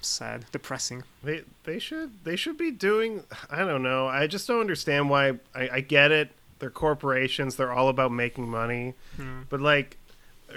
sad, 0.00 0.46
depressing. 0.52 1.02
They 1.22 1.42
they 1.64 1.78
should 1.78 2.24
they 2.24 2.36
should 2.36 2.56
be 2.56 2.70
doing. 2.70 3.24
I 3.50 3.58
don't 3.58 3.82
know. 3.82 4.06
I 4.06 4.26
just 4.26 4.46
don't 4.46 4.60
understand 4.60 5.10
why. 5.10 5.38
I, 5.54 5.68
I 5.72 5.80
get 5.80 6.12
it. 6.12 6.30
They're 6.58 6.70
corporations. 6.70 7.56
They're 7.56 7.72
all 7.72 7.88
about 7.88 8.12
making 8.12 8.48
money. 8.48 8.94
Hmm. 9.16 9.42
But 9.50 9.60
like 9.60 9.98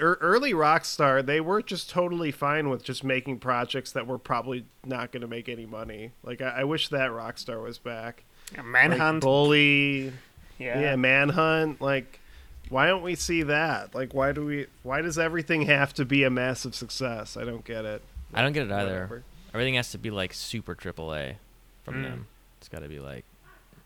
er, 0.00 0.18
early 0.20 0.52
Rockstar, 0.52 1.24
they 1.24 1.40
were 1.40 1.62
just 1.62 1.90
totally 1.90 2.30
fine 2.30 2.70
with 2.70 2.82
just 2.82 3.04
making 3.04 3.38
projects 3.38 3.92
that 3.92 4.06
were 4.06 4.18
probably 4.18 4.64
not 4.84 5.12
going 5.12 5.20
to 5.20 5.28
make 5.28 5.48
any 5.48 5.66
money. 5.66 6.12
Like 6.22 6.40
I, 6.40 6.60
I 6.60 6.64
wish 6.64 6.88
that 6.88 7.10
Rockstar 7.10 7.62
was 7.62 7.78
back. 7.78 8.24
Yeah, 8.52 8.62
Like, 8.62 8.66
Manhunt. 8.68 9.22
Bully, 9.22 10.12
yeah. 10.58 10.80
yeah. 10.80 10.96
Manhunt. 10.96 11.80
Like, 11.80 12.20
why 12.68 12.86
don't 12.86 13.02
we 13.02 13.14
see 13.14 13.42
that? 13.44 13.94
Like, 13.94 14.14
why 14.14 14.32
do 14.32 14.44
we? 14.46 14.66
Why 14.82 15.02
does 15.02 15.18
everything 15.18 15.62
have 15.62 15.92
to 15.94 16.04
be 16.04 16.24
a 16.24 16.30
massive 16.30 16.74
success? 16.74 17.36
I 17.36 17.44
don't 17.44 17.64
get 17.64 17.84
it. 17.84 18.02
I 18.34 18.42
don't 18.42 18.52
get 18.52 18.66
it 18.66 18.72
either. 18.72 18.92
Whatever. 18.92 19.22
Everything 19.52 19.74
has 19.74 19.90
to 19.92 19.98
be 19.98 20.10
like 20.10 20.32
super 20.32 20.74
triple 20.74 21.14
A 21.14 21.36
from 21.84 21.94
Mm. 21.96 22.02
them. 22.04 22.26
It's 22.58 22.68
got 22.68 22.80
to 22.80 22.88
be 22.88 23.00
like, 23.00 23.24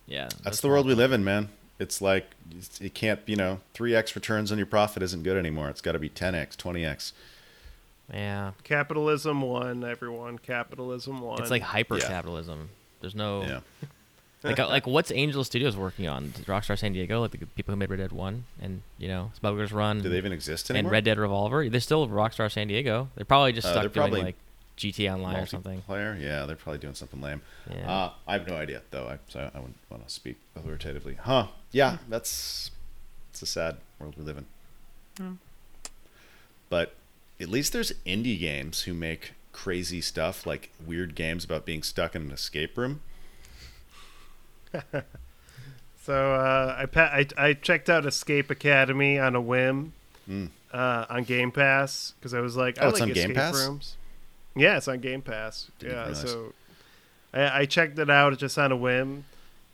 yeah. 0.06 0.28
That's 0.42 0.60
the 0.60 0.68
world 0.68 0.86
we 0.86 0.94
live 0.94 1.12
in, 1.12 1.24
man. 1.24 1.48
It's 1.78 2.00
like 2.02 2.26
it's- 2.50 2.80
it 2.80 2.94
can't, 2.94 3.20
you 3.26 3.36
know, 3.36 3.60
three 3.72 3.94
x 3.94 4.14
returns 4.14 4.52
on 4.52 4.58
your 4.58 4.66
profit 4.66 5.02
isn't 5.02 5.22
good 5.22 5.36
anymore. 5.36 5.68
It's 5.70 5.80
got 5.80 5.92
to 5.92 5.98
be 5.98 6.08
ten 6.08 6.34
x, 6.34 6.54
twenty 6.56 6.84
x. 6.84 7.12
Yeah, 8.12 8.52
Capitalism 8.64 9.40
won, 9.40 9.82
everyone. 9.82 10.38
Capitalism 10.38 11.20
won. 11.20 11.40
it's 11.40 11.50
like 11.50 11.62
hyper 11.62 11.96
Yeah. 11.98 12.06
capitalism. 12.08 12.68
There's 13.00 13.14
no 13.14 13.42
Yeah, 13.42 13.60
like 14.44 14.60
uh, 14.60 14.68
like 14.68 14.86
what's 14.86 15.10
Angel 15.10 15.42
Studios 15.42 15.76
working 15.76 16.06
on? 16.06 16.28
Rockstar 16.46 16.78
San 16.78 16.92
Diego, 16.92 17.20
like 17.20 17.32
the 17.32 17.46
people 17.46 17.72
who 17.72 17.76
made 17.76 17.90
Red 17.90 17.96
Dead 17.98 18.12
One 18.12 18.44
and 18.60 18.82
you 18.98 19.08
know 19.08 19.32
Smuggler's 19.40 19.72
Run 19.72 20.00
do 20.02 20.08
they 20.08 20.18
even 20.18 20.32
exist 20.32 20.70
anymore? 20.70 20.88
and? 20.88 20.92
Red 20.92 21.04
Dead 21.04 21.18
Revolver. 21.18 21.68
They're 21.68 21.80
still 21.80 22.06
Rockstar 22.08 22.50
San 22.52 22.68
Diego. 22.68 23.08
They're 23.16 23.24
probably 23.24 23.52
just 23.52 23.66
Uh, 23.66 23.70
stuck 23.72 23.82
they're 23.82 23.88
doing 23.90 24.02
probably 24.10 24.22
like 24.22 24.36
GTA 24.76 25.14
Online 25.14 25.36
or 25.36 25.46
something. 25.46 25.82
Multiplayer? 25.88 26.20
Yeah, 26.20 26.46
they're 26.46 26.56
probably 26.56 26.78
doing 26.80 26.94
something 26.94 27.20
lame. 27.20 27.40
Yeah. 27.70 27.90
Uh, 27.90 28.12
I 28.26 28.32
have 28.34 28.46
no 28.46 28.56
idea 28.56 28.82
though. 28.90 29.06
I, 29.08 29.18
so 29.28 29.50
I 29.54 29.58
wouldn't 29.58 29.78
want 29.90 30.06
to 30.06 30.12
speak 30.12 30.36
authoritatively. 30.56 31.14
Huh? 31.14 31.46
Yeah, 31.72 31.98
that's 32.08 32.70
it's 33.30 33.42
a 33.42 33.46
sad 33.46 33.78
world 33.98 34.14
we 34.18 34.24
live 34.24 34.38
in. 34.38 34.46
Hmm. 35.16 35.32
But 36.68 36.94
at 37.40 37.48
least 37.48 37.72
there's 37.72 37.92
indie 38.06 38.38
games 38.38 38.82
who 38.82 38.94
make 38.94 39.32
crazy 39.52 40.00
stuff 40.00 40.46
like 40.46 40.70
weird 40.84 41.14
games 41.14 41.44
about 41.44 41.64
being 41.64 41.82
stuck 41.82 42.14
in 42.16 42.22
an 42.22 42.30
escape 42.32 42.76
room. 42.76 43.00
So 46.02 46.34
uh, 46.34 46.76
I, 46.78 46.86
pa- 46.86 47.10
I 47.12 47.26
I 47.38 47.52
checked 47.54 47.88
out 47.88 48.04
Escape 48.04 48.50
Academy 48.50 49.18
on 49.18 49.34
a 49.34 49.40
whim 49.40 49.92
Mm. 50.28 50.48
uh, 50.72 51.04
on 51.10 51.24
Game 51.24 51.50
Pass 51.50 52.14
because 52.18 52.32
I 52.34 52.40
was 52.40 52.56
like, 52.56 52.78
I 52.78 52.84
Oh, 52.86 52.88
it's 52.90 53.00
like 53.00 53.08
on 53.08 53.14
Game 53.14 53.30
escape 53.30 53.36
Pass? 53.36 53.54
rooms. 53.66 53.96
Yeah, 54.56 54.76
it's 54.78 54.88
on 54.88 55.00
Game 55.00 55.20
Pass. 55.22 55.70
Didn't 55.78 55.92
yeah, 55.94 56.00
realize. 56.06 56.20
so 56.20 56.52
I, 57.34 57.60
I 57.60 57.64
checked 57.66 57.98
it 57.98 58.08
out 58.08 58.36
just 58.38 58.58
on 58.58 58.72
a 58.72 58.76
whim, 58.76 59.24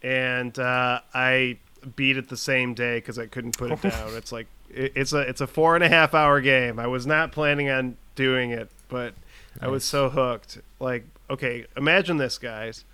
and 0.03 0.57
uh, 0.59 1.01
I 1.15 1.59
beat 1.97 2.17
it 2.17 2.29
the 2.29 2.37
same 2.37 2.75
day 2.75 2.99
because 2.99 3.17
I 3.19 3.27
couldn't 3.27 3.57
put 3.59 3.71
it 3.73 3.83
down. 3.91 4.15
It's 4.17 4.33
like 4.33 4.47
it, 4.73 4.93
it's 4.97 5.13
a 5.13 5.19
it's 5.21 5.41
a 5.41 5.47
four 5.47 5.75
and 5.77 5.85
a 5.85 5.89
half 5.89 6.15
hour 6.15 6.41
game. 6.41 6.79
I 6.81 6.87
was 6.89 7.07
not 7.07 7.31
planning 7.33 7.69
on 7.71 7.97
doing 8.17 8.51
it, 8.51 8.71
but 8.89 9.15
I 9.61 9.69
was 9.69 9.85
so 9.85 10.11
hooked. 10.11 10.59
Like, 10.81 11.05
okay, 11.29 11.67
imagine 11.77 12.17
this, 12.17 12.39
guys. 12.39 12.85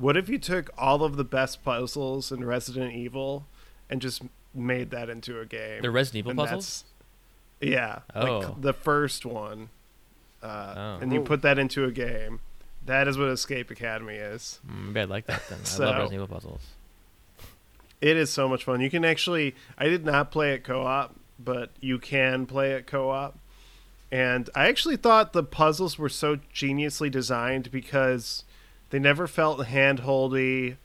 What 0.00 0.16
if 0.16 0.28
you 0.30 0.38
took 0.38 0.70
all 0.78 1.04
of 1.04 1.16
the 1.16 1.24
best 1.24 1.62
puzzles 1.62 2.32
in 2.32 2.42
Resident 2.44 2.94
Evil 2.94 3.46
and 3.90 4.00
just 4.00 4.22
made 4.54 4.90
that 4.92 5.10
into 5.10 5.38
a 5.40 5.44
game? 5.46 5.82
They're 5.82 5.90
Resident 5.90 6.20
Evil 6.20 6.30
And 6.30 6.38
puzzles. 6.38 6.84
that's- 7.60 7.70
Yeah, 7.72 7.98
Oh. 8.14 8.38
like 8.38 8.60
the 8.62 8.72
first 8.72 9.26
one, 9.26 9.68
uh, 10.42 10.74
Oh. 10.74 10.98
and 11.02 11.12
you 11.12 11.20
Oh. 11.20 11.24
put 11.24 11.42
that 11.42 11.58
into 11.58 11.84
a 11.84 11.90
game. 11.92 12.40
That 12.86 13.06
is 13.08 13.18
what 13.18 13.28
Escape 13.28 13.70
Academy 13.70 14.14
is. 14.14 14.58
Mm, 14.66 14.86
Maybe 14.86 15.00
I'd 15.00 15.08
like 15.10 15.26
that 15.26 15.46
then. 15.50 15.58
I 15.60 15.64
So- 15.64 15.84
love 15.84 15.96
Resident 15.98 16.14
Evil 16.14 16.26
puzzles. 16.28 16.62
It 18.00 18.16
is 18.16 18.30
so 18.30 18.48
much 18.48 18.64
fun. 18.64 18.80
You 18.80 18.88
can 18.88 19.04
actually. 19.04 19.54
I 19.76 19.84
did 19.88 20.06
not 20.06 20.30
play 20.32 20.54
it 20.54 20.64
co-op, 20.64 21.14
but 21.38 21.68
you 21.80 21.98
can 21.98 22.46
play 22.46 22.72
it 22.72 22.86
co-op. 22.86 23.38
And 24.10 24.48
I 24.54 24.68
actually 24.68 24.96
thought 24.96 25.34
the 25.34 25.42
puzzles 25.44 25.98
were 25.98 26.08
so 26.08 26.36
geniusly 26.54 27.10
designed 27.10 27.70
because 27.70 28.44
they 28.90 28.98
never 28.98 29.26
felt 29.26 29.66
hand-holdy, 29.66 30.76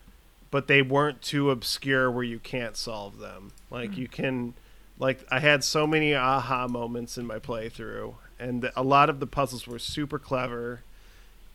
but 0.51 0.67
they 0.67 0.81
weren't 0.81 1.21
too 1.21 1.51
obscure 1.51 2.09
where 2.09 2.23
you 2.23 2.39
can't 2.39 2.77
solve 2.77 3.19
them. 3.19 3.51
Like 3.69 3.97
you 3.97 4.07
can, 4.07 4.53
like 4.97 5.25
I 5.29 5.39
had 5.39 5.63
so 5.63 5.85
many 5.85 6.15
aha 6.15 6.67
moments 6.67 7.17
in 7.17 7.25
my 7.25 7.39
playthrough, 7.39 8.15
and 8.39 8.71
a 8.75 8.83
lot 8.83 9.09
of 9.09 9.19
the 9.19 9.27
puzzles 9.27 9.67
were 9.67 9.79
super 9.79 10.19
clever. 10.19 10.81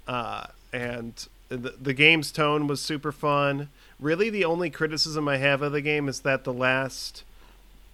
Uh, 0.07 0.47
and 0.73 1.27
the, 1.49 1.75
the 1.81 1.95
game's 1.95 2.33
tone 2.33 2.67
was 2.67 2.81
super 2.81 3.13
fun. 3.13 3.69
Really, 3.99 4.31
the 4.31 4.45
only 4.45 4.71
criticism 4.71 5.29
I 5.29 5.37
have 5.37 5.63
of 5.63 5.73
the 5.73 5.81
game 5.81 6.09
is 6.09 6.21
that 6.21 6.45
the 6.45 6.53
last 6.53 7.25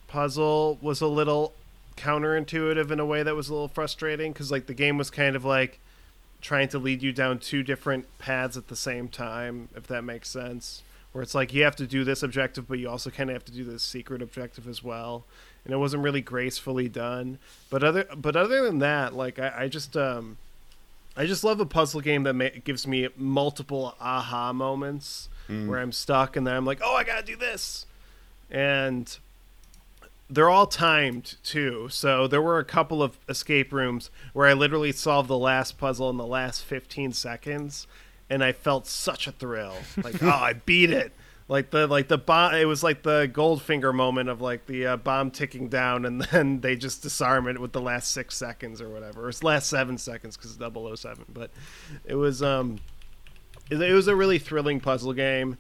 puzzle 0.09 0.79
was 0.81 1.01
a 1.01 1.07
little 1.07 1.53
counterintuitive 1.97 2.91
in 2.91 3.01
a 3.01 3.07
way 3.07 3.23
that 3.23 3.35
was 3.35 3.49
a 3.49 3.53
little 3.53 3.69
frustrating 3.69 4.33
because 4.33 4.51
like 4.51 4.67
the 4.67 4.75
game 4.75 4.99
was 4.99 5.11
kind 5.11 5.35
of 5.35 5.45
like 5.45 5.81
trying 6.47 6.68
to 6.68 6.78
lead 6.78 7.03
you 7.03 7.12
down 7.12 7.40
two 7.40 7.64
different 7.64 8.07
paths 8.18 8.57
at 8.57 8.68
the 8.68 8.76
same 8.76 9.09
time 9.09 9.68
if 9.74 9.88
that 9.88 10.03
makes 10.03 10.28
sense. 10.30 10.82
Where 11.11 11.22
it's 11.22 11.34
like 11.34 11.53
you 11.53 11.64
have 11.64 11.74
to 11.76 11.86
do 11.88 12.05
this 12.05 12.22
objective 12.22 12.68
but 12.68 12.78
you 12.78 12.88
also 12.88 13.11
kind 13.11 13.28
of 13.30 13.34
have 13.34 13.44
to 13.47 13.53
do 13.53 13.64
this 13.64 13.82
secret 13.82 14.22
objective 14.22 14.68
as 14.68 14.82
well. 14.84 15.24
And 15.64 15.74
it 15.74 15.78
wasn't 15.78 16.05
really 16.05 16.20
gracefully 16.20 16.88
done. 16.88 17.38
But 17.68 17.82
other 17.82 18.05
but 18.16 18.36
other 18.36 18.62
than 18.64 18.78
that 18.78 19.12
like 19.14 19.40
i, 19.40 19.64
I 19.64 19.68
just 19.68 19.97
um 19.97 20.36
i 21.16 21.26
just 21.26 21.42
love 21.42 21.59
a 21.59 21.66
puzzle 21.66 22.01
game 22.01 22.22
that 22.22 22.34
ma- 22.34 22.61
gives 22.62 22.86
me 22.86 23.09
multiple 23.16 23.97
aha 24.01 24.53
moments 24.53 25.28
where 25.49 25.80
i'm 25.80 25.92
stuck 25.92 26.36
and 26.36 26.47
then 26.47 26.55
i'm 26.55 26.64
like 26.64 26.80
oh 26.82 26.94
i 26.94 27.03
gotta 27.03 27.26
do 27.26 27.36
this. 27.36 27.86
And 28.51 29.18
they're 30.29 30.51
all 30.51 30.66
timed 30.66 31.37
too. 31.43 31.89
So 31.91 32.27
there 32.27 32.43
were 32.43 32.59
a 32.59 32.64
couple 32.64 33.03
of 33.03 33.18
escape 33.29 33.72
rooms 33.72 34.11
where 34.33 34.49
I 34.49 34.53
literally 34.53 34.93
solved 34.93 35.29
the 35.29 35.39
last 35.39 35.79
puzzle 35.79 36.11
in 36.11 36.16
the 36.16 36.27
last 36.27 36.64
15 36.64 37.12
seconds 37.12 37.87
and 38.29 38.43
I 38.43 38.53
felt 38.53 38.87
such 38.87 39.27
a 39.27 39.33
thrill. 39.33 39.77
Like, 40.03 40.22
oh, 40.22 40.29
I 40.29 40.55
beat 40.55 40.91
it. 40.91 41.12
Like 41.49 41.70
the 41.70 41.87
like 41.87 42.09
the 42.09 42.18
bomb 42.18 42.55
it 42.55 42.64
was 42.64 42.83
like 42.83 43.05
the 43.05 43.31
Goldfinger 43.33 43.95
moment 43.95 44.29
of 44.29 44.41
like 44.41 44.66
the 44.66 44.85
uh, 44.85 44.97
bomb 44.97 45.31
ticking 45.31 45.68
down 45.68 46.05
and 46.05 46.20
then 46.33 46.61
they 46.61 46.74
just 46.74 47.03
disarm 47.03 47.47
it 47.47 47.61
with 47.61 47.72
the 47.72 47.81
last 47.81 48.11
6 48.11 48.35
seconds 48.35 48.81
or 48.81 48.89
whatever. 48.89 49.27
Or 49.27 49.29
it's 49.29 49.45
last 49.45 49.70
7 49.70 49.97
seconds 49.99 50.37
cuz 50.37 50.57
it's 50.59 51.01
007, 51.03 51.24
but 51.29 51.51
it 52.05 52.16
was 52.16 52.43
um 52.43 52.81
it 53.70 53.93
was 53.93 54.09
a 54.09 54.16
really 54.16 54.39
thrilling 54.39 54.81
puzzle 54.81 55.12
game. 55.12 55.57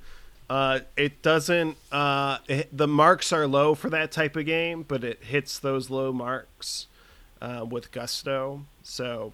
Uh, 0.48 0.80
it 0.96 1.22
doesn't. 1.22 1.76
Uh, 1.90 2.38
it, 2.48 2.68
the 2.76 2.86
marks 2.86 3.32
are 3.32 3.46
low 3.46 3.74
for 3.74 3.90
that 3.90 4.12
type 4.12 4.36
of 4.36 4.46
game, 4.46 4.84
but 4.86 5.02
it 5.02 5.24
hits 5.24 5.58
those 5.58 5.90
low 5.90 6.12
marks 6.12 6.86
uh, 7.42 7.64
with 7.68 7.90
gusto. 7.90 8.62
So 8.82 9.32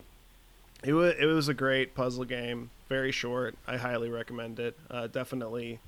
it 0.82 0.94
was 0.94 1.14
it 1.18 1.26
was 1.26 1.48
a 1.48 1.54
great 1.54 1.94
puzzle 1.94 2.24
game. 2.24 2.70
Very 2.88 3.12
short. 3.12 3.56
I 3.66 3.76
highly 3.76 4.08
recommend 4.10 4.58
it. 4.58 4.78
Uh, 4.90 5.06
definitely. 5.06 5.80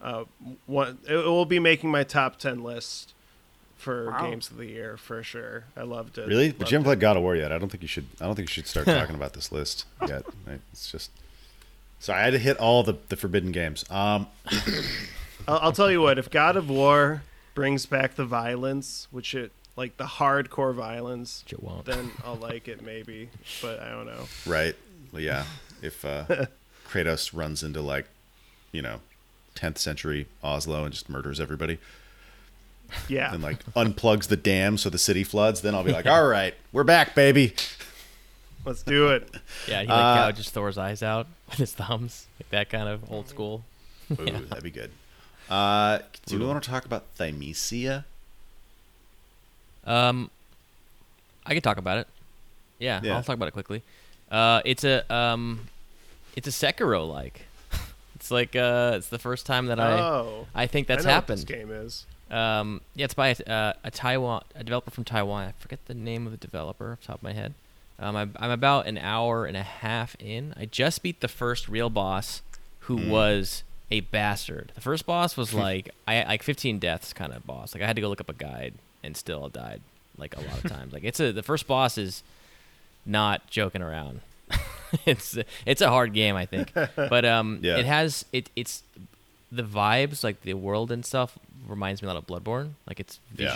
Uh, 0.00 0.24
one. 0.66 0.98
It 1.08 1.16
will 1.16 1.44
be 1.44 1.58
making 1.58 1.90
my 1.90 2.04
top 2.04 2.38
ten 2.38 2.62
list 2.62 3.14
for 3.76 4.10
Wow. 4.10 4.30
games 4.30 4.50
of 4.50 4.56
the 4.58 4.66
year 4.66 4.96
for 4.96 5.22
sure. 5.22 5.64
I 5.76 5.82
loved 5.82 6.18
it. 6.18 6.26
Really? 6.28 6.50
But 6.52 6.70
you 6.70 6.76
haven't 6.76 6.84
played 6.84 7.00
God 7.00 7.16
of 7.16 7.22
War 7.24 7.34
yet. 7.36 7.50
I 7.52 7.58
don't 7.58 7.68
think 7.68 7.82
you 7.82 7.88
should. 7.88 8.06
I 8.20 8.26
don't 8.26 8.34
think 8.36 8.48
you 8.48 8.52
should 8.52 8.66
start 8.68 8.86
talking 8.98 9.14
about 9.16 9.32
this 9.32 9.50
list 9.50 9.86
yet. 10.06 10.24
It's 10.72 10.90
just. 10.90 11.10
Sorry, 12.00 12.20
I 12.20 12.24
had 12.24 12.32
to 12.32 12.38
hit 12.38 12.56
all 12.58 12.82
the, 12.82 12.96
the 13.08 13.16
forbidden 13.16 13.52
games. 13.52 13.84
Um, 13.90 14.26
I'll, 15.48 15.58
I'll 15.58 15.72
tell 15.72 15.90
you 15.90 16.00
what. 16.00 16.18
If 16.18 16.30
God 16.30 16.56
of 16.56 16.68
War 16.70 17.22
brings 17.54 17.86
back 17.86 18.14
the 18.14 18.24
violence, 18.24 19.08
which 19.10 19.34
it 19.34 19.50
like 19.76 19.96
the 19.96 20.04
hardcore 20.04 20.74
violence, 20.74 21.42
Which 21.44 21.54
it 21.54 21.62
won't. 21.62 21.84
then 21.84 22.10
I'll 22.24 22.36
like 22.36 22.68
it 22.68 22.82
maybe. 22.84 23.28
But 23.62 23.80
I 23.80 23.90
don't 23.90 24.06
know. 24.06 24.26
right? 24.46 24.74
Well, 25.12 25.22
yeah. 25.22 25.44
If 25.82 26.04
uh, 26.04 26.24
Kratos 26.88 27.30
runs 27.32 27.62
into 27.62 27.80
like, 27.80 28.06
you 28.72 28.82
know, 28.82 29.00
10th 29.56 29.78
century 29.78 30.26
Oslo 30.42 30.84
and 30.84 30.92
just 30.92 31.08
murders 31.08 31.40
everybody, 31.40 31.78
Yeah. 33.08 33.32
and 33.34 33.42
like 33.42 33.64
unplugs 33.74 34.28
the 34.28 34.36
dam 34.36 34.78
so 34.78 34.88
the 34.90 34.98
city 34.98 35.24
floods, 35.24 35.60
then 35.62 35.74
I'll 35.74 35.84
be 35.84 35.92
like, 35.92 36.06
all 36.06 36.26
right, 36.26 36.54
we're 36.72 36.84
back, 36.84 37.14
baby. 37.14 37.54
Let's 38.68 38.82
do 38.82 39.08
it. 39.08 39.28
Yeah, 39.66 39.82
he 39.82 39.88
like 39.88 39.96
Uh, 39.98 40.14
gouges 40.30 40.50
Thor's 40.50 40.78
eyes 40.78 41.02
out 41.02 41.26
with 41.48 41.58
his 41.58 41.72
thumbs, 41.72 42.26
like 42.38 42.50
that 42.50 42.68
kind 42.70 42.88
of 42.88 43.10
old 43.10 43.28
school. 43.28 43.64
Ooh, 44.12 44.16
that'd 44.48 44.62
be 44.62 44.70
good. 44.70 44.90
Uh, 45.50 45.98
do 46.26 46.38
we 46.38 46.44
want 46.46 46.62
to 46.62 46.68
talk 46.70 46.84
about 46.84 47.04
Thymesia? 47.18 48.04
Um, 49.84 50.30
I 51.46 51.54
can 51.54 51.62
talk 51.62 51.78
about 51.78 51.98
it. 51.98 52.06
Yeah, 52.78 53.00
Yeah. 53.02 53.16
I'll 53.16 53.22
talk 53.22 53.34
about 53.36 53.48
it 53.48 53.52
quickly. 53.52 53.82
Uh, 54.30 54.60
it's 54.64 54.84
a 54.84 55.10
um, 55.12 55.68
it's 56.36 56.46
a 56.46 56.50
Sekiro 56.50 57.08
like. 57.10 57.42
it's 58.14 58.30
like 58.30 58.54
uh, 58.54 58.92
it's 58.96 59.08
the 59.08 59.18
first 59.18 59.46
time 59.46 59.66
that 59.66 59.80
I 59.80 59.98
oh, 59.98 60.46
I 60.54 60.66
think 60.66 60.86
that's 60.86 61.04
I 61.06 61.08
know 61.08 61.14
happened. 61.14 61.40
What 61.40 61.46
this 61.48 61.56
game 61.58 61.70
is. 61.70 62.04
Um, 62.30 62.82
yeah, 62.94 63.06
it's 63.06 63.14
by 63.14 63.28
a, 63.28 63.50
uh, 63.50 63.72
a 63.84 63.90
Taiwan, 63.90 64.44
a 64.54 64.62
developer 64.62 64.90
from 64.90 65.04
Taiwan. 65.04 65.48
I 65.48 65.52
forget 65.58 65.78
the 65.86 65.94
name 65.94 66.26
of 66.26 66.32
the 66.32 66.36
developer 66.38 66.92
off 66.92 67.00
the 67.00 67.06
top 67.06 67.16
of 67.16 67.22
my 67.22 67.32
head. 67.32 67.54
Um, 68.00 68.14
I'm, 68.16 68.34
I'm 68.38 68.50
about 68.50 68.86
an 68.86 68.96
hour 68.98 69.44
and 69.46 69.56
a 69.56 69.62
half 69.62 70.14
in. 70.20 70.54
I 70.56 70.66
just 70.66 71.02
beat 71.02 71.20
the 71.20 71.28
first 71.28 71.68
real 71.68 71.90
boss, 71.90 72.42
who 72.80 72.96
Mm. 72.98 73.08
was 73.10 73.62
a 73.90 74.00
bastard. 74.00 74.70
The 74.74 74.80
first 74.80 75.04
boss 75.06 75.36
was 75.36 75.52
like 75.66 75.90
I 76.06 76.22
like 76.24 76.42
15 76.42 76.78
deaths 76.78 77.12
kind 77.12 77.32
of 77.32 77.46
boss. 77.46 77.74
Like 77.74 77.82
I 77.82 77.86
had 77.86 77.96
to 77.96 78.02
go 78.02 78.08
look 78.08 78.20
up 78.20 78.28
a 78.28 78.34
guide 78.34 78.74
and 79.02 79.16
still 79.16 79.48
died 79.48 79.80
like 80.16 80.36
a 80.36 80.40
lot 80.40 80.64
of 80.64 80.70
times. 80.70 80.92
like 80.92 81.04
it's 81.04 81.20
a 81.20 81.32
the 81.32 81.42
first 81.42 81.66
boss 81.66 81.96
is 81.98 82.22
not 83.06 83.48
joking 83.50 83.82
around. 83.82 84.20
it's 85.06 85.36
it's 85.66 85.80
a 85.80 85.88
hard 85.88 86.12
game, 86.12 86.36
I 86.36 86.46
think. 86.46 86.72
But 86.74 87.24
um, 87.24 87.58
Yeah. 87.62 87.78
it 87.78 87.86
has 87.86 88.24
it 88.32 88.48
it's 88.56 88.82
the 89.50 89.62
vibes 89.62 90.22
like 90.22 90.42
the 90.42 90.54
world 90.54 90.92
and 90.92 91.04
stuff 91.04 91.38
reminds 91.66 92.02
me 92.02 92.08
a 92.08 92.12
lot 92.12 92.18
of 92.18 92.26
Bloodborne. 92.26 92.70
Like 92.86 93.00
it's 93.00 93.18
Yeah. 93.36 93.54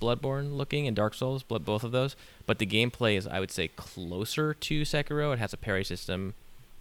Bloodborne 0.00 0.56
looking 0.56 0.86
and 0.86 0.96
Dark 0.96 1.14
Souls, 1.14 1.42
both 1.42 1.84
of 1.84 1.92
those. 1.92 2.16
But 2.46 2.58
the 2.58 2.66
gameplay 2.66 3.16
is 3.16 3.26
I 3.26 3.40
would 3.40 3.50
say 3.50 3.68
closer 3.68 4.54
to 4.54 4.82
Sekiro. 4.82 5.32
It 5.32 5.38
has 5.38 5.52
a 5.52 5.56
parry 5.56 5.84
system. 5.84 6.34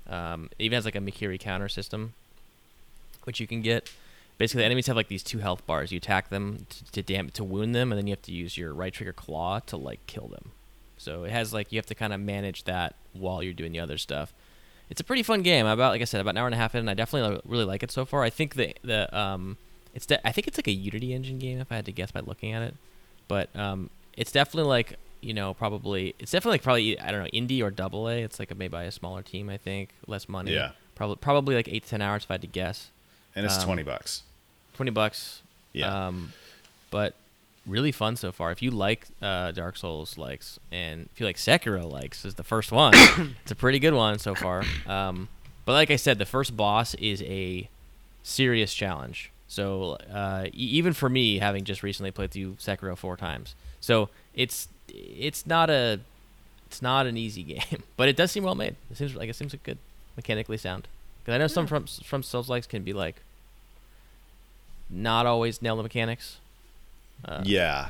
Um, 0.09 0.49
it 0.57 0.65
even 0.65 0.77
has 0.77 0.85
like 0.85 0.95
a 0.95 0.99
Mikiri 0.99 1.39
counter 1.39 1.69
system, 1.69 2.13
which 3.23 3.39
you 3.39 3.47
can 3.47 3.61
get. 3.61 3.89
Basically, 4.37 4.61
the 4.61 4.65
enemies 4.65 4.87
have 4.87 4.95
like 4.95 5.07
these 5.07 5.23
two 5.23 5.39
health 5.39 5.65
bars. 5.65 5.91
You 5.91 5.97
attack 5.97 6.29
them 6.29 6.67
to, 6.91 7.03
to 7.03 7.23
to 7.31 7.43
wound 7.43 7.73
them, 7.73 7.91
and 7.91 7.97
then 7.97 8.07
you 8.07 8.11
have 8.11 8.21
to 8.23 8.31
use 8.31 8.57
your 8.57 8.73
right 8.73 8.93
trigger 8.93 9.13
claw 9.13 9.59
to 9.61 9.77
like 9.77 10.05
kill 10.07 10.27
them. 10.27 10.51
So 10.97 11.23
it 11.23 11.31
has 11.31 11.53
like 11.53 11.71
you 11.71 11.77
have 11.77 11.85
to 11.87 11.95
kind 11.95 12.13
of 12.13 12.19
manage 12.19 12.63
that 12.65 12.95
while 13.13 13.41
you're 13.41 13.53
doing 13.53 13.71
the 13.71 13.79
other 13.79 13.97
stuff. 13.97 14.33
It's 14.89 15.01
a 15.01 15.03
pretty 15.03 15.23
fun 15.23 15.41
game. 15.41 15.65
About 15.65 15.91
like 15.91 16.01
I 16.01 16.05
said, 16.05 16.21
about 16.21 16.31
an 16.31 16.37
hour 16.37 16.47
and 16.47 16.55
a 16.55 16.57
half 16.57 16.75
in, 16.75 16.79
and 16.79 16.89
I 16.89 16.93
definitely 16.93 17.41
really 17.45 17.65
like 17.65 17.83
it 17.83 17.91
so 17.91 18.05
far. 18.05 18.23
I 18.23 18.29
think 18.29 18.55
the 18.55 18.73
the 18.83 19.17
um, 19.17 19.57
it's 19.93 20.05
de- 20.05 20.25
I 20.25 20.31
think 20.31 20.47
it's 20.47 20.57
like 20.57 20.67
a 20.67 20.71
Unity 20.71 21.13
engine 21.13 21.39
game 21.39 21.59
if 21.59 21.71
I 21.71 21.75
had 21.75 21.85
to 21.85 21.91
guess 21.91 22.11
by 22.11 22.21
looking 22.21 22.53
at 22.53 22.61
it, 22.61 22.75
but 23.27 23.53
um, 23.55 23.89
it's 24.15 24.31
definitely 24.31 24.69
like 24.69 24.97
you 25.21 25.33
know 25.33 25.53
probably 25.53 26.13
it's 26.19 26.31
definitely 26.31 26.55
like 26.55 26.63
probably 26.63 26.99
I 26.99 27.11
don't 27.11 27.23
know 27.23 27.29
indie 27.33 27.61
or 27.61 27.71
double 27.71 28.07
A. 28.07 28.21
It's 28.21 28.39
like 28.39 28.55
made 28.57 28.71
by 28.71 28.83
a 28.83 28.91
smaller 28.91 29.21
team 29.21 29.49
I 29.49 29.57
think, 29.57 29.89
less 30.07 30.27
money. 30.29 30.53
Yeah. 30.53 30.71
Probably 30.95 31.15
probably 31.17 31.55
like 31.55 31.67
eight 31.67 31.83
to 31.83 31.89
ten 31.89 32.01
hours 32.01 32.23
if 32.23 32.31
I 32.31 32.35
had 32.35 32.41
to 32.41 32.47
guess. 32.47 32.89
And 33.35 33.45
it's 33.45 33.57
Um, 33.57 33.65
20 33.65 33.83
bucks. 33.83 34.23
Twenty 34.75 34.91
bucks. 34.91 35.41
Yeah. 35.73 36.07
Um, 36.07 36.33
but 36.89 37.13
really 37.67 37.91
fun 37.91 38.15
so 38.15 38.31
far. 38.31 38.51
If 38.51 38.61
you 38.61 38.71
like 38.71 39.05
uh, 39.21 39.51
Dark 39.51 39.77
Souls 39.77 40.17
likes, 40.17 40.57
and 40.71 41.09
if 41.13 41.19
you 41.19 41.25
like 41.25 41.35
Sekiro 41.35 41.91
likes, 41.91 42.25
is 42.25 42.35
the 42.35 42.43
first 42.43 42.71
one. 42.71 42.93
it's 43.43 43.51
a 43.51 43.55
pretty 43.55 43.77
good 43.79 43.93
one 43.93 44.17
so 44.19 44.33
far. 44.33 44.63
Um, 44.87 45.27
but 45.65 45.73
like 45.73 45.91
I 45.91 45.97
said, 45.97 46.17
the 46.17 46.25
first 46.25 46.55
boss 46.55 46.93
is 46.95 47.21
a 47.23 47.69
serious 48.23 48.73
challenge. 48.73 49.31
So 49.47 49.97
uh, 50.11 50.45
e- 50.47 50.49
even 50.53 50.93
for 50.93 51.09
me, 51.09 51.39
having 51.39 51.63
just 51.63 51.83
recently 51.83 52.11
played 52.11 52.31
through 52.31 52.53
Sekiro 52.55 52.97
four 52.97 53.15
times, 53.17 53.55
so 53.79 54.09
it's 54.33 54.67
it's 54.89 55.45
not 55.45 55.69
a 55.69 55.99
it's 56.65 56.81
not 56.81 57.07
an 57.07 57.17
easy 57.17 57.43
game, 57.53 57.83
but 57.95 58.09
it 58.09 58.15
does 58.15 58.31
seem 58.31 58.43
well 58.43 58.55
made. 58.55 58.75
It 58.91 58.97
seems 58.97 59.15
like 59.15 59.29
it 59.29 59.35
seems 59.35 59.53
like 59.53 59.63
good, 59.63 59.77
mechanically 60.15 60.57
sound. 60.57 60.87
Because 61.23 61.35
I 61.35 61.37
know 61.37 61.47
some 61.47 61.67
from 61.67 61.85
from 61.85 62.23
Souls 62.23 62.49
likes 62.49 62.67
can 62.67 62.83
be 62.83 62.93
like 62.93 63.21
not 64.89 65.25
always 65.25 65.61
nail 65.61 65.75
the 65.75 65.83
mechanics. 65.83 66.37
Uh, 67.25 67.41
yeah. 67.43 67.89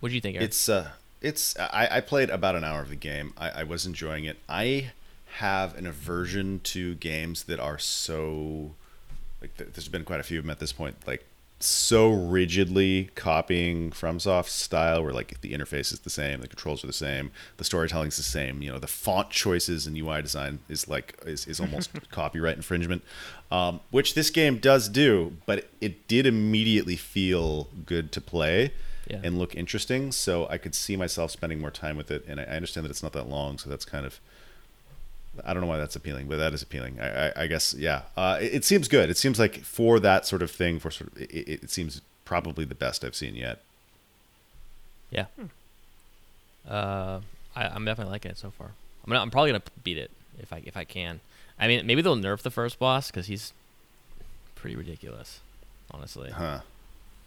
What 0.00 0.10
do 0.10 0.14
you 0.14 0.20
think, 0.20 0.36
Eric? 0.36 0.48
It's 0.48 0.68
uh, 0.68 0.90
it's 1.20 1.58
I, 1.58 1.88
I 1.92 2.00
played 2.00 2.30
about 2.30 2.56
an 2.56 2.64
hour 2.64 2.80
of 2.80 2.88
the 2.88 2.96
game. 2.96 3.32
I, 3.36 3.50
I 3.50 3.62
was 3.62 3.86
enjoying 3.86 4.24
it. 4.24 4.38
I 4.48 4.92
have 5.36 5.76
an 5.76 5.86
aversion 5.86 6.60
to 6.64 6.94
games 6.96 7.44
that 7.44 7.60
are 7.60 7.78
so 7.78 8.72
like 9.46 9.56
th- 9.56 9.70
there's 9.74 9.88
been 9.88 10.04
quite 10.04 10.20
a 10.20 10.24
few 10.24 10.38
of 10.38 10.44
them 10.44 10.50
at 10.50 10.58
this 10.58 10.72
point. 10.72 10.96
Like 11.06 11.24
so 11.58 12.10
rigidly 12.10 13.08
copying 13.14 13.90
FromSoft's 13.90 14.52
style, 14.52 15.02
where 15.02 15.12
like 15.12 15.40
the 15.40 15.52
interface 15.54 15.90
is 15.92 16.00
the 16.00 16.10
same, 16.10 16.40
the 16.42 16.48
controls 16.48 16.84
are 16.84 16.86
the 16.86 16.92
same, 16.92 17.30
the 17.56 17.64
storytelling's 17.64 18.18
the 18.18 18.22
same. 18.22 18.60
You 18.60 18.72
know, 18.72 18.78
the 18.78 18.86
font 18.86 19.30
choices 19.30 19.86
and 19.86 19.96
UI 19.96 20.20
design 20.20 20.58
is 20.68 20.86
like 20.86 21.18
is, 21.24 21.46
is 21.46 21.58
almost 21.58 21.90
copyright 22.10 22.56
infringement, 22.56 23.02
um, 23.50 23.80
which 23.90 24.12
this 24.14 24.28
game 24.30 24.58
does 24.58 24.88
do. 24.88 25.38
But 25.46 25.68
it 25.80 26.06
did 26.08 26.26
immediately 26.26 26.96
feel 26.96 27.68
good 27.86 28.12
to 28.12 28.20
play 28.20 28.72
Yeah. 29.08 29.20
and 29.24 29.38
look 29.38 29.54
interesting. 29.54 30.12
So 30.12 30.46
I 30.50 30.58
could 30.58 30.74
see 30.74 30.94
myself 30.96 31.30
spending 31.30 31.58
more 31.60 31.70
time 31.70 31.96
with 31.96 32.10
it. 32.10 32.22
And 32.28 32.38
I, 32.38 32.44
I 32.44 32.56
understand 32.56 32.84
that 32.84 32.90
it's 32.90 33.02
not 33.02 33.14
that 33.14 33.30
long, 33.30 33.56
so 33.56 33.70
that's 33.70 33.86
kind 33.86 34.04
of 34.04 34.20
I 35.44 35.52
don't 35.52 35.60
know 35.60 35.66
why 35.68 35.78
that's 35.78 35.96
appealing, 35.96 36.28
but 36.28 36.36
that 36.38 36.52
is 36.54 36.62
appealing. 36.62 36.98
I, 37.00 37.28
I, 37.28 37.32
I 37.42 37.46
guess, 37.46 37.74
yeah. 37.74 38.02
Uh, 38.16 38.38
it, 38.40 38.54
it 38.56 38.64
seems 38.64 38.88
good. 38.88 39.10
It 39.10 39.16
seems 39.16 39.38
like 39.38 39.62
for 39.64 39.98
that 40.00 40.26
sort 40.26 40.42
of 40.42 40.50
thing, 40.50 40.78
for 40.78 40.90
sort 40.90 41.12
of, 41.12 41.22
it, 41.22 41.30
it 41.32 41.62
it 41.64 41.70
seems 41.70 42.00
probably 42.24 42.64
the 42.64 42.74
best 42.74 43.04
I've 43.04 43.14
seen 43.16 43.34
yet. 43.34 43.60
yeah. 45.10 45.26
Uh, 46.68 47.20
I, 47.54 47.66
I'm 47.68 47.84
definitely 47.84 48.12
liking 48.12 48.30
it 48.32 48.38
so 48.38 48.50
far. 48.50 48.68
I'm 49.04 49.10
gonna, 49.10 49.20
I'm 49.20 49.30
probably 49.30 49.52
gonna 49.52 49.62
beat 49.84 49.98
it 49.98 50.10
if 50.38 50.52
I 50.52 50.62
if 50.64 50.76
I 50.76 50.84
can. 50.84 51.20
I 51.58 51.68
mean, 51.68 51.86
maybe 51.86 52.02
they'll 52.02 52.16
nerf 52.16 52.42
the 52.42 52.50
first 52.50 52.78
boss 52.78 53.10
because 53.10 53.26
he's 53.26 53.52
pretty 54.56 54.76
ridiculous, 54.76 55.40
honestly. 55.90 56.30
Huh? 56.30 56.60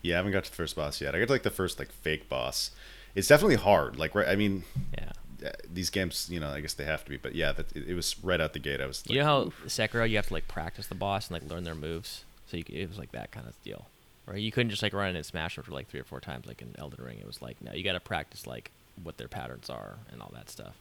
Yeah, 0.02 0.16
I 0.16 0.18
haven't 0.18 0.34
got 0.34 0.44
to 0.44 0.50
the 0.50 0.56
first 0.56 0.76
boss 0.76 1.02
yet. 1.02 1.16
I 1.16 1.20
got 1.20 1.28
to 1.28 1.32
like 1.34 1.44
the 1.44 1.50
first 1.50 1.80
like 1.80 1.92
fake 1.92 2.30
boss. 2.30 2.72
It's 3.16 3.28
definitely 3.28 3.56
hard. 3.56 3.98
Like, 3.98 4.14
right? 4.14 4.28
I 4.28 4.36
mean, 4.36 4.64
Yeah. 4.98 5.12
Uh, 5.46 5.52
these 5.72 5.90
games, 5.90 6.28
you 6.30 6.40
know, 6.40 6.50
I 6.50 6.62
guess 6.62 6.74
they 6.74 6.86
have 6.86 7.04
to 7.06 7.10
be. 7.10 7.18
But 7.18 7.36
yeah, 7.36 7.52
that, 7.54 7.76
it, 7.76 7.90
it 7.90 7.94
was 7.94 8.16
right 8.24 8.40
out 8.42 8.54
the 8.54 8.60
gate. 8.60 8.82
I 8.82 8.86
was. 8.86 9.06
Like, 9.06 9.14
You 9.16 9.22
know 9.22 9.26
how 9.26 9.44
Sekiro 9.68 10.10
you 10.10 10.16
have 10.18 10.28
to 10.28 10.34
like 10.34 10.48
practice 10.48 10.88
the 10.88 10.96
boss 10.96 11.30
and 11.30 11.42
like 11.42 11.50
learn 11.50 11.64
their 11.64 11.76
moves, 11.76 12.24
so 12.48 12.58
you, 12.58 12.64
it 12.68 12.90
was 12.90 12.98
like 12.98 13.12
that 13.12 13.32
kind 13.32 13.48
of 13.48 13.62
deal, 13.64 13.86
right? 14.26 14.40
You 14.40 14.52
couldn't 14.52 14.70
just 14.70 14.84
like 14.84 14.94
run 14.94 15.10
in 15.10 15.16
and 15.16 15.26
smash 15.26 15.56
them 15.56 15.64
for 15.64 15.72
like 15.72 15.90
three 15.90 16.00
or 16.00 16.04
four 16.06 16.20
times 16.20 16.46
like 16.46 16.62
in 16.62 16.74
Elden 16.78 17.04
Ring. 17.04 17.18
It 17.20 17.28
was 17.28 17.42
like 17.42 17.62
no, 17.62 17.74
you 17.74 17.84
got 17.84 17.94
to 17.94 18.00
practice 18.00 18.46
like 18.48 18.72
what 19.04 19.18
their 19.18 19.28
patterns 19.28 19.70
are 19.70 19.96
and 20.12 20.22
all 20.22 20.32
that 20.34 20.50
stuff. 20.50 20.76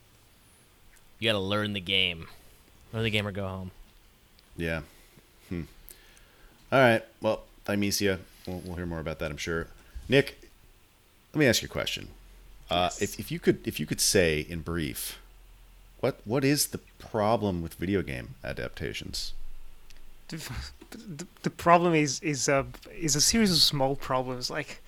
You 1.18 1.28
got 1.28 1.38
to 1.38 1.44
learn 1.44 1.72
the 1.72 1.80
game, 1.80 2.28
learn 2.92 3.02
the 3.04 3.10
game 3.10 3.26
or 3.26 3.32
go 3.32 3.46
home. 3.48 3.70
Yeah. 4.56 4.82
Hmm. 5.48 5.62
All 6.70 6.80
right. 6.80 7.02
Well, 7.20 7.42
Thymesia. 7.64 8.18
We'll, 8.46 8.62
we'll 8.64 8.76
hear 8.76 8.86
more 8.86 9.00
about 9.00 9.18
that, 9.20 9.30
I'm 9.30 9.36
sure. 9.36 9.66
Nick, 10.08 10.38
let 11.32 11.40
me 11.40 11.46
ask 11.46 11.62
you 11.62 11.66
a 11.66 11.70
question. 11.70 12.08
Uh, 12.70 12.90
if, 13.00 13.18
if 13.18 13.30
you 13.30 13.38
could, 13.38 13.66
if 13.66 13.80
you 13.80 13.86
could 13.86 14.00
say 14.00 14.40
in 14.48 14.60
brief, 14.60 15.18
what 16.00 16.20
what 16.24 16.44
is 16.44 16.68
the 16.68 16.78
problem 16.98 17.62
with 17.62 17.74
video 17.74 18.02
game 18.02 18.34
adaptations? 18.44 19.32
the, 20.28 20.36
the, 20.90 21.26
the 21.42 21.50
problem 21.50 21.94
is 21.94 22.20
is 22.20 22.48
a 22.48 22.66
is 22.94 23.16
a 23.16 23.20
series 23.20 23.50
of 23.50 23.56
small 23.56 23.96
problems 23.96 24.50
like 24.50 24.82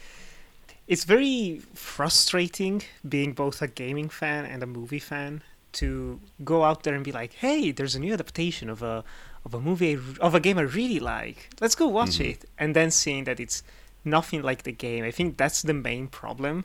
it's 0.87 1.05
very 1.05 1.63
frustrating 1.75 2.83
being 3.09 3.33
both 3.33 3.63
a 3.63 3.67
gaming 3.67 4.11
fan 4.11 4.45
and 4.45 4.63
a 4.63 4.67
movie 4.67 4.99
fan 4.99 5.43
to 5.73 6.21
go 6.45 6.65
out 6.65 6.83
there 6.83 6.95
and 6.95 7.05
be 7.05 7.13
like 7.13 7.33
hey 7.35 7.71
there's 7.73 7.95
a 7.95 7.99
new 8.01 8.13
adaptation 8.13 8.69
of 8.69 8.83
a 8.83 9.03
of 9.47 9.55
a 9.55 9.61
movie 9.61 9.99
of 10.21 10.35
a 10.35 10.41
game 10.41 10.59
I 10.59 10.63
really 10.63 11.01
like 11.01 11.49
let's 11.61 11.75
go 11.75 11.87
watch 11.89 12.19
Mhm. 12.19 12.31
it 12.33 12.45
and 12.59 12.77
then 12.77 12.91
seeing 12.91 13.25
that 13.25 13.41
it's 13.41 13.63
nothing 14.05 14.43
like 14.43 14.65
the 14.65 14.73
game 14.73 15.05
I 15.05 15.11
think 15.11 15.39
that's 15.39 15.63
the 15.63 15.73
main 15.75 16.07
problem 16.09 16.65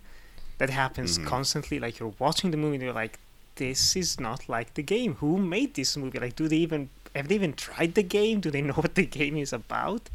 that 0.58 0.70
happens 0.70 1.18
Mhm. 1.18 1.26
constantly 1.26 1.80
like 1.80 2.00
you're 2.00 2.14
watching 2.20 2.52
the 2.52 2.58
movie 2.58 2.76
and 2.76 2.84
you're 2.84 2.94
like 2.94 3.20
this 3.56 3.96
is 3.96 4.20
not 4.20 4.50
like 4.50 4.74
the 4.74 4.84
game 4.84 5.16
who 5.16 5.38
made 5.38 5.74
this 5.76 5.96
movie 5.96 6.20
like 6.20 6.36
do 6.36 6.48
they 6.48 6.58
even 6.58 6.90
have 7.16 7.28
they 7.30 7.36
even 7.36 7.54
tried 7.54 7.96
the 7.96 8.04
game 8.04 8.40
do 8.42 8.52
they 8.52 8.62
know 8.62 8.74
what 8.84 8.96
the 8.96 9.06
game 9.06 9.38
is 9.38 9.54
about 9.54 10.10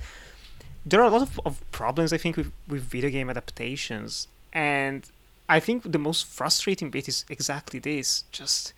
there 0.84 1.00
are 1.02 1.06
a 1.06 1.10
lot 1.10 1.22
of, 1.22 1.38
of 1.44 1.60
problems 1.72 2.12
I 2.12 2.16
think 2.18 2.36
with, 2.36 2.52
with 2.66 2.82
video 2.82 3.10
game 3.10 3.28
adaptations, 3.28 4.28
and 4.52 5.06
I 5.46 5.60
think 5.60 5.92
the 5.92 5.98
most 5.98 6.26
frustrating 6.26 6.88
bit 6.90 7.06
is 7.06 7.26
exactly 7.28 7.78
this: 7.78 8.24
just 8.32 8.72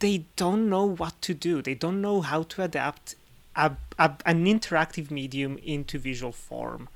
they 0.00 0.24
don't 0.36 0.68
know 0.68 0.84
what 0.84 1.20
to 1.22 1.32
do. 1.34 1.62
They 1.62 1.74
don't 1.74 2.00
know 2.00 2.20
how 2.20 2.42
to 2.44 2.62
adapt 2.62 3.14
a, 3.56 3.72
a, 3.98 4.12
an 4.26 4.44
interactive 4.44 5.10
medium 5.10 5.58
into 5.58 5.98
visual 5.98 6.32
form. 6.32 6.88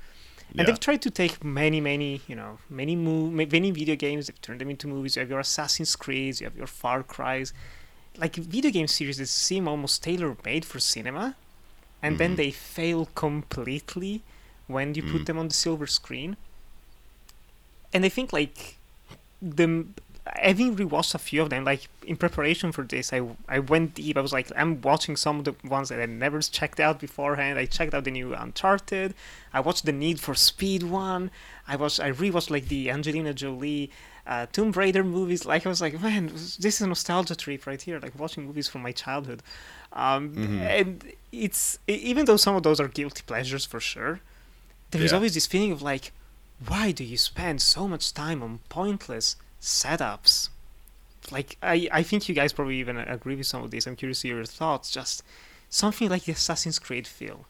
And 0.55 0.67
they've 0.67 0.79
tried 0.79 1.01
to 1.01 1.09
take 1.09 1.43
many, 1.43 1.81
many, 1.81 2.21
you 2.27 2.35
know, 2.35 2.59
many 2.69 2.95
mo- 2.95 3.31
many 3.31 3.71
video 3.71 3.95
games. 3.95 4.27
They've 4.27 4.41
turned 4.41 4.61
them 4.61 4.69
into 4.69 4.87
movies. 4.87 5.15
You 5.15 5.21
have 5.21 5.29
your 5.29 5.39
Assassin's 5.39 5.95
Creed, 5.95 6.39
you 6.41 6.45
have 6.45 6.55
your 6.55 6.67
Far 6.67 7.01
Cry's, 7.01 7.53
like 8.17 8.35
video 8.35 8.69
game 8.69 8.87
series 8.87 9.17
that 9.17 9.27
seem 9.27 9.67
almost 9.67 10.03
tailor-made 10.03 10.63
for 10.65 10.79
cinema, 10.79 11.35
and 12.03 12.19
then 12.19 12.33
Mhm. 12.33 12.37
they 12.37 12.51
fail 12.51 13.07
completely 13.15 14.21
when 14.67 14.93
you 14.93 15.01
Mm. 15.03 15.11
put 15.11 15.25
them 15.25 15.39
on 15.39 15.47
the 15.47 15.53
silver 15.53 15.87
screen. 15.87 16.37
And 17.91 18.05
I 18.05 18.09
think 18.09 18.31
like 18.31 18.77
the 19.41 19.85
having 20.25 20.75
rewatched 20.75 21.13
a 21.15 21.19
few 21.19 21.41
of 21.41 21.49
them, 21.49 21.63
like 21.65 21.87
in 22.05 22.15
preparation 22.15 22.71
for 22.71 22.83
this, 22.83 23.11
I 23.11 23.21
I 23.47 23.59
went 23.59 23.95
deep. 23.95 24.17
I 24.17 24.21
was 24.21 24.31
like, 24.33 24.51
I'm 24.55 24.81
watching 24.81 25.15
some 25.17 25.39
of 25.39 25.45
the 25.45 25.55
ones 25.67 25.89
that 25.89 25.99
I 25.99 26.05
never 26.05 26.39
checked 26.41 26.79
out 26.79 26.99
beforehand. 26.99 27.59
I 27.59 27.65
checked 27.65 27.93
out 27.93 28.03
the 28.05 28.11
new 28.11 28.33
Uncharted. 28.33 29.13
I 29.53 29.59
watched 29.59 29.85
the 29.85 29.91
Need 29.91 30.19
for 30.19 30.33
Speed 30.35 30.83
one. 30.83 31.29
I 31.67 31.75
watched, 31.75 31.99
I 31.99 32.11
rewatched 32.11 32.49
like 32.49 32.67
the 32.69 32.89
Angelina 32.89 33.33
Jolie, 33.33 33.91
uh, 34.25 34.45
Tomb 34.51 34.71
Raider 34.71 35.03
movies. 35.03 35.45
Like 35.45 35.65
I 35.65 35.69
was 35.69 35.81
like, 35.81 35.99
man, 36.01 36.27
this 36.27 36.57
is 36.75 36.81
a 36.81 36.87
nostalgia 36.87 37.35
trip 37.35 37.67
right 37.67 37.81
here. 37.81 37.99
Like 37.99 38.17
watching 38.17 38.45
movies 38.45 38.67
from 38.69 38.81
my 38.81 38.91
childhood. 38.93 39.41
Um, 39.91 40.33
Mhm. 40.35 40.59
And 40.79 41.13
it's 41.31 41.79
even 41.87 42.25
though 42.25 42.37
some 42.37 42.55
of 42.55 42.63
those 42.63 42.79
are 42.79 42.87
guilty 42.87 43.23
pleasures 43.25 43.65
for 43.65 43.79
sure, 43.79 44.21
there 44.91 45.01
is 45.03 45.11
Yeah. 45.11 45.17
always 45.17 45.33
this 45.33 45.45
feeling 45.47 45.71
of 45.73 45.81
like, 45.81 46.11
why 46.65 46.91
do 46.91 47.03
you 47.03 47.17
spend 47.17 47.61
so 47.61 47.87
much 47.87 48.13
time 48.13 48.41
on 48.41 48.59
pointless 48.69 49.35
setups? 49.63 50.49
Like 51.31 51.57
I, 51.63 51.87
I 51.91 52.03
think 52.03 52.27
you 52.27 52.35
guys 52.35 52.51
probably 52.53 52.77
even 52.79 52.97
agree 52.97 53.35
with 53.35 53.47
some 53.47 53.63
of 53.63 53.71
this. 53.71 53.87
I'm 53.87 53.95
curious 53.95 54.21
to 54.21 54.27
your 54.27 54.45
thoughts. 54.45 54.91
Just 54.91 55.23
something 55.69 56.09
like 56.09 56.25
the 56.25 56.33
Assassin's 56.33 56.79
Creed 56.79 57.07
feel. 57.07 57.45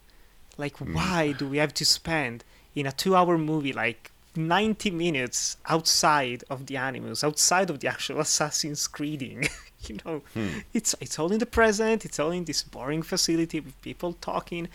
Like 0.57 0.77
Mm. 0.77 0.93
why 0.93 1.31
do 1.31 1.47
we 1.47 1.57
have 1.57 1.73
to 1.75 1.85
spend 1.85 2.43
in 2.75 2.85
a 2.85 2.91
two-hour 2.91 3.37
movie 3.39 3.73
like 3.73 4.11
90 4.35 4.91
minutes 4.91 5.57
outside 5.67 6.43
of 6.49 6.67
the 6.67 6.77
animals, 6.77 7.23
outside 7.23 7.69
of 7.71 7.79
the 7.79 7.87
actual 7.87 8.19
Assassin's 8.27 8.87
Creeding? 8.87 9.47
you 9.87 9.97
know, 10.05 10.21
Hmm. 10.35 10.59
it's 10.73 10.93
it's 11.01 11.17
all 11.19 11.31
in 11.31 11.39
the 11.39 11.47
present. 11.47 12.05
It's 12.05 12.19
all 12.19 12.31
in 12.31 12.45
this 12.45 12.61
boring 12.63 13.01
facility 13.01 13.59
with 13.59 13.79
people 13.81 14.13
talking, 14.13 14.67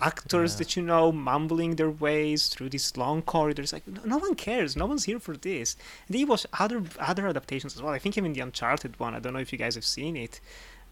actors 0.00 0.54
Yeah. 0.54 0.58
that 0.58 0.76
you 0.76 0.82
know 0.82 1.10
mumbling 1.12 1.76
their 1.76 1.90
ways 1.90 2.48
through 2.48 2.68
these 2.70 2.96
long 2.96 3.22
corridors. 3.22 3.72
Like 3.72 3.86
no, 3.88 4.00
no 4.04 4.18
one 4.18 4.34
cares. 4.34 4.76
No 4.76 4.86
one's 4.86 5.04
here 5.04 5.18
for 5.18 5.36
this. 5.36 5.76
And 6.06 6.14
then 6.14 6.26
you 6.28 6.36
other 6.58 6.82
other 6.98 7.26
adaptations 7.26 7.74
as 7.76 7.82
well. 7.82 7.92
I 7.92 7.98
think 7.98 8.16
even 8.16 8.32
the 8.32 8.40
Uncharted 8.40 8.98
one. 9.00 9.14
I 9.14 9.18
don't 9.20 9.32
know 9.32 9.40
if 9.40 9.52
you 9.52 9.58
guys 9.58 9.74
have 9.74 9.84
seen 9.84 10.16
it. 10.16 10.40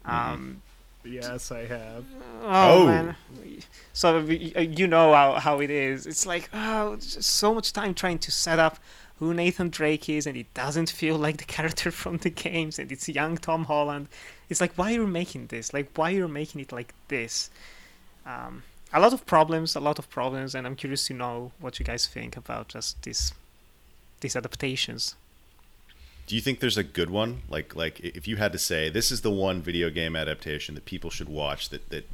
Um, 0.05 0.61
Yes, 1.05 1.49
I 1.49 1.65
have. 1.65 2.03
Oh, 2.43 2.81
Oh. 2.81 2.85
man. 2.87 3.15
So 3.93 4.19
y- 4.21 4.51
you 4.77 4.85
know 4.85 5.13
how, 5.13 5.35
how 5.39 5.61
it 5.61 5.69
is. 5.69 6.05
It's 6.05 6.25
like 6.25 6.49
oh, 6.53 6.97
so 6.99 7.53
much 7.53 7.71
time 7.71 7.93
trying 7.93 8.19
to 8.19 8.31
set 8.31 8.59
up 8.59 8.79
who 9.19 9.33
Nathan 9.33 9.69
Drake 9.69 10.09
is, 10.09 10.27
and 10.27 10.35
it 10.37 10.53
doesn't 10.53 10.89
feel 10.89 11.17
like 11.17 11.37
the 11.37 11.45
character 11.45 11.89
from 12.01 12.17
the 12.17 12.29
games, 12.29 12.79
and 12.79 12.91
it's 12.91 13.07
young 13.07 13.37
Tom 13.37 13.65
Holland. 13.65 14.07
It's 14.49 14.59
like 14.59 14.73
why 14.77 14.91
are 14.91 14.95
you're 14.95 15.07
making 15.07 15.47
this? 15.47 15.73
Like 15.73 15.89
why 15.95 16.11
are 16.11 16.15
you're 16.15 16.27
making 16.27 16.59
it 16.61 16.71
like 16.73 16.93
this? 17.07 17.49
Um, 18.25 18.63
a 18.91 18.99
lot 18.99 19.13
of 19.13 19.25
problems, 19.25 19.75
a 19.75 19.79
lot 19.79 19.99
of 19.99 20.09
problems, 20.09 20.55
and 20.55 20.65
I'm 20.65 20.75
curious 20.75 21.07
to 21.07 21.13
know 21.13 21.51
what 21.59 21.79
you 21.79 21.85
guys 21.85 22.07
think 22.07 22.35
about 22.37 22.69
just 22.69 23.01
this 23.03 23.33
these 24.21 24.35
adaptations. 24.35 25.15
Do 26.27 26.35
you 26.35 26.41
think 26.41 26.59
there's 26.59 26.77
a 26.77 26.83
good 26.83 27.09
one? 27.09 27.41
Like 27.49 27.75
like 27.75 27.99
if 27.99 28.27
you 28.27 28.37
had 28.37 28.51
to 28.51 28.59
say 28.59 28.89
this 28.89 29.11
is 29.11 29.21
the 29.21 29.31
one 29.31 29.61
video 29.61 29.89
game 29.89 30.15
adaptation 30.15 30.75
that 30.75 30.85
people 30.85 31.09
should 31.09 31.29
watch 31.29 31.69
that 31.69 31.89
that 31.89 32.07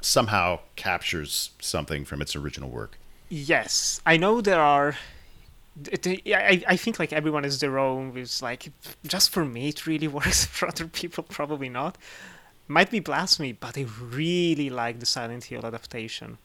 somehow 0.00 0.60
captures 0.76 1.50
something 1.60 2.04
from 2.04 2.20
its 2.20 2.36
original 2.36 2.70
work. 2.70 2.98
Yes, 3.28 4.00
I 4.04 4.16
know 4.16 4.40
there 4.40 4.60
are. 4.60 4.96
I, 6.06 6.62
I 6.68 6.76
think 6.76 6.98
like 6.98 7.14
everyone 7.14 7.44
has 7.44 7.60
their 7.60 7.78
own. 7.78 8.12
It's 8.16 8.42
like 8.42 8.70
just 9.06 9.30
for 9.30 9.44
me 9.44 9.68
it 9.68 9.86
really 9.86 10.08
works. 10.18 10.44
For 10.44 10.68
other 10.68 10.86
people, 10.86 11.24
probably 11.24 11.68
not. 11.70 11.96
Might 12.68 12.90
be 12.90 13.00
blasphemy, 13.00 13.52
but 13.52 13.76
I 13.76 13.86
really 14.00 14.70
like 14.70 15.00
the 15.00 15.06
Silent 15.06 15.44
Hill 15.44 15.64
adaptation. 15.66 16.38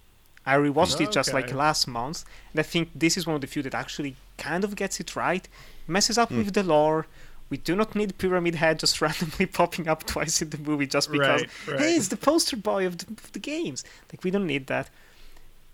I 0.46 0.56
rewatched 0.56 1.02
it 1.02 1.12
just 1.12 1.34
like 1.34 1.54
last 1.54 1.88
month, 1.88 2.24
and 2.54 2.60
I 2.60 2.64
think 2.64 2.90
this 2.96 3.18
is 3.18 3.28
one 3.28 3.36
of 3.36 3.42
the 3.42 3.48
few 3.48 3.62
that 3.64 3.74
actually 3.76 4.16
kind 4.38 4.64
of 4.64 4.76
gets 4.76 5.00
it 5.00 5.16
right. 5.16 5.48
Messes 5.88 6.18
up 6.18 6.30
Hmm. 6.30 6.38
with 6.38 6.54
the 6.54 6.64
lore. 6.64 7.06
We 7.50 7.58
do 7.58 7.76
not 7.76 7.96
need 7.96 8.18
Pyramid 8.18 8.56
Head 8.56 8.80
just 8.80 9.00
randomly 9.06 9.46
popping 9.46 9.88
up 9.88 10.06
twice 10.06 10.42
in 10.42 10.50
the 10.50 10.58
movie 10.58 10.88
just 10.88 11.12
because 11.12 11.42
Right, 11.42 11.68
right. 11.68 11.80
hey, 11.80 11.96
it's 11.96 12.10
the 12.10 12.18
poster 12.18 12.58
boy 12.58 12.86
of 12.86 12.98
the, 12.98 13.06
of 13.12 13.32
the 13.32 13.40
games. 13.40 13.84
Like 14.12 14.24
we 14.24 14.32
don't 14.32 14.48
need 14.48 14.68
that. 14.68 14.90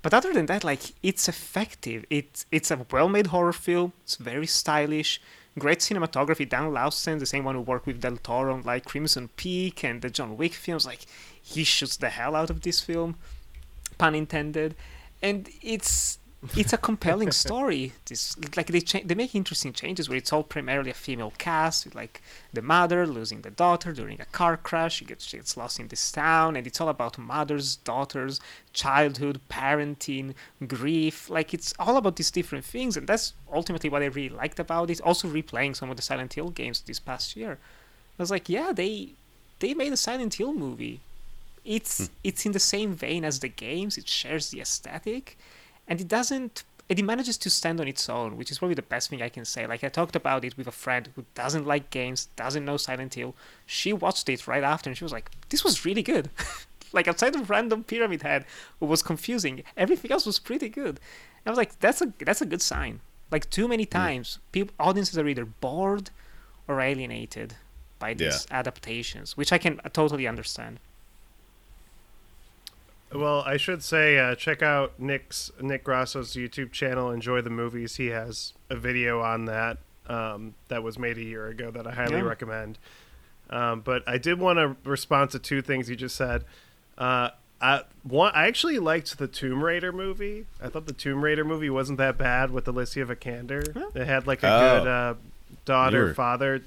But 0.03 0.14
other 0.14 0.34
than 0.34 0.48
that, 0.48 0.64
like 0.64 0.82
it's 1.02 1.28
effective. 1.30 2.06
It's 2.10 2.45
it's 2.52 2.70
a 2.70 2.86
well-made 2.91 3.28
horror 3.28 3.53
film. 3.53 3.94
It's 4.03 4.18
very 4.18 4.48
stylish. 4.48 5.22
Great 5.60 5.80
cinematography. 5.80 6.50
Dan 6.50 6.72
Laustsen, 6.72 7.20
the 7.20 7.26
same 7.26 7.44
one 7.44 7.56
who 7.56 7.62
worked 7.62 7.86
with 7.86 8.02
Del 8.02 8.18
Toro 8.18 8.54
on 8.54 8.64
like 8.64 8.86
Crimson 8.86 9.30
Peak 9.36 9.84
and 9.84 10.02
the 10.02 10.10
John 10.10 10.36
Wick 10.36 10.54
films, 10.54 10.86
like 10.86 11.06
he 11.42 11.64
shoots 11.64 11.98
the 11.98 12.10
hell 12.10 12.36
out 12.36 12.50
of 12.50 12.62
this 12.62 12.80
film, 12.80 13.16
pun 13.98 14.16
intended. 14.16 14.76
And 15.22 15.50
it's 15.62 16.18
it's 16.56 16.74
a 16.74 16.78
compelling 16.78 17.32
story. 17.32 17.94
This 18.06 18.36
like 18.57 18.68
they 18.68 18.82
cha- 18.82 19.02
they 19.06 19.15
make 19.15 19.34
interesting 19.34 19.72
changes 19.72 20.10
where 20.10 20.18
it's 20.18 20.34
all 20.34 20.44
primarily 20.44 20.91
a 20.91 20.94
female 20.94 21.34
cast 21.38 21.86
with 21.86 21.95
like 21.95 22.22
the 22.52 22.61
mother 22.61 23.07
losing 23.07 23.41
the 23.41 23.49
daughter 23.49 23.94
during 23.94 24.20
a 24.20 24.26
car 24.26 24.57
crash. 24.57 24.95
She 24.95 25.06
gets 25.06 25.26
she 25.26 25.38
gets 25.38 25.56
lost 25.56 25.80
in 25.80 25.88
this 25.88 26.11
town, 26.11 26.56
and 26.56 26.68
it's 26.68 26.82
all 26.82 26.90
about 26.90 27.18
mothers, 27.18 27.78
daughters, 27.78 28.41
childhood, 28.74 29.40
parenting, 29.49 30.34
grief. 30.68 31.30
Like 31.30 31.53
it's 31.53 31.74
all 31.80 31.98
about 31.98 32.18
these 32.18 32.32
different 32.32 32.65
things, 32.65 32.98
and 32.98 33.07
that's 33.07 33.34
ultimately 33.52 33.90
what 33.90 34.02
I 34.02 34.07
really 34.07 34.36
liked 34.36 34.60
about 34.60 34.90
it. 34.90 35.02
Also, 35.02 35.28
replaying 35.28 35.76
some 35.76 35.90
of 35.90 35.95
the 35.95 36.03
Silent 36.03 36.34
Hill 36.34 36.49
games 36.49 36.82
this 36.82 36.99
past 36.99 37.38
year, 37.38 37.57
I 38.20 38.22
was 38.22 38.32
like, 38.32 38.49
yeah, 38.49 38.74
they 38.74 39.14
they 39.60 39.74
made 39.74 39.94
a 39.94 39.98
Silent 39.98 40.34
Hill 40.34 40.53
movie. 40.53 40.99
It's 41.64 42.07
hmm. 42.07 42.14
it's 42.24 42.45
in 42.45 42.52
the 42.52 42.60
same 42.60 42.94
vein 42.94 43.24
as 43.24 43.40
the 43.40 43.48
games. 43.48 43.98
It 43.98 44.10
shares 44.10 44.49
the 44.49 44.60
aesthetic, 44.60 45.38
and 45.88 45.99
it 46.01 46.07
doesn't. 46.07 46.64
And 46.89 46.99
it 46.99 47.03
manages 47.03 47.38
to 47.39 47.49
stand 47.49 47.80
on 47.80 47.88
its 47.88 48.10
own, 48.10 48.35
which 48.35 48.51
is 48.51 48.60
probably 48.60 48.76
the 48.76 48.81
best 48.81 49.10
thing 49.10 49.22
I 49.22 49.30
can 49.30 49.45
say. 49.45 49.65
Like 49.65 49.84
I 49.85 49.89
talked 49.89 50.18
about 50.18 50.43
it 50.43 50.57
with 50.57 50.68
a 50.68 50.72
friend 50.72 51.10
who 51.15 51.26
doesn't 51.34 51.65
like 51.65 51.89
games, 51.89 52.27
doesn't 52.35 52.65
know 52.65 52.76
Silent 52.76 53.14
Hill. 53.14 53.35
She 53.65 53.93
watched 53.93 54.27
it 54.27 54.47
right 54.47 54.64
after, 54.64 54.89
and 54.89 54.97
she 54.97 55.05
was 55.05 55.14
like, 55.14 55.31
"This 55.49 55.64
was 55.64 55.85
really 55.85 56.03
good." 56.03 56.30
like 56.93 57.07
outside 57.07 57.35
of 57.35 57.49
random 57.49 57.84
Pyramid 57.84 58.22
Head, 58.22 58.45
who 58.80 58.85
was 58.85 59.01
confusing, 59.01 59.64
everything 59.77 60.11
else 60.11 60.26
was 60.26 60.39
pretty 60.39 60.69
good. 60.69 60.99
And 61.45 61.47
I 61.47 61.49
was 61.51 61.57
like, 61.57 61.80
"That's 61.80 62.01
a 62.01 62.14
that's 62.19 62.41
a 62.41 62.45
good 62.45 62.61
sign." 62.61 62.99
Like 63.31 63.49
too 63.49 63.68
many 63.68 63.85
times, 63.85 64.39
people 64.51 64.76
audiences 64.80 65.18
are 65.18 65.27
either 65.27 65.45
bored 65.45 66.11
or 66.68 66.80
alienated 66.81 67.55
by 67.97 68.14
these 68.14 68.45
adaptations, 68.51 69.38
which 69.38 69.51
I 69.53 69.57
can 69.57 69.80
uh, 69.84 69.89
totally 69.89 70.27
understand. 70.27 70.80
Well, 73.14 73.44
I 73.45 73.57
should 73.57 73.84
say, 73.84 74.18
uh, 74.18 74.35
check 74.35 74.61
out 74.61 74.99
Nick's 74.99 75.52
Nick 75.61 75.84
Grasso's 75.84 76.34
YouTube 76.35 76.72
channel. 76.72 77.11
Enjoy 77.11 77.41
the 77.41 77.49
movies. 77.49 77.95
He 77.98 78.07
has 78.07 78.53
a 78.69 78.76
video 78.76 79.22
on 79.22 79.45
that 79.45 79.77
um, 80.07 80.53
that 80.68 80.84
was 80.84 80.99
made 80.99 81.18
a 81.18 81.23
year 81.23 81.48
ago 81.48 81.72
that 81.72 81.88
I 81.88 81.91
highly 81.91 82.15
Yeah. 82.18 82.22
recommend. 82.23 82.77
Um, 83.49 83.81
but 83.81 84.03
I 84.07 84.18
did 84.18 84.40
want 84.40 84.57
to 84.60 84.76
respond 84.90 85.30
to 85.31 85.40
two 85.40 85.61
things 85.61 85.90
you 85.90 85.95
just 85.95 86.15
said. 86.15 86.44
Uh, 86.98 87.30
I 87.61 87.84
one, 88.03 88.31
I 88.35 88.48
actually 88.48 88.80
liked 88.80 89.18
the 89.18 89.27
Tomb 89.27 89.64
Raider 89.64 89.91
movie. 89.94 90.45
I 90.61 90.68
thought 90.68 90.85
the 90.88 90.94
Tomb 90.94 91.23
Raider 91.23 91.45
movie 91.45 91.69
wasn't 91.69 91.98
that 91.99 92.18
bad 92.18 92.52
with 92.52 92.68
Alicia 92.68 93.06
Vikander. 93.06 93.73
Huh? 93.73 93.90
It 93.95 94.06
had 94.06 94.27
like 94.27 94.44
a 94.44 94.48
Oh. 94.53 94.80
good 94.80 94.88
uh, 94.90 95.14
daughter 95.65 95.98
You 95.99 96.03
were- 96.06 96.14
father 96.14 96.61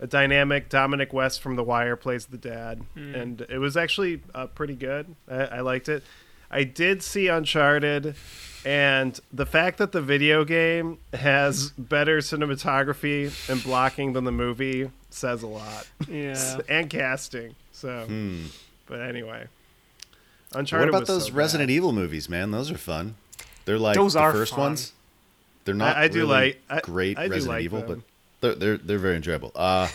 a 0.00 0.06
dynamic. 0.06 0.68
Dominic 0.68 1.12
West 1.12 1.40
from 1.42 1.56
The 1.56 1.64
Wire 1.64 1.96
plays 1.96 2.26
the 2.26 2.38
dad, 2.38 2.82
Mm. 2.96 3.14
and 3.20 3.40
it 3.48 3.58
was 3.58 3.76
actually 3.76 4.22
uh, 4.34 4.46
pretty 4.46 4.74
good. 4.74 5.14
I, 5.30 5.34
I 5.44 5.60
liked 5.60 5.88
it. 5.88 6.02
I 6.50 6.62
did 6.64 7.02
see 7.02 7.26
Uncharted, 7.28 8.14
and 8.64 9.18
the 9.32 9.46
fact 9.46 9.78
that 9.78 9.90
the 9.92 10.00
video 10.02 10.44
game 10.44 10.98
has 11.12 11.70
better 11.70 12.18
cinematography 12.18 13.32
and 13.50 13.62
blocking 13.62 14.12
than 14.12 14.24
the 14.24 14.32
movie 14.32 14.90
says 15.10 15.42
a 15.42 15.46
lot, 15.48 15.86
Yeah. 16.08 16.60
and 16.68 16.88
casting. 16.88 17.54
So, 17.72 18.04
Hmm. 18.06 18.44
but 18.86 19.00
anyway, 19.00 19.46
Uncharted. 20.54 20.86
What 20.92 20.96
about 20.98 21.00
was 21.00 21.24
those 21.24 21.26
so 21.28 21.34
Resident 21.34 21.68
bad. 21.68 21.74
Evil 21.74 21.92
movies, 21.92 22.28
man? 22.28 22.50
Those 22.52 22.70
are 22.70 22.78
fun. 22.78 23.16
They're 23.64 23.78
like 23.78 23.96
Those 23.96 24.12
the 24.12 24.20
are 24.20 24.32
first 24.32 24.52
fun. 24.52 24.60
ones. 24.60 24.92
They're 25.64 25.74
not 25.74 25.96
I- 25.96 26.04
I 26.04 26.08
do 26.08 26.20
really 26.20 26.30
like- 26.30 26.60
I- 26.70 26.80
great 26.80 27.18
I 27.18 27.24
do 27.26 27.32
Resident 27.32 27.48
like 27.56 27.64
Evil, 27.64 27.80
them. 27.80 27.88
but 27.88 27.98
they're 28.44 28.54
they're 28.54 28.76
they're 28.78 28.98
very 28.98 29.16
enjoyable. 29.16 29.50
Uh, 29.54 29.88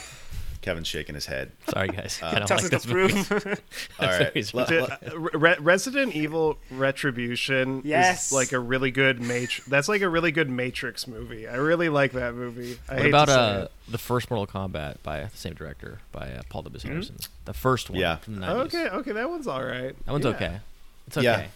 Kevin's 0.62 0.88
shaking 0.88 1.16
his 1.16 1.26
head. 1.26 1.54
Sorry, 1.70 1.88
guys. 1.88 2.20
I 2.22 2.40
don't 2.40 2.50
like 2.50 2.64
this 2.70 2.86
movie. 2.86 3.18
approve. 3.22 3.62
All 4.00 4.08
right. 4.10 4.32
He's 4.34 4.54
le- 4.54 4.68
Dude, 4.68 4.82
le- 4.82 5.00
uh, 5.16 5.18
Re- 5.18 5.56
Resident 5.58 6.14
Evil 6.14 6.58
Retribution 6.70 7.82
Yes. 7.86 8.28
is 8.28 8.32
like 8.34 8.52
a 8.52 8.60
really 8.60 8.92
good 8.92 9.22
Matrix. 9.22 9.66
That's 9.70 9.88
like 9.88 10.02
a 10.02 10.10
really 10.10 10.32
good 10.34 10.50
Matrix 10.50 11.08
movie. 11.08 11.48
I 11.48 11.56
really 11.56 11.88
like 11.88 12.12
that 12.12 12.36
movie. 12.36 12.78
I 12.90 12.94
What 12.96 13.02
hate 13.04 13.10
about 13.10 13.26
to 13.28 13.32
say 13.34 13.40
uh, 13.40 13.62
it. 13.64 13.72
the 13.88 13.98
first 13.98 14.30
Mortal 14.30 14.48
Kombat 14.48 14.98
by 15.02 15.22
the 15.24 15.30
same 15.38 15.54
director 15.54 16.00
by 16.12 16.30
uh, 16.34 16.42
Paul 16.50 16.64
W. 16.64 16.90
Anderson? 16.90 17.16
The 17.46 17.54
first 17.54 17.90
one. 17.90 17.98
Yeah. 18.00 18.18
From 18.18 18.36
the 18.42 18.46
90s. 18.46 18.60
Okay, 18.66 18.90
okay, 18.90 19.12
that 19.14 19.30
one's 19.30 19.48
all 19.48 19.64
right. 19.64 19.96
That 20.06 20.12
one's 20.12 20.26
Yeah. 20.26 20.32
okay. 20.32 20.60
It's 21.08 21.18
okay. 21.18 21.24
Yeah. 21.26 21.48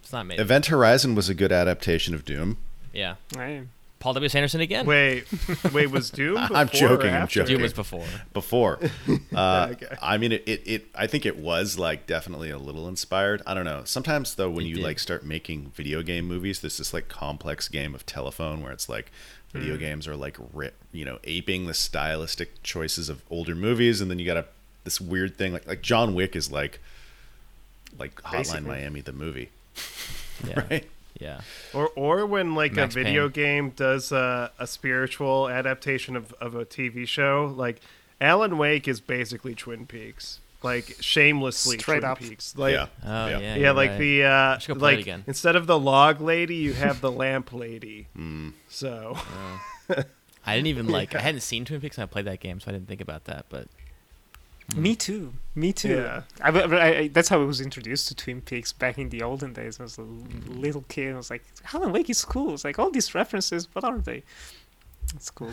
It's 0.00 0.12
not 0.12 0.26
made. 0.26 0.38
Event 0.38 0.66
Horizon 0.66 1.16
was 1.16 1.28
a 1.28 1.34
good 1.34 1.50
adaptation 1.50 2.14
of 2.14 2.24
Doom. 2.24 2.58
Yeah. 2.92 3.16
Right. 3.36 3.64
Paul 4.00 4.12
W. 4.14 4.26
S. 4.26 4.34
Anderson 4.34 4.60
again. 4.60 4.84
Wait, 4.84 5.24
wait, 5.72 5.90
was 5.90 6.10
Doom? 6.10 6.36
I'm 6.36 6.66
before 6.66 6.88
or 6.88 6.96
joking, 6.96 7.14
I'm 7.14 7.26
joking. 7.26 7.54
Doom 7.54 7.62
was 7.62 7.72
before. 7.72 8.04
before. 8.34 8.78
Uh, 9.34 9.68
Okay. 9.72 9.96
I 10.02 10.18
mean, 10.18 10.32
it, 10.32 10.42
it, 10.46 10.62
it. 10.66 10.86
I 10.94 11.06
think 11.06 11.24
it 11.26 11.38
was 11.38 11.78
like 11.78 12.06
definitely 12.06 12.50
a 12.50 12.58
little 12.58 12.86
inspired. 12.86 13.42
I 13.46 13.54
don't 13.54 13.64
know. 13.64 13.82
Sometimes 13.84 14.34
though, 14.34 14.50
when 14.50 14.66
It 14.66 14.68
you 14.68 14.74
did. 14.76 14.84
like 14.84 14.98
start 14.98 15.24
making 15.24 15.72
video 15.74 16.02
game 16.02 16.26
movies, 16.26 16.60
there's 16.60 16.76
this 16.78 16.92
like 16.92 17.08
complex 17.08 17.68
game 17.68 17.94
of 17.94 18.04
telephone 18.06 18.62
where 18.62 18.72
it's 18.72 18.88
like 18.88 19.10
video 19.52 19.76
games 19.76 20.06
are 20.06 20.16
like 20.16 20.36
ri- 20.52 20.70
you 20.92 21.04
know 21.04 21.18
aping 21.24 21.66
the 21.66 21.74
stylistic 21.74 22.62
choices 22.62 23.08
of 23.08 23.22
older 23.30 23.54
movies, 23.54 24.00
and 24.00 24.10
then 24.10 24.18
you 24.18 24.26
got 24.26 24.36
a 24.36 24.44
this 24.84 25.00
weird 25.00 25.36
thing 25.38 25.52
like 25.54 25.66
like 25.66 25.80
John 25.80 26.14
Wick 26.14 26.36
is 26.36 26.52
like 26.52 26.78
like 27.98 28.14
Hotline 28.22 28.32
Basically. 28.32 28.60
Miami 28.68 29.00
the 29.00 29.12
movie, 29.12 29.48
Yeah. 30.46 30.60
right? 30.70 30.86
Yeah. 31.20 31.40
Or, 31.72 31.88
or 31.96 32.26
when 32.26 32.54
like 32.54 32.72
Max 32.72 32.94
a 32.94 32.98
video 33.02 33.28
Payne. 33.28 33.32
game 33.32 33.70
does 33.70 34.12
a, 34.12 34.50
a 34.58 34.66
spiritual 34.66 35.48
adaptation 35.48 36.16
of, 36.16 36.32
of 36.34 36.54
a 36.54 36.64
TV 36.64 37.06
show, 37.06 37.52
like 37.56 37.80
Alan 38.20 38.58
Wake 38.58 38.88
is 38.88 39.00
basically 39.00 39.54
Twin 39.54 39.86
Peaks, 39.86 40.40
like 40.62 40.96
shamelessly 41.00 41.78
Straight 41.78 42.00
Twin 42.00 42.10
up. 42.10 42.18
Peaks. 42.18 42.56
Like, 42.56 42.74
yeah. 42.74 42.86
Oh 43.04 43.28
yeah. 43.28 43.38
yeah, 43.38 43.54
you're 43.56 43.72
like 43.72 43.90
right. 43.90 43.98
the 43.98 44.24
uh, 44.24 44.58
go 44.66 44.74
play 44.74 44.94
it 44.94 44.96
like 44.96 45.04
again. 45.04 45.24
instead 45.26 45.56
of 45.56 45.66
the 45.66 45.78
log 45.78 46.20
lady, 46.20 46.56
you 46.56 46.72
have 46.72 47.00
the 47.00 47.12
lamp 47.12 47.52
lady. 47.52 48.08
Hmm. 48.16 48.50
So 48.68 49.16
I 50.46 50.54
didn't 50.56 50.68
even 50.68 50.86
like. 50.88 51.14
I 51.14 51.20
hadn't 51.20 51.42
seen 51.42 51.64
Twin 51.64 51.80
Peaks 51.80 51.96
and 51.98 52.02
I 52.02 52.06
played 52.06 52.24
that 52.26 52.40
game, 52.40 52.60
so 52.60 52.70
I 52.70 52.72
didn't 52.72 52.88
think 52.88 53.00
about 53.00 53.24
that. 53.26 53.46
But 53.48 53.68
Me 54.76 54.96
too. 54.96 55.32
Me 55.54 55.72
too. 55.72 55.96
Yeah. 55.96 56.22
I, 56.40 56.50
I- 56.50 56.96
I- 56.98 57.08
that's 57.08 57.28
how 57.28 57.40
I 57.40 57.44
was 57.44 57.60
introduced 57.60 58.08
to 58.08 58.14
Twin 58.14 58.40
Peaks 58.40 58.72
back 58.72 58.98
in 58.98 59.08
the 59.10 59.22
olden 59.22 59.52
days. 59.52 59.78
I 59.78 59.84
was 59.84 59.98
a 59.98 60.02
l- 60.02 60.26
little 60.48 60.84
kid. 60.88 61.12
I 61.12 61.16
was 61.16 61.30
like, 61.30 61.44
Alan 61.72 61.92
Wake 61.92 62.10
is 62.10 62.24
cool. 62.24 62.54
It's 62.54 62.64
like 62.64 62.78
all 62.78 62.90
these 62.90 63.14
references. 63.14 63.68
What 63.74 63.84
are 63.84 63.98
they? 63.98 64.22
It's 65.14 65.30
cool. 65.30 65.52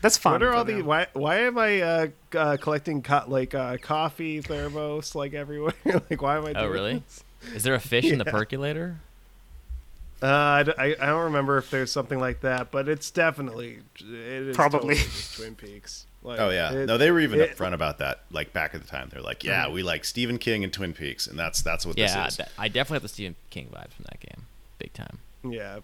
That's 0.00 0.16
fun. 0.16 0.32
what 0.32 0.42
are 0.44 0.52
all 0.54 0.64
the 0.64 0.82
why 0.82 1.06
why 1.14 1.38
am 1.40 1.58
I 1.58 1.80
uh, 1.80 2.06
uh, 2.34 2.56
collecting 2.58 3.02
co- 3.02 3.24
like 3.26 3.54
uh, 3.54 3.78
coffee 3.78 4.40
thermos 4.42 5.14
like 5.14 5.34
everywhere? 5.34 5.72
like 5.84 6.22
why 6.22 6.36
am 6.36 6.46
I? 6.46 6.52
oh 6.54 6.68
really? 6.68 6.98
this? 6.98 7.24
Is 7.56 7.62
there 7.64 7.74
a 7.74 7.80
fish 7.80 8.04
in 8.04 8.18
the 8.18 8.24
percolator? 8.24 8.98
Uh, 10.22 10.26
I, 10.28 10.62
d- 10.62 10.72
I- 10.78 10.96
I 11.00 11.06
don't 11.06 11.24
remember 11.24 11.58
if 11.58 11.70
there's 11.70 11.92
something 11.92 12.18
like 12.18 12.40
that, 12.40 12.70
but 12.70 12.88
it's 12.88 13.10
definitely 13.10 13.80
it 13.98 14.04
is 14.48 14.56
Probably. 14.56 14.94
totally 14.96 15.10
Twin 15.34 15.54
Peaks. 15.56 16.05
Like, 16.26 16.40
Oh 16.40 16.50
yeah, 16.50 16.72
it- 16.72 16.86
no, 16.86 16.98
they 16.98 17.10
were 17.10 17.20
even 17.20 17.40
it- 17.40 17.56
upfront 17.56 17.72
about 17.72 17.98
that. 17.98 18.22
Like 18.30 18.52
back 18.52 18.74
at 18.74 18.82
the 18.82 18.86
time, 18.88 19.08
they're 19.12 19.22
like, 19.22 19.44
"Yeah, 19.44 19.68
we 19.68 19.82
like 19.82 20.04
Stephen 20.04 20.38
King 20.38 20.64
and 20.64 20.72
Twin 20.72 20.92
Peaks, 20.92 21.26
and 21.26 21.38
that's 21.38 21.62
that's 21.62 21.86
what 21.86 21.96
Yeah, 21.96 22.24
this 22.24 22.32
is." 22.32 22.36
that- 22.38 22.50
I 22.58 22.68
definitely 22.68 22.96
have 22.96 23.02
the 23.02 23.08
Stephen 23.08 23.36
King 23.50 23.68
vibes 23.72 23.92
from 23.92 24.04
that 24.10 24.20
game, 24.20 24.46
big 24.78 24.92
time. 24.92 25.18
Yeah, 25.48 25.78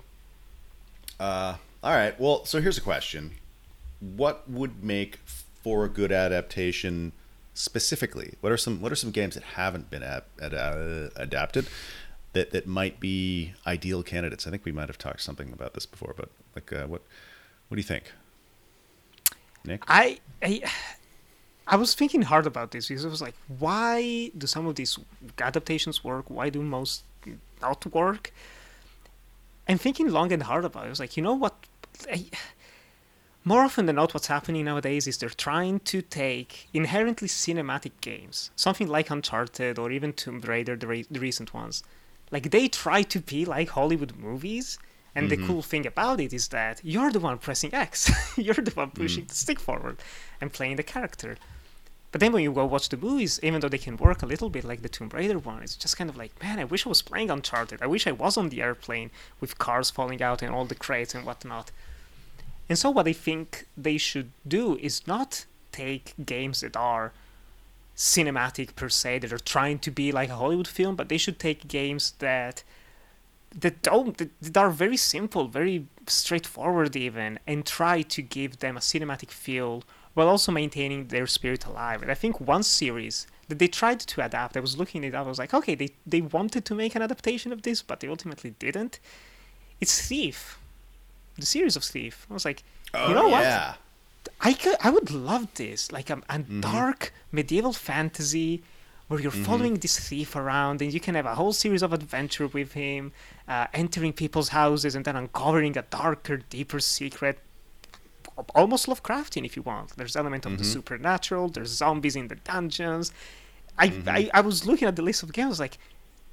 Uh, 1.21 1.57
all 1.85 1.95
right. 1.95 2.19
Well, 2.19 2.45
so 2.45 2.61
here's 2.61 2.77
a 2.79 2.81
question: 2.83 3.37
What 4.01 4.51
would 4.51 4.83
make 4.83 5.19
for 5.63 5.85
a 5.85 5.89
good 5.89 6.11
adaptation 6.11 7.13
specifically? 7.55 8.35
What 8.41 8.51
are 8.51 8.57
some 8.57 8.81
What 8.81 8.91
are 8.91 8.97
some 8.97 9.13
games 9.13 9.35
that 9.35 9.45
haven't 9.45 9.91
been 9.91 10.03
ad, 10.03 10.25
ad, 10.41 10.55
uh, 10.55 11.11
adapted 11.15 11.69
that 12.33 12.51
that 12.51 12.67
might 12.67 12.99
be 12.99 13.53
ideal 13.67 14.03
candidates? 14.03 14.45
I 14.47 14.51
think 14.51 14.65
we 14.65 14.73
might 14.73 14.89
have 14.89 14.99
talked 14.99 15.21
something 15.21 15.53
about 15.53 15.75
this 15.75 15.87
before, 15.87 16.15
but 16.17 16.31
like, 16.57 16.73
uh, 16.73 16.87
what 16.87 17.03
What 17.69 17.77
do 17.77 17.81
you 17.81 17.87
think, 17.87 18.11
Nick? 19.65 19.85
I, 19.87 20.19
I 20.43 20.63
I 21.67 21.77
was 21.77 21.95
thinking 21.95 22.23
hard 22.23 22.47
about 22.47 22.73
this 22.73 22.89
because 22.89 23.05
I 23.05 23.09
was 23.09 23.23
like, 23.23 23.35
why 23.59 24.31
do 24.37 24.47
some 24.47 24.67
of 24.67 24.75
these 24.75 24.99
adaptations 25.41 26.03
work? 26.03 26.29
Why 26.29 26.51
do 26.51 26.63
most 26.63 27.05
not 27.61 27.87
work? 27.87 28.33
And 29.69 29.81
thinking 29.81 30.11
long 30.11 30.33
and 30.33 30.43
hard 30.43 30.65
about 30.65 30.85
it, 30.85 30.87
I 30.87 30.91
was 30.91 31.01
like, 31.01 31.17
you 31.17 31.23
know 31.23 31.35
what? 31.35 31.55
I, 32.11 32.27
more 33.45 33.63
often 33.63 33.87
than 33.87 33.97
not, 33.97 34.15
what's 34.15 34.27
happening 34.27 34.65
nowadays 34.65 35.07
is 35.07 35.19
they're 35.19 35.29
trying 35.29 35.81
to 35.81 36.03
take 36.03 36.69
inherently 36.73 37.29
cinematic 37.29 37.93
games, 38.01 38.51
something 38.55 38.89
like 38.89 39.11
Uncharted 39.11 39.79
or 39.79 39.91
even 39.91 40.13
Tomb 40.13 40.41
Raider, 40.41 40.77
the, 40.77 40.87
re- 40.87 41.07
the 41.11 41.21
recent 41.21 41.53
ones. 41.53 41.83
Like 42.31 42.51
they 42.51 42.69
try 42.69 43.03
to 43.03 43.21
be 43.21 43.45
like 43.45 43.71
Hollywood 43.71 44.17
movies, 44.17 44.79
and 45.15 45.31
the 45.31 45.37
mm-hmm. 45.37 45.47
cool 45.47 45.63
thing 45.63 45.87
about 45.87 46.21
it 46.21 46.33
is 46.33 46.49
that 46.49 46.81
you're 46.83 47.11
the 47.11 47.21
one 47.21 47.39
pressing 47.39 47.75
X, 47.75 48.11
you're 48.37 48.55
the 48.55 48.71
one 48.73 48.91
mm. 48.91 48.95
pushing 48.95 49.25
the 49.25 49.35
stick 49.35 49.61
forward 49.61 49.99
and 50.41 50.53
playing 50.53 50.77
the 50.77 50.83
character. 50.83 51.37
But 52.13 52.21
then 52.21 52.33
when 52.33 52.43
you 52.43 52.53
go 52.53 52.67
watch 52.67 52.91
the 52.91 52.99
movies, 52.99 53.41
even 53.43 53.61
though 53.61 53.71
they 53.71 53.79
can 53.79 53.97
work 53.97 54.23
a 54.23 54.27
little 54.27 54.51
bit 54.51 54.65
like 54.65 54.83
the 54.83 54.89
Tomb 54.89 55.09
Raider 55.09 55.39
one, 55.39 55.63
it's 55.63 55.77
just 55.77 55.97
kind 55.97 56.11
of 56.11 56.17
like, 56.17 56.41
man, 56.43 56.59
I 56.59 56.65
wish 56.65 56.87
I 56.87 56.91
was 56.91 57.01
playing 57.01 57.31
Uncharted. 57.31 57.81
I 57.83 57.87
wish 57.87 58.07
I 58.07 58.13
was 58.13 58.37
on 58.37 58.51
the 58.51 58.61
airplane 58.61 59.11
with 59.41 59.59
cars 59.59 59.89
falling 59.91 60.23
out 60.23 60.43
and 60.43 60.55
all 60.55 60.67
the 60.67 60.75
crates 60.75 61.15
and 61.15 61.25
whatnot. 61.25 61.71
And 62.69 62.79
so 62.79 62.91
what 62.91 63.09
I 63.09 63.15
think 63.15 63.67
they 63.77 63.97
should 63.97 64.31
do 64.47 64.77
is 64.77 65.07
not 65.07 65.47
take 65.73 66.15
games 66.25 66.61
that 66.61 66.77
are 66.77 67.13
cinematic 67.97 68.77
per 68.77 68.91
se, 68.91 69.21
that 69.21 69.33
are 69.33 69.39
trying 69.39 69.79
to 69.81 69.91
be 69.91 70.13
like 70.13 70.29
a 70.29 70.37
Hollywood 70.37 70.69
film, 70.69 70.97
but 70.97 71.09
they 71.09 71.19
should 71.19 71.39
take 71.39 71.67
games 71.67 72.13
that 72.19 72.63
that 73.61 73.83
don't 73.83 74.17
that, 74.19 74.57
are 74.57 74.71
very 74.71 74.97
simple, 74.97 75.49
very 75.49 75.87
straightforward 76.07 76.97
even, 76.97 77.39
and 77.47 77.67
try 77.67 78.03
to 78.03 78.23
give 78.23 78.59
them 78.59 78.77
a 78.77 78.81
cinematic 78.81 79.31
feel 79.31 79.83
while 80.15 80.29
also 80.29 80.53
maintaining 80.53 81.09
their 81.09 81.27
spirit 81.27 81.65
alive. 81.65 82.03
And 82.03 82.11
I 82.11 82.15
think 82.15 82.41
one 82.41 82.63
series 82.63 83.27
that 83.49 83.59
they 83.59 83.69
tried 83.69 84.01
to 84.01 84.25
adapt, 84.25 84.57
I 84.57 84.61
was 84.61 84.79
looking 84.79 85.05
at 85.05 85.09
it 85.09 85.15
up, 85.15 85.27
I 85.27 85.29
was 85.29 85.39
like, 85.39 85.55
okay, 85.55 85.75
they, 85.75 85.91
they 86.07 86.21
wanted 86.21 86.65
to 86.67 86.75
make 86.75 86.95
an 86.95 87.03
adaptation 87.03 87.53
of 87.53 87.63
this, 87.63 87.83
but 87.83 88.01
they 88.01 88.09
ultimately 88.09 88.51
didn't. 88.59 89.01
It's 89.81 90.07
Thief. 90.07 90.59
The 91.39 91.47
series 91.47 91.77
of 91.77 91.85
Thief. 91.85 92.27
I 92.31 92.35
was 92.35 92.45
like, 92.45 92.63
oh, 92.95 93.09
you 93.09 93.15
know 93.15 93.29
what? 93.29 93.45
Oh. 93.45 93.75
I 94.41 94.53
could, 94.53 94.77
I 94.81 94.91
would 94.91 95.11
love 95.11 95.53
this, 95.55 95.91
like 95.91 96.11
um, 96.11 96.23
a, 96.29 96.37
a 96.37 96.39
dark 96.39 97.13
medieval 97.31 97.73
fantasy 97.73 98.63
where 99.09 99.21
you're 99.21 99.31
mm-hmm. 99.31 99.45
following 99.45 99.75
this 99.75 99.99
thief 99.99 100.37
around 100.37 100.81
and 100.83 100.93
you 100.93 101.01
can 101.01 101.15
have 101.15 101.27
a 101.27 101.35
whole 101.35 101.53
series 101.53 101.83
of 101.83 101.93
adventure 101.93 102.47
with 102.47 102.73
him, 102.73 103.13
uh, 103.49 103.67
entering 103.75 104.13
people's 104.13 104.49
houses 104.49 104.95
and 104.95 105.05
then 105.05 105.17
uncovering 105.17 105.77
a 105.77 105.83
darker, 105.83 106.39
deeper 106.39 106.81
secret. 106.81 107.39
Almost 108.55 108.87
Lovecraftian, 108.87 109.45
if 109.45 109.57
you 109.57 109.63
want. 109.63 109.97
There's 109.97 110.17
element 110.17 110.47
of 110.47 110.53
the 110.53 110.65
mm-hmm. 110.65 110.73
supernatural. 110.73 111.49
There's 111.49 111.69
zombies 111.69 112.17
in 112.17 112.29
the 112.29 112.37
dungeons. 112.37 113.13
I, 113.79 113.89
mm-hmm. 113.89 114.09
I 114.09 114.31
I 114.33 114.41
was 114.41 114.67
looking 114.67 114.89
at 114.89 114.97
the 114.97 115.03
list 115.03 115.23
of 115.23 115.33
games, 115.33 115.61
like, 115.61 115.79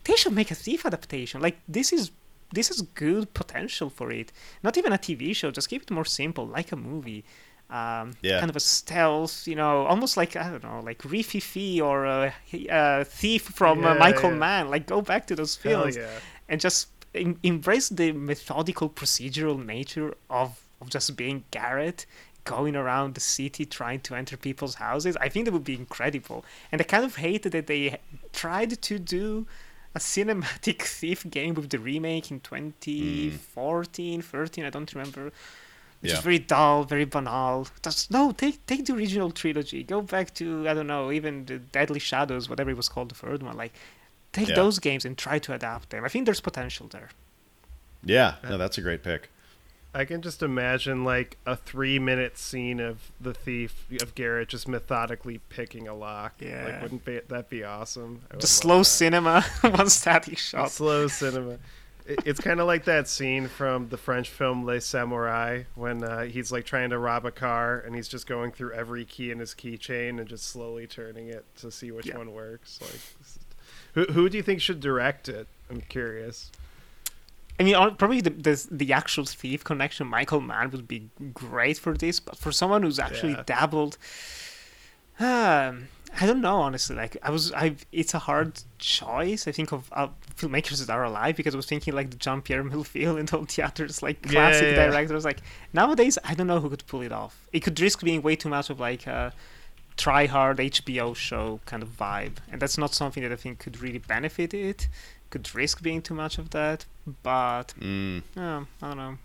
they 0.05 0.15
should 0.15 0.33
make 0.33 0.51
a 0.51 0.55
thief 0.55 0.85
adaptation. 0.85 1.41
Like 1.41 1.59
this 1.67 1.91
is 1.91 2.11
this 2.51 2.71
is 2.71 2.81
good 2.81 3.33
potential 3.33 3.89
for 3.89 4.11
it. 4.11 4.31
Not 4.63 4.77
even 4.77 4.91
a 4.91 4.97
TV 4.97 5.35
show. 5.35 5.51
Just 5.51 5.69
keep 5.69 5.83
it 5.83 5.91
more 5.91 6.05
simple, 6.05 6.47
like 6.47 6.71
a 6.71 6.75
movie. 6.75 7.23
Um, 7.69 8.15
Yeah. 8.21 8.39
Kind 8.39 8.49
of 8.49 8.55
a 8.55 8.59
stealth, 8.59 9.47
you 9.47 9.55
know, 9.55 9.85
almost 9.85 10.17
like 10.17 10.35
I 10.35 10.49
don't 10.49 10.63
know, 10.63 10.81
like 10.83 10.99
Rififi 10.99 11.81
or 11.81 12.05
a, 12.05 12.33
uh 12.69 13.03
Thief 13.03 13.43
from 13.43 13.83
uh, 13.85 13.93
Yeah, 13.93 13.99
Michael 13.99 14.31
yeah. 14.31 14.37
Mann. 14.37 14.69
Like 14.69 14.85
go 14.87 15.01
back 15.01 15.27
to 15.27 15.35
those 15.35 15.55
hell 15.57 15.81
films 15.81 15.95
yeah. 15.97 16.09
and 16.49 16.59
just 16.59 16.87
em- 17.13 17.39
embrace 17.43 17.89
the 17.89 18.11
methodical, 18.11 18.89
procedural 18.89 19.63
nature 19.63 20.15
of 20.29 20.49
of 20.81 20.89
just 20.89 21.15
being 21.15 21.43
Garrett. 21.51 22.05
Going 22.45 22.75
around 22.75 23.13
the 23.13 23.19
city 23.21 23.63
trying 23.65 23.99
to 24.07 24.15
enter 24.15 24.35
people's 24.35 24.75
houses, 24.75 25.15
I 25.17 25.29
think 25.29 25.45
that 25.45 25.51
would 25.51 25.65
be 25.65 25.75
incredible. 25.75 26.43
And 26.71 26.81
I 26.81 26.85
kind 26.85 27.03
of 27.05 27.17
hated 27.17 27.51
that 27.51 27.67
they 27.67 27.99
tried 28.33 28.81
to 28.81 28.97
do 28.97 29.45
a 29.93 29.99
cinematic 29.99 30.81
thief 30.99 31.29
game 31.29 31.53
with 31.53 31.69
the 31.69 31.77
remake 31.77 32.31
in 32.31 32.39
2014 32.39 34.21
13 34.21 34.65
i 34.65 34.69
don't 34.69 34.93
remember 34.93 35.31
which 36.01 36.11
Yeah. 36.11 36.17
is 36.17 36.23
very 36.23 36.39
dull 36.39 36.83
very 36.83 37.05
banal 37.05 37.67
just 37.83 38.09
no 38.11 38.31
take 38.31 38.65
take 38.65 38.85
the 38.85 38.93
original 38.93 39.31
trilogy 39.31 39.83
go 39.83 40.01
back 40.01 40.33
to 40.35 40.67
i 40.69 40.73
don't 40.73 40.87
know 40.87 41.11
even 41.11 41.45
the 41.45 41.59
deadly 41.59 41.99
shadows 41.99 42.49
whatever 42.49 42.69
it 42.69 42.77
was 42.77 42.89
called 42.89 43.09
the 43.09 43.15
third 43.15 43.43
one 43.43 43.57
like 43.57 43.73
take 44.31 44.47
Yeah. 44.49 44.55
those 44.55 44.79
games 44.79 45.03
and 45.05 45.17
try 45.17 45.39
to 45.39 45.53
adapt 45.53 45.89
them 45.89 46.03
i 46.05 46.07
think 46.09 46.25
there's 46.25 46.41
potential 46.41 46.87
there 46.87 47.09
Yeah. 48.03 48.35
No, 48.43 48.57
that's 48.57 48.77
a 48.77 48.81
great 48.81 49.03
pick. 49.03 49.29
I 49.93 50.05
can 50.05 50.21
just 50.21 50.41
imagine 50.43 51.03
like 51.03 51.35
a 51.45 51.55
three-minute 51.57 52.37
scene 52.37 52.79
of 52.79 53.11
the 53.19 53.33
thief 53.33 53.73
of 54.01 54.13
Garrett 54.15 54.47
just 54.49 54.67
methodically 54.67 55.39
picking 55.49 55.87
a 55.87 55.93
lock. 55.95 56.35
Yeah. 56.39 56.63
like 56.65 56.81
wouldn't 56.81 57.03
be, 57.05 57.19
that 57.27 57.49
be 57.49 57.63
awesome? 57.63 58.21
I 58.31 58.35
would 58.35 58.41
just 58.41 58.55
slow 58.57 58.77
that. 58.79 58.85
cinema 58.85 59.41
one 59.61 59.89
static 59.89 60.37
shot 60.37 60.71
slow 60.71 61.07
cinema. 61.07 61.57
It- 62.09 62.19
It's 62.25 62.39
kind 62.39 62.59
of 62.59 62.67
like 62.67 62.85
that 62.85 63.07
scene 63.07 63.47
from 63.47 63.89
the 63.89 63.97
French 63.97 64.29
film 64.29 64.65
Le 64.65 64.77
Samouraï 64.77 65.65
when 65.75 66.03
uh, 66.03 66.23
he's 66.23 66.51
like 66.51 66.65
trying 66.65 66.89
to 66.89 66.97
rob 66.97 67.25
a 67.25 67.31
car 67.31 67.79
and 67.85 67.95
he's 67.95 68.07
just 68.07 68.25
going 68.27 68.51
through 68.51 68.73
every 68.73 69.05
key 69.05 69.29
in 69.31 69.39
his 69.39 69.53
keychain 69.53 70.19
and 70.19 70.27
just 70.27 70.45
slowly 70.47 70.87
turning 70.87 71.27
it 71.27 71.45
to 71.57 71.69
see 71.71 71.91
which 71.91 72.07
Yeah. 72.07 72.17
one 72.17 72.33
works. 72.33 72.79
Like, 72.81 72.99
who 73.93 74.13
who 74.13 74.27
do 74.29 74.37
you 74.37 74.43
think 74.43 74.59
should 74.61 74.79
direct 74.79 75.29
it? 75.29 75.47
I'm 75.69 75.81
curious. 75.81 76.51
I 77.59 77.63
mean, 77.63 77.75
probably 77.97 78.21
the, 78.21 78.29
the 78.31 78.67
the 78.71 78.93
actual 78.93 79.25
thief 79.25 79.63
connection, 79.63 80.07
Michael 80.07 80.39
Mann, 80.41 80.71
would 80.71 80.87
be 80.87 81.09
great 81.33 81.77
for 81.77 81.93
this. 81.93 82.19
But 82.19 82.37
for 82.37 82.51
someone 82.51 82.83
who's 82.83 82.99
actually 82.99 83.33
Yeah. 83.33 83.43
dabbled, 83.45 83.97
um, 85.19 85.89
I 86.21 86.25
don't 86.25 86.41
know. 86.41 86.61
Honestly, 86.61 86.95
like 86.95 87.17
I 87.21 87.29
was, 87.31 87.51
I 87.53 87.75
it's 87.91 88.13
a 88.13 88.19
hard 88.19 88.61
choice. 88.79 89.47
I 89.47 89.51
think 89.51 89.71
of 89.71 89.89
uh, 89.93 90.07
filmmakers 90.35 90.85
that 90.85 90.89
are 90.93 91.03
alive 91.03 91.35
because 91.35 91.53
I 91.53 91.57
was 91.57 91.65
thinking 91.65 91.93
like 91.93 92.09
the 92.11 92.17
Jean 92.17 92.41
Pierre 92.41 92.63
Melville 92.63 93.17
and 93.17 93.31
all 93.33 93.45
theaters, 93.45 94.01
like 94.01 94.25
Yeah, 94.25 94.31
classic 94.31 94.75
yeah. 94.75 94.87
directors. 94.87 95.25
Like 95.25 95.41
nowadays, 95.73 96.17
I 96.23 96.33
don't 96.33 96.47
know 96.47 96.59
who 96.59 96.69
could 96.69 96.85
pull 96.87 97.01
it 97.01 97.11
off. 97.11 97.47
It 97.53 97.59
could 97.61 97.79
risk 97.79 98.03
being 98.03 98.21
way 98.21 98.35
too 98.35 98.49
much 98.49 98.69
of 98.69 98.79
like 98.79 99.05
a 99.07 99.33
try 99.97 100.25
hard 100.27 100.57
HBO 100.57 101.15
show 101.15 101.59
kind 101.65 101.83
of 101.83 101.89
vibe, 101.89 102.37
and 102.51 102.61
that's 102.61 102.77
not 102.77 102.93
something 102.93 103.21
that 103.23 103.31
I 103.31 103.35
think 103.35 103.59
could 103.59 103.81
really 103.81 103.99
benefit 103.99 104.53
it. 104.53 104.87
Could 105.29 105.53
risk 105.53 105.83
being 105.83 106.01
too 106.01 106.15
much 106.15 106.37
of 106.39 106.49
that, 106.51 106.85
but 107.21 107.73
Mm. 107.79 108.23
I 108.35 108.65
don't 108.81 108.97
know. 108.97 109.17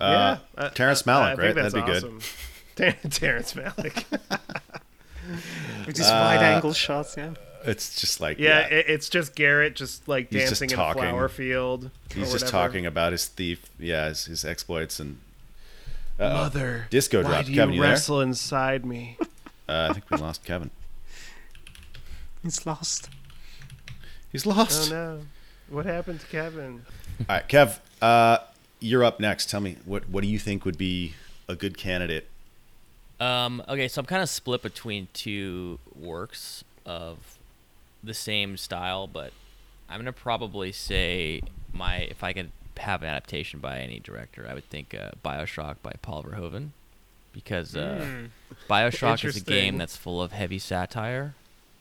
Uh, 0.00 0.38
yeah, 0.56 0.62
uh, 0.64 0.68
Terrence 0.70 1.02
Malick, 1.02 1.30
think 1.36 1.40
right? 1.42 1.54
That'd 1.54 1.74
be 1.74 1.80
good. 1.82 1.96
awesome. 2.04 2.20
Ter- 2.20 2.26
Terrence 3.10 3.52
Malick. 3.54 4.04
With 5.86 5.96
these 5.96 6.06
Uh, 6.06 6.12
wide 6.36 6.42
angle 6.42 6.72
shots, 6.72 7.16
yeah. 7.16 7.34
It's 7.64 8.00
just 8.00 8.20
like 8.20 8.38
yeah, 8.38 8.60
yeah, 8.60 8.76
It, 8.78 8.86
it's 8.88 9.08
just 9.08 9.34
Garrett 9.34 9.74
just 9.76 10.06
like 10.08 10.30
He's 10.30 10.48
just 10.48 10.60
dancing 10.60 10.70
in 10.70 10.74
a 10.74 10.76
talking. 10.76 11.02
flower 11.02 11.28
field. 11.28 11.90
he's 12.14 12.30
just 12.30 12.44
whatever. 12.44 12.50
talking 12.50 12.86
about 12.86 13.12
his 13.12 13.26
thief, 13.26 13.68
yeah, 13.78 14.08
his, 14.08 14.24
his 14.26 14.44
exploits 14.44 15.00
and 15.00 15.18
uh 16.18 16.32
Mother, 16.32 16.86
Disco 16.90 17.22
why 17.22 17.28
drop. 17.30 17.44
do 17.46 17.54
Kevin, 17.54 17.70
you 17.74 17.76
you 17.76 17.82
there? 17.82 17.90
wrestle 17.90 18.20
inside 18.20 18.86
me? 18.86 19.18
Uh, 19.68 19.88
I 19.90 19.92
think 19.92 20.08
we 20.10 20.16
lost 20.16 20.44
Kevin. 20.44 20.70
He's 22.42 22.64
lost. 22.64 23.10
He's 24.32 24.46
lost. 24.46 24.90
oh 24.90 24.94
no, 24.94 25.20
what 25.68 25.84
happened 25.84 26.20
to 26.20 26.26
Kevin? 26.28 26.84
All 27.20 27.26
right, 27.36 27.48
Kev, 27.48 27.78
uh, 28.00 28.38
you're 28.80 29.04
up 29.04 29.20
next. 29.20 29.50
Tell 29.50 29.60
me 29.60 29.76
what 29.84 30.08
what 30.08 30.22
do 30.22 30.28
you 30.28 30.38
think 30.38 30.64
would 30.64 30.78
be 30.78 31.14
a 31.48 31.54
good 31.56 31.76
candidate? 31.76 32.28
Um, 33.20 33.62
okay, 33.68 33.88
so 33.88 34.00
I'm 34.00 34.06
kind 34.06 34.22
of 34.22 34.28
split 34.28 34.62
between 34.62 35.08
two 35.12 35.78
works 35.94 36.62
of 36.86 37.38
the 38.02 38.14
same 38.14 38.56
style, 38.56 39.06
but 39.06 39.32
I'm 39.88 39.98
gonna 39.98 40.12
probably 40.12 40.70
say 40.72 41.42
my 41.72 41.96
if 41.98 42.22
I 42.22 42.32
could 42.32 42.50
have 42.76 43.02
an 43.02 43.08
adaptation 43.08 43.58
by 43.58 43.80
any 43.80 43.98
director, 43.98 44.46
I 44.48 44.54
would 44.54 44.68
think 44.70 44.94
uh, 44.94 45.10
Bioshock 45.24 45.76
by 45.82 45.94
Paul 46.00 46.22
Verhoeven, 46.24 46.68
because 47.32 47.74
uh, 47.74 47.98
Mm. 48.08 48.30
Bioshock 48.70 49.24
is 49.24 49.36
a 49.36 49.40
game 49.40 49.78
that's 49.78 49.96
full 49.96 50.22
of 50.22 50.30
heavy 50.32 50.58
satire 50.60 51.34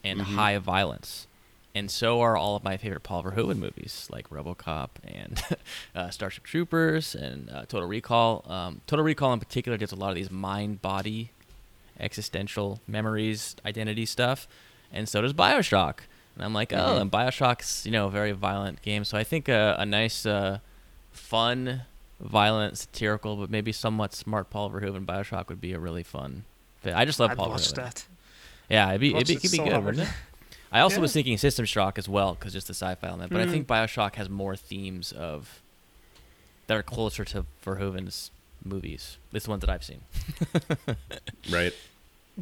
and 0.04 0.20
Mhm. 0.22 0.36
high 0.36 0.58
violence. 0.58 1.28
And 1.78 1.92
so 1.92 2.22
are 2.22 2.36
all 2.36 2.56
of 2.56 2.64
my 2.64 2.76
favorite 2.78 3.04
Paul 3.04 3.24
Verhoeven 3.24 3.58
movies, 3.58 4.08
like 4.12 4.30
RoboCop 4.30 4.90
and 5.04 5.42
uh, 5.96 6.10
Starship 6.10 6.44
Troopers 6.44 7.14
and 7.14 7.50
uh, 7.52 7.66
Total 7.68 7.88
Recall. 7.88 8.44
Um, 8.50 8.82
Total 8.88 9.06
Recall, 9.06 9.34
in 9.34 9.40
particular, 9.40 9.78
gets 9.78 9.92
a 9.92 9.96
lot 9.96 10.10
of 10.10 10.16
these 10.16 10.32
mind-body, 10.32 11.32
existential 12.00 12.80
memories, 12.88 13.56
identity 13.66 14.06
stuff, 14.06 14.48
and 14.92 15.08
so 15.08 15.22
does 15.22 15.34
Bioshock. 15.34 16.00
And 16.36 16.44
I'm 16.46 16.54
like, 16.54 16.72
oh, 16.74 16.76
Mhm. 16.98 17.02
and 17.02 17.12
Bioshock's 17.12 17.86
you 17.86 17.92
know 17.92 18.08
a 18.08 18.12
very 18.12 18.32
violent 18.32 18.82
game, 18.82 19.04
so 19.06 19.18
I 19.18 19.24
think 19.24 19.50
uh, 19.50 19.76
a 19.78 19.86
nice, 19.86 20.26
uh, 20.26 20.60
fun, 21.12 21.82
violent, 22.20 22.78
satirical, 22.78 23.36
but 23.36 23.50
maybe 23.50 23.72
somewhat 23.72 24.14
smart 24.14 24.50
Paul 24.50 24.70
Verhoeven 24.72 25.06
Bioshock 25.06 25.50
would 25.50 25.62
be 25.62 25.74
a 25.74 25.80
really 25.80 26.04
fun. 26.04 26.46
Fit. 26.82 26.96
I 26.96 27.06
just 27.06 27.20
love 27.20 27.32
I'd 27.32 27.38
Paul 27.38 27.50
watch 27.50 27.72
Verhoeven. 27.72 27.76
that. 27.76 28.06
Yeah, 28.70 28.90
it'd 28.90 29.02
be, 29.02 29.16
it'd 29.16 29.28
be, 29.28 29.34
it 29.34 29.38
it 29.38 29.42
could 29.42 29.52
be 29.52 29.58
so 29.58 29.64
good, 29.64 29.74
hard. 29.74 29.86
wouldn't 29.86 30.08
it? 30.08 30.14
I 30.72 30.80
also 30.82 30.98
Yeah. 30.98 31.02
was 31.02 31.14
thinking 31.14 31.38
System 31.38 31.66
Shock 31.66 31.98
as 31.98 32.08
well, 32.10 32.34
because 32.36 32.54
just 32.54 32.68
the 32.68 32.74
sci-fi 32.74 33.08
element. 33.08 33.32
But 33.32 33.42
I 33.42 33.46
Mm. 33.46 33.52
think 33.52 33.68
Bioshock 33.68 34.16
has 34.16 34.28
more 34.30 34.56
themes 34.56 35.12
of 35.14 35.62
that 36.68 36.76
are 36.76 36.84
closer 36.84 37.24
to 37.26 37.46
Verhoeven's 37.66 38.32
movies. 38.64 39.18
At 39.30 39.34
least 39.36 39.46
the 39.46 39.50
ones 39.52 39.62
that 39.62 39.70
I've 39.70 39.84
seen. 39.84 40.02
Right? 41.50 41.74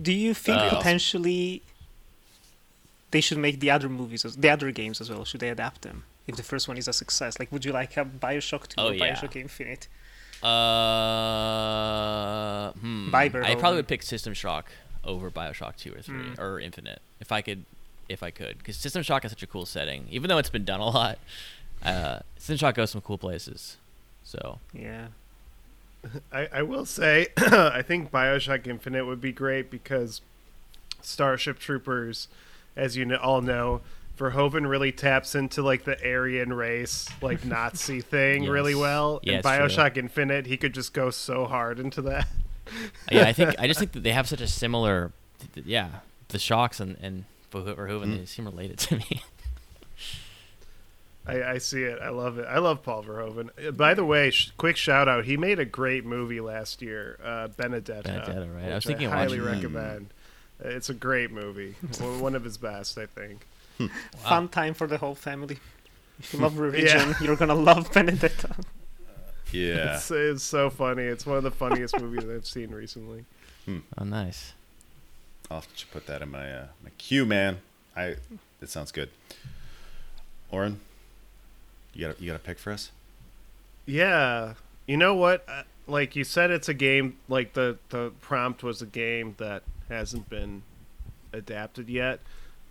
Do 0.01 0.11
you 0.11 0.33
think 0.33 0.57
Uh, 0.57 0.75
potentially 0.77 1.61
they 3.11 3.21
should 3.21 3.37
make 3.37 3.59
the 3.59 3.69
other 3.69 3.87
movies, 3.87 4.25
as, 4.25 4.35
the 4.35 4.49
other 4.49 4.71
games 4.71 4.99
as 4.99 5.09
well? 5.11 5.23
Should 5.25 5.39
they 5.41 5.49
adapt 5.49 5.83
them? 5.83 6.03
If 6.27 6.35
the 6.37 6.43
first 6.43 6.67
one 6.67 6.77
is 6.77 6.87
a 6.87 6.93
success, 6.93 7.37
like 7.39 7.51
would 7.51 7.63
you 7.63 7.71
like 7.71 7.95
a 7.97 8.03
Bioshock 8.03 8.67
2 8.69 8.75
Oh, 8.81 8.87
or 8.89 8.93
yeah. 8.95 9.13
Bioshock 9.15 9.35
Infinite? 9.35 9.87
Uh, 11.35 12.71
hmm. 12.73 13.09
By 13.11 13.25
I 13.25 13.55
probably 13.55 13.77
would 13.77 13.87
pick 13.87 14.01
System 14.03 14.33
Shock 14.33 14.71
over 15.03 15.29
Bioshock 15.31 15.75
Two 15.77 15.93
or 15.93 16.01
Three 16.01 16.15
Mm. 16.31 16.39
or 16.39 16.59
Infinite 16.59 17.01
if 17.19 17.31
I 17.31 17.41
could, 17.41 17.63
if 18.09 18.23
I 18.23 18.31
could, 18.31 18.57
because 18.57 18.77
System 18.77 19.03
Shock 19.03 19.25
is 19.25 19.31
such 19.31 19.43
a 19.43 19.47
cool 19.47 19.65
setting. 19.65 20.07
Even 20.09 20.29
though 20.29 20.37
it's 20.37 20.49
been 20.49 20.65
done 20.65 20.79
a 20.79 20.89
lot, 20.89 21.19
uh, 21.83 22.19
System 22.37 22.57
Shock 22.57 22.75
goes 22.75 22.91
some 22.91 23.01
cool 23.01 23.17
places. 23.17 23.77
So 24.23 24.59
Yeah. 24.73 25.07
I, 26.31 26.47
I 26.53 26.61
will 26.61 26.85
say, 26.85 27.27
I 27.37 27.81
think 27.81 28.11
Bioshock 28.11 28.67
Infinite 28.67 29.05
would 29.05 29.21
be 29.21 29.31
great 29.31 29.71
because 29.71 30.21
Starship 31.01 31.59
Troopers, 31.59 32.27
as 32.75 32.95
you 32.95 33.15
all 33.15 33.41
know, 33.41 33.81
Verhoeven 34.17 34.67
really 34.69 34.91
taps 34.91 35.35
into 35.35 35.61
like 35.61 35.83
the 35.83 35.97
Aryan 36.07 36.53
race, 36.53 37.07
like 37.21 37.43
Nazi 37.45 38.01
thing 38.01 38.45
really 38.47 38.75
well. 38.75 39.19
Yeah, 39.23 39.33
In 39.33 39.39
it's 39.39 39.47
true. 39.47 39.57
Bioshock 39.57 39.97
Infinite, 39.97 40.45
he 40.45 40.57
could 40.57 40.73
just 40.73 40.93
go 40.93 41.09
so 41.09 41.45
hard 41.45 41.79
into 41.79 42.01
that. 42.03 42.27
yeah, 43.11 43.27
I 43.27 43.33
think 43.33 43.55
I 43.59 43.67
just 43.67 43.79
think 43.79 43.91
that 43.93 44.03
they 44.03 44.11
have 44.13 44.27
such 44.27 44.41
a 44.41 44.47
similar, 44.47 45.11
yeah, 45.65 45.89
the 46.29 46.39
Shocks 46.39 46.79
and 46.79 46.97
and 47.01 47.25
Verhoeven 47.63 48.05
Mm. 48.13 48.17
they 48.19 48.25
seem 48.25 48.45
related 48.45 48.77
to 48.79 48.97
me. 48.97 49.21
I, 51.27 51.43
I 51.53 51.57
see 51.57 51.81
it. 51.83 51.99
I 52.01 52.09
love 52.09 52.37
it. 52.37 52.45
I 52.47 52.59
love 52.59 52.83
Paul 52.83 53.03
Verhoeven. 53.03 53.49
Uh, 53.67 53.71
By 53.71 53.95
the 53.95 54.05
way, 54.05 54.29
sh- 54.29 54.51
quick 54.57 54.77
shout 54.77 55.07
out. 55.07 55.25
He 55.25 55.37
made 55.37 55.57
a 55.59 55.65
great 55.65 56.05
movie 56.05 56.39
last 56.39 56.81
year, 56.83 57.17
uh, 57.23 57.47
Benedetta. 57.47 58.03
Benedetta, 58.07 58.47
right. 58.53 58.71
I 58.71 58.75
was 58.75 58.85
thinking 58.85 59.07
of 59.07 59.13
highly 59.13 59.39
recommend. 59.39 60.13
Uh, 60.63 60.69
It's 60.69 60.89
a 60.89 60.93
great 60.93 61.31
movie. 61.31 61.75
One 61.99 62.19
one 62.19 62.35
of 62.35 62.43
his 62.43 62.57
best, 62.57 62.97
I 62.99 63.07
think. 63.07 63.45
Fun 64.19 64.47
time 64.49 64.73
for 64.75 64.85
the 64.87 64.97
whole 64.99 65.15
family. 65.15 65.57
If 66.19 66.31
you 66.33 66.39
love 66.39 66.57
religion, 66.59 67.15
you're 67.21 67.35
gonna 67.35 67.55
love 67.55 67.91
Benedetta. 67.91 68.55
Yeah. 69.51 69.95
It's, 69.95 70.11
it's 70.11 70.43
so 70.43 70.69
funny. 70.69 71.03
It's 71.03 71.25
one 71.25 71.37
of 71.37 71.43
the 71.43 71.51
funniest 71.51 71.99
movies 71.99 72.23
I've 72.29 72.45
seen 72.45 72.69
recently. 72.71 73.25
oh, 73.67 74.03
nice. 74.03 74.53
I'll 75.51 75.63
just 75.73 75.91
put 75.91 76.07
that 76.07 76.21
in 76.21 76.31
my 76.31 76.51
uh, 76.51 76.65
my 76.83 76.89
queue, 76.97 77.25
man. 77.25 77.59
I 77.95 78.15
that 78.59 78.69
sounds 78.69 78.91
good. 78.91 79.09
Oren, 80.51 80.79
you 81.93 82.07
got 82.07 82.19
a, 82.19 82.21
you 82.23 82.29
got 82.31 82.35
a 82.35 82.39
pick 82.43 82.57
for 82.59 82.71
us? 82.71 82.91
Yeah, 83.85 84.53
you 84.87 84.97
know 84.97 85.13
what? 85.13 85.43
Uh, 85.47 85.63
Like 85.87 86.15
you 86.15 86.23
said, 86.23 86.49
it's 86.51 86.67
a 86.69 86.73
game. 86.73 87.17
Like 87.29 87.53
the 87.53 87.77
the 87.89 88.11
prompt 88.21 88.63
was 88.63 88.81
a 88.81 88.85
game 88.87 89.35
that 89.37 89.63
hasn't 89.89 90.29
been 90.29 90.63
adapted 91.31 91.89
yet. 91.89 92.19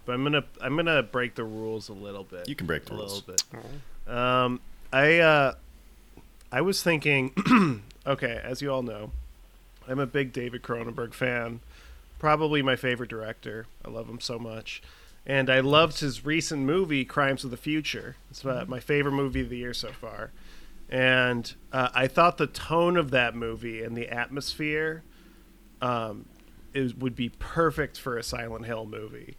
But 0.05 0.15
I'm 0.15 0.25
gonna 0.25 0.45
I'm 0.61 0.77
gonna 0.77 1.03
break 1.03 1.37
the 1.37 1.45
rules 1.45 1.89
a 1.89 1.93
little 1.93 2.25
bit. 2.25 2.49
You 2.49 2.55
can 2.57 2.67
break 2.67 2.85
the 2.87 2.95
a 2.95 2.97
rules. 2.97 3.23
little 3.27 3.35
bit. 4.05 4.13
Um, 4.13 4.61
I 4.93 5.19
uh, 5.21 5.55
I 6.51 6.61
was 6.61 6.83
thinking. 6.83 7.33
okay, 8.07 8.41
as 8.43 8.61
you 8.61 8.71
all 8.73 8.83
know, 8.83 9.13
I'm 9.89 9.99
a 10.01 10.07
big 10.07 10.33
David 10.33 10.63
Cronenberg 10.63 11.15
fan. 11.15 11.61
Probably 12.19 12.63
my 12.63 12.77
favorite 12.77 13.11
director. 13.11 13.67
I 13.85 13.91
love 13.91 14.09
him 14.09 14.21
so 14.21 14.39
much, 14.39 14.83
and 15.27 15.51
I 15.51 15.61
loved 15.61 16.01
his 16.01 16.25
recent 16.25 16.63
movie, 16.63 17.05
Crimes 17.05 17.45
of 17.45 17.51
the 17.51 17.57
Future. 17.57 18.17
It's 18.31 18.45
uh, 18.45 18.65
my 18.67 18.81
favorite 18.81 19.13
movie 19.13 19.41
of 19.41 19.49
the 19.49 19.59
year 19.59 19.75
so 19.75 19.93
far. 19.93 20.31
And 20.89 21.53
uh, 21.73 21.89
I 21.95 22.07
thought 22.07 22.37
the 22.39 22.47
tone 22.47 22.97
of 22.97 23.11
that 23.11 23.35
movie 23.35 23.83
and 23.83 23.97
the 23.97 24.09
atmosphere 24.09 25.03
um, 25.81 26.27
is, 26.73 26.95
would 26.95 27.17
be 27.17 27.31
perfect 27.31 27.99
for 27.99 28.17
a 28.17 28.23
Silent 28.23 28.67
Hill 28.67 28.87
movie. 28.87 29.37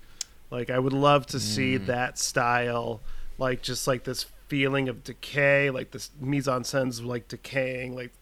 Like 0.51 0.69
I 0.69 0.79
would 0.79 0.93
love 0.93 1.25
to 1.27 1.39
see 1.39 1.77
that 1.77 2.17
style, 2.17 3.01
like 3.37 3.61
just 3.61 3.87
like 3.87 4.03
this 4.03 4.25
feeling 4.47 4.89
of 4.89 5.03
decay, 5.03 5.69
like 5.69 5.91
this 5.91 6.11
mise 6.19 6.47
en 6.47 6.63
scene's 6.63 7.01
like 7.01 7.27
decaying, 7.27 7.95
like, 7.95 8.13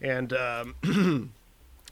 and 0.00 0.32
um, 0.32 0.74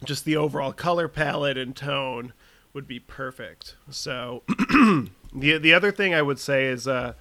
just 0.05 0.25
the 0.25 0.37
overall 0.37 0.73
color 0.73 1.09
palette 1.09 1.57
and 1.59 1.75
tone 1.75 2.33
would 2.73 2.87
be 2.89 2.99
perfect. 3.01 3.77
So 3.91 4.43
the 4.49 5.59
the 5.59 5.73
other 5.75 5.93
thing 5.93 6.15
I 6.15 6.23
would 6.23 6.39
say 6.39 6.67
is 6.67 6.87
uh, 6.89 7.15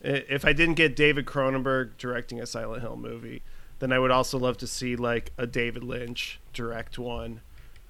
if 0.00 0.44
I 0.44 0.52
didn't 0.52 0.74
get 0.74 0.96
David 0.96 1.26
Cronenberg 1.26 1.96
directing 1.98 2.40
a 2.40 2.46
Silent 2.46 2.82
Hill 2.82 2.96
movie, 2.96 3.42
then 3.78 3.92
I 3.92 3.98
would 3.98 4.10
also 4.10 4.38
love 4.38 4.56
to 4.58 4.66
see 4.66 4.96
like 4.96 5.32
a 5.38 5.46
David 5.46 5.82
Lynch 5.84 6.40
direct 6.52 6.98
one. 6.98 7.40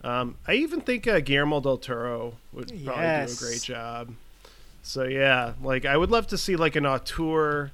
Um, 0.05 0.36
I 0.48 0.55
even 0.55 0.81
think 0.81 1.06
uh, 1.06 1.20
Guillermo 1.20 1.60
del 1.60 1.78
Toro 1.78 2.35
would 2.52 2.69
probably 2.69 2.85
Yes. 3.05 3.39
do 3.39 3.44
a 3.44 3.48
great 3.48 3.62
job. 3.62 4.14
So 4.82 5.05
yeah, 5.05 5.52
like 5.62 5.85
I 5.85 5.97
would 5.97 6.10
love 6.10 6.27
to 6.28 6.39
see 6.39 6.56
like 6.56 6.74
an 6.77 6.86
auteur 6.86 7.70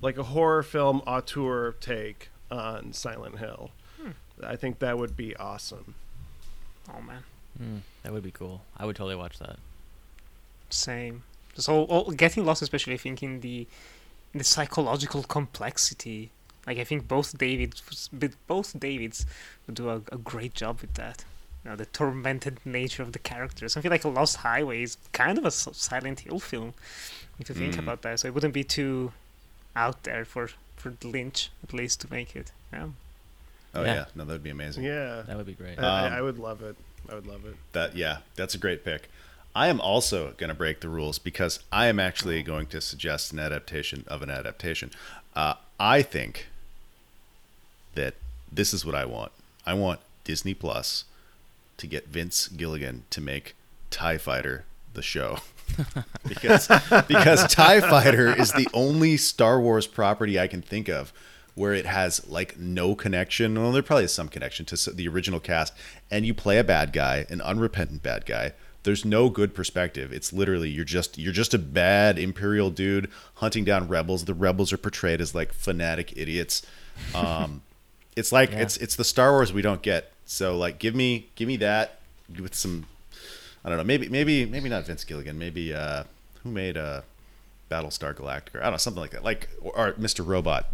like 0.00 0.18
a 0.18 0.22
horror 0.24 0.62
film 0.62 1.00
auteur 1.06 1.72
take 1.80 2.30
on 2.50 2.92
Silent 2.92 3.38
Hill. 3.38 3.70
Hmm. 4.00 4.10
I 4.44 4.56
think 4.56 4.78
that 4.80 4.98
would 4.98 5.16
be 5.16 5.34
awesome. 5.36 5.94
Oh 6.88 7.00
man, 7.00 7.22
Hmm, 7.58 7.78
that 8.02 8.12
would 8.12 8.22
be 8.22 8.30
cool. 8.30 8.62
I 8.78 8.86
would 8.86 8.96
totally 8.96 9.16
watch 9.16 9.38
that. 9.38 9.58
same. 10.70 11.22
So 11.54 12.10
getting 12.16 12.44
lost, 12.46 12.62
especially 12.62 12.94
I 12.94 12.96
think 12.98 13.22
in 13.22 13.40
the 13.40 13.66
the 14.34 14.44
psychological 14.44 15.22
complexity. 15.22 16.30
Like 16.66 16.78
I 16.78 16.84
think 16.84 17.08
both 17.08 17.36
Davids, 17.36 17.82
both 18.46 18.78
Davids, 18.78 19.26
would 19.66 19.74
do 19.76 19.90
a, 19.90 19.96
a 20.10 20.16
great 20.18 20.54
job 20.54 20.80
with 20.80 20.94
that. 20.94 21.24
You 21.64 21.70
know, 21.70 21.76
the 21.76 21.86
tormented 21.86 22.58
nature 22.64 23.02
of 23.02 23.12
the 23.12 23.18
characters. 23.18 23.76
I 23.76 23.80
feel 23.82 23.90
like 23.90 24.04
a 24.04 24.08
Lost 24.08 24.36
Highway 24.38 24.82
is 24.82 24.96
kind 25.12 25.36
of 25.38 25.44
a 25.44 25.50
Silent 25.50 26.20
Hill 26.20 26.40
film, 26.40 26.72
if 27.38 27.48
you 27.48 27.54
think 27.54 27.74
Mm. 27.74 27.78
about 27.80 28.02
that. 28.02 28.20
So 28.20 28.28
it 28.28 28.34
wouldn't 28.34 28.54
be 28.54 28.64
too 28.64 29.12
out 29.76 30.02
there 30.04 30.24
for 30.24 30.48
for 30.76 30.94
Lynch 31.04 31.50
at 31.62 31.72
least 31.74 32.00
to 32.00 32.10
make 32.10 32.34
it. 32.34 32.50
Yeah. 32.72 32.88
Oh 33.74 33.82
Yeah. 33.84 33.94
yeah, 33.94 34.04
no, 34.14 34.24
that 34.24 34.32
would 34.32 34.42
be 34.42 34.50
amazing. 34.50 34.84
Yeah, 34.84 35.22
That 35.26 35.36
would 35.36 35.46
be 35.46 35.54
great. 35.54 35.78
I, 35.78 35.82
I- 35.82 36.06
Um, 36.08 36.12
I 36.12 36.20
would 36.22 36.38
love 36.38 36.62
it. 36.62 36.76
I 37.10 37.14
would 37.14 37.26
love 37.26 37.44
it. 37.46 37.56
That 37.72 37.96
yeah, 37.96 38.18
that's 38.36 38.54
a 38.54 38.58
great 38.58 38.84
pick. 38.84 39.08
I 39.54 39.68
am 39.68 39.80
also 39.80 40.32
going 40.38 40.48
to 40.48 40.54
break 40.54 40.80
the 40.80 40.88
rules 40.88 41.18
because 41.18 41.58
I 41.70 41.86
am 41.88 41.98
actually 42.00 42.42
going 42.42 42.66
to 42.68 42.80
suggest 42.80 43.32
an 43.32 43.38
adaptation 43.38 44.04
of 44.08 44.22
an 44.22 44.30
adaptation. 44.30 44.90
Uh, 45.36 45.54
I 45.78 46.00
think 46.02 46.46
that 47.94 48.14
this 48.50 48.72
is 48.72 48.84
what 48.86 48.94
I 48.94 49.04
want. 49.04 49.32
I 49.66 49.74
want 49.74 50.00
Disney 50.24 50.54
Plus 50.54 51.04
to 51.76 51.86
get 51.86 52.08
Vince 52.08 52.48
Gilligan 52.48 53.04
to 53.10 53.20
make 53.20 53.54
Tie 53.90 54.16
Fighter 54.18 54.64
the 54.94 55.02
show. 55.02 55.38
because 56.28 56.68
because 57.08 57.46
Tie 57.52 57.80
Fighter 57.80 58.28
is 58.38 58.52
the 58.52 58.68
only 58.72 59.16
Star 59.16 59.60
Wars 59.60 59.86
property 59.86 60.38
I 60.38 60.46
can 60.46 60.62
think 60.62 60.88
of 60.88 61.12
where 61.54 61.74
it 61.74 61.86
has 61.86 62.26
like 62.28 62.58
no 62.58 62.94
connection. 62.94 63.60
Well, 63.60 63.72
there 63.72 63.82
probably 63.82 64.04
is 64.04 64.12
some 64.14 64.28
connection 64.28 64.64
to 64.66 64.90
the 64.92 65.08
original 65.08 65.40
cast, 65.40 65.72
and 66.10 66.24
you 66.26 66.34
play 66.34 66.58
a 66.58 66.64
bad 66.64 66.92
guy, 66.92 67.26
an 67.28 67.40
unrepentant 67.40 68.02
bad 68.02 68.24
guy. 68.26 68.52
There's 68.84 69.04
no 69.04 69.28
good 69.28 69.54
perspective. 69.54 70.12
It's 70.12 70.32
literally 70.32 70.68
you're 70.70 70.84
just 70.84 71.16
you're 71.18 71.32
just 71.32 71.54
a 71.54 71.58
bad 71.58 72.18
imperial 72.18 72.70
dude 72.70 73.08
hunting 73.34 73.64
down 73.64 73.86
rebels. 73.86 74.24
The 74.24 74.34
rebels 74.34 74.72
are 74.72 74.76
portrayed 74.78 75.20
as 75.20 75.34
like 75.34 75.52
fanatic 75.52 76.12
idiots. 76.16 76.62
Um, 77.14 77.62
it's 78.16 78.32
like 78.32 78.50
Yeah. 78.50 78.60
it's 78.62 78.76
it's 78.78 78.96
the 78.96 79.04
Star 79.04 79.32
Wars 79.32 79.52
we 79.52 79.62
don't 79.62 79.82
get. 79.82 80.10
So 80.26 80.56
like 80.56 80.78
give 80.80 80.94
me 80.96 81.28
give 81.36 81.46
me 81.46 81.56
that 81.58 82.00
with 82.40 82.54
some 82.54 82.86
I 83.64 83.68
don't 83.68 83.78
know, 83.78 83.84
maybe 83.84 84.08
maybe 84.08 84.46
maybe 84.46 84.68
not 84.68 84.84
Vince 84.86 85.04
Gilligan, 85.04 85.38
maybe 85.38 85.72
uh 85.72 86.02
who 86.42 86.50
made 86.50 86.76
uh 86.76 87.02
Battlestar 87.70 88.14
Galactica? 88.14 88.56
I 88.56 88.62
don't 88.64 88.72
know, 88.72 88.76
something 88.78 89.00
like 89.00 89.12
that. 89.12 89.22
Like 89.22 89.48
or, 89.60 89.78
or 89.78 89.92
Mr. 89.92 90.26
Robot 90.26 90.66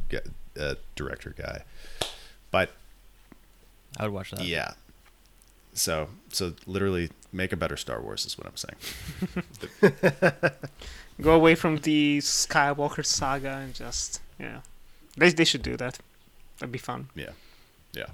g- 0.59 0.62
uh, 0.62 0.74
director 0.97 1.35
guy. 1.36 1.62
But 2.51 2.70
I 3.98 4.05
would 4.05 4.12
watch 4.12 4.30
that. 4.32 4.43
yeah. 4.43 4.72
So 5.74 6.09
so 6.30 6.55
literally 6.66 7.10
make 7.32 7.52
a 7.52 7.56
better 7.56 7.76
Star 7.76 8.01
Wars 8.01 8.26
is 8.26 8.36
what 8.39 8.47
I'm 8.47 8.56
saying. 8.56 8.76
Go 11.20 11.32
away 11.35 11.55
from 11.55 11.78
the 11.78 12.18
Skywalker 12.18 13.05
saga 13.05 13.59
and 13.59 13.74
just 13.74 14.20
yeah, 14.39 14.60
they 15.16 15.30
they 15.30 15.44
should 15.44 15.62
do 15.62 15.76
that. 15.76 15.98
That'd 16.59 16.72
be 16.72 16.78
fun. 16.78 17.09
Yeah. 17.14 17.30
Yeah. 17.93 18.06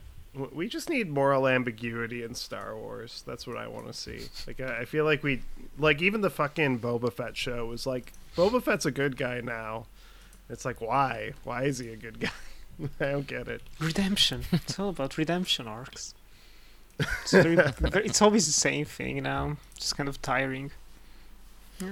We 0.53 0.69
just 0.69 0.91
need 0.91 1.09
moral 1.11 1.47
ambiguity 1.47 2.23
in 2.25 2.35
Star 2.35 2.77
Wars. 2.77 3.23
That's 3.27 3.47
what 3.47 3.57
I 3.57 3.69
want 3.69 3.87
to 3.87 3.93
see. 3.93 4.23
Like 4.47 4.61
I 4.61 4.81
I 4.81 4.85
feel 4.85 5.05
like 5.05 5.23
we 5.23 5.43
like 5.79 6.03
even 6.03 6.21
the 6.23 6.31
fucking 6.31 6.81
Boba 6.81 7.13
Fett 7.13 7.37
show 7.37 7.67
was 7.67 7.87
like 7.87 8.13
Boba 8.37 8.63
Fett's 8.63 8.85
a 8.87 8.91
good 8.91 9.17
guy 9.17 9.41
now. 9.41 9.87
It's 10.51 10.65
like 10.65 10.81
why? 10.81 11.33
Why 11.45 11.65
is 11.65 11.79
he 11.79 11.89
a 11.91 11.97
good 11.97 12.21
guy? 12.21 12.31
I 13.01 13.13
don't 13.13 13.27
get 13.27 13.49
it. 13.49 13.63
Redemption. 13.81 14.43
it's 14.53 14.79
all 14.79 14.91
about 14.91 15.17
redemption 15.17 15.67
arcs. 15.67 16.15
It's, 16.99 17.33
very, 17.33 17.57
very- 17.57 18.07
it's 18.07 18.23
always 18.23 18.47
the 18.47 18.53
same 18.53 18.85
thing 18.85 19.23
now. 19.23 19.57
Just 19.77 19.97
kind 19.97 20.09
of 20.09 20.21
tiring. 20.23 20.71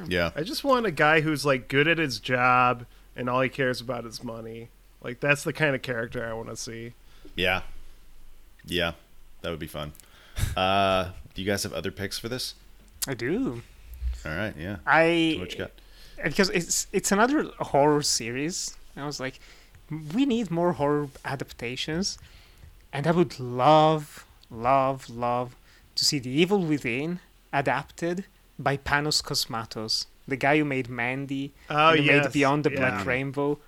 Yeah. 0.09 0.31
I 0.37 0.43
just 0.43 0.63
want 0.65 0.87
a 0.87 0.91
guy 0.93 1.21
who's 1.23 1.45
like 1.45 1.67
good 1.69 1.89
at 1.89 1.99
his 1.99 2.19
job 2.21 2.87
and 3.17 3.29
all 3.29 3.41
he 3.41 3.49
cares 3.49 3.81
about 3.81 4.05
is 4.07 4.23
money. 4.23 4.69
Like 5.03 5.19
that's 5.21 5.43
the 5.45 5.53
kind 5.53 5.75
of 5.75 5.83
character 5.83 6.25
I 6.25 6.33
want 6.35 6.49
to 6.51 6.57
see. 6.57 6.93
Yeah. 7.35 7.63
Yeah. 8.65 8.93
That 9.43 9.51
would 9.51 9.59
be 9.59 9.67
fun. 9.67 9.93
Uh 10.57 11.11
do 11.35 11.43
you 11.43 11.47
guys 11.51 11.63
have 11.65 11.73
other 11.73 11.91
picks 11.91 12.19
for 12.19 12.29
this? 12.29 12.55
I 13.09 13.15
do. 13.15 13.63
All 14.25 14.33
right, 14.35 14.55
yeah. 14.57 14.77
I 14.87 15.37
What 15.41 15.53
you 15.53 15.59
got? 15.59 15.73
Because 16.23 16.51
it's 16.51 16.87
it's 16.93 17.13
another 17.13 17.51
horror 17.59 18.03
series. 18.03 18.77
I 18.97 19.07
was 19.07 19.21
like, 19.21 19.41
we 20.15 20.27
need 20.27 20.51
more 20.51 20.73
horror 20.73 21.09
adaptations, 21.25 22.19
and 22.93 23.07
I 23.07 23.11
would 23.11 23.39
love, 23.41 24.27
love, 24.51 25.09
love 25.09 25.57
to 25.95 26.05
see 26.05 26.19
The 26.19 26.31
Evil 26.31 26.61
Within 26.65 27.21
adapted 27.53 28.25
by 28.59 28.77
Panos 28.77 29.23
Cosmatos, 29.23 30.07
the 30.27 30.37
guy 30.37 30.59
who 30.59 30.65
made 30.65 30.89
Mandy, 30.89 31.53
Oh 31.69 31.91
and 31.91 32.01
who 32.01 32.05
yes, 32.05 32.25
made 32.25 32.33
Beyond 32.33 32.65
the 32.65 32.73
yeah. 32.73 32.79
Black 32.79 33.07
Rainbow. 33.07 33.59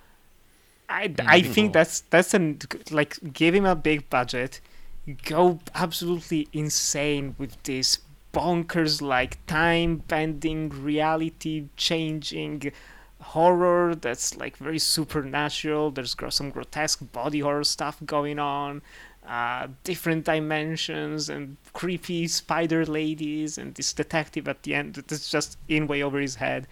I, 0.88 1.14
I 1.20 1.40
think 1.40 1.72
that's 1.72 2.00
that's 2.00 2.34
an 2.34 2.60
like 2.90 3.16
give 3.32 3.54
him 3.54 3.64
a 3.64 3.74
big 3.74 4.10
budget, 4.10 4.60
go 5.24 5.60
absolutely 5.74 6.48
insane 6.52 7.34
with 7.38 7.60
this 7.62 7.98
bonkers 8.34 9.00
like 9.00 9.44
time 9.46 9.96
bending 10.08 10.68
reality 10.68 11.68
changing 11.76 12.72
horror 13.20 13.94
that's 13.94 14.36
like 14.36 14.56
very 14.56 14.78
supernatural 14.78 15.90
there's 15.90 16.14
some 16.28 16.50
grotesque 16.50 17.00
body 17.12 17.40
horror 17.40 17.64
stuff 17.64 17.98
going 18.04 18.38
on 18.38 18.82
uh, 19.26 19.66
different 19.84 20.26
dimensions 20.26 21.30
and 21.30 21.56
creepy 21.72 22.28
spider 22.28 22.84
ladies 22.84 23.56
and 23.56 23.74
this 23.76 23.94
detective 23.94 24.46
at 24.46 24.62
the 24.64 24.74
end 24.74 24.94
that's 24.94 25.30
just 25.30 25.56
in 25.68 25.86
way 25.86 26.02
over 26.02 26.20
his 26.20 26.34
head 26.34 26.66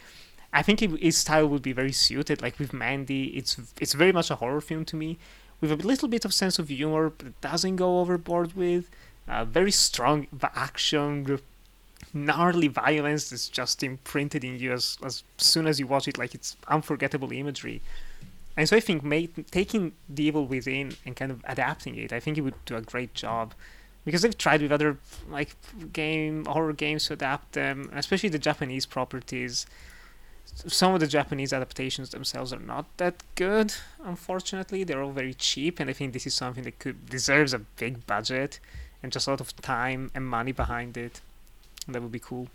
I 0.52 0.62
think 0.62 0.80
his 0.80 1.16
style 1.16 1.48
would 1.48 1.62
be 1.62 1.72
very 1.72 1.92
suited. 1.92 2.42
Like 2.42 2.58
with 2.58 2.72
Mandy, 2.72 3.28
it's 3.36 3.58
it's 3.80 3.94
very 3.94 4.12
much 4.12 4.30
a 4.30 4.36
horror 4.36 4.60
film 4.60 4.84
to 4.86 4.96
me, 4.96 5.18
with 5.60 5.72
a 5.72 5.76
little 5.76 6.08
bit 6.08 6.24
of 6.24 6.34
sense 6.34 6.58
of 6.58 6.68
humor, 6.68 7.10
but 7.10 7.28
it 7.28 7.40
doesn't 7.40 7.76
go 7.76 8.00
overboard 8.00 8.54
with. 8.54 8.90
Uh, 9.28 9.44
very 9.44 9.70
strong 9.70 10.26
action, 10.54 11.22
gnarly 12.14 12.68
violence 12.68 13.32
is 13.32 13.48
just 13.48 13.82
imprinted 13.82 14.44
in 14.44 14.58
you 14.58 14.72
as 14.72 14.98
as 15.04 15.24
soon 15.38 15.66
as 15.66 15.80
you 15.80 15.86
watch 15.86 16.08
it. 16.08 16.18
Like 16.18 16.34
it's 16.34 16.56
unforgettable 16.68 17.32
imagery. 17.32 17.82
And 18.56 18.68
so 18.68 18.76
I 18.76 18.80
think 18.80 19.02
make, 19.02 19.50
taking 19.50 19.92
The 20.10 20.24
Evil 20.24 20.44
Within 20.46 20.94
and 21.06 21.16
kind 21.16 21.30
of 21.32 21.42
adapting 21.48 21.96
it, 21.96 22.12
I 22.12 22.20
think 22.20 22.36
it 22.36 22.42
would 22.42 22.62
do 22.66 22.76
a 22.76 22.82
great 22.82 23.14
job. 23.14 23.54
Because 24.04 24.20
they've 24.20 24.36
tried 24.36 24.60
with 24.60 24.72
other 24.72 24.98
like 25.30 25.56
game 25.92 26.44
horror 26.44 26.74
games 26.74 27.06
to 27.06 27.14
adapt 27.14 27.52
them, 27.52 27.88
especially 27.94 28.28
the 28.28 28.38
Japanese 28.38 28.84
properties 28.84 29.64
some 30.54 30.94
of 30.94 31.00
the 31.00 31.06
Japanese 31.06 31.52
adaptations 31.52 32.10
themselves 32.10 32.52
are 32.52 32.58
not 32.58 32.86
that 32.98 33.22
good. 33.34 33.74
Unfortunately, 34.04 34.84
they're 34.84 35.02
all 35.02 35.12
very 35.12 35.34
cheap, 35.34 35.80
and 35.80 35.88
I 35.88 35.92
think 35.92 36.12
this 36.12 36.26
is 36.26 36.34
something 36.34 36.64
that 36.64 36.78
could 36.78 37.08
deserves 37.08 37.54
a 37.54 37.58
big 37.58 38.06
budget 38.06 38.60
and 39.02 39.12
just 39.12 39.26
a 39.26 39.30
lot 39.30 39.40
of 39.40 39.56
time 39.56 40.10
and 40.14 40.26
money 40.26 40.52
behind 40.52 40.96
it. 40.96 41.20
And 41.86 41.94
that 41.94 42.02
would 42.02 42.12
be 42.12 42.20
cool. 42.20 42.48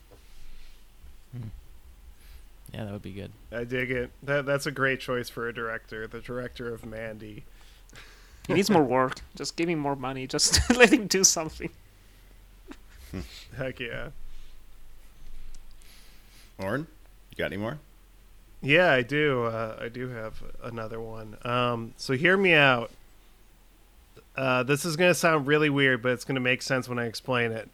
Yeah, 2.74 2.84
that 2.86 2.92
would 2.92 3.02
be 3.02 3.12
good. 3.12 3.32
I 3.52 3.64
dig 3.64 3.92
it. 3.92 4.12
That 4.24 4.46
that's 4.46 4.66
a 4.66 4.72
great 4.72 5.00
choice 5.00 5.30
for 5.30 5.48
a 5.48 5.54
director. 5.54 6.08
The 6.08 6.20
director 6.20 6.74
of 6.74 6.86
Mandy. 6.86 7.44
He 8.48 8.54
needs 8.54 8.70
more 8.70 8.84
work. 8.84 9.20
Just 9.36 9.56
give 9.56 9.68
him 9.68 9.80
more 9.80 9.96
money. 9.96 10.26
Just 10.28 10.70
let 10.76 10.92
him 10.92 11.08
do 11.08 11.24
something. 11.24 11.70
Heck 13.58 13.80
yeah. 13.80 14.10
Oren, 16.60 16.88
you 17.30 17.38
got 17.38 17.48
any 17.48 17.58
more? 17.58 17.78
Yeah, 18.62 18.92
I 18.92 19.02
do. 19.02 19.44
Uh, 19.44 19.78
I 19.80 19.90
do 19.90 20.10
have 20.10 20.42
another 20.64 21.00
one. 21.00 21.38
Um, 21.44 21.94
so 21.98 22.14
hear 22.14 22.36
me 22.36 22.54
out. 22.54 22.92
Uh, 24.36 24.64
this 24.64 24.86
is 24.86 24.96
going 24.96 25.10
to 25.12 25.16
sound 25.16 25.48
really 25.48 25.70
weird, 25.70 26.02
but 26.02 26.12
it's 26.12 26.24
going 26.24 26.36
to 26.36 26.42
make 26.42 26.62
sense 26.62 26.90
when 26.90 27.00
I 27.00 27.06
explain 27.06 27.52
it. 27.52 27.70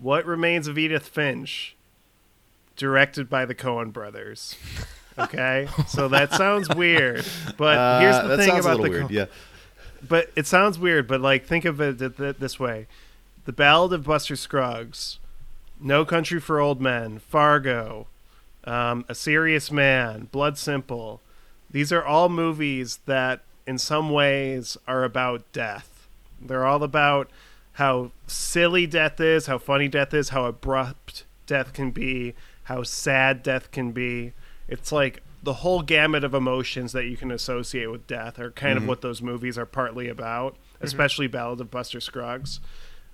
What 0.00 0.24
Remains 0.26 0.66
of 0.66 0.78
Edith 0.78 1.06
Finch, 1.08 1.76
directed 2.76 3.28
by 3.28 3.44
the 3.44 3.54
Coen 3.54 3.92
brothers. 3.92 4.56
Okay, 5.18 5.68
so 5.88 6.08
that 6.08 6.32
sounds 6.32 6.68
weird, 6.74 7.24
but 7.56 8.00
here's 8.00 8.16
Uh, 8.16 8.22
the 8.22 8.36
that 8.36 8.38
thing 8.46 8.58
about 8.58 8.80
a 8.80 8.82
the 8.82 8.88
weird. 8.90 9.02
Coen- 9.06 9.10
Yeah. 9.10 9.26
but 10.08 10.30
it 10.36 10.46
sounds 10.46 10.78
weird. 10.78 11.06
But 11.06 11.20
like, 11.20 11.44
think 11.46 11.64
of 11.64 11.80
it 11.80 11.98
th- 11.98 12.16
th- 12.16 12.36
this 12.38 12.58
way: 12.58 12.86
The 13.44 13.52
Ballad 13.52 13.92
of 13.92 14.04
Buster 14.04 14.36
Scruggs, 14.36 15.18
No 15.80 16.04
Country 16.04 16.40
for 16.40 16.58
Old 16.60 16.80
Men, 16.80 17.18
Fargo, 17.18 18.06
um, 18.64 19.04
A 19.08 19.14
Serious 19.14 19.70
Man, 19.70 20.28
Blood 20.32 20.56
Simple. 20.56 21.20
These 21.70 21.92
are 21.92 22.04
all 22.04 22.28
movies 22.28 23.00
that, 23.06 23.40
in 23.66 23.78
some 23.78 24.10
ways, 24.10 24.76
are 24.88 25.04
about 25.04 25.44
death. 25.52 26.08
They're 26.40 26.66
all 26.66 26.82
about 26.82 27.30
how 27.72 28.10
silly 28.26 28.86
death 28.86 29.20
is, 29.20 29.46
how 29.46 29.58
funny 29.58 29.88
death 29.88 30.12
is, 30.14 30.30
how 30.30 30.44
abrupt 30.44 31.24
death 31.46 31.72
can 31.72 31.90
be, 31.90 32.34
how 32.64 32.82
sad 32.82 33.42
death 33.42 33.70
can 33.70 33.92
be. 33.92 34.32
It's 34.68 34.92
like 34.92 35.22
the 35.42 35.54
whole 35.54 35.82
gamut 35.82 36.22
of 36.22 36.34
emotions 36.34 36.92
that 36.92 37.06
you 37.06 37.16
can 37.16 37.30
associate 37.30 37.90
with 37.90 38.06
death 38.06 38.38
are 38.38 38.50
kind 38.50 38.76
of 38.76 38.86
what 38.86 39.00
those 39.00 39.22
movies 39.22 39.56
are 39.56 39.66
partly 39.66 40.08
about, 40.08 40.56
especially 40.80 41.26
Ballad 41.26 41.60
of 41.60 41.70
Buster 41.70 42.00
Scruggs 42.00 42.60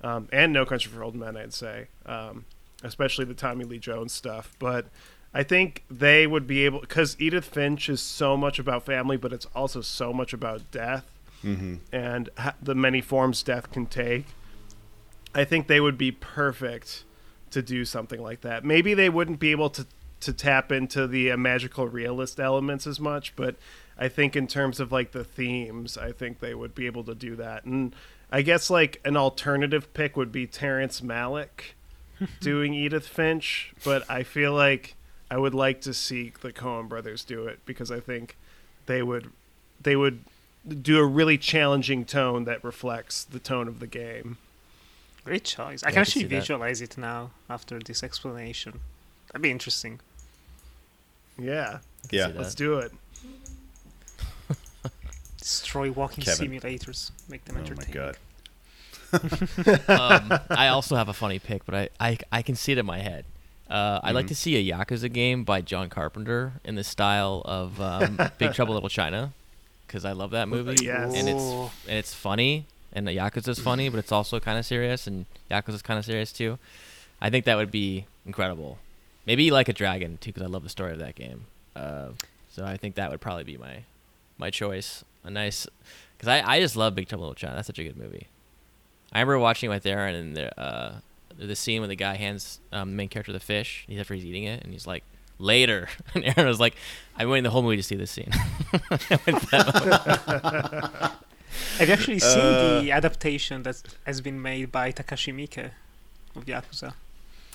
um, 0.03 0.29
and 0.33 0.53
No 0.53 0.67
Country 0.67 0.91
for 0.91 1.03
Old 1.05 1.15
Men, 1.15 1.37
I'd 1.37 1.55
say, 1.55 1.87
um, 2.05 2.45
especially 2.83 3.25
the 3.25 3.35
Tommy 3.35 3.65
Lee 3.65 3.79
Jones 3.79 4.13
stuff. 4.13 4.55
But 4.59 4.87
I 5.33 5.43
think 5.43 5.85
they 5.91 6.27
would 6.27 6.47
be 6.47 6.65
able 6.65 6.81
because 6.81 7.17
Edith 7.21 7.45
Finch 7.45 7.89
is 7.89 8.01
so 8.01 8.37
much 8.37 8.59
about 8.59 8.85
family, 8.85 9.17
but 9.17 9.33
it's 9.33 9.47
also 9.55 9.81
so 9.81 10.13
much 10.13 10.33
about 10.33 10.69
death 10.71 11.05
and 11.93 12.29
the 12.61 12.75
many 12.75 13.01
forms 13.01 13.43
death 13.43 13.71
can 13.71 13.87
take. 13.87 14.27
I 15.37 15.45
think 15.45 15.67
they 15.67 15.81
would 15.81 15.99
be 15.99 16.11
perfect 16.11 17.05
to 17.51 17.61
do 17.61 17.85
something 17.85 18.23
like 18.23 18.41
that. 18.41 18.65
Maybe 18.65 18.95
they 18.95 19.11
wouldn't 19.11 19.39
be 19.39 19.51
able 19.51 19.71
to 19.71 19.87
to 20.19 20.33
tap 20.33 20.73
into 20.73 21.07
the 21.07 21.31
uh, 21.31 21.37
magical 21.37 21.87
realist 21.87 22.41
elements 22.41 22.87
as 22.87 22.99
much, 22.99 23.37
but 23.37 23.55
I 23.99 24.09
think 24.09 24.35
in 24.35 24.47
terms 24.47 24.81
of 24.81 24.91
like 24.91 25.13
the 25.13 25.25
themes, 25.25 25.99
I 25.99 26.11
think 26.11 26.41
they 26.41 26.55
would 26.55 26.75
be 26.75 26.87
able 26.87 27.05
to 27.05 27.15
do 27.15 27.37
that. 27.37 27.65
And 27.67 27.95
I 28.33 28.41
guess 28.41 28.71
like 28.71 28.99
an 29.05 29.15
alternative 29.17 29.93
pick 29.93 30.17
would 30.17 30.33
be 30.33 30.47
Terrence 30.47 31.03
Malick 31.03 31.75
doing 32.41 32.73
Edith 32.73 33.07
Finch, 33.07 33.75
but 33.85 34.11
I 34.11 34.23
feel 34.23 34.55
like 34.55 34.97
I 35.31 35.37
would 35.37 35.55
like 35.55 35.83
to 35.83 35.93
see 35.93 36.33
the 36.41 36.53
Coen 36.53 36.89
brothers 36.89 37.25
do 37.25 37.47
it 37.47 37.61
because 37.67 37.91
I 37.91 38.01
think 38.01 38.39
they 38.87 39.03
would 39.03 39.31
they 39.83 39.97
would 39.97 40.25
do 40.81 40.99
a 40.99 41.05
really 41.05 41.37
challenging 41.37 42.07
tone 42.07 42.45
that 42.45 42.65
reflects 42.65 43.23
the 43.23 43.39
tone 43.39 43.69
of 43.69 43.81
the 43.81 43.87
game. 43.87 44.39
Great 45.27 45.45
choice. 45.45 45.83
Yeah, 45.83 45.89
I 45.89 45.91
I 45.91 45.91
can 45.91 45.95
can 45.95 46.01
actually 46.03 46.23
see 46.23 46.29
that. 46.29 46.41
visualize 46.41 46.81
it 46.81 46.97
now 46.97 47.31
after 47.51 47.79
this 47.81 48.03
explanation. 48.03 48.81
That'd 49.27 49.43
be 49.43 49.51
interesting. 49.51 49.99
Yeah, 51.39 51.79
Yeah. 52.11 52.29
let's 52.35 52.55
do 52.55 52.79
it. 52.79 52.93
Destroy 55.39 55.91
walking 55.91 56.25
Kevin. 56.25 56.51
simulators. 56.51 57.11
Make 57.29 57.45
them 57.45 57.57
Oh 57.59 57.75
my 57.77 57.85
god. 57.91 58.17
um, 59.89 60.41
I 60.51 60.69
also 60.69 60.97
have 60.97 61.09
a 61.09 61.13
funny 61.13 61.39
pick, 61.39 61.65
but 61.67 61.75
I, 61.75 61.89
I, 62.01 62.19
I 62.33 62.43
can 62.43 62.55
see 62.57 62.73
it 62.73 62.79
in 62.79 62.87
my 62.87 62.99
head. 62.99 63.25
Uh, 63.69 63.99
I'd 64.03 64.15
like 64.15 64.29
to 64.29 64.35
see 64.35 64.55
a 64.57 64.73
Yakuza 64.77 65.13
game 65.13 65.43
by 65.45 65.61
John 65.61 65.89
Carpenter 65.89 66.53
in 66.65 66.77
the 66.77 66.85
style 66.85 67.43
of 67.45 67.81
um, 67.81 68.17
Big 68.39 68.55
Trouble 68.55 68.73
in 68.73 68.77
Little 68.77 68.89
China, 68.89 69.33
because 69.87 70.05
I 70.05 70.13
love 70.13 70.31
that 70.31 70.49
movie. 70.49 70.85
Yes. 70.85 71.15
And 71.17 71.29
it's 71.29 71.43
and 71.89 71.99
it's 71.99 72.15
funny, 72.15 72.67
and 72.97 73.07
the 73.07 73.13
Yakuza's 73.13 73.59
funny, 73.59 73.91
but 73.91 73.99
it's 73.99 74.11
also 74.11 74.41
kind 74.41 74.59
of 74.59 74.65
serious, 74.65 75.07
and 75.07 75.27
Yakuza's 75.51 75.83
kind 75.83 75.99
of 75.99 76.05
serious 76.07 76.33
too. 76.33 76.59
I 77.21 77.29
think 77.29 77.45
that 77.45 77.57
would 77.57 77.71
be 77.71 78.07
incredible. 78.25 78.79
Maybe 79.27 79.51
like 79.51 79.69
a 79.69 79.75
dragon 79.75 80.17
too, 80.19 80.31
because 80.31 80.43
I 80.43 80.47
love 80.47 80.63
the 80.63 80.71
story 80.71 80.93
of 80.93 80.99
that 81.01 81.15
game. 81.15 81.45
Uh, 81.77 82.09
so 82.51 82.65
I 82.65 82.79
think 82.79 82.95
that 82.95 83.11
would 83.11 83.21
probably 83.21 83.45
be 83.45 83.59
my 83.59 83.83
my 84.39 84.49
choice. 84.49 85.05
A 85.25 85.31
nice, 85.31 85.67
because 86.17 86.29
I, 86.29 86.41
I 86.55 86.61
just 86.61 86.75
love 86.75 86.95
Big 86.95 87.07
Trouble 87.07 87.25
in 87.25 87.29
Little 87.29 87.39
China. 87.39 87.57
That's 87.57 87.67
such 87.67 87.79
a 87.79 87.85
good 87.85 87.99
movie. 87.99 88.29
I 89.13 89.21
remember 89.21 89.41
watching 89.41 89.71
it 89.71 89.75
with 89.75 89.85
Aaron, 89.85 90.15
and 90.15 90.37
the 90.37 90.59
uh, 90.59 90.95
the 91.37 91.55
scene 91.55 91.83
when 91.83 91.91
the 91.91 91.97
guy 91.97 92.15
hands 92.15 92.61
um, 92.73 92.91
the 92.91 92.97
main 92.97 93.09
character 93.11 93.33
the 93.33 93.41
fish. 93.41 93.85
He's 93.87 94.01
after 94.01 94.15
he's 94.15 94.25
eating 94.25 94.45
it, 94.45 94.65
and 94.65 94.73
he's 94.73 94.87
like, 94.87 95.05
"Later." 95.39 95.91
And 96.15 96.25
Aaron 96.25 96.47
was 96.47 96.61
like, 96.61 96.77
"I'm 97.15 97.29
waiting 97.29 97.45
the 97.45 97.51
whole 97.51 97.63
movie 97.63 97.77
to 97.77 97.83
see 97.83 97.97
this 97.97 98.11
scene." 98.11 98.33
Have 101.79 101.89
you 101.89 101.95
actually 101.95 102.19
seen 102.19 102.41
Uh, 102.41 102.81
the 102.81 102.93
adaptation 102.93 103.63
that 103.65 103.83
has 104.05 104.21
been 104.21 104.41
made 104.41 104.71
by 104.73 104.93
Takashi 104.93 105.33
Miike 105.35 105.71
of 106.35 106.45
Yakuza? 106.47 106.95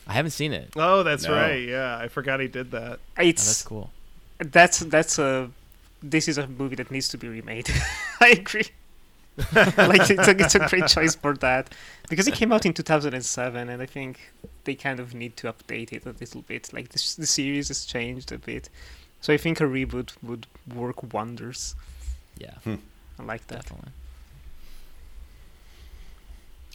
I 0.08 0.14
haven't 0.14 0.32
seen 0.32 0.54
it. 0.54 0.72
Oh, 0.76 1.04
that's 1.04 1.26
No. 1.26 1.34
right. 1.36 1.62
Yeah, 1.68 1.98
I 1.98 2.08
forgot 2.08 2.40
he 2.40 2.48
did 2.48 2.72
that. 2.72 3.00
Oh, 3.18 3.24
It's 3.24 3.46
that's 3.46 3.64
cool. 3.64 3.92
that's 4.40 4.80
that's 4.80 5.20
a 5.20 5.50
this 6.04 6.28
is 6.28 6.38
a 6.38 6.48
movie 6.48 6.76
that 6.76 6.90
needs 6.92 7.08
to 7.10 7.18
be 7.18 7.28
remade. 7.28 7.70
I 8.20 8.30
agree. 8.30 8.70
like 9.54 10.10
it's 10.10 10.28
a, 10.28 10.32
it's 10.44 10.56
a 10.56 10.68
great 10.68 10.88
choice 10.88 11.16
for 11.16 11.34
that 11.38 11.74
because 12.10 12.28
it 12.28 12.34
came 12.34 12.52
out 12.52 12.66
in 12.66 12.74
2007 12.74 13.70
and 13.70 13.82
I 13.82 13.86
think 13.86 14.20
they 14.66 14.76
kind 14.76 15.00
of 15.00 15.14
need 15.16 15.38
to 15.38 15.52
update 15.54 15.94
it 15.94 16.06
a 16.06 16.12
little 16.20 16.42
bit. 16.42 16.74
Like 16.74 16.90
this, 16.90 17.16
the 17.16 17.26
series 17.26 17.70
has 17.70 17.86
changed 17.86 18.32
a 18.34 18.38
bit, 18.38 18.70
so 19.22 19.32
I 19.34 19.38
think 19.38 19.62
a 19.62 19.64
reboot 19.64 20.12
would 20.22 20.48
work 20.76 21.14
wonders. 21.14 21.76
Yeah, 22.38 22.56
I 23.22 23.26
like 23.26 23.48
that. 23.48 23.62
definitely. 23.62 23.92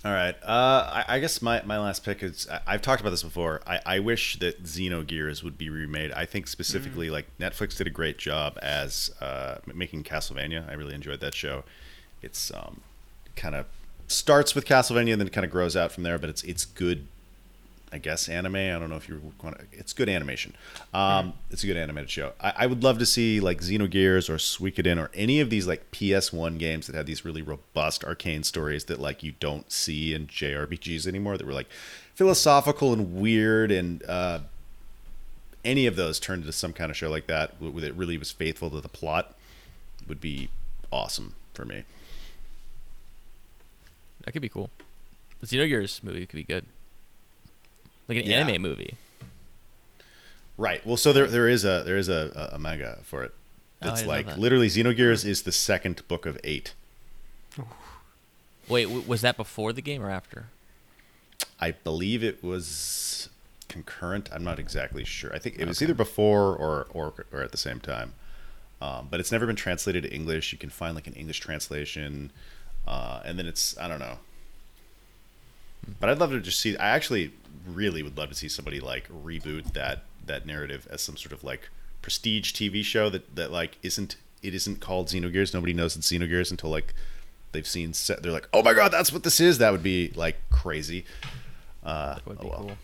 All 0.05 0.13
right. 0.13 0.37
Uh, 0.45 1.03
I, 1.09 1.17
I 1.17 1.19
guess 1.19 1.43
my, 1.43 1.63
my 1.63 1.81
last 1.81 2.05
pick 2.05 2.23
is 2.23 2.47
I, 2.49 2.61
I've 2.67 2.83
talked 2.83 3.01
about 3.01 3.11
this 3.11 3.25
before. 3.25 3.61
I, 3.67 3.81
I 3.85 3.99
wish 3.99 4.39
that 4.39 4.63
Xenogears 4.63 5.43
would 5.43 5.59
be 5.59 5.69
remade. 5.69 6.13
I 6.13 6.27
think 6.27 6.47
specifically 6.47 7.11
like 7.11 7.27
Netflix 7.41 7.77
did 7.77 7.89
a 7.89 7.91
great 7.91 8.17
job 8.17 8.57
as 8.63 9.11
uh, 9.21 9.57
making 9.75 10.05
Castlevania. 10.05 10.69
I 10.71 10.75
really 10.75 10.95
enjoyed 10.95 11.19
that 11.21 11.35
show. 11.35 11.65
It's 12.23 12.53
um, 12.55 12.83
kind 13.35 13.57
of 13.57 13.67
starts 14.07 14.55
with 14.55 14.65
Castlevania 14.65 15.13
and 15.13 15.21
then 15.21 15.29
kind 15.29 15.45
of 15.45 15.51
grows 15.51 15.75
out 15.75 15.91
from 15.91 16.05
there, 16.05 16.19
but 16.19 16.31
it's 16.31 16.45
it's 16.45 16.65
good. 16.65 17.09
I 17.97 17.99
guess 17.99 18.29
anime. 18.29 18.57
I 18.57 18.73
don't 18.73 18.91
know 18.91 18.97
if 18.97 19.09
you 19.09 19.33
want 19.43 19.59
to. 19.59 19.65
It's 19.73 19.95
good 19.95 20.11
animation. 20.11 20.55
Um, 20.93 21.33
It's 21.51 21.65
a 21.65 21.67
good 21.67 21.79
animated 21.79 22.11
show. 22.11 22.35
I, 22.39 22.53
I 22.59 22.67
would 22.67 22.85
love 22.85 22.99
to 22.99 23.07
see 23.07 23.41
like 23.41 23.63
Xenogears 23.63 24.29
or 24.29 24.37
Suikoden 24.37 25.01
or 25.01 25.11
any 25.15 25.41
of 25.41 25.49
these 25.49 25.67
like 25.67 25.91
PS1 25.93 26.59
games 26.59 26.87
that 26.87 26.95
have 26.95 27.07
these 27.07 27.25
really 27.25 27.41
robust 27.41 28.05
arcane 28.05 28.43
stories 28.43 28.85
that 28.85 29.01
like 29.01 29.23
you 29.23 29.33
don't 29.41 29.73
see 29.73 30.13
in 30.13 30.27
JRPGs 30.27 31.07
anymore. 31.07 31.39
That 31.39 31.47
were 31.47 31.55
like 31.55 31.69
philosophical 32.15 32.93
and 32.93 33.15
weird, 33.15 33.73
and 33.73 34.03
uh, 34.05 34.41
any 35.65 35.87
of 35.87 35.97
those 35.97 36.21
turned 36.21 36.43
into 36.43 36.53
some 36.53 36.75
kind 36.75 36.91
of 36.91 36.99
show 36.99 37.09
like 37.09 37.27
that 37.29 37.59
that 37.61 37.93
really 37.97 38.19
was 38.19 38.31
faithful 38.31 38.69
to 38.71 38.81
the 38.83 38.91
plot 38.91 39.35
would 40.07 40.21
be 40.21 40.51
awesome 40.93 41.35
for 41.55 41.65
me. 41.65 41.85
That 44.25 44.33
could 44.33 44.43
be 44.43 44.51
cool. 44.51 44.69
The 45.41 45.47
Xenogears 45.47 46.03
movie 46.03 46.27
could 46.27 46.37
be 46.37 46.45
good. 46.45 46.67
Like 48.09 48.19
an 48.19 48.25
Yeah. 48.27 48.39
anime 48.47 48.63
movie. 48.63 48.95
Right. 50.57 50.85
Well, 50.87 50.97
so 50.97 51.13
there 51.13 51.27
there 51.27 51.49
is 51.49 51.65
a 51.65 51.83
there 51.85 51.97
is 51.99 52.09
a, 52.09 52.51
a 52.53 52.59
manga 52.59 52.99
for 53.03 53.23
it. 53.25 53.33
Oh, 53.83 53.89
That's 53.89 54.01
didn't 54.01 54.09
like 54.09 54.27
that. 54.27 54.39
literally 54.39 54.69
Xenogears 54.69 55.25
is 55.27 55.43
the 55.43 55.53
second 55.53 56.07
book 56.09 56.25
of 56.25 56.39
eight. 56.45 56.73
Wait, 58.69 58.85
w- 58.85 59.03
was 59.07 59.21
that 59.21 59.37
before 59.37 59.73
the 59.73 59.83
game 59.83 60.03
or 60.03 60.11
after? 60.11 60.47
I 61.61 61.73
believe 61.73 62.25
it 62.25 62.43
was 62.43 63.29
concurrent. 63.69 64.29
I'm 64.33 64.45
not 64.45 64.59
exactly 64.59 65.05
sure. 65.05 65.33
I 65.35 65.39
think 65.39 65.59
it 65.59 65.69
was 65.69 65.79
Okay. 65.79 65.87
either 65.87 65.95
before 65.95 66.57
or 66.57 66.87
or 66.91 67.27
or 67.33 67.43
at 67.43 67.53
the 67.53 67.59
same 67.59 67.81
time. 67.81 68.15
Um, 68.81 69.09
but 69.11 69.21
it's 69.21 69.33
never 69.33 69.47
been 69.47 69.57
translated 69.57 70.03
to 70.05 70.13
English. 70.13 70.53
You 70.53 70.59
can 70.59 70.71
find 70.71 70.95
like 70.95 71.07
an 71.07 71.15
English 71.15 71.41
translation, 71.41 72.31
uh, 72.87 73.21
and 73.25 73.39
then 73.39 73.47
it's 73.47 73.77
I 73.79 73.89
don't 73.89 74.01
know. 74.01 74.19
But 76.01 76.09
I'd 76.11 76.19
love 76.19 76.31
to 76.33 76.41
just 76.41 76.61
see. 76.61 76.77
I 76.77 76.89
actually 76.91 77.33
really 77.67 78.03
would 78.03 78.17
love 78.19 78.29
to 78.31 78.35
see 78.35 78.49
somebody 78.49 78.81
like 78.81 79.09
reboot 79.09 79.73
that 79.75 80.03
that 80.27 80.45
narrative 80.47 80.87
as 80.91 81.01
some 81.03 81.17
sort 81.17 81.33
of 81.33 81.45
like 81.45 81.69
prestige 82.03 82.53
TV 82.53 82.83
show 82.85 83.09
that 83.11 83.37
that 83.37 83.51
like 83.53 83.79
isn't 83.83 84.17
it 84.43 84.55
isn't 84.55 84.81
called 84.81 85.09
Xenogears. 85.09 85.53
Nobody 85.55 85.73
knows 85.73 85.97
it's 85.97 86.11
Xenogears 86.11 86.51
until 86.51 86.71
like 86.71 86.95
they've 87.53 87.67
seen. 87.67 87.93
Set, 87.95 88.23
they're 88.23 88.33
like, 88.33 88.49
oh 88.53 88.63
my 88.63 88.75
god, 88.75 88.93
that's 88.93 89.13
what 89.13 89.23
this 89.23 89.41
is. 89.41 89.59
That 89.59 89.73
would 89.73 89.83
be 89.83 90.13
like 90.15 90.37
crazy. 90.51 91.05
Uh, 91.85 92.15
That 92.15 92.27
would 92.27 92.39
oh 92.41 92.43
be 92.43 92.49
well. 92.49 92.59
cool. 92.61 92.77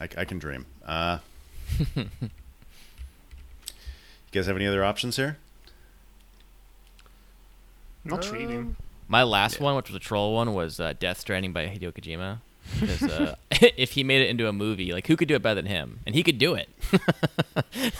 I, 0.00 0.08
I 0.20 0.24
can 0.24 0.38
dream. 0.38 0.66
Uh, 0.84 1.18
you 1.96 2.06
guys 4.32 4.46
have 4.46 4.56
any 4.56 4.66
other 4.66 4.84
options 4.84 5.16
here? 5.16 5.38
Not 8.04 8.30
really. 8.30 8.56
Um, 8.56 8.76
My 9.08 9.22
last 9.22 9.56
Yeah. 9.58 9.64
one, 9.64 9.76
which 9.76 9.88
was 9.88 9.96
a 9.96 10.00
troll 10.00 10.34
one, 10.34 10.52
was 10.54 10.78
uh, 10.80 10.92
Death 10.98 11.18
Stranding 11.20 11.52
by 11.52 11.66
Hideo 11.66 11.92
Kojima. 11.92 12.38
Because 12.80 13.02
uh, 13.02 13.34
if 13.50 13.92
he 13.92 14.04
made 14.04 14.22
it 14.22 14.28
into 14.30 14.48
a 14.48 14.52
movie, 14.52 14.92
like 14.92 15.06
who 15.06 15.16
could 15.16 15.28
do 15.28 15.34
it 15.34 15.42
better 15.42 15.56
than 15.56 15.66
him? 15.66 16.00
And 16.06 16.14
he 16.14 16.22
could 16.22 16.38
do 16.38 16.54
it. 16.54 16.68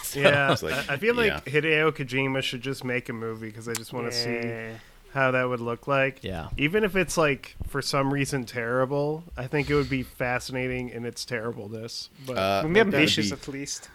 So- 0.02 0.20
yeah, 0.20 0.52
It's 0.52 0.62
like- 0.62 0.88
I, 0.90 0.94
I 0.94 0.96
feel 0.96 1.14
like 1.14 1.26
yeah. 1.28 1.40
Hideo 1.40 1.92
Kojima 1.92 2.42
should 2.42 2.60
just 2.62 2.84
make 2.84 3.08
a 3.08 3.12
movie 3.12 3.48
because 3.48 3.68
I 3.68 3.74
just 3.74 3.92
want 3.92 4.10
to 4.10 4.16
see 4.16 4.76
how 5.12 5.30
that 5.30 5.44
would 5.48 5.60
look 5.60 5.86
like. 5.86 6.22
Yeah. 6.22 6.48
Even 6.56 6.84
if 6.84 6.94
it's 6.96 7.16
like 7.16 7.56
for 7.66 7.80
some 7.82 8.12
reason 8.12 8.44
terrible, 8.44 9.24
I 9.36 9.46
think 9.46 9.68
it 9.70 9.74
would 9.74 9.88
be 9.90 10.02
fascinating 10.02 10.88
in 10.90 11.04
its 11.04 11.24
terribleness. 11.24 12.08
But 12.26 12.36
Uh, 12.38 12.60
We'll 12.64 12.72
be 12.72 12.78
that 12.80 12.86
would 12.86 12.94
ambitious 12.94 13.26
be- 13.30 13.32
at 13.32 13.48
least. 13.48 13.88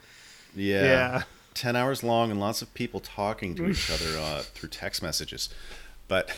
Yeah. 0.55 0.83
yeah, 0.83 1.23
10 1.53 1.75
hours 1.75 2.03
long 2.03 2.29
and 2.31 2.39
lots 2.39 2.61
of 2.61 2.73
people 2.73 2.99
talking 2.99 3.55
to 3.55 3.67
each 3.69 3.89
other 3.89 4.17
uh, 4.19 4.41
through 4.41 4.69
text 4.69 5.01
messages. 5.01 5.49
But 6.07 6.29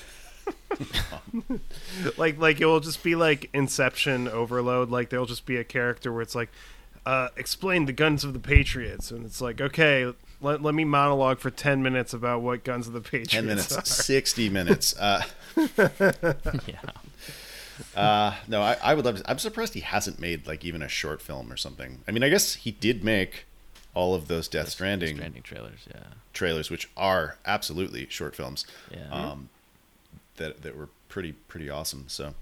like 2.17 2.37
like 2.39 2.59
it 2.61 2.65
will 2.65 2.79
just 2.79 3.03
be 3.03 3.15
like 3.15 3.49
Inception 3.53 4.27
overload. 4.27 4.89
Like 4.89 5.09
there'll 5.09 5.25
just 5.25 5.45
be 5.45 5.57
a 5.57 5.63
character 5.63 6.11
where 6.11 6.21
it's 6.21 6.35
like, 6.35 6.49
uh, 7.05 7.29
explain 7.37 7.85
the 7.85 7.93
guns 7.93 8.23
of 8.23 8.33
the 8.33 8.39
Patriots, 8.39 9.11
and 9.11 9.25
it's 9.25 9.41
like, 9.41 9.61
okay, 9.61 10.11
let, 10.41 10.61
let 10.61 10.73
me 10.75 10.83
monologue 10.83 11.39
for 11.39 11.49
ten 11.51 11.81
minutes 11.83 12.13
about 12.13 12.41
what 12.41 12.63
guns 12.63 12.87
of 12.87 12.93
the 12.93 13.01
Patriots 13.01 13.31
10 13.33 13.45
minutes, 13.45 13.77
are. 13.77 13.85
60 13.85 14.49
minutes. 14.49 14.97
Uh, 14.97 15.23
yeah. 15.77 16.79
uh, 17.95 18.35
no, 18.47 18.61
I, 18.61 18.77
I 18.83 18.93
would 18.93 19.05
love 19.05 19.17
to. 19.17 19.29
I'm 19.29 19.39
surprised 19.39 19.73
he 19.73 19.81
hasn't 19.81 20.19
made 20.19 20.47
like 20.47 20.63
even 20.65 20.81
a 20.81 20.87
short 20.89 21.21
film 21.21 21.51
or 21.51 21.57
something. 21.57 21.99
I 22.07 22.11
mean, 22.11 22.23
I 22.23 22.29
guess 22.29 22.55
he 22.55 22.71
did 22.71 23.03
make 23.03 23.45
all 23.93 24.15
of 24.15 24.27
those 24.27 24.47
Death 24.47 24.69
Stranding, 24.69 25.17
Stranding 25.17 25.43
trailers. 25.43 25.79
Yeah. 25.87 25.99
trailers, 26.33 26.71
which 26.71 26.89
are 26.97 27.37
absolutely 27.45 28.07
short 28.09 28.35
films, 28.35 28.65
Yeah. 28.91 29.07
um, 29.11 29.49
that 30.37 30.61
that 30.63 30.77
were 30.77 30.89
pretty 31.09 31.33
pretty 31.33 31.69
awesome. 31.69 32.05
So, 32.07 32.33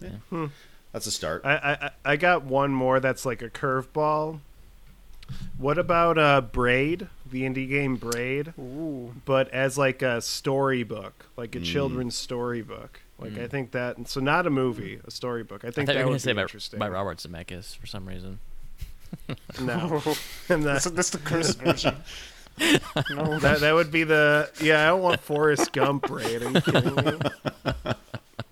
yeah, 0.00 0.10
Hmm. 0.30 0.46
that's 0.92 1.06
a 1.06 1.10
start. 1.10 1.42
I, 1.44 1.56
I 1.56 1.72
I- 1.86 1.90
I 2.12 2.16
got 2.16 2.44
one 2.44 2.72
more 2.72 3.00
that's 3.00 3.24
like 3.26 3.42
a 3.42 3.50
curveball. 3.50 4.40
What 5.56 5.78
about 5.78 6.18
uh 6.18 6.40
Braid, 6.42 7.08
the 7.30 7.42
indie 7.42 7.68
game 7.68 7.96
Braid, 7.96 8.52
Ooh. 8.58 9.14
but 9.24 9.48
as 9.50 9.78
like 9.78 10.02
a 10.02 10.20
storybook, 10.20 11.26
like 11.36 11.54
a 11.56 11.60
Mm. 11.60 11.64
children's 11.64 12.14
storybook? 12.16 13.00
Like 13.18 13.32
I 13.34 13.46
Mm. 13.46 13.50
think 13.50 13.70
that 13.72 14.08
so 14.08 14.20
not 14.20 14.46
a 14.46 14.50
movie, 14.50 15.00
a 15.06 15.10
storybook. 15.10 15.64
I 15.64 15.68
I 15.68 15.70
think 15.70 15.88
you 15.88 15.94
that 15.94 16.04
were 16.04 16.12
would 16.12 16.20
say 16.20 16.32
be 16.32 16.36
by, 16.36 16.42
interesting. 16.42 16.78
by 16.78 16.88
Robert 16.88 17.18
Zemeckis 17.18 17.74
for 17.76 17.86
some 17.86 18.06
reason. 18.06 18.38
No, 19.60 20.02
And 20.50 20.62
That's, 20.64 20.84
that's 20.86 21.10
the 21.10 21.18
cursed 21.18 21.58
version. 21.62 21.96
no, 23.10 23.38
that 23.40 23.60
that 23.60 23.74
would 23.74 23.90
be 23.90 24.04
the 24.04 24.50
yeah. 24.60 24.84
I 24.84 24.86
don't 24.88 25.02
want 25.02 25.20
Forrest 25.20 25.72
Gump 25.72 26.06
Braid. 26.06 26.42
Are 26.42 26.50
you 26.50 26.60
kidding 26.60 26.94
me? 26.94 27.18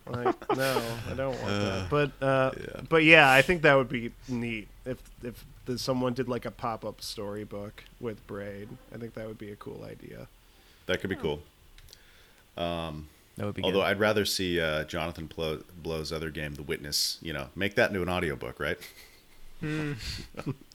Like 0.06 0.56
no, 0.56 0.82
I 1.10 1.14
don't 1.14 1.40
want 1.40 1.46
that. 1.46 1.86
But 1.88 2.12
uh, 2.20 2.50
yeah. 2.58 2.80
but 2.88 3.04
yeah, 3.04 3.30
I 3.30 3.42
think 3.42 3.62
that 3.62 3.74
would 3.74 3.88
be 3.88 4.12
neat 4.28 4.68
if 4.84 4.98
if 5.22 5.44
the, 5.66 5.78
someone 5.78 6.12
did 6.14 6.28
like 6.28 6.44
a 6.44 6.50
pop 6.50 6.84
up 6.84 7.00
storybook 7.00 7.84
with 8.00 8.26
Braid. 8.26 8.68
I 8.94 8.98
think 8.98 9.14
that 9.14 9.26
would 9.26 9.38
be 9.38 9.50
a 9.52 9.56
cool 9.56 9.84
idea. 9.84 10.26
That 10.86 11.00
could 11.00 11.10
be 11.10 11.16
cool. 11.16 11.40
Um, 12.56 13.08
That 13.36 13.46
would 13.46 13.54
be 13.54 13.62
although 13.62 13.78
good. 13.78 13.86
I'd 13.86 14.00
rather 14.00 14.24
see 14.24 14.60
uh, 14.60 14.84
Jonathan 14.84 15.26
Blow, 15.26 15.62
Blow's 15.82 16.12
other 16.12 16.30
game, 16.30 16.54
The 16.54 16.62
Witness. 16.62 17.18
You 17.22 17.32
know, 17.32 17.48
make 17.54 17.76
that 17.76 17.90
into 17.90 18.02
an 18.02 18.08
audiobook, 18.08 18.58
right? 18.60 18.78
Hmm. 19.60 19.92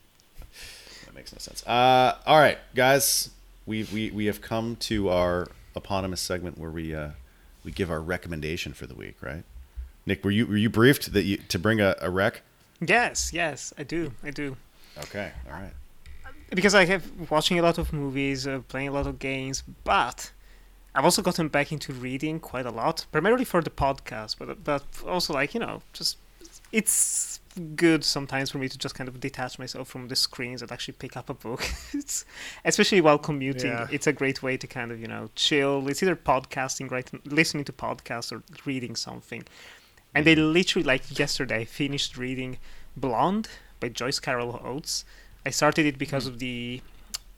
Makes 1.18 1.34
no 1.34 1.40
sense. 1.40 1.66
Uh, 1.66 2.16
all 2.28 2.38
right, 2.40 2.60
guys, 2.76 3.32
we 3.66 3.88
we 3.92 4.12
we 4.12 4.28
have 4.28 4.40
come 4.40 4.76
to 4.82 5.10
our 5.10 5.48
eponymous 5.76 6.22
segment 6.22 6.60
where 6.60 6.70
we 6.70 6.94
uh, 6.94 7.10
we 7.64 7.72
give 7.72 7.90
our 7.90 8.00
recommendation 8.00 8.72
for 8.72 8.86
the 8.86 8.94
week, 8.94 9.16
right? 9.20 9.44
Nick, 10.06 10.24
were 10.24 10.30
you 10.30 10.46
were 10.46 10.58
you 10.58 10.70
briefed 10.70 11.14
that 11.14 11.24
you 11.24 11.38
to 11.38 11.58
bring 11.58 11.82
a, 11.82 11.96
a 12.02 12.12
rec? 12.12 12.44
Yes, 12.80 13.34
yes, 13.34 13.74
I 13.80 13.84
do, 13.84 14.14
I 14.24 14.30
do. 14.30 14.58
Okay, 15.00 15.32
all 15.48 15.54
right. 15.54 15.74
Because 16.52 16.76
I 16.76 16.86
have 16.86 17.04
watching 17.32 17.58
a 17.58 17.64
lot 17.64 17.80
of 17.80 17.92
movies, 17.92 18.46
uh, 18.46 18.60
playing 18.68 18.90
a 18.90 18.92
lot 18.92 19.08
of 19.08 19.18
games, 19.18 19.64
but 19.84 20.32
I've 20.94 21.04
also 21.04 21.24
gotten 21.24 21.48
back 21.48 21.72
into 21.72 21.94
reading 21.94 22.40
quite 22.40 22.68
a 22.68 22.72
lot, 22.72 23.08
primarily 23.12 23.44
for 23.44 23.64
the 23.64 23.72
podcast, 23.72 24.36
but 24.38 24.64
but 24.64 24.84
also 25.08 25.34
like 25.34 25.56
you 25.56 25.62
know, 25.62 25.82
just 25.94 26.18
it's 26.72 27.40
good 27.76 28.04
sometimes 28.04 28.52
for 28.52 28.58
me 28.58 28.70
to 28.70 28.78
just 28.78 28.96
kind 28.96 29.08
of 29.08 29.20
detach 29.20 29.60
myself 29.60 29.88
from 29.88 30.08
the 30.08 30.16
screens 30.16 30.62
and 30.62 30.72
actually 30.72 30.96
pick 30.96 31.18
up 31.18 31.30
a 31.30 31.34
book. 31.34 31.64
it's 31.94 32.26
especially 32.66 33.02
while 33.02 33.18
commuting. 33.18 33.72
Yeah. 33.72 33.88
It's 33.92 34.08
a 34.08 34.14
great 34.14 34.42
way 34.44 34.58
to 34.58 34.68
kind 34.68 34.92
of 34.92 35.00
you 35.00 35.08
know 35.08 35.30
chill. 35.36 35.88
It's 35.88 36.02
either 36.02 36.16
podcasting, 36.16 36.92
right, 36.92 37.10
listening 37.26 37.66
to 37.66 37.74
podcasts, 37.74 38.32
or 38.32 38.44
reading 38.66 38.96
something. 38.96 39.44
And 40.16 40.26
they 40.26 40.36
literally 40.36 40.84
like 40.84 41.20
yesterday 41.20 41.62
I 41.62 41.66
finished 41.66 42.18
reading 42.18 42.58
Blonde 42.96 43.50
by 43.80 43.90
Joyce 43.90 44.20
Carol 44.20 44.60
Oates. 44.64 45.06
I 45.46 45.52
started 45.52 45.86
it 45.86 45.98
because 45.98 46.28
of 46.28 46.40
the 46.40 46.82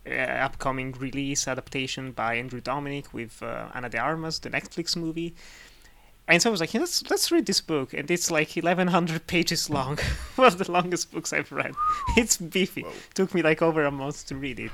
uh, 0.07 0.11
upcoming 0.11 0.93
release 0.93 1.47
adaptation 1.47 2.11
by 2.11 2.35
Andrew 2.35 2.61
Dominik 2.61 3.13
with 3.13 3.43
uh, 3.43 3.67
Ana 3.73 3.89
de 3.89 3.97
Armas, 3.97 4.39
the 4.39 4.49
Netflix 4.49 4.95
movie. 4.95 5.35
And 6.29 6.41
so 6.41 6.49
I 6.49 6.51
was 6.51 6.61
like, 6.61 6.73
let's 6.75 7.09
let's 7.09 7.31
read 7.31 7.45
this 7.47 7.59
book, 7.59 7.93
and 7.93 8.09
it's 8.11 8.29
like 8.31 8.55
1,100 8.55 9.25
pages 9.27 9.69
long, 9.69 9.97
one 10.35 10.47
of 10.47 10.57
the 10.59 10.71
longest 10.71 11.11
books 11.11 11.33
I've 11.33 11.51
read. 11.51 11.73
It's 12.17 12.37
beefy. 12.37 12.83
Whoa. 12.83 12.93
took 13.15 13.33
me 13.33 13.41
like 13.41 13.61
over 13.61 13.83
a 13.83 13.91
month 13.91 14.27
to 14.27 14.35
read 14.35 14.59
it, 14.59 14.71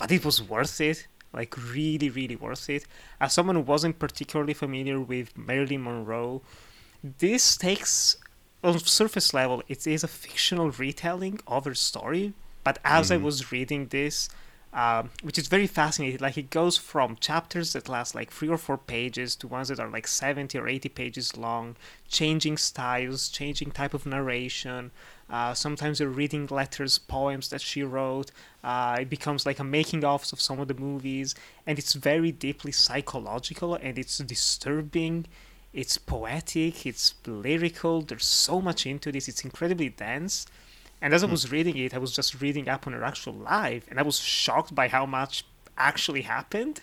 but 0.00 0.10
it 0.10 0.24
was 0.24 0.42
worth 0.42 0.80
it. 0.80 1.06
Like 1.34 1.54
really, 1.72 2.10
really 2.10 2.36
worth 2.36 2.68
it. 2.70 2.84
As 3.20 3.32
someone 3.32 3.56
who 3.56 3.62
wasn't 3.62 3.98
particularly 3.98 4.54
familiar 4.54 4.98
with 5.00 5.36
Marilyn 5.36 5.82
Monroe, 5.84 6.42
this 7.18 7.56
takes 7.56 8.16
on 8.64 8.78
surface 8.78 9.34
level 9.34 9.62
it 9.68 9.86
is 9.86 10.04
a 10.04 10.08
fictional 10.08 10.70
retelling 10.70 11.40
of 11.48 11.64
her 11.64 11.74
story 11.74 12.32
but 12.62 12.78
as 12.84 13.10
i 13.10 13.16
Mhm. 13.16 13.22
was 13.22 13.50
reading 13.50 13.86
this 13.88 14.28
um, 14.74 15.10
which 15.22 15.38
is 15.38 15.48
very 15.48 15.66
fascinating. 15.66 16.18
Like 16.20 16.38
it 16.38 16.48
goes 16.48 16.78
from 16.78 17.16
chapters 17.16 17.74
that 17.74 17.88
last 17.88 18.14
like 18.14 18.30
three 18.30 18.48
or 18.48 18.56
four 18.56 18.78
pages 18.78 19.36
to 19.36 19.48
ones 19.48 19.68
that 19.68 19.78
are 19.78 19.90
like 19.90 20.06
70 20.06 20.56
or 20.58 20.66
80 20.66 20.88
pages 20.90 21.36
long 21.36 21.76
changing 22.08 22.56
styles 22.56 23.28
changing 23.28 23.72
type 23.72 23.92
of 23.92 24.06
narration. 24.06 24.90
Uh, 25.28 25.52
sometimes 25.52 26.00
you're 26.00 26.08
reading 26.08 26.46
letters 26.46 26.98
poems 26.98 27.48
that 27.50 27.60
she 27.60 27.82
wrote. 27.82 28.30
Uh, 28.64 28.98
it 29.00 29.10
becomes 29.10 29.44
like 29.44 29.58
a 29.58 29.64
making 29.64 30.02
ofs 30.02 30.32
of 30.32 30.40
some 30.40 30.58
of 30.58 30.68
the 30.68 30.74
movies 30.74 31.34
and 31.66 31.78
it's 31.78 31.92
very 31.92 32.32
deeply 32.32 32.72
psychological 32.72 33.74
and 33.74 33.98
it's 33.98 34.18
disturbing. 34.18 35.26
It's 35.74 35.96
poetic, 35.96 36.84
it's 36.84 37.14
lyrical, 37.26 38.02
there's 38.02 38.26
so 38.26 38.60
much 38.60 38.84
into 38.84 39.10
this, 39.10 39.26
it's 39.26 39.42
incredibly 39.42 39.88
dense. 39.88 40.44
And 41.02 41.12
as 41.12 41.22
I 41.22 41.26
hmm. 41.26 41.32
was 41.32 41.50
reading 41.50 41.76
it, 41.76 41.92
I 41.92 41.98
was 41.98 42.12
just 42.12 42.40
reading 42.40 42.68
up 42.68 42.86
on 42.86 42.94
her 42.94 43.04
actual 43.04 43.34
life, 43.34 43.84
and 43.90 43.98
I 43.98 44.02
was 44.02 44.18
shocked 44.18 44.74
by 44.74 44.88
how 44.88 45.04
much 45.04 45.44
actually 45.76 46.22
happened. 46.22 46.80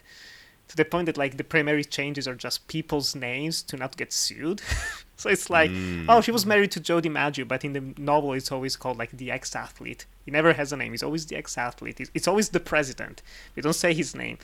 To 0.67 0.77
the 0.77 0.85
point 0.85 1.07
that 1.07 1.17
like 1.17 1.37
the 1.37 1.43
primary 1.43 1.83
changes 1.83 2.27
are 2.27 2.35
just 2.35 2.67
people's 2.67 3.15
names 3.15 3.63
to 3.63 3.75
not 3.75 3.97
get 3.97 4.13
sued. 4.13 4.61
so 5.15 5.27
it's 5.27 5.49
like, 5.49 5.71
hmm. 5.71 6.05
oh, 6.07 6.21
she 6.21 6.31
was 6.31 6.45
married 6.45 6.69
to 6.73 6.79
Joe 6.79 7.01
DiMaggio, 7.01 7.47
but 7.47 7.65
in 7.65 7.73
the 7.73 7.81
novel 7.97 8.33
it's 8.33 8.51
always 8.51 8.75
called 8.75 8.99
like 8.99 9.09
the 9.11 9.31
ex-athlete. 9.31 10.05
He 10.25 10.31
never 10.31 10.53
has 10.53 10.71
a 10.71 10.77
name. 10.77 10.91
He's 10.91 11.01
always 11.01 11.25
the 11.25 11.37
ex-athlete. 11.37 11.99
It's, 11.99 12.11
it's 12.13 12.27
always 12.27 12.49
the 12.49 12.59
president. 12.59 13.23
We 13.55 13.63
don't 13.63 13.73
say 13.73 13.95
his 13.95 14.13
name 14.15 14.37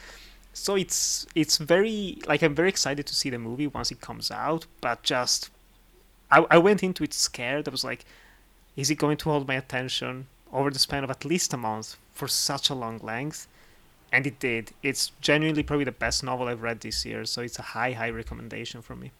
so 0.55 0.75
it's 0.75 1.27
it's 1.35 1.57
very 1.57 2.17
like 2.27 2.41
I'm 2.41 2.55
very 2.55 2.69
excited 2.69 3.05
to 3.07 3.13
see 3.13 3.29
the 3.29 3.37
movie 3.37 3.67
once 3.67 3.91
it 3.91 3.99
comes 3.99 4.31
out, 4.31 4.65
but 4.79 5.03
just 5.03 5.49
I, 6.31 6.45
I 6.49 6.57
went 6.57 6.81
into 6.81 7.03
it 7.03 7.13
scared. 7.13 7.67
I 7.67 7.71
was 7.71 7.83
like, 7.83 8.05
is 8.75 8.89
it 8.89 8.95
going 8.95 9.17
to 9.17 9.29
hold 9.29 9.47
my 9.47 9.55
attention 9.55 10.27
over 10.51 10.69
the 10.69 10.79
span 10.79 11.03
of 11.03 11.09
at 11.09 11.25
least 11.25 11.53
a 11.53 11.57
month 11.57 11.97
for 12.13 12.27
such 12.27 12.69
a 12.69 12.75
long 12.75 12.99
length? 12.99 13.47
And 14.11 14.25
it 14.25 14.39
did. 14.39 14.71
It's 14.83 15.11
genuinely 15.19 15.63
probably 15.63 15.85
the 15.85 15.91
best 15.91 16.23
novel 16.23 16.47
I've 16.47 16.61
read 16.61 16.81
this 16.81 17.05
year, 17.05 17.25
so 17.25 17.41
it's 17.41 17.59
a 17.59 17.63
high, 17.73 17.91
high 17.91 18.09
recommendation 18.09 18.81
from 18.81 19.01
me. 19.01 19.11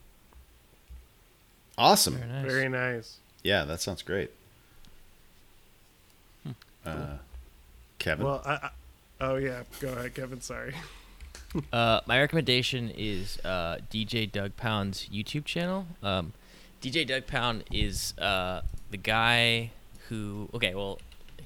Awesome. 1.77 2.18
Very 2.18 2.30
nice. 2.30 2.52
Very 2.52 2.69
nice. 2.69 3.18
Yeah, 3.44 3.65
that 3.65 3.82
sounds 3.82 4.02
great. 4.02 4.32
Hmm. 6.44 6.52
Uh, 6.86 7.18
Kevin. 7.99 8.26
Well, 8.26 8.41
I, 8.45 8.52
I, 8.53 8.69
oh 9.22 9.36
yeah, 9.36 9.64
go 9.80 9.90
ahead, 9.90 10.14
Kevin. 10.14 10.41
Sorry. 10.41 10.73
Uh, 11.72 12.02
my 12.06 12.19
recommendation 12.19 12.91
is 12.98 13.40
uh, 13.45 13.77
DJ 13.90 14.30
Doug 14.30 14.57
Pound's 14.57 15.07
YouTube 15.07 15.45
channel. 15.45 15.86
Um, 16.03 16.34
DJ 16.82 17.07
Doug 17.07 17.27
Pound 17.27 17.64
is 17.72 18.14
uh, 18.18 18.60
the 18.96 19.02
guy 19.02 19.72
who. 20.08 20.50
Okay, 20.54 20.74
well, 20.74 21.00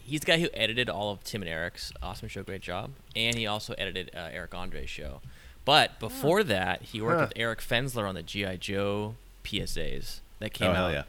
he's 0.04 0.20
the 0.20 0.28
guy 0.28 0.40
who 0.40 0.50
edited 0.54 0.88
all 0.88 1.12
of 1.12 1.24
Tim 1.24 1.42
and 1.42 1.50
Eric's 1.50 1.92
Awesome 2.02 2.28
Show, 2.28 2.44
Great 2.44 2.62
Job, 2.62 2.92
and 3.16 3.36
he 3.36 3.48
also 3.48 3.74
edited 3.78 4.12
uh, 4.16 4.30
Eric 4.32 4.54
Andre's 4.54 4.90
show. 4.90 5.22
But 5.66 6.00
before 6.00 6.44
that, 6.44 6.84
he 6.84 7.02
worked 7.02 7.20
Huh. 7.20 7.26
with 7.30 7.34
Eric 7.36 7.60
Fensler 7.60 8.08
on 8.08 8.14
the 8.16 8.22
GI 8.24 8.58
Joe 8.58 9.16
PSAs 9.44 10.20
that 10.40 10.54
came 10.54 10.70
oh 10.70 10.74
out 10.76 10.94
yeah. 10.94 11.04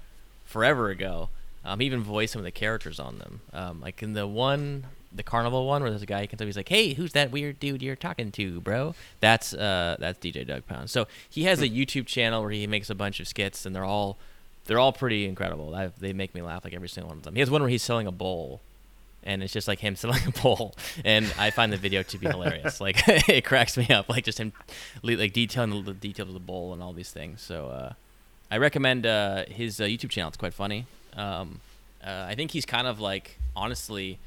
forever 0.45 0.89
ago. 0.89 1.29
Um, 1.63 1.81
he 1.81 1.87
even 1.87 2.03
voiced 2.03 2.33
some 2.33 2.41
of 2.41 2.45
the 2.45 2.51
characters 2.51 2.99
on 2.99 3.19
them. 3.19 3.41
Um, 3.53 3.81
like 3.83 4.03
in 4.03 4.15
the 4.15 4.27
one, 4.27 4.87
the 5.13 5.23
carnival 5.23 5.67
one, 5.67 5.83
where 5.83 5.91
there's 5.91 6.03
a 6.03 6.07
guy 6.07 6.23
you 6.23 6.29
can 6.29 6.39
tell 6.39 6.47
he's 6.47 6.57
like, 6.57 6.71
"Hey, 6.71 6.95
who's 6.95 7.13
that 7.13 7.31
weird 7.31 7.61
dude 7.61 7.83
you're 7.83 7.97
talking 7.97 8.33
to, 8.33 8.61
bro?" 8.63 8.95
That's 9.21 9.53
uh, 9.53 9.97
that's 9.99 10.19
DJ 10.19 10.47
Doug 10.47 10.67
Pound. 10.67 10.89
So 10.89 11.07
he 11.29 11.45
has 11.45 11.61
a 11.61 11.69
YouTube 11.69 12.07
channel 12.07 12.41
where 12.41 12.51
he 12.51 12.67
makes 12.67 12.89
a 12.89 12.95
bunch 12.95 13.21
of 13.21 13.29
skits, 13.29 13.67
and 13.67 13.77
they're 13.77 13.85
all 13.85 14.17
they're 14.67 14.79
all 14.79 14.93
pretty 14.93 15.27
incredible. 15.27 15.75
I, 15.75 15.91
they 15.99 16.13
make 16.13 16.35
me 16.35 16.43
laugh 16.43 16.65
like 16.65 16.75
every 16.75 16.89
single 16.89 17.09
one 17.09 17.19
of 17.19 17.25
them. 17.25 17.35
He 17.35 17.41
has 17.41 17.51
one 17.51 17.61
where 17.61 17.71
he's 17.71 17.83
selling 17.83 18.07
a 18.07 18.13
bowl. 18.13 18.61
And 19.23 19.43
it's 19.43 19.53
just 19.53 19.69
like 19.69 19.81
him 19.81 19.97
selling 19.97 20.23
a 20.27 20.31
bowl, 20.31 20.75
and 21.05 21.31
I 21.39 21.51
find 21.51 21.71
the 21.71 21.77
video 21.77 22.03
to 22.03 22.17
be 22.17 22.27
hilarious. 22.27 22.81
Like 22.81 23.03
it 23.29 23.45
cracks 23.45 23.77
me 23.77 23.87
up, 23.91 24.09
like 24.09 24.25
just 24.25 24.39
him, 24.39 24.55
like 25.03 25.35
detailing 25.35 25.85
the, 25.85 25.93
details 25.93 26.29
of 26.29 26.33
the 26.33 26.41
bowl 26.41 26.73
and 26.73 26.83
all 26.83 26.95
these 26.95 27.11
things. 27.11 27.43
So 27.43 27.67
uh, 27.67 27.93
I 28.51 28.57
recommend 28.57 29.05
uh, 29.05 29.45
his 29.45 29.79
uh, 29.79 29.85
YouTube 29.85 30.09
channel. 30.09 30.29
It's 30.29 30.39
quite 30.39 30.55
funny. 30.55 30.87
Um, 31.15 31.61
uh, 32.03 32.25
I 32.29 32.35
think 32.35 32.53
he's 32.53 32.65
kind 32.65 32.87
of 32.87 32.99
like 32.99 33.39
honestly 33.55 34.19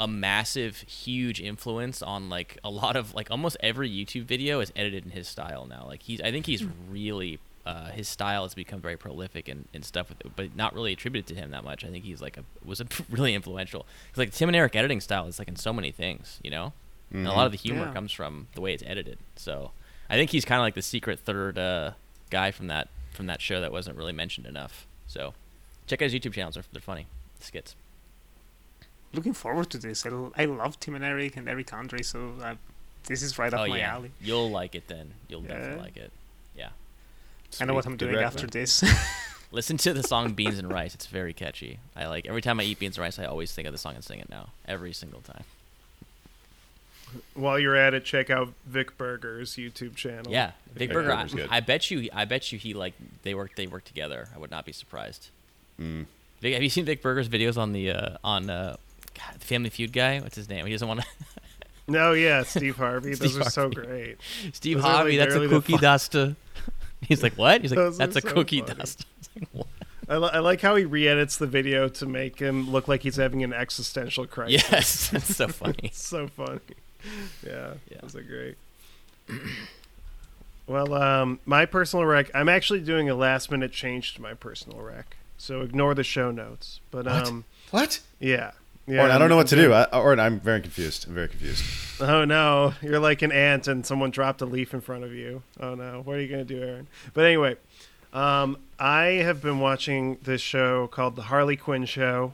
a 0.00 0.06
massive, 0.06 0.78
huge 0.82 1.40
influence 1.40 2.02
on 2.02 2.28
like 2.28 2.58
a 2.62 2.70
lot 2.70 2.96
of 2.96 3.14
like 3.14 3.30
almost 3.30 3.56
every 3.60 3.90
YouTube 3.90 4.24
video 4.24 4.60
is 4.60 4.72
edited 4.76 5.04
in 5.04 5.10
his 5.10 5.26
style 5.26 5.66
now. 5.66 5.84
Like 5.86 6.02
he's, 6.02 6.20
I 6.20 6.30
think 6.30 6.46
he's 6.46 6.64
really 6.90 7.40
uh, 7.68 7.90
his 7.90 8.08
style 8.08 8.44
has 8.44 8.54
become 8.54 8.80
very 8.80 8.96
prolific 8.96 9.46
and, 9.48 9.66
and 9.74 9.84
stuff 9.84 10.08
with 10.08 10.20
it, 10.22 10.32
but 10.36 10.56
not 10.56 10.74
really 10.74 10.92
attributed 10.92 11.26
to 11.28 11.34
him 11.40 11.50
that 11.50 11.64
much. 11.64 11.84
I 11.84 11.88
think 11.88 12.04
he's 12.04 12.22
like 12.22 12.36
a 12.38 12.44
was 12.64 12.80
a 12.80 12.86
really 13.10 13.34
influential. 13.34 13.82
'Cause, 14.12 14.18
like 14.18 14.32
Tim 14.32 14.48
and 14.48 14.56
Eric 14.56 14.74
editing 14.74 15.00
style 15.00 15.26
is 15.26 15.38
like 15.38 15.48
in 15.48 15.56
so 15.56 15.72
many 15.72 15.90
things, 15.92 16.38
you 16.42 16.50
know. 16.50 16.72
And 17.12 17.26
a 17.26 17.32
lot 17.32 17.46
of 17.46 17.52
the 17.52 17.58
humor 17.58 17.86
Yeah. 17.86 17.92
comes 17.92 18.12
from 18.12 18.48
the 18.54 18.60
way 18.60 18.72
it's 18.74 18.82
edited. 18.86 19.18
So 19.36 19.70
I 20.10 20.14
think 20.16 20.30
he's 20.30 20.44
kind 20.44 20.60
of 20.60 20.64
like 20.64 20.74
the 20.74 20.82
secret 20.82 21.18
third 21.20 21.58
uh, 21.58 21.92
guy 22.30 22.50
from 22.50 22.66
that 22.68 22.88
from 23.12 23.26
that 23.26 23.40
show 23.40 23.60
that 23.60 23.72
wasn't 23.72 23.96
really 23.96 24.12
mentioned 24.12 24.46
enough. 24.46 24.86
So 25.06 25.34
check 25.86 26.00
out 26.02 26.10
his 26.10 26.14
YouTube 26.14 26.32
channels; 26.34 26.54
they're, 26.54 26.64
they're 26.72 26.80
funny 26.82 27.06
skits. 27.40 27.74
looking 29.12 29.32
forward 29.32 29.70
to 29.70 29.78
this. 29.78 30.04
I 30.06 30.44
love 30.44 30.78
Tim 30.80 30.94
and 30.94 31.04
Eric 31.04 31.36
and 31.36 31.48
Eric 31.48 31.72
Andre, 31.72 32.02
so 32.02 32.32
uh, 32.42 32.54
this 33.06 33.22
is 33.22 33.38
right 33.38 33.52
up 33.52 33.60
oh 33.60 33.66
my 33.68 33.78
yeah, 33.78 33.94
alley. 33.94 34.10
you'll 34.20 34.50
like 34.50 34.74
it 34.74 34.86
then. 34.88 35.12
You'll 35.28 35.42
Yeah. 35.42 35.48
definitely 35.56 35.82
like 35.82 35.96
it. 35.96 36.12
Yeah. 37.52 37.62
I 37.62 37.66
know 37.66 37.74
what 37.74 37.86
I'm 37.86 37.96
doing 37.96 38.14
rec, 38.16 38.24
after 38.24 38.42
man. 38.42 38.50
this. 38.52 38.84
Listen 39.52 39.76
to 39.78 39.94
the 39.94 40.02
song 40.02 40.32
"Beans 40.32 40.58
and 40.58 40.70
Rice." 40.70 40.94
It's 40.94 41.06
very 41.06 41.32
catchy. 41.32 41.78
I 41.96 42.06
like 42.06 42.26
every 42.26 42.42
time 42.42 42.60
I 42.60 42.64
eat 42.64 42.78
beans 42.78 42.96
and 42.98 43.02
rice, 43.02 43.18
I 43.18 43.24
always 43.24 43.50
think 43.52 43.66
of 43.66 43.72
the 43.72 43.78
song 43.78 43.94
and 43.94 44.04
sing 44.04 44.20
it 44.20 44.28
now. 44.28 44.48
Every 44.66 44.92
single 44.92 45.20
time. 45.22 45.44
While 47.32 47.58
you're 47.58 47.74
at 47.76 47.94
it, 47.94 48.04
check 48.04 48.28
out 48.28 48.52
Vic 48.66 48.98
Berger's 48.98 49.52
YouTube 49.56 49.96
channel. 49.96 50.30
Yeah, 50.30 50.50
Big 50.74 50.90
Vic 50.90 50.92
Berger. 50.92 51.12
I, 51.12 51.26
good. 51.26 51.48
I 51.50 51.60
bet 51.60 51.90
you. 51.90 52.10
I 52.12 52.26
bet 52.26 52.52
you 52.52 52.58
he 52.58 52.74
like 52.74 52.92
they 53.22 53.34
work. 53.34 53.56
They 53.56 53.66
work 53.66 53.84
together. 53.84 54.28
I 54.34 54.38
would 54.38 54.50
not 54.50 54.66
be 54.66 54.72
surprised. 54.72 55.28
Mm. 55.80 56.04
Vic, 56.40 56.52
have 56.52 56.62
you 56.62 56.68
seen 56.68 56.84
Vic 56.84 57.00
Berger's 57.00 57.28
videos 57.30 57.56
on 57.56 57.72
the 57.72 57.90
uh, 57.92 58.16
on 58.22 58.50
uh, 58.50 58.76
God, 59.14 59.38
the 59.38 59.46
Family 59.46 59.70
Feud 59.70 59.94
guy? 59.94 60.20
What's 60.20 60.36
his 60.36 60.50
name? 60.50 60.66
He 60.66 60.72
doesn't 60.72 60.86
want 60.86 61.00
to. 61.00 61.06
No, 61.88 62.12
yeah, 62.12 62.42
Steve 62.44 62.76
Harvey. 62.76 63.14
Those 63.14 63.32
Steve 63.32 63.46
are 63.46 63.50
so 63.50 63.70
great. 63.70 64.18
Steve 64.52 64.76
Those 64.76 64.84
Harvey. 64.84 65.12
like, 65.12 65.20
that's 65.20 65.34
a 65.34 65.38
literally 65.40 65.46
the 65.46 65.60
cookie 65.62 65.72
fun- 65.72 65.80
duster. 65.82 66.36
He's 67.08 67.22
like, 67.22 67.34
what? 67.34 67.60
He's 67.62 67.70
like, 67.70 67.76
Those 67.78 67.98
that's 67.98 68.16
a 68.16 68.20
so 68.20 68.28
cookie 68.32 68.60
funny. 68.60 68.74
dust. 68.78 69.06
It's 69.16 69.28
like. 69.54 69.66
I, 70.10 70.16
li- 70.16 70.30
I 70.32 70.38
like 70.38 70.62
how 70.62 70.74
he 70.76 70.86
re-edits 70.86 71.36
the 71.36 71.46
video 71.46 71.86
to 71.88 72.06
make 72.06 72.38
him 72.38 72.70
look 72.70 72.88
like 72.88 73.02
he's 73.02 73.16
having 73.16 73.44
an 73.44 73.52
existential 73.52 74.26
crisis. 74.26 74.64
Yes, 74.72 75.08
that's 75.12 75.36
so 75.36 75.48
funny. 75.48 75.74
It's 75.82 76.02
so 76.02 76.28
funny. 76.28 76.60
Yeah, 77.46 77.74
Yeah. 77.90 77.98
those 78.00 78.16
are 78.16 78.22
great. 78.22 78.56
well, 80.66 80.94
um, 80.94 81.40
my 81.46 81.66
personal 81.66 82.04
rec. 82.06 82.30
I'm 82.34 82.48
actually 82.48 82.80
doing 82.80 83.08
a 83.08 83.14
last 83.14 83.50
minute 83.50 83.72
change 83.72 84.14
to 84.14 84.22
my 84.22 84.34
personal 84.34 84.80
rec, 84.80 85.16
so 85.36 85.60
ignore 85.62 85.94
the 85.94 86.04
show 86.04 86.30
notes. 86.30 86.80
But 86.90 87.04
What? 87.06 87.28
um, 87.28 87.44
What? 87.70 88.00
yeah, 88.18 88.52
yeah. 88.88 89.00
Oren, 89.02 89.12
I 89.12 89.18
don't 89.18 89.28
know 89.28 89.36
what 89.36 89.42
I'm 89.42 89.46
to 89.48 89.56
do. 89.56 89.62
doing- 89.68 89.86
I, 89.92 89.98
Oren, 89.98 90.18
I'm 90.20 90.40
very 90.40 90.60
confused. 90.60 91.06
I'm 91.06 91.14
very 91.14 91.28
confused. 91.28 91.62
Oh 92.00 92.24
no, 92.24 92.74
you're 92.82 92.98
like 93.00 93.22
an 93.22 93.32
ant 93.32 93.66
and 93.68 93.84
someone 93.84 94.10
dropped 94.10 94.40
a 94.40 94.46
leaf 94.46 94.72
in 94.74 94.80
front 94.80 95.04
of 95.04 95.12
you. 95.12 95.42
Oh 95.60 95.74
no, 95.74 96.00
what 96.04 96.16
are 96.16 96.20
you 96.20 96.28
gonna 96.28 96.44
do, 96.44 96.62
Aaron? 96.62 96.86
But 97.14 97.24
anyway, 97.24 97.56
um, 98.12 98.56
I 98.78 99.04
have 99.22 99.42
been 99.42 99.58
watching 99.60 100.18
this 100.22 100.40
show 100.40 100.86
called 100.88 101.16
The 101.16 101.22
Harley 101.22 101.56
Quinn 101.56 101.84
Show. 101.84 102.32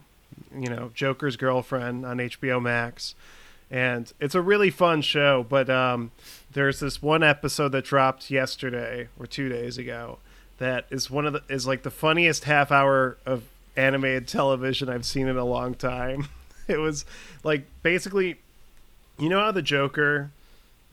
You 0.55 0.69
know, 0.69 0.91
Joker's 0.95 1.37
girlfriend 1.37 2.05
on 2.05 2.19
HBO 2.19 2.61
Max, 2.61 3.15
and 3.71 4.13
it's 4.21 4.35
a 4.35 4.41
really 4.41 4.71
fun 4.71 5.01
show. 5.03 5.45
But 5.49 5.71
um, 5.71 6.11
there's 6.53 6.81
this 6.81 7.01
one 7.03 7.23
episode 7.23 7.71
that 7.71 7.85
dropped 7.85 8.31
yesterday 8.31 9.09
or 9.19 9.27
two 9.27 9.49
days 9.49 9.79
ago 9.79 10.19
that 10.59 10.87
is 10.91 11.11
one 11.11 11.27
of 11.27 11.33
the 11.33 11.43
is 11.49 11.67
like 11.67 11.83
the 11.83 11.91
funniest 11.91 12.45
half 12.45 12.71
hour 12.71 13.17
of 13.27 13.45
animated 13.77 14.29
television 14.29 14.89
I've 14.89 15.05
seen 15.07 15.27
in 15.29 15.37
a 15.37 15.45
long 15.45 15.75
time. 15.75 16.29
It 16.69 16.79
was 16.79 17.05
like 17.43 17.67
basically 17.83 18.37
you 19.19 19.29
know 19.29 19.41
how 19.41 19.53
the 19.53 19.63
Joker 19.63 20.31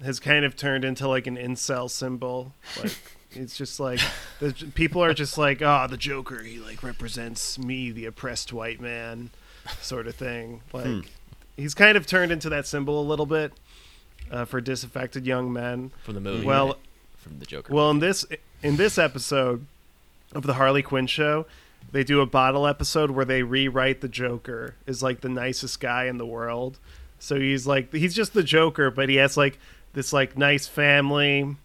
has 0.03 0.19
kind 0.19 0.45
of 0.45 0.55
turned 0.55 0.83
into 0.83 1.07
like 1.07 1.27
an 1.27 1.37
incel 1.37 1.89
symbol? 1.89 2.53
Like 2.81 2.95
it's 3.31 3.55
just 3.55 3.79
like 3.79 3.99
the 4.39 4.53
people 4.75 5.03
are 5.03 5.13
just 5.13 5.37
like, 5.37 5.61
"Oh, 5.61 5.87
the 5.89 5.97
Joker, 5.97 6.43
he 6.43 6.59
like 6.59 6.83
represents 6.83 7.57
me, 7.57 7.91
the 7.91 8.05
oppressed 8.05 8.51
white 8.51 8.79
man." 8.81 9.31
sort 9.81 10.07
of 10.07 10.15
thing. 10.15 10.61
Like 10.73 11.05
he's 11.55 11.73
kind 11.73 11.97
of 11.97 12.05
turned 12.05 12.31
into 12.31 12.49
that 12.49 12.65
symbol 12.65 12.99
a 12.99 13.03
little 13.03 13.25
bit 13.25 13.53
uh, 14.29 14.45
for 14.45 14.61
disaffected 14.61 15.25
young 15.25 15.51
men. 15.51 15.91
From 16.03 16.15
the 16.15 16.21
movie. 16.21 16.45
Well, 16.45 16.77
from 17.17 17.39
the 17.39 17.45
Joker. 17.45 17.73
Well, 17.73 17.91
in 17.91 17.99
this 17.99 18.25
in 18.63 18.77
this 18.77 18.97
episode 18.97 19.65
of 20.33 20.43
the 20.43 20.53
Harley 20.53 20.81
Quinn 20.81 21.07
show, 21.07 21.45
they 21.91 22.03
do 22.03 22.21
a 22.21 22.25
bottle 22.25 22.65
episode 22.65 23.11
where 23.11 23.25
they 23.25 23.43
rewrite 23.43 24.01
the 24.01 24.07
Joker 24.07 24.75
is 24.85 25.03
like 25.03 25.21
the 25.21 25.29
nicest 25.29 25.79
guy 25.79 26.05
in 26.05 26.17
the 26.17 26.25
world. 26.25 26.79
So 27.19 27.39
he's 27.39 27.67
like 27.67 27.93
he's 27.93 28.15
just 28.15 28.33
the 28.33 28.43
Joker, 28.43 28.89
but 28.89 29.09
he 29.09 29.15
has 29.15 29.37
like 29.37 29.59
this 29.93 30.13
like 30.13 30.37
nice 30.37 30.67
family 30.67 31.55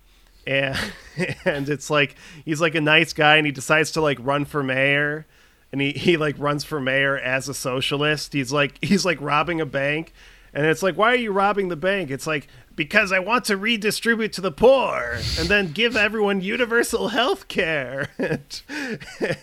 and 0.47 0.79
and 1.45 1.69
it's 1.69 1.91
like 1.91 2.17
he's 2.45 2.61
like 2.61 2.75
a 2.75 2.81
nice 2.81 3.13
guy 3.13 3.37
and 3.37 3.47
he 3.47 3.53
decides 3.53 3.93
to 3.93 4.01
like 4.01 4.19
run 4.21 4.45
for 4.45 4.63
mayor 4.63 5.27
and 5.73 5.81
he, 5.81 5.93
he 5.93 6.17
like 6.17 6.37
runs 6.39 6.65
for 6.65 6.81
mayor 6.81 7.19
as 7.19 7.49
a 7.49 7.55
socialist. 7.55 8.33
He's 8.33 8.53
like 8.53 8.83
he's 8.83 9.05
like 9.05 9.21
robbing 9.21 9.61
a 9.61 9.67
bank 9.67 10.13
and 10.53 10.67
it's 10.67 10.83
like 10.83 10.97
why 10.97 11.13
are 11.13 11.17
you 11.17 11.33
robbing 11.33 11.69
the 11.69 11.77
bank? 11.77 12.11
It's 12.11 12.27
like 12.27 12.49
because 12.77 13.11
I 13.11 13.19
want 13.19 13.47
to 13.47 13.57
redistribute 13.57 14.33
to 14.35 14.41
the 14.41 14.53
poor 14.53 15.19
and 15.39 15.49
then 15.49 15.73
give 15.73 15.97
everyone 15.97 16.43
universal 16.43 17.09
health 17.09 17.49
care 17.49 18.11
and, 18.19 18.63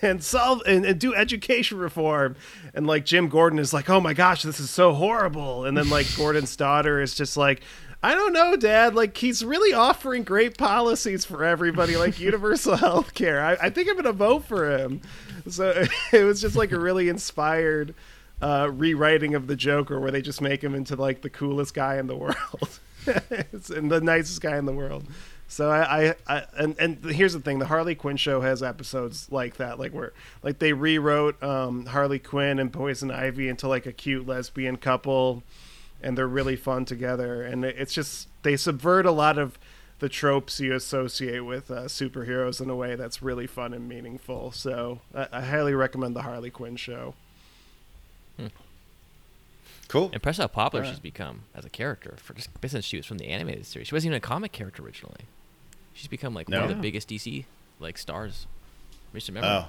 and 0.02 0.24
solve 0.24 0.62
and, 0.68 0.86
and 0.86 1.00
do 1.00 1.14
education 1.14 1.80
reform. 1.80 2.36
And 2.74 2.88
like 2.88 3.06
Jim 3.06 3.28
Gordon 3.28 3.60
is 3.60 3.74
like, 3.74 3.90
oh 3.90 4.00
my 4.00 4.14
gosh, 4.14 4.44
this 4.44 4.60
is 4.60 4.70
so 4.70 4.94
horrible. 4.94 5.66
And 5.66 5.76
then 5.76 5.90
like 5.90 6.08
Gordon's 6.16 6.56
daughter 6.56 7.02
is 7.02 7.16
just 7.16 7.36
like, 7.36 7.62
I 8.04 8.16
don't 8.16 8.34
know, 8.34 8.58
Dad. 8.58 8.96
Like 8.96 9.18
he's 9.18 9.46
really 9.46 9.74
offering 9.74 10.24
great 10.24 10.58
policies 10.58 11.26
for 11.26 11.44
everybody, 11.44 11.96
like 11.96 12.20
universal 12.22 12.76
health 12.76 13.14
care. 13.14 13.44
I, 13.44 13.54
I 13.54 13.70
think 13.70 13.90
I'm 13.90 13.96
gonna 13.96 14.12
vote 14.12 14.44
for 14.46 14.78
him. 14.78 15.02
So 15.50 15.86
it 16.12 16.24
was 16.24 16.42
just 16.42 16.56
like 16.56 16.72
a 16.72 16.80
really 16.80 17.10
inspired 17.10 17.96
uh, 18.42 18.70
rewriting 18.72 19.36
of 19.36 19.48
the 19.48 19.56
Joker, 19.56 20.02
where 20.02 20.12
they 20.12 20.22
just 20.22 20.42
make 20.42 20.62
him 20.62 20.76
into 20.76 20.98
like 20.98 21.22
the 21.22 21.30
coolest 21.30 21.74
guy 21.74 21.98
in 21.98 22.08
the 22.08 22.16
world, 22.16 22.80
It's- 23.08 23.70
and 23.70 23.92
the 23.92 24.02
nicest 24.02 24.42
guy 24.42 24.58
in 24.58 24.66
the 24.66 24.74
world. 24.74 25.06
So 25.48 25.70
I, 25.70 26.10
I, 26.10 26.16
I 26.28 26.44
and 26.58 26.76
and 26.80 27.06
here's 27.06 27.34
the 27.34 27.40
thing: 27.40 27.60
the 27.60 27.68
Harley 27.68 27.94
Quinn 27.96 28.18
show 28.18 28.42
has 28.42 28.64
episodes 28.64 29.28
like 29.32 29.58
that, 29.58 29.78
like 29.78 29.94
where 29.94 30.14
like 30.42 30.58
they 30.60 30.74
rewrote 30.74 31.42
um, 31.44 31.86
Harley 31.86 32.18
Quinn 32.18 32.58
and 32.60 32.74
Poison 32.74 33.12
Ivy 33.12 33.50
into 33.50 33.68
like 33.68 33.86
a 33.86 33.92
cute 33.92 34.26
lesbian 34.26 34.78
couple, 34.78 35.44
and 36.02 36.18
they're 36.18 36.28
really 36.28 36.56
fun 36.56 36.86
together. 36.86 37.44
And 37.44 37.64
it's 37.66 37.94
just 37.94 38.30
they 38.42 38.58
subvert 38.58 39.06
a 39.06 39.12
lot 39.12 39.38
of 39.38 39.60
the 40.00 40.10
tropes 40.10 40.60
you 40.60 40.74
associate 40.74 41.42
with 41.42 41.70
uh, 41.70 41.84
superheroes 41.84 42.60
in 42.60 42.70
a 42.70 42.76
way 42.76 42.96
that's 42.96 43.22
really 43.22 43.46
fun 43.46 43.74
and 43.74 43.88
meaningful. 43.88 44.52
So 44.52 45.02
I, 45.14 45.28
I 45.34 45.42
highly 45.42 45.76
recommend 45.76 46.16
the 46.16 46.24
Harley 46.24 46.50
Quinn 46.50 46.78
show. 46.78 47.14
Cool. 49.94 50.10
Impressed 50.12 50.40
how 50.40 50.48
popular 50.48 50.84
Alright. 50.84 50.96
she's 50.96 51.00
become 51.00 51.42
as 51.54 51.66
a 51.66 51.70
character 51.70 52.16
for 52.18 52.34
just 52.34 52.50
since 52.66 52.84
she 52.84 52.98
was 52.98 53.06
from 53.06 53.20
the 53.20 53.28
animated 53.28 53.68
series. 53.68 53.90
She 53.90 53.94
wasn't 53.94 54.08
even 54.10 54.18
a 54.18 54.22
comic 54.22 54.52
character 54.52 54.82
originally. 54.82 55.26
She's 55.94 56.08
become 56.08 56.34
like 56.34 56.50
one 56.50 56.64
of 56.64 56.68
the 56.70 56.74
biggest 56.74 57.08
DC 57.10 57.46
like 57.80 58.00
stars. 58.00 58.48
Recent 59.14 59.36
memory. 59.36 59.52
Oh, 59.52 59.68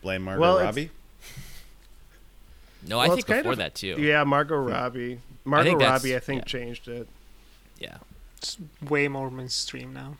blame 0.00 0.22
Margot 0.22 0.40
Well, 0.40 0.60
Robbie. 0.60 0.88
No, 2.86 2.96
Well, 2.96 3.00
I 3.02 3.04
it's 3.04 3.14
think 3.16 3.26
kind 3.26 3.38
before 3.42 3.52
of- 3.52 3.58
that 3.58 3.74
too. 3.74 3.96
Yeah, 3.98 4.24
Margot 4.24 4.62
hmm. 4.62 4.70
Robbie. 4.70 5.20
Margot 5.44 5.68
think 5.68 5.78
that's- 5.80 6.00
Robbie, 6.02 6.16
I 6.16 6.20
think, 6.20 6.40
yeah. 6.40 6.44
changed 6.44 6.88
it. 6.88 7.06
Yeah. 7.78 7.98
it's 8.38 8.56
way 8.88 9.08
more 9.08 9.30
mainstream 9.30 9.92
now. 9.92 10.16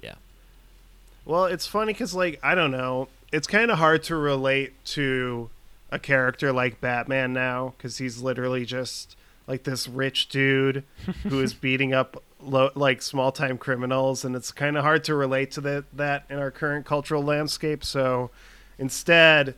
Yeah. 0.00 0.14
Well, 1.24 1.46
it's 1.46 1.66
funny 1.66 1.92
because, 1.92 2.14
like, 2.14 2.38
I 2.40 2.54
don't 2.54 2.70
know. 2.70 3.08
It's 3.32 3.48
kind 3.48 3.72
of 3.72 3.78
hard 3.78 4.04
to 4.04 4.14
relate 4.14 4.72
to 4.86 5.50
a 5.90 5.98
character 5.98 6.52
like 6.52 6.80
Batman 6.80 7.32
now 7.32 7.74
because 7.76 7.98
he's 7.98 8.22
literally 8.22 8.64
just 8.64 9.16
like 9.46 9.62
this 9.62 9.88
rich 9.88 10.28
dude 10.28 10.84
who 11.24 11.40
is 11.40 11.54
beating 11.54 11.92
up 11.94 12.22
lo- 12.40 12.72
like 12.74 13.02
small 13.02 13.32
time 13.32 13.58
criminals, 13.58 14.24
and 14.24 14.34
it's 14.34 14.52
kind 14.52 14.76
of 14.76 14.84
hard 14.84 15.04
to 15.04 15.14
relate 15.14 15.50
to 15.52 15.60
that 15.62 15.84
that 15.92 16.24
in 16.28 16.38
our 16.38 16.50
current 16.50 16.86
cultural 16.86 17.22
landscape. 17.22 17.84
So 17.84 18.30
instead, 18.78 19.54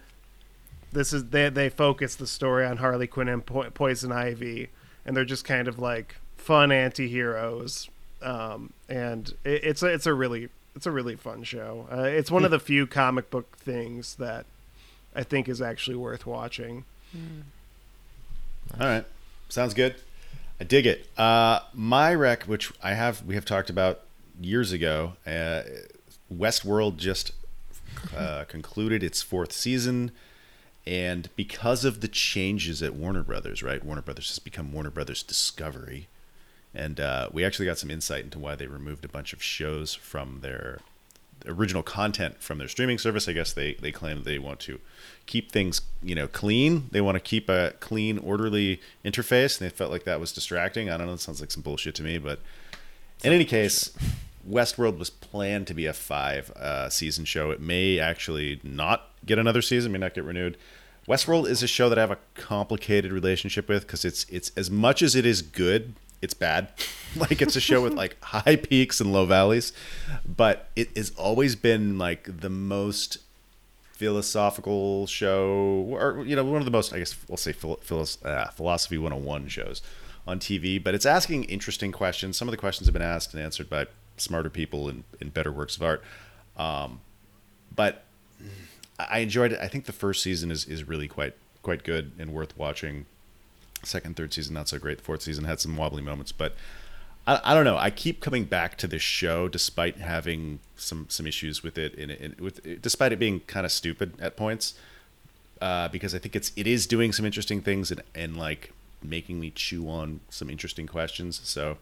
this 0.93 1.13
is 1.13 1.27
they 1.27 1.49
they 1.49 1.69
focus 1.69 2.15
the 2.17 2.27
story 2.27 2.67
on 2.67 2.79
Harley 2.79 3.07
Quinn 3.07 3.29
and 3.29 3.45
po- 3.45 3.71
Poison 3.71 4.13
Ivy, 4.13 4.69
and 5.05 5.17
they're 5.17 5.25
just 5.25 5.45
kind 5.45 5.69
of 5.69 5.79
like 5.79 6.17
fun 6.37 6.73
anti-heroes. 6.73 7.89
Um, 8.21 8.73
and 8.89 9.35
it, 9.45 9.65
it's 9.65 9.83
a 9.83 9.87
it's 9.87 10.07
a 10.07 10.15
really 10.15 10.49
it's 10.75 10.87
a 10.87 10.91
really 10.91 11.17
fun 11.17 11.43
show. 11.43 11.87
Uh, 11.91 12.03
it's 12.03 12.31
one 12.31 12.45
of 12.45 12.51
the 12.51 12.61
few 12.61 12.87
comic 12.87 13.31
book 13.31 13.57
things 13.59 14.17
that 14.17 14.47
I 15.19 15.25
think 15.25 15.49
is 15.49 15.61
actually 15.61 15.97
worth 15.97 16.27
watching. 16.27 16.85
All 18.81 18.87
right, 18.87 19.05
sounds 19.49 19.75
good. 19.75 19.97
I 20.61 20.65
dig 20.65 20.87
it. 20.87 21.09
Uh, 21.19 21.59
my 21.75 22.15
rec, 22.15 22.45
which 22.45 22.71
I 22.81 22.95
have, 22.95 23.25
we 23.25 23.35
have 23.35 23.45
talked 23.45 23.69
about 23.69 24.03
years 24.41 24.71
ago. 24.71 25.15
Uh, 25.27 25.63
Westworld 26.33 26.99
just 26.99 27.33
uh, 28.17 28.45
concluded 28.45 29.03
its 29.03 29.21
fourth 29.21 29.51
season, 29.51 30.13
and 30.87 31.29
because 31.35 31.85
of 31.85 32.01
the 32.01 32.07
changes 32.07 32.81
at 32.81 32.95
Warner 32.95 33.25
Brothers, 33.25 33.61
right? 33.61 33.85
Warner 33.85 34.03
Brothers 34.03 34.29
has 34.29 34.39
become 34.39 34.73
Warner 34.73 34.91
Brothers 34.91 35.25
Discovery, 35.25 36.07
and 36.73 37.01
uh, 37.01 37.29
we 37.33 37.45
actually 37.45 37.67
got 37.67 37.79
some 37.79 37.91
insight 37.91 38.23
into 38.23 38.39
why 38.39 38.55
they 38.55 38.69
removed 38.69 39.05
a 39.05 39.09
bunch 39.09 39.33
of 39.33 39.43
shows 39.43 39.95
from 39.95 40.43
their 40.43 40.79
original 41.47 41.83
content 41.83 42.43
from 42.43 42.59
their 42.59 42.69
streaming 42.69 42.99
service. 42.99 43.29
I 43.29 43.33
guess 43.33 43.53
they 43.53 43.75
they 43.75 43.93
claim 43.93 44.23
they 44.25 44.39
want 44.39 44.61
to 44.61 44.81
keep 45.27 45.53
things 45.53 45.81
you 46.03 46.15
know 46.15 46.29
clean. 46.29 46.89
They 46.91 47.01
want 47.01 47.17
to 47.17 47.21
keep 47.21 47.49
a 47.49 47.75
clean, 47.81 48.19
orderly 48.19 48.81
interface, 49.05 49.61
and 49.61 49.71
they 49.71 49.75
felt 49.75 49.91
like 49.91 50.05
that 50.05 50.21
was 50.21 50.33
distracting. 50.33 50.91
I 50.91 50.97
don't 50.97 51.07
know. 51.07 51.15
It 51.15 51.21
sounds 51.21 51.41
like 51.41 51.51
some 51.51 51.63
bullshit 51.63 51.95
to 51.97 52.03
me, 52.03 52.19
but 52.19 52.41
in 53.23 53.33
any 53.33 53.45
case, 53.45 53.93
Westworld 54.49 54.99
was 54.99 55.11
planned 55.11 55.67
to 55.67 55.75
be 55.75 55.87
a 55.87 55.93
five 55.93 56.51
uh, 56.53 56.89
season 56.89 57.25
show. 57.25 57.51
It 57.51 57.61
may 57.61 57.99
actually 57.99 58.61
not 58.63 59.11
get 59.25 59.39
another 59.39 59.63
season, 59.63 59.93
may 59.93 59.99
not 59.99 60.15
get 60.15 60.25
renewed. 60.25 60.57
Westworld 61.07 61.49
is 61.49 61.63
a 61.63 61.67
show 61.67 61.89
that 61.89 61.99
I 61.99 62.03
have 62.03 62.11
a 62.11 62.19
complicated 62.35 63.13
relationship 63.13 63.69
with 63.69 63.87
because 63.87 64.05
it's 64.05 64.27
it's 64.29 64.51
as 64.57 64.71
much 64.71 65.03
as 65.03 65.15
it 65.15 65.25
is 65.25 65.43
good, 65.43 65.95
it's 66.21 66.35
bad. 66.35 66.73
like 67.17 67.41
it's 67.43 67.57
a 67.57 67.61
show 67.61 67.83
with 67.83 67.95
like 67.95 68.23
high 68.23 68.57
peaks 68.57 69.01
and 69.01 69.13
low 69.13 69.27
valleys, 69.27 69.73
but 70.25 70.71
it 70.77 70.97
has 70.97 71.11
always 71.11 71.57
been 71.57 71.99
like 71.99 72.41
the 72.41 72.51
most 72.51 73.19
philosophical 73.93 75.07
show, 75.07 75.87
or 75.91 76.25
you 76.25 76.37
know, 76.37 76.45
one 76.45 76.61
of 76.61 76.65
the 76.65 76.71
most 76.71 76.93
I 76.93 76.99
guess 76.99 77.17
we'll 77.29 77.37
say 77.37 77.53
phil- 77.53 77.81
philos- 77.83 78.23
uh, 78.25 78.49
philosophy 78.49 78.99
101 78.99 79.49
shows 79.49 79.83
on 80.27 80.39
TV. 80.39 80.83
But 80.83 80.95
it's 80.95 81.07
asking 81.07 81.45
interesting 81.45 81.91
questions. 81.91 82.37
Some 82.37 82.49
of 82.49 82.53
the 82.53 82.59
questions 82.59 82.87
have 82.87 82.93
been 82.93 83.03
asked 83.03 83.35
and 83.35 83.43
answered 83.43 83.69
by 83.69 83.87
smarter 84.17 84.51
people 84.51 84.89
in, 84.89 85.05
in 85.21 85.31
better 85.31 85.51
works 85.51 85.77
of 85.77 85.83
art. 85.83 86.03
Um, 86.57 87.01
but 87.75 88.05
I 88.99 89.21
enjoyed 89.21 89.53
it. 89.53 89.61
I 89.61 89.69
think 89.69 89.87
the 89.87 89.93
first 89.93 90.23
season 90.23 90.51
is, 90.51 90.65
is 90.65 90.87
really 90.87 91.09
quite 91.09 91.35
quite 91.63 91.83
good 91.83 92.13
and 92.19 92.33
worth 92.33 92.57
watching. 92.57 93.07
Second, 93.83 94.17
third 94.17 94.33
season 94.33 94.55
not 94.55 94.69
so 94.69 94.79
great. 94.79 95.01
Fourth 95.01 95.23
season 95.23 95.45
had 95.45 95.61
some 95.61 95.77
wobbly 95.77 96.03
moments, 96.03 96.33
but 96.33 96.55
I, 97.27 97.41
I 97.45 97.55
don't 97.55 97.65
know. 97.65 97.77
I 97.77 97.91
keep 97.91 98.21
coming 98.21 98.45
back 98.45 98.77
to 98.79 98.87
this 98.87 99.03
show 99.03 99.49
despite 99.49 99.99
having 99.99 100.61
some 100.77 101.07
some 101.09 101.27
issues 101.27 101.63
with 101.63 101.79
it, 101.79 101.95
and, 101.97 102.35
with 102.41 102.83
despite 102.83 103.13
it 103.13 103.19
being 103.19 103.41
kind 103.41 103.65
of 103.65 103.73
stupid 103.73 104.15
at 104.21 104.37
points. 104.37 104.75
Uh, 105.61 105.89
because 105.89 106.15
I 106.15 106.19
think 106.19 106.37
it's 106.37 106.53
it 106.57 106.67
is 106.67 106.87
doing 106.87 107.13
some 107.13 107.27
interesting 107.27 107.61
things 107.61 107.91
and 107.91 108.03
and 108.15 108.37
like 108.37 108.73
making 109.03 109.39
me 109.41 109.51
chew 109.51 109.89
on 109.89 110.21
some 110.29 110.51
interesting 110.51 110.87
questions. 110.87 111.41
So 111.45 111.79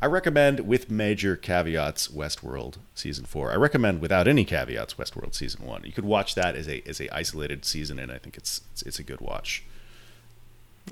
I 0.00 0.06
recommend 0.06 0.60
with 0.60 0.90
major 0.90 1.34
caveats 1.36 2.08
Westworld 2.08 2.76
season 2.94 3.24
4. 3.24 3.50
I 3.50 3.56
recommend 3.56 4.00
without 4.00 4.28
any 4.28 4.44
caveats 4.44 4.94
Westworld 4.94 5.34
season 5.34 5.66
1. 5.66 5.82
You 5.84 5.92
could 5.92 6.04
watch 6.04 6.34
that 6.36 6.54
as 6.54 6.68
a 6.68 6.82
as 6.86 7.00
a 7.00 7.14
isolated 7.14 7.64
season 7.64 7.98
and 7.98 8.12
I 8.12 8.18
think 8.18 8.36
it's 8.36 8.62
it's, 8.72 8.82
it's 8.82 8.98
a 8.98 9.02
good 9.02 9.20
watch. 9.20 9.64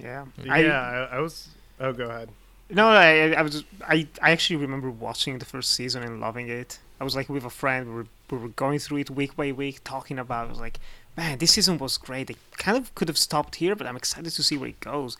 Yeah. 0.02 0.24
yeah, 0.44 0.52
I, 0.52 0.60
I, 0.62 1.16
I 1.16 1.20
was. 1.20 1.48
Oh, 1.80 1.92
go 1.92 2.08
ahead. 2.08 2.28
No, 2.70 2.88
I, 2.88 3.30
I 3.32 3.42
was 3.42 3.64
I, 3.86 4.08
I 4.20 4.30
actually 4.32 4.56
remember 4.56 4.90
watching 4.90 5.38
the 5.38 5.44
first 5.44 5.72
season 5.72 6.02
and 6.02 6.20
loving 6.20 6.48
it. 6.48 6.78
I 7.00 7.04
was 7.04 7.14
like 7.14 7.28
with 7.28 7.44
a 7.44 7.50
friend, 7.50 7.86
we 7.88 7.94
were, 7.94 8.06
we 8.30 8.38
were 8.38 8.48
going 8.48 8.78
through 8.78 8.98
it 8.98 9.10
week 9.10 9.36
by 9.36 9.52
week, 9.52 9.82
talking 9.84 10.18
about. 10.18 10.44
It. 10.44 10.48
I 10.48 10.50
was 10.50 10.60
like, 10.60 10.80
man, 11.16 11.38
this 11.38 11.52
season 11.52 11.78
was 11.78 11.96
great. 11.98 12.26
They 12.28 12.36
kind 12.56 12.76
of 12.76 12.94
could 12.94 13.08
have 13.08 13.18
stopped 13.18 13.56
here, 13.56 13.76
but 13.76 13.86
I'm 13.86 13.96
excited 13.96 14.32
to 14.32 14.42
see 14.42 14.56
where 14.56 14.70
it 14.70 14.80
goes. 14.80 15.16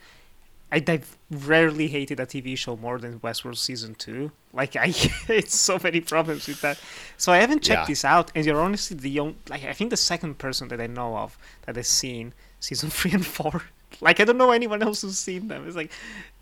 I 0.72 0.82
I've 0.88 1.16
rarely 1.30 1.86
hated 1.86 2.18
a 2.18 2.26
TV 2.26 2.58
show 2.58 2.76
more 2.76 2.98
than 2.98 3.20
Westworld 3.20 3.56
season 3.58 3.94
two. 3.94 4.32
Like 4.52 4.74
I, 4.74 4.86
it's 5.28 5.54
so 5.54 5.78
many 5.80 6.00
problems 6.00 6.48
with 6.48 6.60
that. 6.62 6.80
So 7.16 7.30
I 7.32 7.36
haven't 7.38 7.62
checked 7.62 7.82
Yeah. 7.82 7.86
this 7.92 8.04
out, 8.04 8.32
and 8.34 8.44
you're 8.44 8.60
honestly 8.60 8.96
the 8.96 9.20
only, 9.20 9.36
like 9.48 9.64
I 9.64 9.72
think 9.72 9.90
the 9.90 9.96
second 9.96 10.38
person 10.38 10.66
that 10.68 10.80
I 10.80 10.88
know 10.88 11.16
of 11.16 11.38
that 11.66 11.76
has 11.76 11.86
seen 11.86 12.32
season 12.58 12.90
three 12.98 13.12
and 13.12 13.24
four. 13.24 13.62
Like 14.00 14.20
I 14.20 14.24
don't 14.24 14.38
know 14.38 14.50
anyone 14.52 14.82
else 14.82 15.02
who's 15.02 15.18
seen 15.18 15.48
them. 15.48 15.66
It's 15.66 15.76
like 15.76 15.90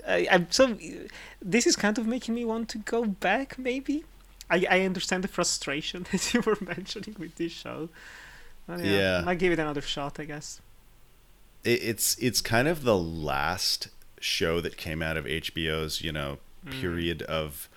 I, 0.07 0.27
I'm 0.31 0.47
so. 0.51 0.77
This 1.41 1.67
is 1.67 1.77
kind 1.77 1.99
of 1.99 2.07
making 2.07 2.35
me 2.35 2.45
want 2.45 2.69
to 2.71 2.79
go 2.79 3.05
back. 3.05 3.59
Maybe 3.59 4.05
I 4.51 4.67
I 4.71 4.81
understand 4.83 5.25
the 5.25 5.29
frustration 5.29 6.07
that 6.13 6.35
you 6.35 6.41
were 6.41 6.59
mentioning 6.61 7.17
with 7.19 7.37
this 7.37 7.53
show. 7.53 7.89
Yeah, 8.69 8.77
Yeah. 8.79 9.25
I 9.27 9.35
give 9.35 9.53
it 9.53 9.59
another 9.59 9.83
shot. 9.83 10.19
I 10.19 10.25
guess. 10.25 10.61
It, 11.65 11.83
it's 11.83 12.17
it's 12.19 12.41
kind 12.41 12.69
of 12.69 12.83
the 12.85 12.97
last 12.97 13.89
show 14.21 14.61
that 14.61 14.77
came 14.77 15.03
out 15.03 15.17
of 15.17 15.27
HBO's, 15.27 16.01
you 16.01 16.13
know, 16.13 16.39
period 16.71 17.23
of 17.23 17.69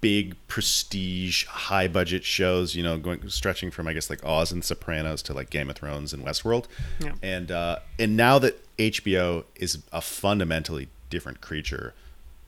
big 0.00 0.36
prestige 0.48 1.44
high 1.46 1.88
budget 1.88 2.24
shows, 2.24 2.74
you 2.74 2.82
know, 2.82 2.98
going 2.98 3.28
stretching 3.28 3.70
from 3.70 3.88
I 3.88 3.92
guess 3.92 4.10
like 4.10 4.24
Oz 4.24 4.52
and 4.52 4.64
Sopranos 4.64 5.22
to 5.22 5.32
like 5.32 5.50
Game 5.50 5.70
of 5.70 5.76
Thrones 5.76 6.12
and 6.12 6.24
Westworld. 6.24 6.66
Yeah. 7.00 7.12
And 7.22 7.50
uh 7.50 7.78
and 7.98 8.16
now 8.16 8.38
that 8.40 8.61
HBO 8.78 9.44
is 9.56 9.78
a 9.92 10.00
fundamentally 10.00 10.88
different 11.10 11.40
creature, 11.40 11.94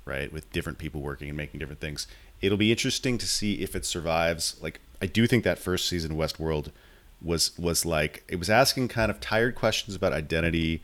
right, 0.04 0.32
with 0.32 0.50
different 0.52 0.78
people 0.78 1.00
working 1.00 1.28
and 1.28 1.36
making 1.36 1.60
different 1.60 1.80
things, 1.80 2.06
it'll 2.40 2.58
be 2.58 2.70
interesting 2.70 3.18
to 3.18 3.26
see 3.26 3.62
if 3.62 3.74
it 3.74 3.84
survives. 3.84 4.56
Like 4.60 4.80
I 5.00 5.06
do 5.06 5.26
think 5.26 5.44
that 5.44 5.58
first 5.58 5.86
season 5.88 6.16
Westworld 6.16 6.70
was 7.22 7.56
was 7.58 7.86
like 7.86 8.22
it 8.28 8.36
was 8.36 8.50
asking 8.50 8.88
kind 8.88 9.10
of 9.10 9.20
tired 9.20 9.54
questions 9.54 9.96
about 9.96 10.12
identity 10.12 10.82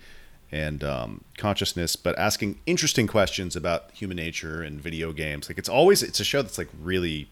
and 0.53 0.83
um, 0.83 1.23
consciousness, 1.37 1.97
but 1.97 2.19
asking 2.19 2.59
interesting 2.67 3.07
questions 3.07 3.55
about 3.55 3.91
human 3.93 4.17
nature 4.17 4.63
and 4.63 4.81
video 4.81 5.13
games. 5.13 5.49
Like 5.49 5.59
it's 5.59 5.69
always 5.69 6.03
it's 6.03 6.21
a 6.21 6.25
show 6.25 6.43
that's 6.43 6.59
like 6.59 6.69
really 6.81 7.29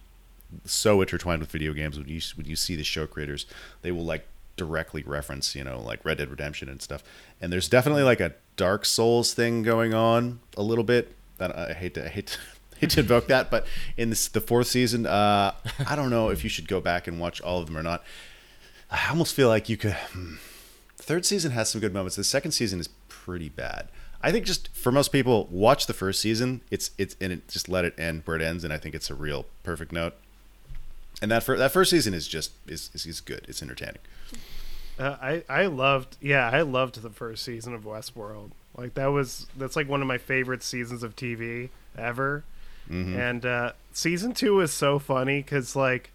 so 0.64 1.00
intertwined 1.00 1.40
with 1.40 1.50
video 1.50 1.72
games. 1.72 1.98
When 1.98 2.08
you 2.08 2.20
when 2.36 2.46
you 2.46 2.56
see 2.56 2.76
the 2.76 2.84
show 2.84 3.06
creators, 3.06 3.46
they 3.82 3.92
will 3.92 4.04
like 4.04 4.26
directly 4.58 5.02
reference 5.02 5.54
you 5.54 5.64
know 5.64 5.80
like 5.80 6.04
Red 6.04 6.18
Dead 6.18 6.28
Redemption 6.28 6.68
and 6.68 6.82
stuff. 6.82 7.02
And 7.40 7.50
there's 7.50 7.68
definitely 7.68 8.02
like 8.02 8.20
a 8.20 8.34
Dark 8.56 8.84
Souls 8.84 9.32
thing 9.32 9.62
going 9.62 9.94
on 9.94 10.40
a 10.56 10.62
little 10.62 10.84
bit. 10.84 11.14
That 11.38 11.56
I 11.56 11.72
hate 11.72 11.94
to 11.94 12.04
I 12.04 12.08
hate 12.08 12.26
to, 12.26 12.38
hate 12.78 12.90
to 12.90 13.00
invoke 13.00 13.28
that, 13.28 13.50
but 13.50 13.66
in 13.96 14.10
this 14.10 14.28
the 14.28 14.42
fourth 14.42 14.66
season, 14.66 15.06
uh, 15.06 15.52
I 15.86 15.96
don't 15.96 16.10
know 16.10 16.28
if 16.28 16.44
you 16.44 16.50
should 16.50 16.68
go 16.68 16.80
back 16.80 17.06
and 17.06 17.18
watch 17.18 17.40
all 17.40 17.60
of 17.60 17.66
them 17.66 17.78
or 17.78 17.82
not. 17.82 18.04
I 18.90 19.08
almost 19.08 19.34
feel 19.34 19.48
like 19.48 19.68
you 19.68 19.78
could. 19.78 19.92
hmm. 19.92 20.34
Third 20.96 21.24
season 21.24 21.52
has 21.52 21.70
some 21.70 21.80
good 21.80 21.94
moments. 21.94 22.16
The 22.16 22.24
second 22.24 22.50
season 22.50 22.80
is 22.80 22.88
pretty 23.08 23.48
bad. 23.48 23.88
I 24.20 24.32
think 24.32 24.44
just 24.44 24.68
for 24.74 24.90
most 24.90 25.12
people, 25.12 25.46
watch 25.50 25.86
the 25.86 25.94
first 25.94 26.20
season. 26.20 26.62
It's 26.70 26.90
it's 26.98 27.16
and 27.20 27.32
it 27.32 27.48
just 27.48 27.68
let 27.68 27.84
it 27.84 27.94
end 27.98 28.22
where 28.24 28.36
it 28.36 28.42
ends, 28.42 28.64
and 28.64 28.72
I 28.72 28.78
think 28.78 28.94
it's 28.94 29.10
a 29.10 29.14
real 29.14 29.46
perfect 29.62 29.92
note. 29.92 30.14
And 31.20 31.30
that 31.30 31.42
fir- 31.42 31.56
that 31.56 31.72
first 31.72 31.90
season 31.90 32.14
is 32.14 32.28
just 32.28 32.52
is, 32.66 32.90
is 32.94 33.04
is 33.06 33.20
good. 33.20 33.44
It's 33.48 33.62
entertaining. 33.62 33.98
Uh, 34.98 35.16
I 35.20 35.42
I 35.48 35.66
loved 35.66 36.16
yeah 36.20 36.48
I 36.50 36.62
loved 36.62 37.00
the 37.02 37.10
first 37.10 37.44
season 37.44 37.72
of 37.74 37.82
Westworld 37.82 38.50
like 38.76 38.94
that 38.94 39.06
was 39.06 39.46
that's 39.56 39.76
like 39.76 39.88
one 39.88 40.00
of 40.02 40.08
my 40.08 40.18
favorite 40.18 40.62
seasons 40.62 41.02
of 41.02 41.14
TV 41.16 41.68
ever 41.96 42.44
and 42.90 43.44
uh, 43.44 43.72
season 43.92 44.32
two 44.32 44.60
is 44.60 44.72
so 44.72 44.98
funny 44.98 45.40
because 45.42 45.76
like 45.76 46.10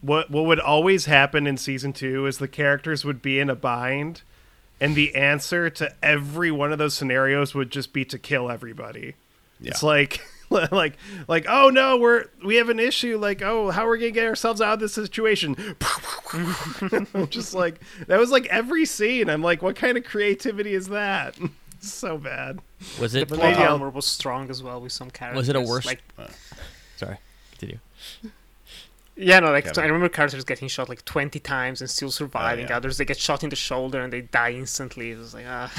what 0.00 0.30
what 0.30 0.44
would 0.46 0.60
always 0.60 1.06
happen 1.06 1.44
in 1.46 1.56
season 1.56 1.92
two 1.92 2.24
is 2.26 2.38
the 2.38 2.46
characters 2.48 3.04
would 3.04 3.20
be 3.20 3.38
in 3.40 3.50
a 3.50 3.54
bind 3.56 4.22
and 4.80 4.94
the 4.94 5.12
answer 5.16 5.68
to 5.70 5.92
every 6.02 6.50
one 6.52 6.70
of 6.72 6.78
those 6.78 6.94
scenarios 6.94 7.52
would 7.54 7.70
just 7.70 7.92
be 7.92 8.04
to 8.04 8.16
kill 8.18 8.48
everybody 8.50 9.14
Yeah. 9.60 9.70
it's 9.72 9.82
like 9.82 10.20
like 10.72 10.96
like 11.28 11.46
oh 11.48 11.68
no 11.70 11.96
we're 11.96 12.26
we 12.44 12.56
have 12.56 12.68
an 12.68 12.78
issue 12.80 13.18
like 13.18 13.42
oh 13.42 13.70
how 13.70 13.86
are 13.86 13.90
we 13.90 13.98
gonna 13.98 14.10
get 14.10 14.26
ourselves 14.26 14.60
out 14.60 14.74
of 14.74 14.80
this 14.80 14.92
situation 14.94 15.54
just 17.30 17.54
like 17.54 17.80
that 18.06 18.18
was 18.18 18.30
like 18.30 18.46
every 18.46 18.84
scene 18.84 19.28
i'm 19.28 19.42
like 19.42 19.62
what 19.62 19.76
kind 19.76 19.96
of 19.98 20.04
creativity 20.04 20.74
is 20.74 20.88
that 20.88 21.36
so 21.80 22.16
bad 22.18 22.60
Was 23.00 23.14
it? 23.14 23.28
The 23.28 23.36
maybe 23.36 23.54
plot 23.54 23.66
I'll- 23.66 23.72
armor 23.74 23.90
was 23.90 24.06
strong 24.06 24.50
as 24.50 24.62
well 24.62 24.80
with 24.80 24.92
some 24.92 25.10
characters. 25.10 25.36
Was 25.38 25.48
it 25.48 25.56
a 25.56 25.60
worse- 25.60 25.84
Like, 25.86 26.02
Sorry, 26.96 27.16
continue. 27.50 27.78
yeah, 29.16 29.40
no, 29.40 29.50
like 29.50 29.64
Kevin. 29.64 29.82
I 29.82 29.86
remember 29.86 30.08
characters 30.08 30.44
getting 30.44 30.68
shot 30.68 30.88
like 30.88 31.04
twenty 31.04 31.40
times 31.40 31.80
and 31.80 31.90
still 31.90 32.10
surviving. 32.12 32.68
yeah. 32.68 32.76
Others 32.76 32.98
they 32.98 33.04
get 33.04 33.18
shot 33.18 33.42
in 33.42 33.50
the 33.50 33.56
shoulder 33.56 34.00
and 34.00 34.12
they 34.12 34.20
die 34.22 34.52
instantly. 34.52 35.10
It 35.10 35.18
was 35.18 35.34
like 35.34 35.44
ah, 35.48 35.72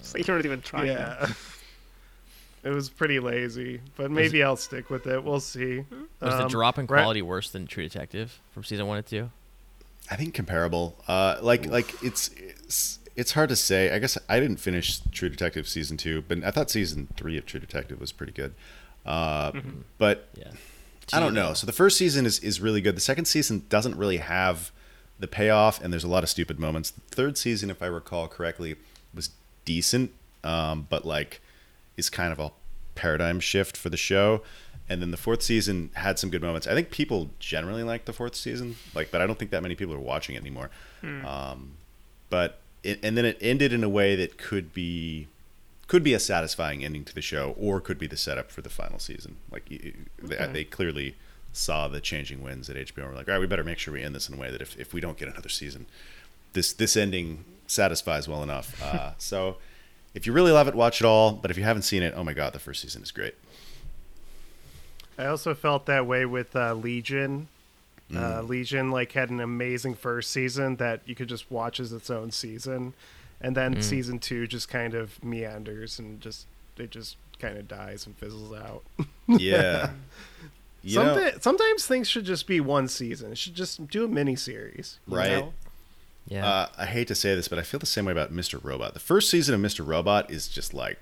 it's 0.00 0.14
like 0.14 0.26
you're 0.26 0.36
not 0.36 0.46
even 0.46 0.62
trying. 0.62 0.86
yeah 0.86 1.26
it 2.64 2.70
was 2.70 2.88
pretty 2.90 3.20
lazy 3.20 3.80
but 3.96 4.10
maybe 4.10 4.42
i'll 4.42 4.56
stick 4.56 4.90
with 4.90 5.06
it 5.06 5.22
we'll 5.22 5.38
see 5.40 5.84
Was 6.20 6.34
the 6.36 6.42
Um, 6.44 6.48
drop 6.48 6.78
in 6.78 6.86
right- 6.86 7.00
quality 7.02 7.22
worse 7.22 7.50
than 7.50 7.66
True 7.66 7.84
Detective 7.84 8.40
from 8.52 8.64
season 8.64 8.86
one 8.86 8.96
and 8.98 9.06
two? 9.06 9.30
I 10.10 10.16
think 10.16 10.34
comparable. 10.34 10.96
Uh, 11.08 11.36
like 11.40 11.66
like 11.66 11.94
it's, 12.02 12.28
it's 12.36 12.98
it's 13.16 13.32
hard 13.32 13.48
to 13.50 13.56
say. 13.56 13.90
I 13.94 13.98
guess 13.98 14.18
I 14.28 14.38
didn't 14.40 14.58
finish 14.58 15.00
True 15.12 15.28
Detective 15.30 15.66
season 15.68 15.96
two, 15.96 16.22
but 16.28 16.42
I 16.44 16.50
thought 16.50 16.70
season 16.70 17.08
three 17.16 17.38
of 17.38 17.46
True 17.46 17.60
Detective 17.60 18.00
was 18.00 18.12
pretty 18.12 18.32
good. 18.32 18.54
Uh, 19.06 19.52
But 19.98 20.28
Yeah. 20.36 20.50
I 21.12 21.20
don't 21.20 21.32
know. 21.34 21.52
So 21.54 21.66
the 21.66 21.72
first 21.72 21.96
season 21.98 22.24
is, 22.26 22.38
is 22.40 22.60
really 22.60 22.80
good. 22.80 22.96
The 22.96 23.00
second 23.00 23.26
season 23.26 23.64
doesn't 23.68 23.96
really 23.96 24.16
have 24.18 24.72
the 25.18 25.26
payoff, 25.26 25.82
and 25.82 25.92
there's 25.92 26.04
a 26.04 26.08
lot 26.08 26.22
of 26.22 26.28
stupid 26.30 26.58
moments. 26.58 26.90
The 26.90 27.16
third 27.16 27.38
season, 27.38 27.70
if 27.70 27.82
I 27.82 27.86
recall 27.86 28.26
correctly, 28.28 28.76
was 29.14 29.30
decent, 29.64 30.10
um, 30.42 30.86
but 30.90 31.04
like 31.06 31.40
is 31.96 32.10
kind 32.10 32.32
of 32.32 32.38
a 32.38 32.50
paradigm 32.94 33.40
shift 33.40 33.76
for 33.76 33.90
the 33.90 33.96
show. 33.96 34.42
And 34.88 35.00
then 35.00 35.10
the 35.10 35.16
fourth 35.16 35.42
season 35.42 35.90
had 35.94 36.18
some 36.18 36.28
good 36.28 36.42
moments. 36.42 36.66
I 36.66 36.74
think 36.74 36.90
people 36.90 37.30
generally 37.38 37.82
like 37.82 38.04
the 38.04 38.12
fourth 38.12 38.34
season, 38.34 38.76
like, 38.94 39.10
but 39.10 39.20
I 39.22 39.26
don't 39.26 39.38
think 39.38 39.50
that 39.50 39.62
many 39.62 39.74
people 39.74 39.94
are 39.94 39.98
watching 40.00 40.34
it 40.34 40.40
anymore. 40.40 40.70
Um, 41.02 41.72
but 42.28 42.58
it, 42.82 43.00
and 43.02 43.16
then 43.16 43.24
it 43.24 43.38
ended 43.40 43.72
in 43.72 43.82
a 43.82 43.88
way 43.88 44.14
that 44.16 44.36
could 44.38 44.72
be 44.74 45.28
could 45.86 46.02
be 46.02 46.14
a 46.14 46.18
satisfying 46.18 46.82
ending 46.84 47.04
to 47.04 47.14
the 47.14 47.20
show, 47.22 47.54
or 47.58 47.78
could 47.80 47.98
be 47.98 48.06
the 48.06 48.16
setup 48.16 48.50
for 48.50 48.62
the 48.62 48.70
final 48.70 48.98
season. 48.98 49.36
Like 49.50 49.64
y- 49.70 49.78
y- 49.84 49.92
they, 50.22 50.46
they 50.52 50.64
clearly 50.64 51.14
saw 51.52 51.88
the 51.88 52.00
changing 52.00 52.42
winds 52.42 52.68
at 52.70 52.76
HBO. 52.76 52.98
and 53.02 53.08
were 53.10 53.14
like, 53.14 53.28
all 53.28 53.34
right, 53.34 53.40
we 53.40 53.46
better 53.46 53.62
make 53.64 53.78
sure 53.78 53.92
we 53.94 54.02
end 54.02 54.14
this 54.14 54.28
in 54.28 54.34
a 54.34 54.38
way 54.38 54.50
that 54.50 54.60
if, 54.62 54.78
if 54.78 54.92
we 54.94 55.00
don't 55.00 55.16
get 55.18 55.28
another 55.28 55.48
season, 55.50 55.86
this 56.54 56.72
this 56.72 56.96
ending 56.96 57.44
satisfies 57.66 58.28
well 58.28 58.42
enough. 58.42 58.82
Uh, 58.82 59.12
so 59.18 59.56
if 60.14 60.26
you 60.26 60.32
really 60.32 60.52
love 60.52 60.68
it, 60.68 60.74
watch 60.74 61.00
it 61.00 61.04
all. 61.04 61.32
But 61.32 61.50
if 61.50 61.56
you 61.58 61.64
haven't 61.64 61.82
seen 61.82 62.02
it, 62.02 62.14
oh 62.16 62.24
my 62.24 62.32
god, 62.32 62.52
the 62.52 62.58
first 62.58 62.80
season 62.82 63.02
is 63.02 63.10
great. 63.10 63.34
I 65.18 65.26
also 65.26 65.54
felt 65.54 65.86
that 65.86 66.06
way 66.06 66.24
with 66.26 66.54
uh, 66.56 66.74
Legion. 66.74 67.48
Uh, 68.14 68.42
Legion 68.42 68.90
like 68.92 69.12
had 69.12 69.30
an 69.30 69.40
amazing 69.40 69.94
first 69.94 70.30
season 70.30 70.76
that 70.76 71.00
you 71.06 71.14
could 71.16 71.28
just 71.28 71.50
watch 71.50 71.80
as 71.80 71.92
its 71.92 72.10
own 72.10 72.30
season, 72.30 72.92
and 73.40 73.56
then 73.56 73.76
Mm. 73.76 73.82
season 73.82 74.18
two 74.20 74.46
just 74.46 74.68
kind 74.68 74.94
of 74.94 75.22
meanders 75.24 75.98
and 75.98 76.20
just 76.20 76.46
it 76.76 76.90
just 76.90 77.16
kind 77.40 77.56
of 77.58 77.66
dies 77.66 78.06
and 78.06 78.16
fizzles 78.16 78.52
out. 78.52 78.82
Yeah. 79.26 79.90
You 80.86 80.98
know- 81.02 81.30
sometimes 81.40 81.86
things 81.86 82.08
should 82.10 82.26
just 82.26 82.46
be 82.46 82.60
one 82.60 82.88
season. 82.88 83.32
It 83.32 83.38
should 83.38 83.54
just 83.54 83.88
do 83.88 84.04
a 84.04 84.08
mini 84.08 84.36
series, 84.36 84.98
Right. 85.08 85.46
Yeah. 86.26 86.46
Uh, 86.48 86.68
I 86.78 86.86
hate 86.86 87.08
to 87.08 87.14
say 87.14 87.34
this, 87.34 87.48
but 87.48 87.58
I 87.58 87.62
feel 87.62 87.78
the 87.80 87.86
same 87.86 88.06
way 88.06 88.12
about 88.12 88.32
Mr. 88.32 88.62
Robot. 88.62 88.94
The 88.94 89.00
first 89.00 89.28
season 89.30 89.54
of 89.54 89.60
Mr. 89.60 89.86
Robot 89.86 90.30
is 90.30 90.48
just 90.48 90.72
like, 90.72 90.98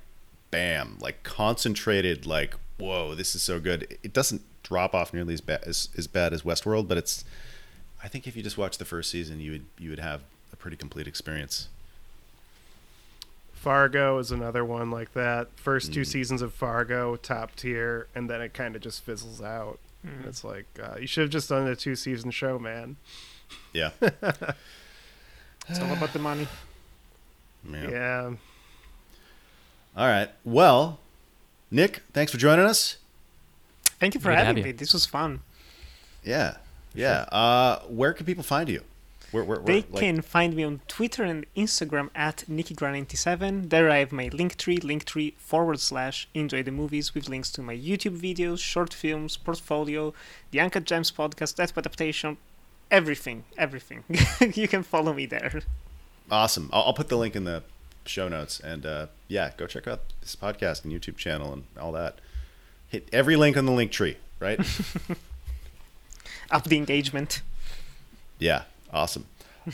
bam, 0.51 0.99
like 1.01 1.23
concentrated, 1.23 2.27
like, 2.27 2.55
whoa, 2.79 3.15
this 3.15 3.35
is 3.35 3.43
so 3.43 3.61
good. 3.61 3.85
It- 3.85 3.99
It 4.03 4.13
doesn't 4.13 4.43
drop 4.63 4.95
off 4.95 5.13
nearly 5.15 5.35
as 5.35 5.41
bad 5.41 5.63
as, 5.65 5.89
as 5.97 6.07
bad 6.07 6.33
as 6.33 6.43
Westworld, 6.43 6.89
but 6.89 6.99
it's. 6.99 7.25
I 8.05 8.09
think 8.09 8.27
if 8.27 8.35
you 8.37 8.43
just 8.43 8.59
watch 8.59 8.79
the 8.79 8.85
first 8.85 9.11
season, 9.13 9.39
you 9.39 9.53
would 9.53 9.65
you 9.79 9.91
would 9.91 10.01
have 10.01 10.23
a 10.53 10.57
pretty 10.57 10.77
complete 10.77 11.07
experience. 11.07 11.69
Fargo 13.53 14.19
is 14.19 14.33
another 14.33 14.65
one 14.65 14.91
like 14.91 15.13
that. 15.15 15.49
First 15.57 15.93
two 15.93 16.01
Mm. 16.01 16.07
seasons 16.07 16.43
of 16.43 16.53
Fargo, 16.53 17.15
top 17.17 17.55
tier, 17.55 18.09
and 18.15 18.29
then 18.29 18.41
it 18.41 18.55
kind 18.55 18.75
of 18.75 18.83
just 18.83 19.05
fizzles 19.05 19.41
out. 19.41 19.79
And 20.03 20.25
It's 20.27 20.43
like 20.43 20.67
uh, 20.83 20.97
you 20.99 21.07
should 21.07 21.23
have 21.23 21.31
just 21.31 21.49
done 21.49 21.69
a 21.69 21.77
two 21.77 21.95
season 21.95 22.33
show, 22.33 22.59
man. 22.59 22.97
Yeah. 23.73 23.91
It's 25.69 25.79
all 25.81 25.93
about 25.93 26.13
the 26.13 26.19
money. 26.19 26.49
yeah. 27.71 27.89
Yeah. 27.91 28.31
All 29.97 30.07
right. 30.09 30.31
Well, 30.45 30.99
Nick, 31.71 32.03
thanks 32.13 32.33
for 32.33 32.39
joining 32.39 32.65
us. 32.65 32.97
Thank 34.01 34.15
you 34.15 34.21
for 34.21 34.31
Good 34.31 34.39
having 34.39 34.57
you. 34.59 34.65
me. 34.65 34.73
This 34.73 34.93
was 34.93 35.07
fun. 35.07 35.41
Yeah. 36.25 36.57
Yeah. 36.95 37.27
Uh, 37.31 37.81
where 37.83 38.13
can 38.13 38.27
people 38.27 38.43
find 38.43 38.69
you? 38.69 38.83
Where, 39.31 39.45
where, 39.45 39.61
where, 39.61 39.65
They 39.81 39.87
like- 39.91 40.01
can 40.01 40.21
find 40.21 40.55
me 40.55 40.63
on 40.65 40.81
Twitter 40.89 41.25
and 41.25 41.47
Instagram 41.57 42.11
at 42.15 42.45
NikkiGran97. 42.51 43.71
There 43.71 43.91
I 43.91 43.99
have 43.99 44.13
my 44.13 44.29
Linktree, 44.29 44.81
Linktree 44.83 45.35
forward 45.37 45.81
slash 45.81 46.29
Enjoy 46.35 46.63
the 46.63 46.71
Movies 46.73 47.15
with 47.15 47.29
links 47.31 47.51
to 47.53 47.63
my 47.63 47.75
YouTube 47.77 48.19
videos, 48.19 48.59
short 48.59 48.93
films, 48.93 49.37
portfolio, 49.39 50.13
the 50.51 50.61
Uncut 50.61 50.85
Gems 50.85 51.11
podcast, 51.11 51.57
Death 51.57 51.75
by 51.75 51.81
Adaptation, 51.81 52.37
everything, 52.93 53.43
everything. 53.59 54.05
you 54.55 54.69
can 54.69 54.85
follow 54.85 55.13
me 55.13 55.27
there. 55.27 55.63
Awesome. 56.31 56.71
I'll, 56.73 56.83
I'll 56.85 56.95
put 56.95 57.09
the 57.09 57.17
link 57.17 57.35
in 57.35 57.43
the 57.45 57.65
show 58.05 58.29
notes. 58.29 58.61
And 58.61 58.87
uh, 58.87 59.07
yeah, 59.27 59.51
go 59.57 59.67
check 59.67 59.89
out 59.89 60.03
this 60.21 60.37
podcast 60.37 60.85
and 60.85 60.93
YouTube 60.93 61.17
channel 61.17 61.53
and 61.53 61.65
all 61.81 61.91
that. 61.93 62.21
Hit 62.89 63.09
every 63.13 63.35
link 63.37 63.57
on 63.57 63.67
the 63.67 63.73
link 63.73 63.91
tree, 63.91 64.19
right? 64.39 64.61
Up 66.51 66.65
the 66.65 66.77
engagement. 66.77 67.43
yeah. 68.39 68.65
Awesome. 68.93 69.25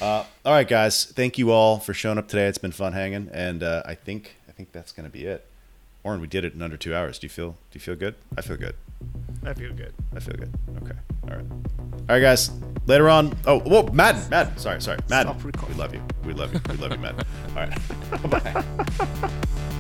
Uh, 0.01 0.25
all 0.45 0.53
right, 0.53 0.69
guys. 0.69 1.05
Thank 1.05 1.39
you 1.39 1.51
all 1.51 1.81
for 1.81 1.93
showing 1.93 2.19
up 2.19 2.29
today. 2.29 2.47
It's 2.47 2.59
been 2.59 2.71
fun 2.71 2.93
hanging, 2.93 3.29
and 3.33 3.65
uh, 3.65 3.83
I 3.85 3.97
think 3.97 4.37
I 4.49 4.53
think 4.53 4.71
that's 4.71 4.93
gonna 4.93 5.09
be 5.09 5.25
it. 5.25 5.45
Oren, 6.05 6.21
we 6.21 6.29
did 6.29 6.45
it 6.45 6.55
in 6.55 6.63
under 6.63 6.77
two 6.77 6.95
hours. 6.95 7.19
Do 7.19 7.25
you 7.25 7.31
feel 7.31 7.53
Do 7.53 7.57
you 7.73 7.81
feel 7.81 7.97
good? 7.97 8.15
I 8.37 8.43
feel 8.43 8.57
good. 8.59 8.77
I 9.45 9.55
feel 9.55 9.73
good. 9.73 9.95
I 10.15 10.21
feel 10.21 10.35
good. 10.35 10.55
Okay. 10.83 10.97
All 11.31 11.37
right. 11.37 11.47
All 11.51 12.05
right, 12.09 12.21
guys. 12.21 12.51
Later 12.87 13.09
on. 13.09 13.37
Oh, 13.47 13.61
whoa, 13.61 13.85
Madden. 13.93 14.29
Madden. 14.31 14.57
Sorry, 14.57 14.81
sorry. 14.81 14.99
Madden. 15.09 15.33
Stop 15.33 15.45
recording. 15.45 15.77
We 15.77 15.83
love 15.83 15.95
you. 15.95 16.03
We 16.25 16.33
love 16.33 16.53
you. 16.53 16.61
We 16.69 16.77
love 16.77 16.93
you, 16.93 16.99
Madden. 16.99 17.21
All 17.51 17.67
right. 17.67 18.31
Bye. 18.31 19.35